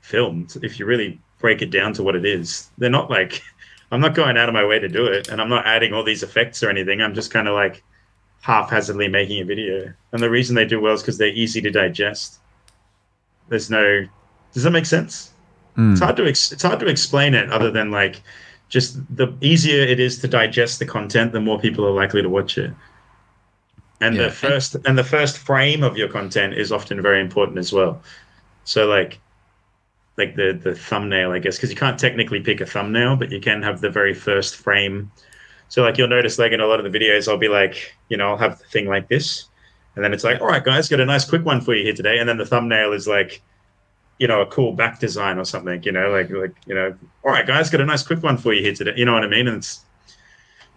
filmed. 0.01 0.57
If 0.62 0.79
you 0.79 0.87
really 0.87 1.20
break 1.39 1.62
it 1.62 1.70
down 1.70 1.93
to 1.95 2.03
what 2.03 2.14
it 2.14 2.25
is, 2.25 2.70
they're 2.79 2.91
not 2.91 3.11
like 3.11 3.43
I'm 3.93 4.01
not 4.01 4.14
going 4.14 4.36
out 4.38 4.49
of 4.49 4.55
my 4.55 4.64
way 4.64 4.78
to 4.78 4.88
do 4.88 5.05
it, 5.07 5.28
and 5.28 5.40
I'm 5.40 5.51
not 5.51 5.66
adding 5.66 5.93
all 5.93 6.03
these 6.03 6.22
effects 6.22 6.62
or 6.62 6.70
anything. 6.70 7.03
I'm 7.03 7.14
just 7.14 7.30
kind 7.30 7.47
of 7.47 7.55
like 7.55 7.84
haphazardly 8.40 9.07
making 9.07 9.40
a 9.43 9.45
video, 9.45 9.93
and 10.12 10.22
the 10.22 10.30
reason 10.30 10.57
they 10.57 10.64
do 10.64 10.80
well 10.80 10.95
is 10.95 11.03
because 11.03 11.18
they're 11.18 11.28
easy 11.28 11.61
to 11.61 11.70
digest. 11.70 12.40
There's 13.49 13.70
no. 13.70 14.07
Does 14.55 14.62
that 14.64 14.70
make 14.70 14.86
sense? 14.86 15.32
Hmm. 15.76 15.93
It's 15.93 16.01
hard 16.01 16.16
to 16.16 16.26
ex- 16.26 16.53
it's 16.53 16.62
hard 16.62 16.80
to 16.80 16.86
explain 16.86 17.34
it 17.34 17.51
other 17.53 17.70
than 17.70 17.90
like 17.90 18.22
just 18.68 18.97
the 19.14 19.32
easier 19.43 19.82
it 19.82 20.01
is 20.01 20.18
to 20.20 20.28
digest 20.28 20.78
the 20.78 20.86
content, 20.86 21.32
the 21.32 21.40
more 21.40 21.61
people 21.61 21.86
are 21.86 21.90
likely 21.93 22.22
to 22.22 22.28
watch 22.28 22.57
it. 22.57 22.72
And 24.01 24.16
Yeah. 24.16 24.24
the 24.24 24.30
first 24.30 24.76
and 24.86 24.97
the 24.99 25.05
first 25.05 25.36
frame 25.38 25.82
of 25.82 25.97
your 25.99 26.09
content 26.09 26.55
is 26.55 26.72
often 26.72 27.01
very 27.03 27.20
important 27.20 27.59
as 27.59 27.72
well. 27.72 28.03
So 28.64 28.86
like 28.86 29.20
like 30.18 30.36
the 30.36 30.58
the 30.62 30.74
thumbnail, 30.74 31.32
I 31.32 31.38
guess, 31.38 31.56
because 31.56 31.70
you 31.70 31.76
can't 31.76 31.98
technically 31.98 32.40
pick 32.40 32.60
a 32.60 32.66
thumbnail, 32.66 33.16
but 33.16 33.30
you 33.30 33.40
can 33.40 33.62
have 33.62 33.80
the 33.80 33.90
very 33.90 34.14
first 34.14 34.56
frame. 34.56 35.10
So 35.68 35.82
like 35.82 35.96
you'll 35.96 36.08
notice 36.08 36.38
like 36.38 36.52
in 36.52 36.60
a 36.60 36.66
lot 36.66 36.84
of 36.84 36.90
the 36.90 36.98
videos, 36.98 37.28
I'll 37.28 37.38
be 37.38 37.48
like, 37.48 37.94
you 38.08 38.16
know, 38.16 38.28
I'll 38.28 38.36
have 38.36 38.58
the 38.58 38.64
thing 38.66 38.86
like 38.86 39.08
this, 39.08 39.46
and 39.96 40.04
then 40.04 40.12
it's 40.12 40.24
like, 40.24 40.40
all 40.40 40.48
right, 40.48 40.62
guys, 40.62 40.88
got 40.88 41.00
a 41.00 41.06
nice 41.06 41.24
quick 41.24 41.44
one 41.44 41.60
for 41.60 41.74
you 41.74 41.82
here 41.82 41.94
today, 41.94 42.18
and 42.18 42.28
then 42.28 42.36
the 42.36 42.46
thumbnail 42.46 42.92
is 42.92 43.06
like, 43.08 43.42
you 44.18 44.28
know, 44.28 44.42
a 44.42 44.46
cool 44.46 44.72
back 44.72 45.00
design 45.00 45.38
or 45.38 45.44
something, 45.44 45.82
you 45.82 45.92
know, 45.92 46.10
like 46.10 46.30
like 46.30 46.54
you 46.66 46.74
know, 46.74 46.94
all 47.24 47.32
right, 47.32 47.46
guys, 47.46 47.70
got 47.70 47.80
a 47.80 47.86
nice 47.86 48.02
quick 48.02 48.22
one 48.22 48.36
for 48.36 48.52
you 48.52 48.62
here 48.62 48.74
today. 48.74 48.92
You 48.96 49.04
know 49.06 49.14
what 49.14 49.24
I 49.24 49.28
mean? 49.28 49.48
And 49.48 49.56
it's 49.58 49.80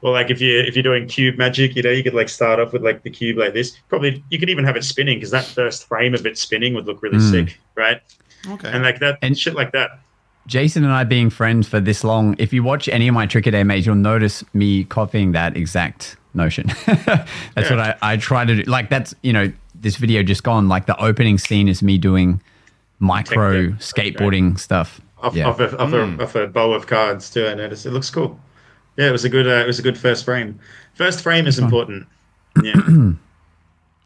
well, 0.01 0.13
like 0.13 0.29
if 0.29 0.39
you 0.39 0.59
if 0.59 0.75
you're 0.75 0.83
doing 0.83 1.07
cube 1.07 1.37
magic, 1.37 1.75
you 1.75 1.81
know, 1.81 1.89
you 1.89 2.03
could 2.03 2.13
like 2.13 2.29
start 2.29 2.59
off 2.59 2.71
with 2.73 2.83
like 2.83 3.03
the 3.03 3.09
cube 3.09 3.37
like 3.37 3.53
this. 3.53 3.77
Probably 3.89 4.23
you 4.29 4.39
could 4.39 4.49
even 4.49 4.63
have 4.63 4.77
it 4.77 4.83
spinning 4.83 5.17
because 5.17 5.31
that 5.31 5.45
first 5.45 5.87
frame 5.87 6.13
of 6.13 6.25
it 6.25 6.37
spinning 6.37 6.73
would 6.73 6.85
look 6.85 7.01
really 7.01 7.17
Mm. 7.17 7.31
sick, 7.31 7.59
right? 7.75 8.01
Okay. 8.47 8.69
And 8.71 8.83
like 8.83 8.99
that 8.99 9.19
And- 9.21 9.37
shit 9.37 9.55
like 9.55 9.71
that. 9.73 9.99
Jason 10.47 10.83
and 10.83 10.93
I 10.93 11.03
being 11.05 11.31
friends 11.31 11.67
for 11.67 11.79
this 11.79 12.03
long, 12.03 12.35
if 12.37 12.53
you 12.53 12.61
watch 12.61 12.87
any 12.89 13.07
of 13.07 13.15
my 13.15 13.25
Trick 13.25 13.47
or 13.47 13.51
Day 13.51 13.63
mates, 13.63 13.87
you'll 13.87 13.95
notice 13.95 14.43
me 14.53 14.83
copying 14.83 15.31
that 15.31 15.57
exact 15.57 16.17
notion. 16.35 16.67
that's 16.85 17.27
Yeah. 17.57 17.69
what 17.71 17.79
I, 17.79 17.95
I 18.03 18.17
try 18.17 18.45
to 18.45 18.55
do. 18.57 18.61
Like 18.69 18.89
that's, 18.91 19.15
you 19.23 19.33
know, 19.33 19.51
this 19.73 19.95
video 19.95 20.21
just 20.21 20.43
gone, 20.43 20.67
like 20.67 20.85
the 20.85 20.95
opening 21.03 21.39
scene 21.39 21.67
is 21.67 21.81
me 21.81 21.97
doing 21.97 22.41
micro 22.99 23.69
Tech 23.69 23.71
deck. 23.71 23.79
skateboarding 23.79 24.59
stuff. 24.59 25.01
off, 25.17 25.33
Yeah. 25.35 25.47
off, 25.47 25.59
a, 25.59 25.75
off, 25.79 25.93
a, 25.93 26.21
off 26.23 26.35
a 26.35 26.45
bow 26.45 26.73
of 26.73 26.85
cards 26.85 27.31
too. 27.31 27.47
I 27.47 27.55
noticed 27.55 27.87
it 27.87 27.91
looks 27.91 28.11
cool. 28.11 28.39
Yeah, 28.97 29.07
it 29.07 29.11
was 29.11 29.25
a 29.25 29.29
good. 29.29 29.47
Uh, 29.47 29.63
it 29.63 29.67
was 29.67 29.79
a 29.79 29.81
good 29.81 29.97
first 29.97 30.23
frame. 30.25 30.59
First 30.93 31.21
frame 31.23 31.47
is 31.47 31.57
important. 31.59 32.07
Yeah, 32.63 33.11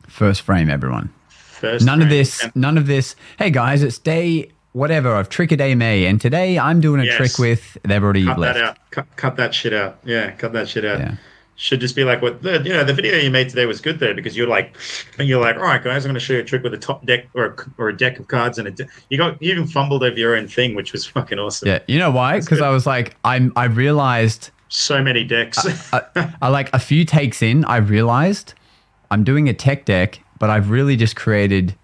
First 0.07 0.41
frame, 0.41 0.69
everyone. 0.71 1.13
First. 1.59 1.85
None 1.85 2.01
of 2.01 2.09
this, 2.09 2.47
none 2.55 2.77
of 2.77 2.87
this. 2.87 3.15
Hey 3.37 3.49
guys, 3.51 3.83
it's 3.83 3.97
day 3.97 4.49
whatever 4.71 5.13
of 5.15 5.29
Trick 5.29 5.51
a 5.51 5.57
Day 5.57 5.75
May, 5.75 6.05
and 6.05 6.19
today 6.21 6.57
I'm 6.57 6.79
doing 6.79 7.01
a 7.01 7.05
Yes. 7.05 7.17
trick 7.17 7.37
with. 7.39 7.77
They've 7.83 8.01
already 8.03 8.25
cut 8.25 8.39
left. 8.39 8.55
that 8.57 8.63
out. 8.63 8.77
Cut, 8.91 9.07
cut 9.17 9.35
that 9.37 9.53
shit 9.53 9.73
out. 9.73 9.99
Yeah, 10.05 10.31
cut 10.31 10.53
that 10.53 10.69
shit 10.69 10.85
out. 10.85 10.99
Yeah. 10.99 11.15
Should 11.57 11.81
just 11.81 11.93
be 11.97 12.05
like 12.05 12.21
what 12.21 12.41
the 12.41 12.61
you 12.63 12.71
know 12.71 12.85
the 12.85 12.93
video 12.93 13.17
you 13.17 13.29
made 13.29 13.49
today 13.49 13.65
was 13.65 13.81
good 13.81 13.99
though 13.99 14.13
because 14.13 14.37
you're 14.37 14.47
like 14.47 14.77
and 15.17 15.27
you're 15.27 15.41
like 15.41 15.57
all 15.57 15.63
right 15.63 15.83
guys 15.83 16.05
I'm 16.05 16.09
going 16.11 16.13
to 16.13 16.19
show 16.21 16.31
you 16.31 16.39
a 16.39 16.43
trick 16.45 16.63
with 16.63 16.73
a 16.73 16.77
top 16.77 17.05
deck 17.05 17.27
or 17.33 17.45
a, 17.47 17.55
or 17.77 17.89
a 17.89 17.97
deck 17.97 18.17
of 18.17 18.29
cards 18.29 18.57
and 18.57 18.69
a 18.69 18.71
de- 18.71 18.87
you 19.09 19.17
got 19.17 19.41
you 19.41 19.51
even 19.51 19.67
fumbled 19.67 20.01
over 20.01 20.17
your 20.17 20.37
own 20.37 20.47
thing 20.47 20.73
which 20.73 20.93
was 20.93 21.05
fucking 21.17 21.37
awesome. 21.37 21.67
Yeah, 21.67 21.79
you 21.85 21.99
know 21.99 22.11
why? 22.11 22.39
Because. 22.39 22.61
I 22.61 22.69
was 22.69 22.85
like, 22.87 23.17
I'm. 23.25 23.51
I 23.57 23.65
realized 23.65 24.51
So 24.69 25.03
many 25.03 25.25
decks. 25.25 25.59
I, 25.93 26.03
I 26.41 26.47
like 26.47 26.73
a 26.73 26.79
few 26.79 27.03
takes 27.03 27.41
in, 27.41 27.65
I 27.65 27.75
realized 27.77 28.53
I'm 29.11 29.25
doing 29.25 29.49
a 29.49 29.53
tech 29.53 29.83
deck, 29.83 30.21
but 30.39 30.49
I've 30.49 30.69
really 30.69 30.95
just 30.95 31.15
created 31.15 31.75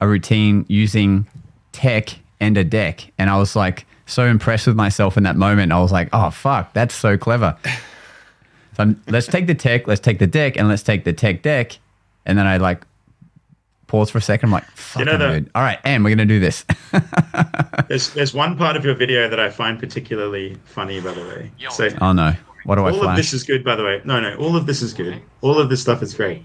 a 0.00 0.06
routine 0.06 0.64
using 0.68 1.26
tech 1.72 2.18
and 2.40 2.56
a 2.56 2.64
deck. 2.64 3.10
And 3.18 3.28
I 3.28 3.38
was 3.38 3.56
like, 3.56 3.86
so 4.06 4.26
impressed 4.26 4.66
with 4.66 4.76
myself 4.76 5.16
in 5.16 5.22
that 5.24 5.36
moment. 5.36 5.72
I 5.72 5.80
was 5.80 5.92
like, 5.92 6.08
oh 6.12 6.30
fuck, 6.30 6.72
that's 6.72 6.94
so 6.94 7.16
clever. 7.16 7.56
So 8.76 8.84
I'm, 8.84 9.02
let's 9.08 9.26
take 9.26 9.48
the 9.48 9.54
tech, 9.54 9.88
let's 9.88 10.00
take 10.00 10.20
the 10.20 10.28
deck, 10.28 10.56
and 10.56 10.68
let's 10.68 10.84
take 10.84 11.02
the 11.02 11.12
tech 11.12 11.42
deck. 11.42 11.76
And 12.24 12.38
then 12.38 12.46
I 12.46 12.58
like 12.58 12.84
pause 13.88 14.10
for 14.10 14.18
a 14.18 14.22
second. 14.22 14.46
I'm 14.46 14.52
like, 14.52 14.64
fucking 14.76 15.06
know 15.06 15.18
the- 15.18 15.40
dude. 15.40 15.50
All 15.56 15.62
right, 15.62 15.80
and 15.84 16.04
we're 16.04 16.10
gonna 16.10 16.24
do 16.24 16.38
this. 16.38 16.64
There's 17.88 18.14
there's 18.14 18.32
one 18.32 18.56
part 18.56 18.76
of 18.76 18.84
your 18.84 18.94
video 18.94 19.28
that 19.28 19.40
I 19.40 19.50
find 19.50 19.76
particularly 19.78 20.56
funny, 20.64 21.00
by 21.00 21.12
the 21.12 21.22
way. 21.22 21.50
So 21.70 21.88
oh 22.00 22.12
no, 22.12 22.32
what 22.64 22.76
do 22.76 22.82
I 22.84 22.92
all 22.92 23.08
of 23.08 23.16
this 23.16 23.32
is 23.32 23.42
good, 23.42 23.64
by 23.64 23.74
the 23.74 23.82
way. 23.82 24.00
No, 24.04 24.20
no, 24.20 24.36
all 24.36 24.54
of 24.56 24.66
this 24.66 24.80
is 24.82 24.94
good. 24.94 25.20
All 25.40 25.58
of 25.58 25.68
this 25.68 25.82
stuff 25.82 26.00
is 26.02 26.14
great. 26.14 26.44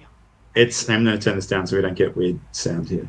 It's 0.55 0.89
I'm 0.89 1.03
going 1.03 1.17
to 1.17 1.23
turn 1.23 1.35
this 1.35 1.47
down 1.47 1.67
so 1.67 1.75
we 1.75 1.81
don't 1.81 1.95
get 1.95 2.15
weird 2.15 2.39
sound 2.51 2.89
here. 2.89 3.07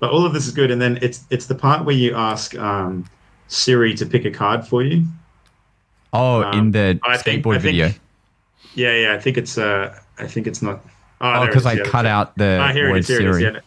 But 0.00 0.10
all 0.10 0.26
of 0.26 0.32
this 0.34 0.46
is 0.46 0.52
good, 0.52 0.70
and 0.70 0.82
then 0.82 0.98
it's 1.00 1.24
it's 1.30 1.46
the 1.46 1.54
part 1.54 1.84
where 1.84 1.94
you 1.94 2.14
ask 2.14 2.54
um, 2.58 3.08
Siri 3.48 3.94
to 3.94 4.04
pick 4.04 4.24
a 4.24 4.30
card 4.30 4.66
for 4.66 4.82
you. 4.82 5.06
oh, 6.12 6.42
in 6.50 6.58
um, 6.58 6.70
the 6.72 6.98
I 7.04 7.16
skateboard 7.16 7.56
I 7.56 7.58
think- 7.58 7.62
video. 7.62 7.90
Yeah, 8.74 8.92
yeah. 8.94 9.14
I 9.14 9.20
think 9.20 9.36
it's 9.38 9.56
uh, 9.56 9.96
I 10.18 10.26
think 10.26 10.46
it's 10.48 10.60
not. 10.60 10.84
Oh, 11.20 11.46
because 11.46 11.62
is, 11.62 11.66
I 11.66 11.72
yeah, 11.74 11.84
cut 11.84 12.06
out 12.06 12.36
the 12.36 12.70
here 12.72 12.90
word 12.90 12.98
is. 12.98 13.08
Here 13.08 13.20
it 13.20 13.30
is. 13.30 13.36
Siri. 13.36 13.54
Yeah. 13.54 13.60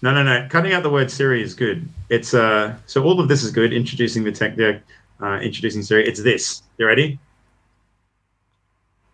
No, 0.00 0.12
no, 0.14 0.22
no. 0.22 0.48
Cutting 0.48 0.72
out 0.72 0.82
the 0.82 0.90
word 0.90 1.10
Siri 1.10 1.42
is 1.42 1.54
good. 1.54 1.86
It's 2.08 2.32
uh. 2.32 2.74
So 2.86 3.04
all 3.04 3.20
of 3.20 3.28
this 3.28 3.42
is 3.42 3.50
good. 3.50 3.72
Introducing 3.74 4.24
the 4.24 4.32
tech 4.32 4.56
deck, 4.56 4.80
uh, 5.20 5.38
introducing 5.42 5.82
Siri. 5.82 6.08
It's 6.08 6.22
this. 6.22 6.62
You 6.78 6.86
ready? 6.86 7.18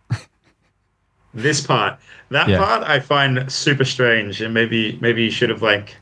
this 1.33 1.65
part. 1.65 1.99
That 2.31 2.47
Yeah. 2.49 2.57
part 2.57 2.83
I 2.89 2.99
find 2.99 3.51
super 3.51 3.85
strange, 3.85 4.41
and 4.41 4.53
maybe 4.53 4.97
maybe 5.01 5.23
you 5.23 5.31
should 5.31 5.49
have 5.49 5.61
like, 5.61 5.95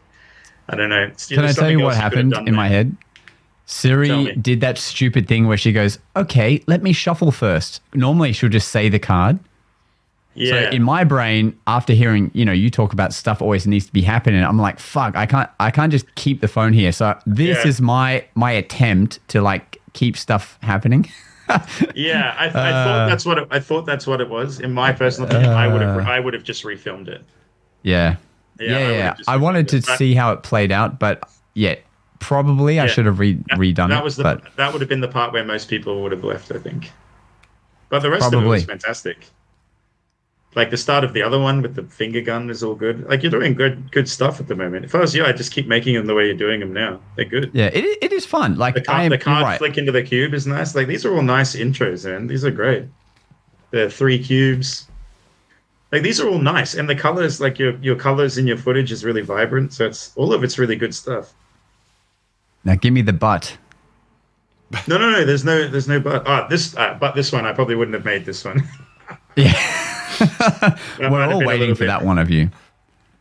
I 0.70 0.76
don't 0.76 0.90
know. 0.90 1.10
Can 1.28 1.44
I 1.44 1.52
tell 1.52 1.70
you 1.72 1.80
what 1.82 1.96
happened 1.96 2.34
in 2.48 2.56
my 2.56 2.68
head? 2.70 2.96
Siri 3.66 4.34
did 4.36 4.62
that 4.62 4.78
stupid 4.78 5.28
thing 5.28 5.48
where 5.48 5.58
she 5.58 5.72
goes, 5.72 6.00
"Okay, 6.16 6.64
let 6.68 6.82
me 6.82 6.92
shuffle 6.94 7.32
first. 7.32 7.82
Normally, 7.94 8.32
she'll 8.34 8.50
just 8.50 8.70
say 8.70 8.90
the 8.90 8.98
card. 9.00 9.40
Yeah. 10.36 10.52
So 10.52 10.70
in 10.70 10.84
my 10.84 11.04
brain, 11.04 11.56
after 11.68 11.94
hearing, 11.94 12.32
you 12.34 12.46
know, 12.46 12.52
you 12.52 12.70
talk 12.70 12.94
about 12.94 13.14
stuff 13.14 13.42
always 13.42 13.68
needs 13.68 13.86
to 13.88 13.92
be 13.94 14.02
happening, 14.02 14.44
I'm 14.44 14.58
like, 14.60 14.80
fuck, 14.80 15.16
I 15.16 15.26
can't, 15.26 15.50
I 15.60 15.70
can't 15.72 15.92
just 15.92 16.14
keep 16.16 16.40
the 16.42 16.48
phone 16.48 16.72
here. 16.74 16.92
So 16.92 17.16
this 17.26 17.58
Yeah. 17.64 17.68
is 17.68 17.82
my 17.82 18.24
my 18.36 18.52
attempt 18.52 19.20
to 19.30 19.42
like 19.42 19.78
keep 19.94 20.16
stuff 20.18 20.58
happening. 20.62 21.10
yeah, 21.95 22.36
I, 22.38 22.45
I 22.45 22.47
Uh. 22.47 22.52
thought 22.52 23.08
that's 23.10 23.26
what 23.26 23.38
it, 23.38 23.47
I 23.52 23.60
thought 23.60 23.86
that's 23.86 24.06
what 24.08 24.22
it 24.22 24.30
was. 24.30 24.60
In 24.60 24.74
my 24.74 24.91
personal 24.91 25.30
opinion, 25.30 25.52
I 25.52 25.68
would 25.68 25.82
have 25.82 25.97
Uh. 25.97 26.02
I 26.10 26.20
would 26.20 26.34
have 26.34 26.43
just 26.43 26.64
refilmed 26.64 27.08
it. 27.08 27.24
yeah, 27.84 28.16
Yeah, 28.60 28.68
yeah, 28.70 28.78
I 28.78 28.80
yeah. 28.82 28.89
yeah. 28.91 29.14
just 29.16 29.30
I 29.30 29.38
wanted 29.38 29.68
to 29.70 29.78
it, 29.78 29.86
but- 29.86 29.97
see 29.97 30.14
how 30.14 30.32
it 30.34 30.43
played 30.43 30.72
out, 30.72 31.00
but 31.00 31.24
yeah, 31.54 31.76
probably 32.20 32.80
I 32.80 32.88
should 32.88 33.06
have 33.06 33.20
re- 33.20 33.36
redone 33.54 33.89
that 33.89 34.00
it. 34.00 34.04
was 34.04 34.16
the 34.18 34.24
but 34.24 34.56
that 34.58 34.72
would 34.74 34.82
have 34.82 34.89
been 34.89 35.02
the 35.02 35.08
part 35.08 35.34
where 35.34 35.43
most 35.43 35.70
people 35.70 36.02
would 36.04 36.12
have 36.12 36.24
left, 36.24 36.52
I 36.52 36.58
think. 36.60 36.91
But 37.89 38.00
the 38.02 38.10
rest 38.12 38.32
of 38.34 38.43
it 38.43 38.45
was 38.45 38.66
fantastic. 38.66 39.26
Like 40.60 40.72
the 40.72 40.78
start 40.78 41.05
of 41.05 41.14
the 41.14 41.22
other 41.22 41.39
one 41.39 41.62
with 41.62 41.76
the 41.76 41.84
finger 41.84 42.20
gun 42.20 42.49
is 42.49 42.64
all 42.64 42.76
good. 42.76 43.07
Like 43.07 43.24
you're 43.24 43.32
doing 43.32 43.53
good 43.53 43.89
good 43.93 44.10
stuff 44.10 44.41
at 44.41 44.49
the 44.49 44.55
moment. 44.55 44.84
If 44.84 44.93
I 44.93 44.99
was 44.99 45.16
you, 45.16 45.24
I'd 45.24 45.38
just 45.38 45.53
keep 45.53 45.68
making 45.68 45.93
them 45.95 46.05
the 46.05 46.14
way 46.14 46.26
you're 46.26 46.36
doing 46.36 46.60
them 46.60 46.74
now. 46.74 46.99
They're 47.16 47.24
good. 47.24 47.49
yeah, 47.53 47.68
it, 47.68 47.86
it 48.01 48.12
is 48.12 48.26
fun. 48.26 48.57
Like 48.57 48.74
The 48.76 48.82
I 48.82 48.84
card, 48.84 49.01
am 49.03 49.10
the 49.12 49.18
card 49.18 49.43
right. 49.43 49.57
flick 49.57 49.78
into 49.78 49.93
the 49.93 50.03
cube 50.03 50.34
is 50.34 50.45
nice. 50.45 50.76
Like 50.76 50.88
these 50.88 51.05
are 51.05 51.16
all 51.16 51.22
nice 51.22 51.55
intros, 51.55 52.03
man. 52.05 52.28
These 52.28 52.43
are 52.43 52.51
great. 52.51 52.84
The 53.72 53.89
three 53.89 54.22
cubes. 54.22 54.88
Like 55.93 56.01
these 56.03 56.20
are 56.20 56.28
all 56.28 56.39
nice, 56.39 56.74
and 56.76 56.89
the 56.89 56.95
colors, 56.95 57.39
like 57.39 57.57
your 57.57 57.78
your 57.78 57.95
colors 57.95 58.38
in 58.38 58.45
your 58.45 58.57
footage, 58.57 58.91
is 58.91 59.05
really 59.05 59.22
vibrant. 59.22 59.72
So 59.74 59.86
it's 59.86 60.12
all 60.18 60.34
of 60.34 60.43
it's 60.43 60.60
really 60.60 60.76
good 60.76 60.93
stuff. 60.93 61.34
Now 62.66 62.76
give 62.76 62.91
me 62.93 63.01
the 63.01 63.14
butt. 63.14 63.57
No, 64.89 64.97
no, 64.97 65.10
no. 65.10 65.24
There's 65.24 65.45
no, 65.45 65.68
there's 65.70 65.88
no 65.88 65.99
but. 66.01 66.28
Ah, 66.28 66.47
this, 66.49 66.76
uh, 66.76 66.97
but 66.99 67.16
this 67.16 67.32
one, 67.32 67.45
I 67.45 67.53
probably 67.53 67.76
wouldn't 67.76 67.95
have 67.95 68.05
made 68.05 68.26
this 68.26 68.43
one. 68.43 68.62
Yeah, 69.38 69.53
we're 71.00 71.26
all 71.34 71.46
waiting 71.46 71.74
for 71.76 71.80
bit- 71.80 71.88
that 71.88 72.04
one 72.06 72.18
of 72.18 72.30
you. 72.30 72.50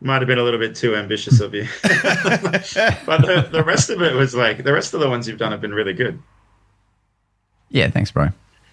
Might 0.01 0.21
have 0.21 0.29
been 0.29 0.39
a 0.39 0.45
little 0.45 0.61
bit 0.61 0.77
too 0.77 0.95
ambitious 0.95 1.41
of 1.41 1.53
you. 1.55 1.67
but 1.83 3.23
the, 3.27 3.49
the 3.51 3.65
rest 3.67 3.91
of 3.91 4.01
it 4.01 4.15
was 4.15 4.33
like 4.33 4.63
the 4.63 4.73
rest 4.73 4.95
of 4.95 5.01
the 5.01 5.09
ones 5.09 5.27
you've 5.27 5.39
done 5.39 5.51
have 5.51 5.61
been 5.61 5.75
really 5.75 5.93
good. 5.93 6.23
Yeah, 7.71 7.91
thanks, 7.91 8.11
bro. 8.13 8.29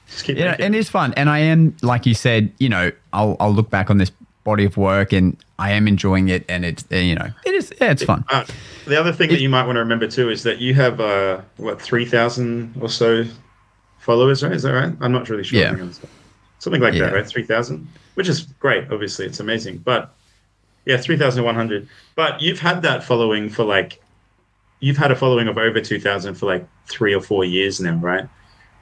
Just 0.08 0.24
keep 0.24 0.38
Yeah, 0.38 0.52
making 0.52 0.66
and 0.68 0.76
it's 0.76 0.90
fun. 0.90 1.14
And 1.18 1.28
I 1.30 1.40
am, 1.40 1.76
like 1.82 2.06
you 2.06 2.14
said, 2.14 2.54
you 2.60 2.70
know, 2.70 2.92
I'll 3.12 3.36
I'll 3.40 3.52
look 3.54 3.72
back 3.72 3.90
on 3.90 3.98
this 3.98 4.12
body 4.44 4.66
of 4.66 4.78
work 4.78 5.12
and 5.14 5.36
I 5.58 5.72
am 5.72 5.88
enjoying 5.88 6.30
it. 6.30 6.46
And 6.48 6.64
it's 6.64 6.86
you 6.92 7.16
know, 7.16 7.30
it 7.44 7.56
is 7.56 7.74
yeah, 7.82 7.90
it's 7.92 8.04
fun. 8.04 8.24
Uh, 8.30 8.46
the 8.86 9.00
other 9.00 9.12
thing 9.12 9.30
that 9.30 9.42
you 9.42 9.50
might 9.50 9.66
want 9.66 9.78
to 9.78 9.80
remember 9.80 10.08
too 10.08 10.30
is 10.30 10.44
that 10.44 10.60
you 10.60 10.76
have 10.76 11.00
uh, 11.02 11.42
what 11.58 11.82
three 11.82 12.06
thousand 12.06 12.76
or 12.80 12.88
so 12.88 13.26
followers, 13.98 14.44
right? 14.44 14.52
Is 14.52 14.62
that 14.62 14.74
right? 14.74 14.94
I'm 15.02 15.12
not 15.12 15.28
really 15.28 15.44
sure. 15.44 15.60
Yeah. 15.60 15.76
Something 16.60 16.82
like 16.84 16.94
Yeah. 16.94 17.06
that, 17.06 17.14
right? 17.16 17.26
Three 17.28 17.44
thousand, 17.44 17.88
which 18.16 18.28
is 18.28 18.42
great. 18.60 18.92
Obviously, 18.92 19.26
it's 19.26 19.40
amazing. 19.40 19.78
But 19.78 20.14
yeah, 20.86 20.98
three 20.98 21.18
thousand 21.18 21.44
one 21.44 21.56
hundred. 21.56 21.88
But 22.16 22.42
you've 22.42 22.60
had 22.60 22.82
that 22.82 23.04
following 23.04 23.50
for 23.50 23.64
like, 23.64 24.02
you've 24.80 24.98
had 24.98 25.12
a 25.12 25.16
following 25.16 25.48
of 25.48 25.58
over 25.58 25.80
two 25.82 26.00
thousand 26.00 26.36
for 26.36 26.46
like 26.48 26.68
three 26.88 27.14
or 27.14 27.22
four 27.22 27.46
years 27.46 27.80
now, 27.80 27.96
right? 27.96 28.28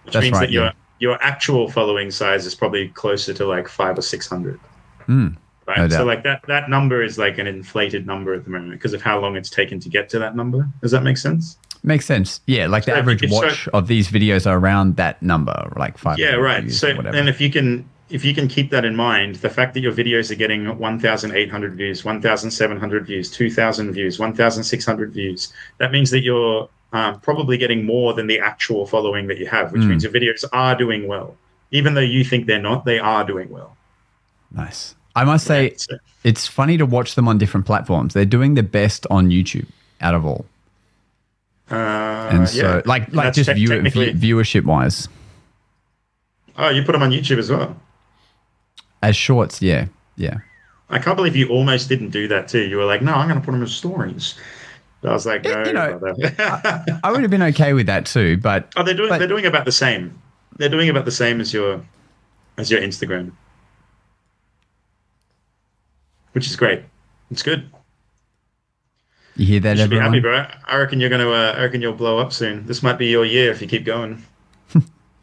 Which 0.03 0.13
That's 0.13 0.23
means 0.23 0.34
right, 0.34 0.41
that 0.47 0.51
your 0.51 0.63
yeah. 0.65 0.71
your 0.99 1.23
actual 1.23 1.69
following 1.69 2.11
size 2.11 2.45
is 2.45 2.55
probably 2.55 2.89
closer 2.89 3.34
to 3.34 3.45
like 3.45 3.67
five 3.67 3.97
or 3.97 4.01
six 4.01 4.27
hundred. 4.27 4.59
Mm, 5.07 5.38
Right. 5.65 5.77
No 5.77 5.88
so 5.89 6.03
like 6.03 6.23
that 6.23 6.41
that 6.47 6.69
number 6.69 7.01
is 7.01 7.17
like 7.17 7.38
an 7.38 7.47
inflated 7.47 8.05
number 8.05 8.34
at 8.34 8.43
the 8.43 8.49
moment 8.49 8.71
because 8.73 8.93
of 8.93 9.01
how 9.01 9.17
long 9.19 9.38
it's 9.38 9.49
taken 9.49 9.79
to 9.79 9.88
get 9.89 10.09
to 10.09 10.19
that 10.19 10.36
number. 10.36 10.67
Does 10.81 10.91
that 10.91 11.03
make 11.03 11.17
sense? 11.17 11.57
makes 11.86 12.05
sense. 12.05 12.39
Yeah, 12.47 12.67
like 12.67 12.84
the 12.86 12.91
So 12.91 12.95
if- 12.95 12.99
average 12.99 13.23
if 13.23 13.29
so- 13.29 13.36
watch 13.38 13.67
of 13.69 13.88
these 13.88 14.09
videos 14.09 14.45
are 14.49 14.57
around 14.57 14.95
that 14.97 15.21
number, 15.21 15.71
like 15.77 15.97
five. 15.97 16.19
Yeah, 16.19 16.36
right. 16.36 16.69
So 16.71 16.89
and 16.89 17.27
if 17.29 17.39
you 17.41 17.49
can 17.49 17.86
if 18.14 18.24
you 18.24 18.34
can 18.34 18.47
keep 18.47 18.70
that 18.70 18.86
in 18.86 18.95
mind, 18.95 19.36
the 19.38 19.49
fact 19.49 19.74
that 19.74 19.80
your 19.82 19.91
videos 19.91 20.30
are 20.32 20.36
getting 20.36 20.78
1,800 20.78 21.74
views, 21.76 22.05
1,700 22.05 23.05
views, 23.07 23.32
2,000 23.32 23.91
views, 23.91 24.20
1,600 24.20 25.11
views, 25.11 25.51
that 25.80 25.91
means 25.91 26.11
that 26.11 26.22
you're 26.22 26.70
um, 26.93 27.20
probably 27.22 27.57
getting 27.57 27.84
more 27.86 28.14
than 28.14 28.28
the 28.28 28.39
actual 28.39 28.86
following 28.86 29.26
that 29.28 29.39
you 29.39 29.47
have, 29.47 29.72
which 29.72 29.82
Mm. 29.82 29.88
means 29.89 30.03
your 30.03 30.14
videos 30.14 30.45
are 30.53 30.76
doing 30.78 31.07
well. 31.07 31.36
Even 31.72 31.95
though 31.95 32.01
you 32.01 32.24
think 32.24 32.45
they're 32.45 32.61
not, 32.61 32.86
they 32.86 32.99
are 32.99 33.24
doing 33.26 33.49
well. 33.49 33.76
nice. 34.51 34.93
I 35.16 35.24
must 35.26 35.45
say, 35.45 35.61
Right? 35.64 35.82
So- 35.82 35.97
it's 36.24 36.45
funny 36.47 36.78
to 36.78 36.86
watch 36.86 37.16
them 37.16 37.28
on 37.28 37.38
different 37.39 37.66
platforms. 37.66 38.14
They're 38.14 38.26
doing 38.26 38.53
the 38.53 38.64
best 38.64 39.05
on 39.09 39.30
YouTube 39.30 39.66
out 40.01 40.14
of 40.16 40.24
all, 40.26 40.45
uh, 41.72 41.76
and 42.32 42.47
so 42.49 42.57
yeah. 42.78 42.82
like 42.86 43.11
like 43.14 43.26
that's 43.34 43.36
just 43.38 43.51
view, 43.53 43.68
view, 43.82 44.14
viewership 44.14 44.64
wise, 44.66 45.07
Oh, 46.57 46.70
you 46.70 46.84
put 46.84 46.91
them 46.93 47.01
on 47.03 47.09
YouTube 47.11 47.38
as 47.39 47.49
well. 47.49 47.76
As 49.04 49.16
shorts. 49.16 49.62
Yeah, 49.62 49.86
yeah. 50.16 50.38
I 50.89 50.97
can't 50.99 51.16
believe 51.16 51.36
you 51.36 51.49
almost 51.49 51.89
didn't 51.89 52.10
do 52.10 52.28
that 52.30 52.47
too. 52.47 52.62
You 52.62 52.78
were 52.78 52.86
like, 52.86 53.01
"No, 53.01 53.14
I'm 53.14 53.28
going 53.28 53.39
to 53.39 53.45
put 53.45 53.51
them 53.51 53.62
as 53.64 53.72
stories." 53.74 54.36
I 55.04 55.12
was 55.12 55.26
like, 55.26 55.43
"No." 55.43 55.64
you 55.66 55.74
know, 55.74 55.97
brother." 55.99 56.36
I 57.04 57.12
would 57.12 57.22
have 57.22 57.32
been 57.32 57.43
okay 57.43 57.74
with 57.74 57.86
that 57.88 58.06
too, 58.06 58.38
but 58.38 58.72
oh, 58.78 58.84
they're 58.84 58.93
doing 58.93 59.10
but- 59.10 59.20
they're 59.20 59.28
doing 59.28 59.45
about 59.45 59.66
the 59.66 59.72
same. 59.72 60.20
They're 60.58 60.70
doing 60.70 60.89
about 60.89 61.06
the 61.06 61.12
same 61.12 61.41
as 61.41 61.51
your 61.54 61.82
as 62.58 62.70
your 62.72 62.80
Instagram, 62.80 63.32
which 66.34 66.47
is 66.47 66.56
great. 66.56 66.84
It's 67.32 67.41
good. 67.43 67.70
you 69.36 69.45
hear 69.47 69.60
that, 69.62 69.78
You 69.78 69.84
should 69.84 69.89
be 69.89 69.95
everyone? 69.97 70.14
happy, 70.14 70.20
bro. 70.22 70.45
I 70.68 70.78
reckon 70.78 70.99
you're 70.99 71.10
gonna. 71.10 71.30
Uh, 71.30 71.56
I 71.58 71.64
reckon 71.64 71.82
you'll 71.82 71.93
blow 71.93 72.20
up 72.20 72.32
soon. 72.32 72.66
This 72.68 72.84
might 72.84 72.97
be 72.99 73.08
your 73.08 73.26
year 73.26 73.51
if 73.51 73.62
you 73.62 73.68
keep 73.68 73.86
going. 73.86 74.24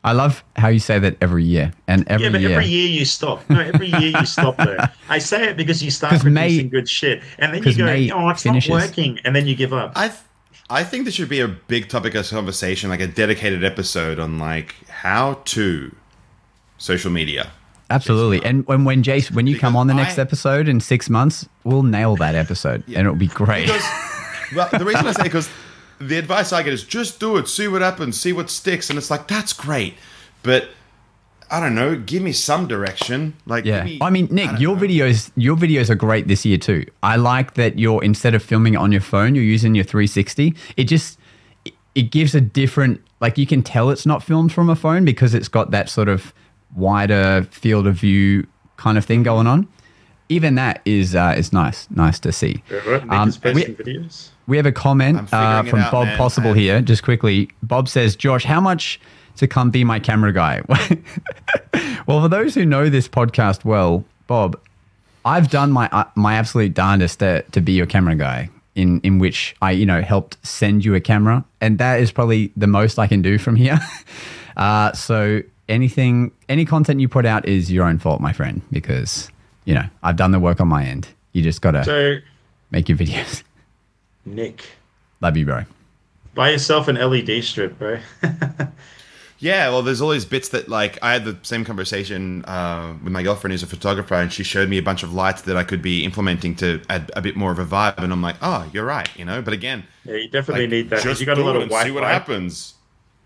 I 0.02 0.12
love 0.12 0.42
how 0.56 0.68
you 0.68 0.78
say 0.78 0.98
that 0.98 1.16
every 1.20 1.44
year 1.44 1.72
and 1.86 2.08
every 2.08 2.26
yeah, 2.26 2.32
but 2.32 2.40
year. 2.40 2.50
every 2.52 2.66
year 2.66 2.88
you 2.88 3.04
stop. 3.04 3.48
No, 3.50 3.60
every 3.60 3.88
year 3.88 4.12
you 4.18 4.24
stop 4.24 4.56
there. 4.56 4.90
I 5.10 5.18
say 5.18 5.50
it 5.50 5.56
because 5.58 5.82
you 5.82 5.90
start 5.90 6.12
producing 6.20 6.32
May- 6.32 6.62
good 6.62 6.88
shit, 6.88 7.22
and 7.38 7.52
then 7.52 7.62
you 7.62 7.76
go, 7.76 7.84
May 7.84 8.10
"Oh, 8.10 8.28
it's 8.30 8.42
finishes. 8.42 8.70
not 8.70 8.80
working," 8.88 9.18
and 9.24 9.36
then 9.36 9.46
you 9.46 9.54
give 9.54 9.72
up. 9.74 9.92
I 9.96 10.08
th- 10.08 10.20
I 10.70 10.84
think 10.84 11.04
this 11.04 11.14
should 11.14 11.28
be 11.28 11.40
a 11.40 11.48
big 11.48 11.88
topic 11.88 12.14
of 12.14 12.28
conversation, 12.30 12.88
like 12.88 13.00
a 13.00 13.06
dedicated 13.08 13.62
episode 13.64 14.18
on 14.18 14.38
like 14.38 14.74
how 14.88 15.34
to 15.46 15.94
social 16.78 17.10
media. 17.10 17.50
Absolutely. 17.90 18.42
And 18.44 18.66
when 18.66 18.84
when 18.84 19.02
Jace 19.02 19.30
when 19.32 19.46
you 19.46 19.58
come 19.58 19.76
on 19.76 19.86
the 19.86 19.94
next 19.94 20.18
I- 20.18 20.22
episode 20.22 20.66
in 20.68 20.80
six 20.80 21.10
months, 21.10 21.46
we'll 21.64 21.82
nail 21.82 22.16
that 22.16 22.34
episode 22.36 22.84
and 22.86 22.96
it'll 22.96 23.16
be 23.16 23.26
great. 23.26 23.66
Because 23.66 23.84
well, 24.54 24.68
the 24.72 24.84
reason 24.84 25.06
I 25.06 25.12
say 25.12 25.24
because 25.24 25.50
the 26.00 26.16
advice 26.18 26.52
I 26.52 26.62
get 26.62 26.72
is 26.72 26.82
just 26.84 27.20
do 27.20 27.36
it, 27.36 27.46
see 27.48 27.68
what 27.68 27.82
happens, 27.82 28.18
see 28.20 28.32
what 28.32 28.50
sticks, 28.50 28.88
and 28.90 28.98
it's 28.98 29.10
like 29.10 29.28
that's 29.28 29.52
great, 29.52 29.94
but 30.42 30.68
I 31.50 31.58
don't 31.60 31.74
know, 31.74 31.96
give 31.96 32.22
me 32.22 32.30
some 32.32 32.68
direction. 32.68 33.34
Like, 33.44 33.64
yeah. 33.64 33.78
give 33.78 33.84
me, 33.86 33.98
I 34.00 34.10
mean, 34.10 34.28
Nick, 34.30 34.46
don't 34.50 34.60
your 34.60 34.76
know. 34.76 34.82
videos 34.82 35.30
your 35.36 35.56
videos 35.56 35.90
are 35.90 35.94
great 35.96 36.28
this 36.28 36.46
year 36.46 36.58
too. 36.58 36.86
I 37.02 37.16
like 37.16 37.54
that 37.54 37.78
you're 37.78 38.02
instead 38.04 38.34
of 38.34 38.42
filming 38.42 38.74
it 38.74 38.78
on 38.78 38.92
your 38.92 39.00
phone, 39.00 39.34
you're 39.34 39.44
using 39.44 39.74
your 39.74 39.84
360. 39.84 40.54
It 40.76 40.84
just 40.84 41.18
it- 41.64 41.74
it 41.94 42.10
gives 42.12 42.34
a 42.36 42.40
different 42.40 43.00
like 43.20 43.36
you 43.36 43.46
can 43.46 43.62
tell 43.62 43.90
it's 43.90 44.06
not 44.06 44.22
filmed 44.22 44.52
from 44.52 44.70
a 44.70 44.76
phone 44.76 45.04
because 45.04 45.34
it's 45.34 45.48
got 45.48 45.72
that 45.72 45.88
sort 45.90 46.08
of 46.08 46.32
wider 46.74 47.46
field 47.50 47.86
of 47.88 47.96
view 47.96 48.46
kind 48.76 48.96
of 48.96 49.04
thing 49.04 49.22
going 49.24 49.46
on. 49.46 49.66
even 50.28 50.54
that 50.54 50.80
is 50.84 51.16
uh, 51.16 51.34
is 51.36 51.52
nice, 51.52 51.88
nice 51.90 52.20
to 52.20 52.30
see. 52.30 52.62
Right? 52.70 53.02
Nick 53.04 53.12
Um, 53.12 53.26
we- 53.52 53.64
videos. 53.64 54.28
We 54.50 54.56
have 54.56 54.66
a 54.66 54.72
comment 54.72 55.32
uh, 55.32 55.62
from 55.62 55.78
out, 55.78 55.92
Bob 55.92 56.06
man. 56.08 56.18
Possible 56.18 56.50
I- 56.50 56.58
here, 56.58 56.80
just 56.82 57.04
quickly. 57.04 57.48
Bob 57.62 57.88
says, 57.88 58.16
Josh, 58.16 58.44
how 58.44 58.60
much 58.60 59.00
to 59.36 59.46
come 59.46 59.70
be 59.70 59.84
my 59.84 60.00
camera 60.00 60.32
guy? 60.32 60.60
well, 62.06 62.20
for 62.20 62.28
those 62.28 62.54
who 62.54 62.66
know 62.66 62.88
this 62.88 63.08
podcast 63.08 63.64
well, 63.64 64.04
Bob, 64.26 64.60
I've 65.24 65.50
done 65.50 65.70
my 65.70 65.88
uh, 65.92 66.04
my 66.16 66.34
absolute 66.34 66.74
darndest 66.74 67.20
to, 67.20 67.42
to 67.52 67.60
be 67.60 67.72
your 67.72 67.86
camera 67.86 68.16
guy. 68.16 68.50
In 68.74 69.00
in 69.02 69.18
which 69.18 69.54
I 69.62 69.70
you 69.70 69.86
know 69.86 70.02
helped 70.02 70.36
send 70.44 70.84
you 70.84 70.94
a 70.94 71.00
camera, 71.00 71.44
and 71.60 71.78
that 71.78 72.00
is 72.00 72.10
probably 72.12 72.52
the 72.56 72.66
most 72.66 72.98
I 72.98 73.06
can 73.06 73.22
do 73.22 73.38
from 73.38 73.56
here. 73.56 73.78
Uh, 74.56 74.92
so 74.92 75.40
anything, 75.70 76.32
any 76.50 76.66
content 76.66 77.00
you 77.00 77.08
put 77.08 77.24
out 77.24 77.48
is 77.48 77.72
your 77.72 77.86
own 77.86 77.98
fault, 77.98 78.20
my 78.20 78.32
friend, 78.32 78.60
because 78.70 79.30
you 79.64 79.72
know 79.72 79.84
I've 80.02 80.16
done 80.16 80.32
the 80.32 80.40
work 80.40 80.60
on 80.60 80.68
my 80.68 80.84
end. 80.84 81.08
You 81.32 81.42
just 81.42 81.62
gotta 81.62 81.82
So, 81.84 82.16
make 82.70 82.88
your 82.88 82.98
videos. 82.98 83.42
Nick, 84.24 84.64
Love 85.20 85.36
you, 85.36 85.44
bro. 85.46 85.64
buy 86.34 86.50
yourself 86.50 86.88
an 86.88 86.96
LED 86.96 87.42
strip, 87.44 87.78
bro. 87.78 87.98
Yeah, 89.42 89.70
well, 89.70 89.80
there's 89.80 90.02
all 90.02 90.10
these 90.10 90.26
bits 90.26 90.50
that 90.50 90.68
like 90.68 90.98
I 91.00 91.14
had 91.14 91.24
the 91.24 91.34
same 91.42 91.64
conversation 91.64 92.44
uh, 92.44 92.92
with 93.02 93.10
my 93.10 93.22
girlfriend 93.22 93.52
who's 93.52 93.62
a 93.62 93.66
photographer, 93.66 94.14
and 94.14 94.30
she 94.30 94.42
showed 94.42 94.68
me 94.68 94.76
a 94.76 94.82
bunch 94.82 95.02
of 95.02 95.14
lights 95.14 95.40
that 95.42 95.56
I 95.56 95.64
could 95.64 95.80
be 95.80 96.04
implementing 96.04 96.54
to 96.56 96.82
add 96.90 97.10
a 97.16 97.22
bit 97.22 97.36
more 97.36 97.50
of 97.50 97.58
a 97.58 97.64
vibe, 97.64 97.96
and 97.96 98.12
I'm 98.12 98.20
like, 98.20 98.36
oh, 98.42 98.68
you're 98.70 98.84
right, 98.84 99.08
you 99.16 99.24
know. 99.24 99.40
But 99.40 99.54
again, 99.54 99.84
yeah, 100.04 100.16
you 100.16 100.28
definitely 100.28 100.64
like, 100.64 100.70
need 100.70 100.90
that. 100.90 101.02
Just 101.02 101.20
You 101.20 101.26
got 101.26 101.38
a 101.38 101.40
do 101.40 101.46
lot 101.46 101.52
it 101.54 101.56
of 101.56 101.62
and 101.62 101.70
white 101.70 101.84
see 101.86 101.90
what 101.90 102.02
light. 102.02 102.12
happens. 102.12 102.74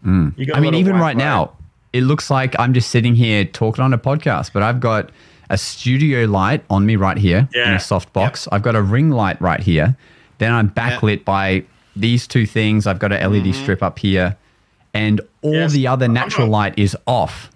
You 0.05 0.31
got 0.47 0.55
I 0.55 0.59
a 0.59 0.61
mean, 0.63 0.73
lot 0.73 0.75
of 0.75 0.81
even 0.87 0.93
right 0.93 1.01
light. 1.01 1.17
now, 1.17 1.57
it 1.93 2.03
looks 2.03 2.31
like 2.31 2.55
I'm 2.61 2.75
just 2.75 2.91
sitting 2.91 3.17
here 3.17 3.45
talking 3.45 3.83
on 3.83 3.93
a 3.93 3.99
podcast, 3.99 4.53
but 4.53 4.63
I've 4.63 4.79
got 4.79 5.11
a 5.51 5.59
studio 5.59 6.27
light 6.27 6.63
on 6.71 6.87
me 6.87 6.95
right 6.95 7.17
here 7.19 7.49
in 7.55 7.73
a 7.73 7.81
soft 7.81 8.13
box. 8.13 8.47
I've 8.53 8.63
got 8.63 8.77
a 8.77 8.83
ring 8.83 9.11
light 9.11 9.41
right 9.41 9.59
here. 9.61 9.97
Then 10.45 10.53
I'm 10.53 10.69
backlit 10.71 11.25
by 11.25 11.65
these 11.97 12.27
two 12.27 12.45
things. 12.45 12.87
I've 12.87 12.99
got 12.99 13.13
an 13.13 13.33
LED 13.33 13.45
Mm-hmm. 13.47 13.63
strip 13.63 13.83
up 13.83 13.99
here, 13.99 14.37
and 14.93 15.23
all 15.41 15.55
Yes, 15.55 15.73
the 15.73 15.87
other 15.87 16.07
natural 16.07 16.47
not- 16.49 16.53
light 16.53 16.79
is 16.79 16.95
off, 17.07 17.51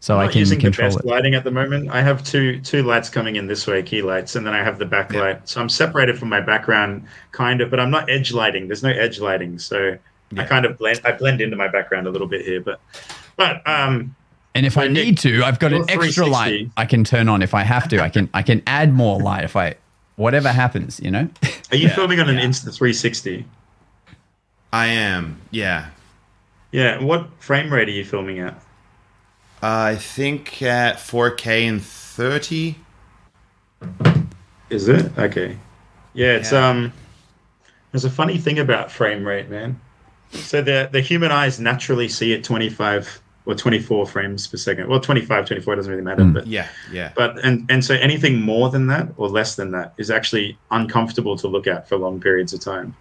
so 0.00 0.18
I'm 0.18 0.28
I 0.28 0.32
can 0.32 0.40
using 0.40 0.58
the 0.58 0.64
control 0.64 0.88
best 0.88 1.00
it. 1.00 1.06
lighting 1.06 1.34
at 1.36 1.44
the 1.44 1.52
moment. 1.52 1.90
I 1.90 2.02
have 2.02 2.24
two 2.24 2.58
two 2.60 2.82
lights 2.82 3.08
coming 3.08 3.36
in 3.36 3.46
this 3.46 3.66
way, 3.68 3.82
key 3.84 4.02
lights, 4.02 4.34
and 4.34 4.44
then 4.44 4.52
I 4.52 4.64
have 4.64 4.78
the 4.80 4.84
backlight. 4.86 5.42
So 5.44 5.60
I'm 5.60 5.68
separated 5.68 6.18
from 6.18 6.28
my 6.28 6.40
background, 6.40 7.04
kind 7.30 7.60
of, 7.60 7.70
but 7.70 7.78
I'm 7.78 7.90
not 7.90 8.10
edge 8.10 8.32
lighting. 8.32 8.66
There's 8.66 8.82
no 8.82 8.90
edge 8.90 9.20
lighting, 9.20 9.60
so 9.60 9.96
I 10.36 10.42
kind 10.44 10.64
of 10.66 10.76
blend. 10.76 11.00
I 11.04 11.12
blend 11.12 11.40
into 11.40 11.56
my 11.56 11.68
background 11.68 12.08
a 12.08 12.10
little 12.10 12.26
bit 12.28 12.44
here, 12.44 12.60
but 12.60 12.80
but 13.36 13.62
um, 13.68 14.16
And 14.56 14.66
if 14.66 14.76
I 14.76 14.88
need 14.88 15.18
to, 15.18 15.44
I've 15.44 15.60
got 15.60 15.72
an 15.72 15.84
extra 15.88 16.26
light 16.26 16.68
I 16.76 16.84
can 16.84 17.04
turn 17.04 17.28
on 17.28 17.42
if 17.42 17.54
I 17.54 17.62
have 17.62 17.86
to. 17.90 18.02
I 18.02 18.08
can 18.08 18.28
I 18.34 18.42
can 18.42 18.60
add 18.66 18.92
more 18.92 19.20
light 19.20 19.44
if 19.44 19.54
I 19.54 19.76
whatever 20.18 20.50
happens, 20.52 21.00
you 21.00 21.10
know. 21.10 21.28
are 21.70 21.76
you 21.76 21.88
Yeah, 21.88 21.94
filming 21.94 22.20
on 22.20 22.28
an 22.28 22.36
yeah. 22.36 22.44
Insta 22.44 22.64
360? 22.74 23.46
I 24.72 24.86
am, 24.86 25.40
yeah. 25.50 25.86
Yeah. 26.72 27.02
What 27.02 27.28
frame 27.38 27.72
rate 27.72 27.88
are 27.88 27.92
you 27.92 28.04
filming 28.04 28.40
at? 28.40 28.60
I 29.62 29.94
think 29.96 30.62
at 30.62 30.96
4K 30.98 31.66
and 31.68 31.82
30. 31.82 32.76
Is 34.70 34.88
it 34.88 35.10
okay? 35.18 35.56
Yeah, 36.12 36.32
it's 36.34 36.52
Yeah. 36.52 36.68
um. 36.68 36.92
There's 37.90 38.04
a 38.04 38.10
funny 38.10 38.36
thing 38.36 38.58
about 38.58 38.92
frame 38.92 39.24
rate, 39.26 39.48
man. 39.48 39.80
So 40.32 40.60
the 40.60 40.90
the 40.92 41.00
human 41.00 41.32
eyes 41.32 41.58
naturally 41.58 42.08
see 42.08 42.34
at 42.34 42.44
25 42.44 43.22
or 43.48 43.54
24 43.54 44.06
frames 44.06 44.46
per 44.46 44.58
second. 44.58 44.88
Well, 44.88 45.00
25, 45.00 45.46
24 45.46 45.76
doesn't 45.76 45.90
really 45.90 46.04
matter, 46.04 46.22
but 46.24 46.46
Yeah, 46.46 46.68
yeah. 46.92 47.12
but 47.16 47.42
and 47.42 47.64
and 47.70 47.82
so 47.82 47.94
anything 47.94 48.42
more 48.42 48.68
than 48.68 48.86
that 48.88 49.08
or 49.16 49.28
less 49.30 49.56
than 49.56 49.70
that 49.70 49.94
is 49.96 50.10
actually 50.10 50.58
uncomfortable 50.70 51.34
to 51.38 51.48
look 51.48 51.66
at 51.66 51.88
for 51.88 51.96
long 51.96 52.20
periods 52.20 52.52
of 52.52 52.60
time. 52.60 52.94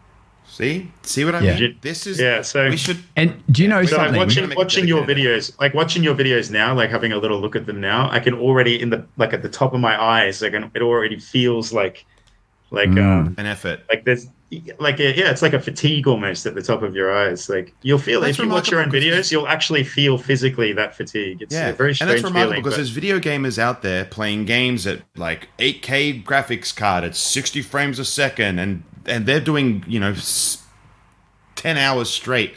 See, 0.49 0.89
see 1.03 1.25
what 1.25 1.35
I 1.35 1.41
Yeah. 1.41 1.59
mean? 1.59 1.75
This 1.81 2.07
is 2.07 2.17
Yeah, 2.17 2.41
so- 2.41 2.69
we 2.69 2.77
should. 2.77 2.95
And 3.17 3.43
do 3.51 3.61
you 3.61 3.67
know 3.67 3.83
So 3.83 3.97
like 3.97 4.05
something? 4.05 4.19
watching 4.19 4.53
watching 4.55 4.87
your 4.87 5.03
videos, 5.03 5.51
like 5.59 5.73
watching 5.73 6.01
your 6.01 6.15
videos 6.15 6.49
now, 6.49 6.73
like 6.73 6.89
having 6.89 7.11
a 7.11 7.17
little 7.17 7.41
look 7.41 7.57
at 7.57 7.65
them 7.65 7.81
now, 7.81 8.09
I 8.09 8.19
can 8.21 8.33
already 8.33 8.81
in 8.81 8.89
the 8.89 9.05
like 9.17 9.33
at 9.33 9.41
the 9.41 9.49
top 9.49 9.73
of 9.73 9.81
my 9.81 10.01
eyes, 10.01 10.41
like 10.41 10.53
it 10.53 10.81
already 10.81 11.19
feels 11.19 11.73
like 11.73 12.05
like 12.71 12.87
Mm. 12.89 13.03
um 13.27 13.35
An 13.37 13.45
effort. 13.45 13.81
like 13.89 14.05
there's 14.05 14.27
like 14.79 14.97
a, 14.99 15.13
yeah 15.17 15.29
it's 15.29 15.41
like 15.41 15.51
a 15.53 15.59
fatigue 15.59 16.07
almost 16.07 16.45
at 16.45 16.55
the 16.55 16.61
top 16.61 16.81
of 16.81 16.95
your 16.95 17.15
eyes. 17.15 17.49
Like 17.49 17.73
you'll 17.81 17.97
feel 17.99 18.21
That's 18.21 18.37
if 18.39 18.45
you 18.45 18.49
watch 18.49 18.71
your 18.71 18.81
own 18.81 18.89
videos 18.89 19.31
you'll 19.31 19.47
actually 19.47 19.83
feel 19.83 20.17
physically 20.17 20.71
that 20.73 20.95
fatigue. 20.95 21.41
It's 21.41 21.53
Yeah, 21.53 21.69
a 21.69 21.73
very 21.73 21.89
and 21.89 21.95
strange 21.97 22.11
that's 22.13 22.23
remarkable 22.23 22.49
feeling 22.51 22.61
because 22.63 22.73
but- 22.73 22.77
there's 22.77 22.89
video 22.89 23.19
gamers 23.19 23.57
out 23.59 23.81
there 23.81 24.05
playing 24.05 24.45
games 24.45 24.87
at 24.87 25.01
like 25.17 25.49
8K 25.59 26.23
graphics 26.23 26.73
card 26.75 27.03
at 27.03 27.15
60 27.15 27.61
frames 27.61 27.99
a 27.99 28.05
second, 28.05 28.59
and 28.59 28.83
and 29.05 29.25
they're 29.25 29.41
doing 29.41 29.83
you 29.87 29.99
know 29.99 30.13
10 31.55 31.77
hours 31.77 32.09
straight. 32.09 32.53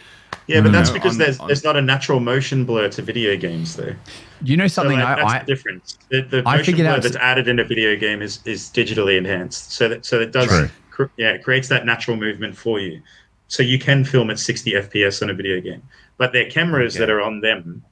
yeah 0.46 0.60
but 0.60 0.68
mm. 0.68 0.72
that's 0.72 0.90
know, 0.90 0.94
because 0.94 1.12
on- 1.14 1.18
there's 1.18 1.40
on- 1.40 1.46
there's 1.48 1.64
not 1.64 1.76
a 1.76 1.82
natural 1.82 2.20
motion 2.20 2.64
blur 2.64 2.88
to 2.90 3.02
video 3.02 3.36
games 3.36 3.76
though. 3.76 3.94
You 4.42 4.56
know 4.56 4.66
so 4.68 4.82
something 4.82 4.98
like, 4.98 5.16
that's 5.18 5.32
I, 5.32 5.38
the 5.40 5.44
difference. 5.44 5.98
The, 6.10 6.22
the 6.22 6.42
I 6.46 6.56
motion 6.58 6.76
blur 6.76 6.86
out- 6.86 7.02
that's 7.02 7.16
added 7.16 7.48
in 7.48 7.58
a 7.58 7.64
video 7.64 7.96
game 7.96 8.22
is 8.22 8.40
is 8.44 8.70
digitally 8.70 9.18
enhanced 9.18 9.72
so 9.72 9.88
that 9.88 10.06
so 10.06 10.20
it 10.20 10.32
does 10.32 10.46
True. 10.48 10.68
Yeah 11.16 11.30
it 11.30 11.44
creates 11.44 11.68
that 11.68 11.86
natural 11.86 12.16
movement 12.16 12.56
for 12.56 12.80
you 12.80 13.00
so 13.48 13.62
you 13.62 13.78
can 13.78 14.04
film 14.04 14.30
at 14.30 14.38
60 14.38 14.72
fps 14.72 15.22
on 15.22 15.30
a 15.30 15.34
video 15.34 15.60
game 15.60 15.82
but 16.18 16.32
their 16.32 16.48
cameras 16.50 16.94
Okay. 16.96 17.00
that 17.04 17.10
are 17.10 17.20
on 17.20 17.40
them 17.40 17.82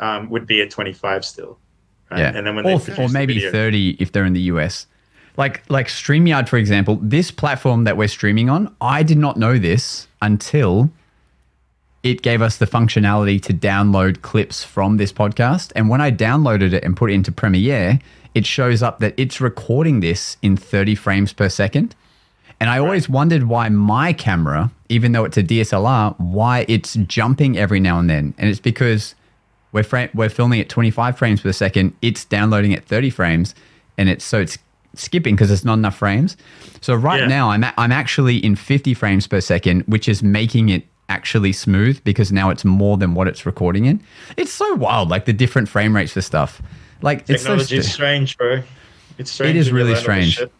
um, 0.00 0.30
would 0.30 0.46
be 0.46 0.60
at 0.62 0.70
25 0.70 1.24
still 1.24 1.58
right? 2.10 2.20
yeah, 2.20 2.32
and 2.34 2.46
then 2.46 2.54
when 2.56 2.64
they 2.64 2.72
or, 2.72 2.76
or 2.76 3.06
the 3.06 3.08
maybe 3.12 3.34
video- 3.34 3.52
thirty 3.52 3.90
if 4.00 4.12
they're 4.12 4.24
in 4.24 4.32
the 4.32 4.46
US. 4.54 4.86
Like 5.36 5.62
like 5.70 5.86
Streamyard, 5.88 6.48
for 6.48 6.56
example, 6.58 6.98
this 7.00 7.30
platform 7.30 7.84
that 7.84 7.96
we're 7.96 8.08
streaming 8.08 8.50
on, 8.50 8.74
I 8.80 9.02
did 9.04 9.16
not 9.16 9.36
know 9.36 9.58
this 9.58 10.08
until 10.20 10.90
it 12.02 12.22
gave 12.22 12.42
us 12.42 12.56
the 12.56 12.66
functionality 12.66 13.40
to 13.42 13.54
download 13.54 14.22
clips 14.22 14.64
from 14.64 14.96
this 14.96 15.12
podcast. 15.12 15.70
And 15.76 15.88
when 15.88 16.00
I 16.00 16.10
downloaded 16.10 16.72
it 16.72 16.82
and 16.82 16.96
put 16.96 17.10
it 17.10 17.14
into 17.14 17.30
Premiere, 17.30 18.00
it 18.34 18.44
shows 18.46 18.82
up 18.82 18.98
that 19.00 19.14
it's 19.16 19.40
recording 19.40 20.00
this 20.00 20.36
in 20.42 20.56
30 20.56 20.94
frames 20.94 21.32
per 21.32 21.48
second. 21.48 21.94
And 22.60 22.68
I 22.68 22.78
always 22.78 23.08
wondered 23.08 23.44
why 23.44 23.68
my 23.70 24.12
camera, 24.12 24.70
even 24.90 25.12
though 25.12 25.24
it's 25.24 25.38
a 25.38 25.42
DSLR, 25.42 26.14
why 26.18 26.66
it's 26.68 26.94
jumping 27.06 27.56
every 27.56 27.80
now 27.80 27.98
and 27.98 28.08
then. 28.10 28.34
And 28.36 28.50
it's 28.50 28.60
because 28.60 29.14
we're 29.72 29.82
fra- 29.82 30.10
we're 30.12 30.28
filming 30.28 30.60
at 30.60 30.68
25 30.68 31.16
frames 31.16 31.40
per 31.40 31.52
second. 31.52 31.94
It's 32.02 32.24
downloading 32.26 32.74
at 32.74 32.84
30 32.84 33.08
frames, 33.10 33.54
and 33.96 34.08
it's 34.10 34.24
so 34.24 34.40
it's 34.40 34.58
skipping 34.94 35.36
because 35.36 35.48
there's 35.48 35.64
not 35.64 35.74
enough 35.78 35.96
frames. 35.96 36.36
So 36.82 36.94
right 36.94 37.20
Yeah. 37.20 37.28
now 37.28 37.50
I'm 37.50 37.64
a- 37.64 37.72
I'm 37.78 37.92
actually 37.92 38.36
in 38.36 38.56
50 38.56 38.92
frames 38.92 39.26
per 39.26 39.40
second, 39.40 39.84
which 39.86 40.06
is 40.08 40.22
making 40.22 40.68
it 40.68 40.84
actually 41.08 41.52
smooth 41.52 42.02
because 42.04 42.30
now 42.30 42.50
it's 42.50 42.64
more 42.64 42.96
than 42.98 43.14
what 43.14 43.26
it's 43.26 43.46
recording 43.46 43.86
in. 43.86 44.00
It's 44.36 44.52
so 44.52 44.74
wild, 44.74 45.08
like 45.08 45.24
the 45.24 45.32
different 45.32 45.68
frame 45.68 45.96
rates 45.96 46.12
for 46.12 46.20
stuff. 46.20 46.60
Like 47.02 47.20
it's 47.28 47.42
so 47.42 47.50
Technology 47.50 47.76
is 47.78 47.90
strange, 47.90 48.36
bro. 48.36 48.62
It's 49.16 49.30
strange. 49.30 49.56
is 49.56 49.66
when 49.66 49.70
you 49.70 49.76
really 49.76 49.94
learn 49.94 50.10
all 50.10 50.16
this 50.16 50.32
strange. 50.34 50.50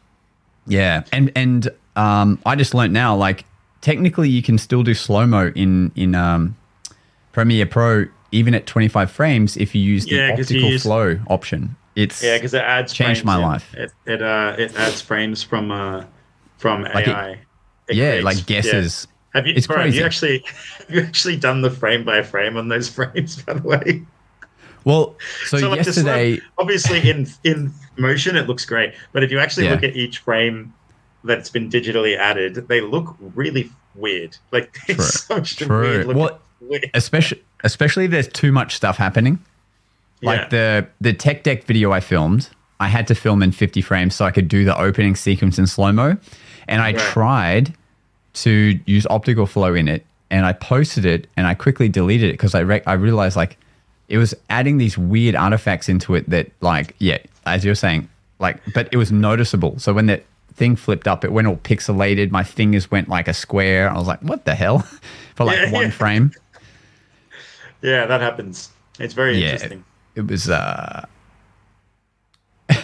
Yeah, 0.66 1.02
and 1.12 1.30
and 1.36 1.68
um, 1.96 2.38
I 2.46 2.54
just 2.56 2.74
learnt 2.74 2.92
now, 2.92 3.14
like 3.16 3.44
technically 3.80 4.28
you 4.28 4.42
can 4.42 4.58
still 4.58 4.82
do 4.82 4.94
slow 4.94 5.26
mo 5.26 5.52
in 5.54 5.90
in 5.96 6.14
um, 6.14 6.56
Premiere 7.32 7.66
Pro 7.66 8.06
even 8.32 8.54
at 8.54 8.64
25 8.66 9.10
frames 9.10 9.56
if 9.56 9.74
you 9.74 9.82
use 9.82 10.04
the 10.04 10.14
Yeah, 10.16 10.30
optical 10.32 10.70
use- 10.70 10.82
flow 10.82 11.18
option. 11.28 11.76
It's 11.96 12.22
Yeah, 12.22 12.36
because 12.36 12.54
it 12.54 12.62
adds 12.62 12.92
Changed 12.92 13.22
frames 13.22 13.24
my 13.26 13.36
in. 13.36 13.42
life. 13.42 13.74
It 13.74 13.90
it 14.06 14.22
uh 14.22 14.54
it 14.58 14.74
adds 14.76 15.00
frames 15.00 15.42
from 15.42 15.70
uh 15.72 16.04
from 16.58 16.82
Like 16.84 17.08
AI. 17.08 17.30
It 17.88 17.96
yeah, 17.96 18.10
creates- 18.10 18.24
like 18.24 18.46
guesses. 18.46 19.06
yeah. 19.10 19.16
Have 19.32 19.46
you, 19.46 19.54
It's 19.56 19.66
bro, 19.66 19.76
have 19.76 19.84
crazy. 19.84 19.98
you 19.98 20.04
actually 20.04 20.44
have 20.78 20.90
you 20.90 21.00
actually 21.02 21.36
done 21.36 21.62
the 21.62 21.70
frame 21.70 22.04
by 22.04 22.22
frame 22.22 22.56
on 22.56 22.68
those 22.68 22.88
frames? 22.96 23.42
By 23.42 23.54
the 23.54 23.62
way, 23.62 24.02
Well, 24.84 25.16
so, 25.46 25.56
like, 25.56 25.60
slow- 25.60 25.74
yesterday, 25.74 26.40
obviously 26.58 27.10
in 27.10 27.26
in 27.44 27.72
motion 27.98 28.36
it 28.36 28.46
looks 28.46 28.64
great, 28.64 28.94
but 29.12 29.22
if 29.24 29.30
you 29.32 29.38
actually 29.40 29.64
Yeah. 29.66 29.72
look 29.72 29.82
at 29.82 29.96
each 29.96 30.18
frame 30.18 30.72
that's 31.24 31.50
been 31.50 31.68
digitally 31.70 32.16
added, 32.16 32.68
they 32.68 32.80
look 32.80 33.14
really 33.34 33.70
weird. 33.94 34.36
Like 34.52 34.72
True. 34.86 34.94
it's 34.96 35.24
such 35.24 35.56
True. 35.56 35.80
weird 35.80 36.06
looking. 36.06 36.22
Well, 36.22 36.38
weird. 36.60 36.90
especially 36.94 37.42
especially 37.64 38.06
if 38.06 38.10
there's 38.10 38.28
too 38.28 38.52
much 38.52 38.74
stuff 38.76 38.96
happening. 38.96 39.38
Like 40.22 40.40
Yeah. 40.40 40.48
the 40.48 40.86
the 41.00 41.12
tech 41.12 41.42
deck 41.42 41.64
video 41.64 41.92
I 41.92 42.00
filmed, 42.00 42.48
I 42.78 42.88
had 42.88 43.06
to 43.08 43.14
film 43.14 43.42
in 43.42 43.52
50 43.52 43.80
frames 43.82 44.14
so 44.14 44.24
I 44.24 44.30
could 44.30 44.48
do 44.48 44.64
the 44.64 44.78
opening 44.78 45.14
sequence 45.16 45.58
in 45.58 45.66
slow 45.66 45.92
mo, 45.92 46.16
and 46.68 46.80
I 46.82 46.92
Right. 46.92 46.98
tried 46.98 47.74
to 48.32 48.78
use 48.86 49.06
optical 49.10 49.46
flow 49.46 49.74
in 49.74 49.88
it, 49.88 50.06
and 50.30 50.46
I 50.46 50.52
posted 50.52 51.04
it, 51.04 51.26
and 51.36 51.46
I 51.46 51.54
quickly 51.54 51.88
deleted 51.88 52.30
it 52.30 52.34
because 52.34 52.54
I 52.54 52.60
re- 52.60 52.82
I 52.86 52.92
realized 52.94 53.36
like 53.36 53.56
it 54.08 54.18
was 54.18 54.34
adding 54.48 54.78
these 54.78 54.96
weird 54.98 55.34
artifacts 55.34 55.88
into 55.88 56.14
it 56.14 56.28
that 56.30 56.50
like 56.60 56.94
yeah, 56.98 57.18
as 57.46 57.64
you're 57.64 57.74
saying, 57.74 58.08
like 58.38 58.60
but 58.74 58.88
it 58.92 58.96
was 58.98 59.10
noticeable. 59.10 59.78
So 59.78 59.92
when 59.92 60.06
the 60.06 60.22
thing 60.60 60.76
flipped 60.76 61.08
up, 61.08 61.24
it 61.24 61.32
went 61.32 61.48
all 61.48 61.56
pixelated. 61.56 62.30
My 62.30 62.44
fingers 62.44 62.90
went 62.90 63.08
like 63.08 63.26
a 63.26 63.34
square. 63.34 63.90
I 63.90 63.94
was 63.98 64.06
like, 64.06 64.20
what 64.22 64.44
the 64.44 64.54
hell? 64.54 64.78
For 65.34 65.44
like 65.44 65.58
Yeah, 65.58 65.72
one 65.72 65.84
yeah. 65.86 65.90
frame. 65.90 66.32
yeah, 67.82 68.06
that 68.06 68.20
happens. 68.20 68.70
It's 69.00 69.14
very 69.14 69.38
yeah, 69.38 69.52
interesting. 69.54 69.84
it 70.14 70.26
was 70.28 70.48
uh 70.48 71.04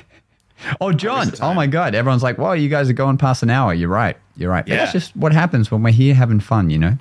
Oh, 0.80 0.90
John. 0.92 1.30
Oh, 1.40 1.54
my 1.54 1.66
God. 1.66 1.94
Everyone's 1.94 2.22
like, 2.24 2.38
whoa, 2.38 2.52
you 2.52 2.68
guys 2.68 2.88
are 2.90 2.94
going 2.94 3.18
past 3.18 3.42
an 3.42 3.50
hour. 3.50 3.72
You're 3.74 3.88
right. 3.90 4.16
You're 4.36 4.50
right. 4.50 4.66
Yeah. 4.66 4.76
that's 4.78 4.92
just 4.92 5.14
what 5.16 5.32
happens 5.32 5.70
when 5.70 5.82
we're 5.82 5.92
here 5.92 6.14
having 6.14 6.40
fun, 6.40 6.70
you 6.70 6.78
know? 6.78 6.96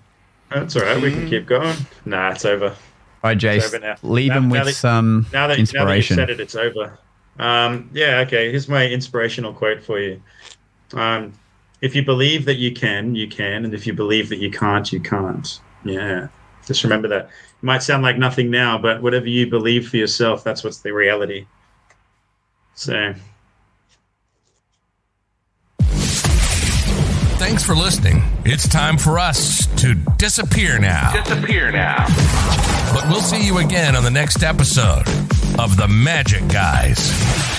That's 0.52 0.76
all 0.76 0.84
right. 0.84 1.02
We 1.02 1.12
can 1.12 1.28
keep 1.28 1.48
going. 1.48 1.76
Nah, 2.06 2.32
it's 2.32 2.46
over. 2.46 2.68
All 2.70 2.76
right, 3.24 3.42
It's 3.44 3.66
over 3.74 3.80
Jace, 3.80 3.98
leave 4.04 4.30
Now- 4.30 4.36
them 4.36 4.50
now 4.50 4.52
with 4.52 4.66
that- 4.66 4.74
some 4.74 5.26
Now 5.34 5.48
that 5.48 5.58
now 5.74 5.86
that 5.86 5.96
you 5.96 6.02
said 6.04 6.30
it, 6.30 6.40
it's 6.40 6.56
over. 6.56 7.00
Um, 7.40 7.90
yeah. 7.94 8.20
Okay. 8.28 8.52
Here's 8.52 8.68
my 8.70 8.88
inspirational 8.88 9.54
quote 9.54 9.82
for 9.84 10.00
you. 10.00 10.22
Um, 10.96 11.34
if 11.82 11.96
you 11.96 12.04
believe 12.04 12.46
that 12.46 12.56
you 12.56 12.74
can, 12.74 13.16
you 13.16 13.28
can, 13.28 13.66
and 13.66 13.74
if 13.74 13.86
you 13.86 13.94
believe 13.94 14.30
that 14.30 14.40
you 14.40 14.50
can't, 14.50 14.92
you 14.92 15.00
can't. 15.00 15.60
Yeah. 15.84 16.30
Just 16.66 16.84
remember 16.84 17.08
that. 17.10 17.26
It 17.26 17.64
might 17.64 17.84
sound 17.84 18.02
like 18.02 18.18
nothing 18.18 18.50
now, 18.50 18.78
but 18.78 19.02
whatever 19.02 19.28
you 19.28 19.48
believe 19.48 19.90
for 19.90 19.98
yourself, 19.98 20.44
that's 20.44 20.64
what's 20.64 20.80
the 20.80 20.92
reality. 20.94 21.46
So 22.74 23.14
Thanks 27.38 27.64
for 27.64 27.76
listening. 27.76 28.24
It's 28.46 28.68
time 28.68 28.98
for 28.98 29.20
us 29.20 29.68
to 29.82 29.94
disappear 30.18 30.80
now. 30.80 31.12
Disappear 31.24 31.72
now. 31.72 32.06
But 32.94 33.08
we'll 33.08 33.22
see 33.22 33.46
you 33.46 33.60
again 33.60 33.96
on 33.96 34.04
the 34.04 34.10
next 34.10 34.42
episode 34.42 35.08
of 35.60 35.78
The 35.78 35.88
Magic 35.88 36.48
Guys. 36.48 37.55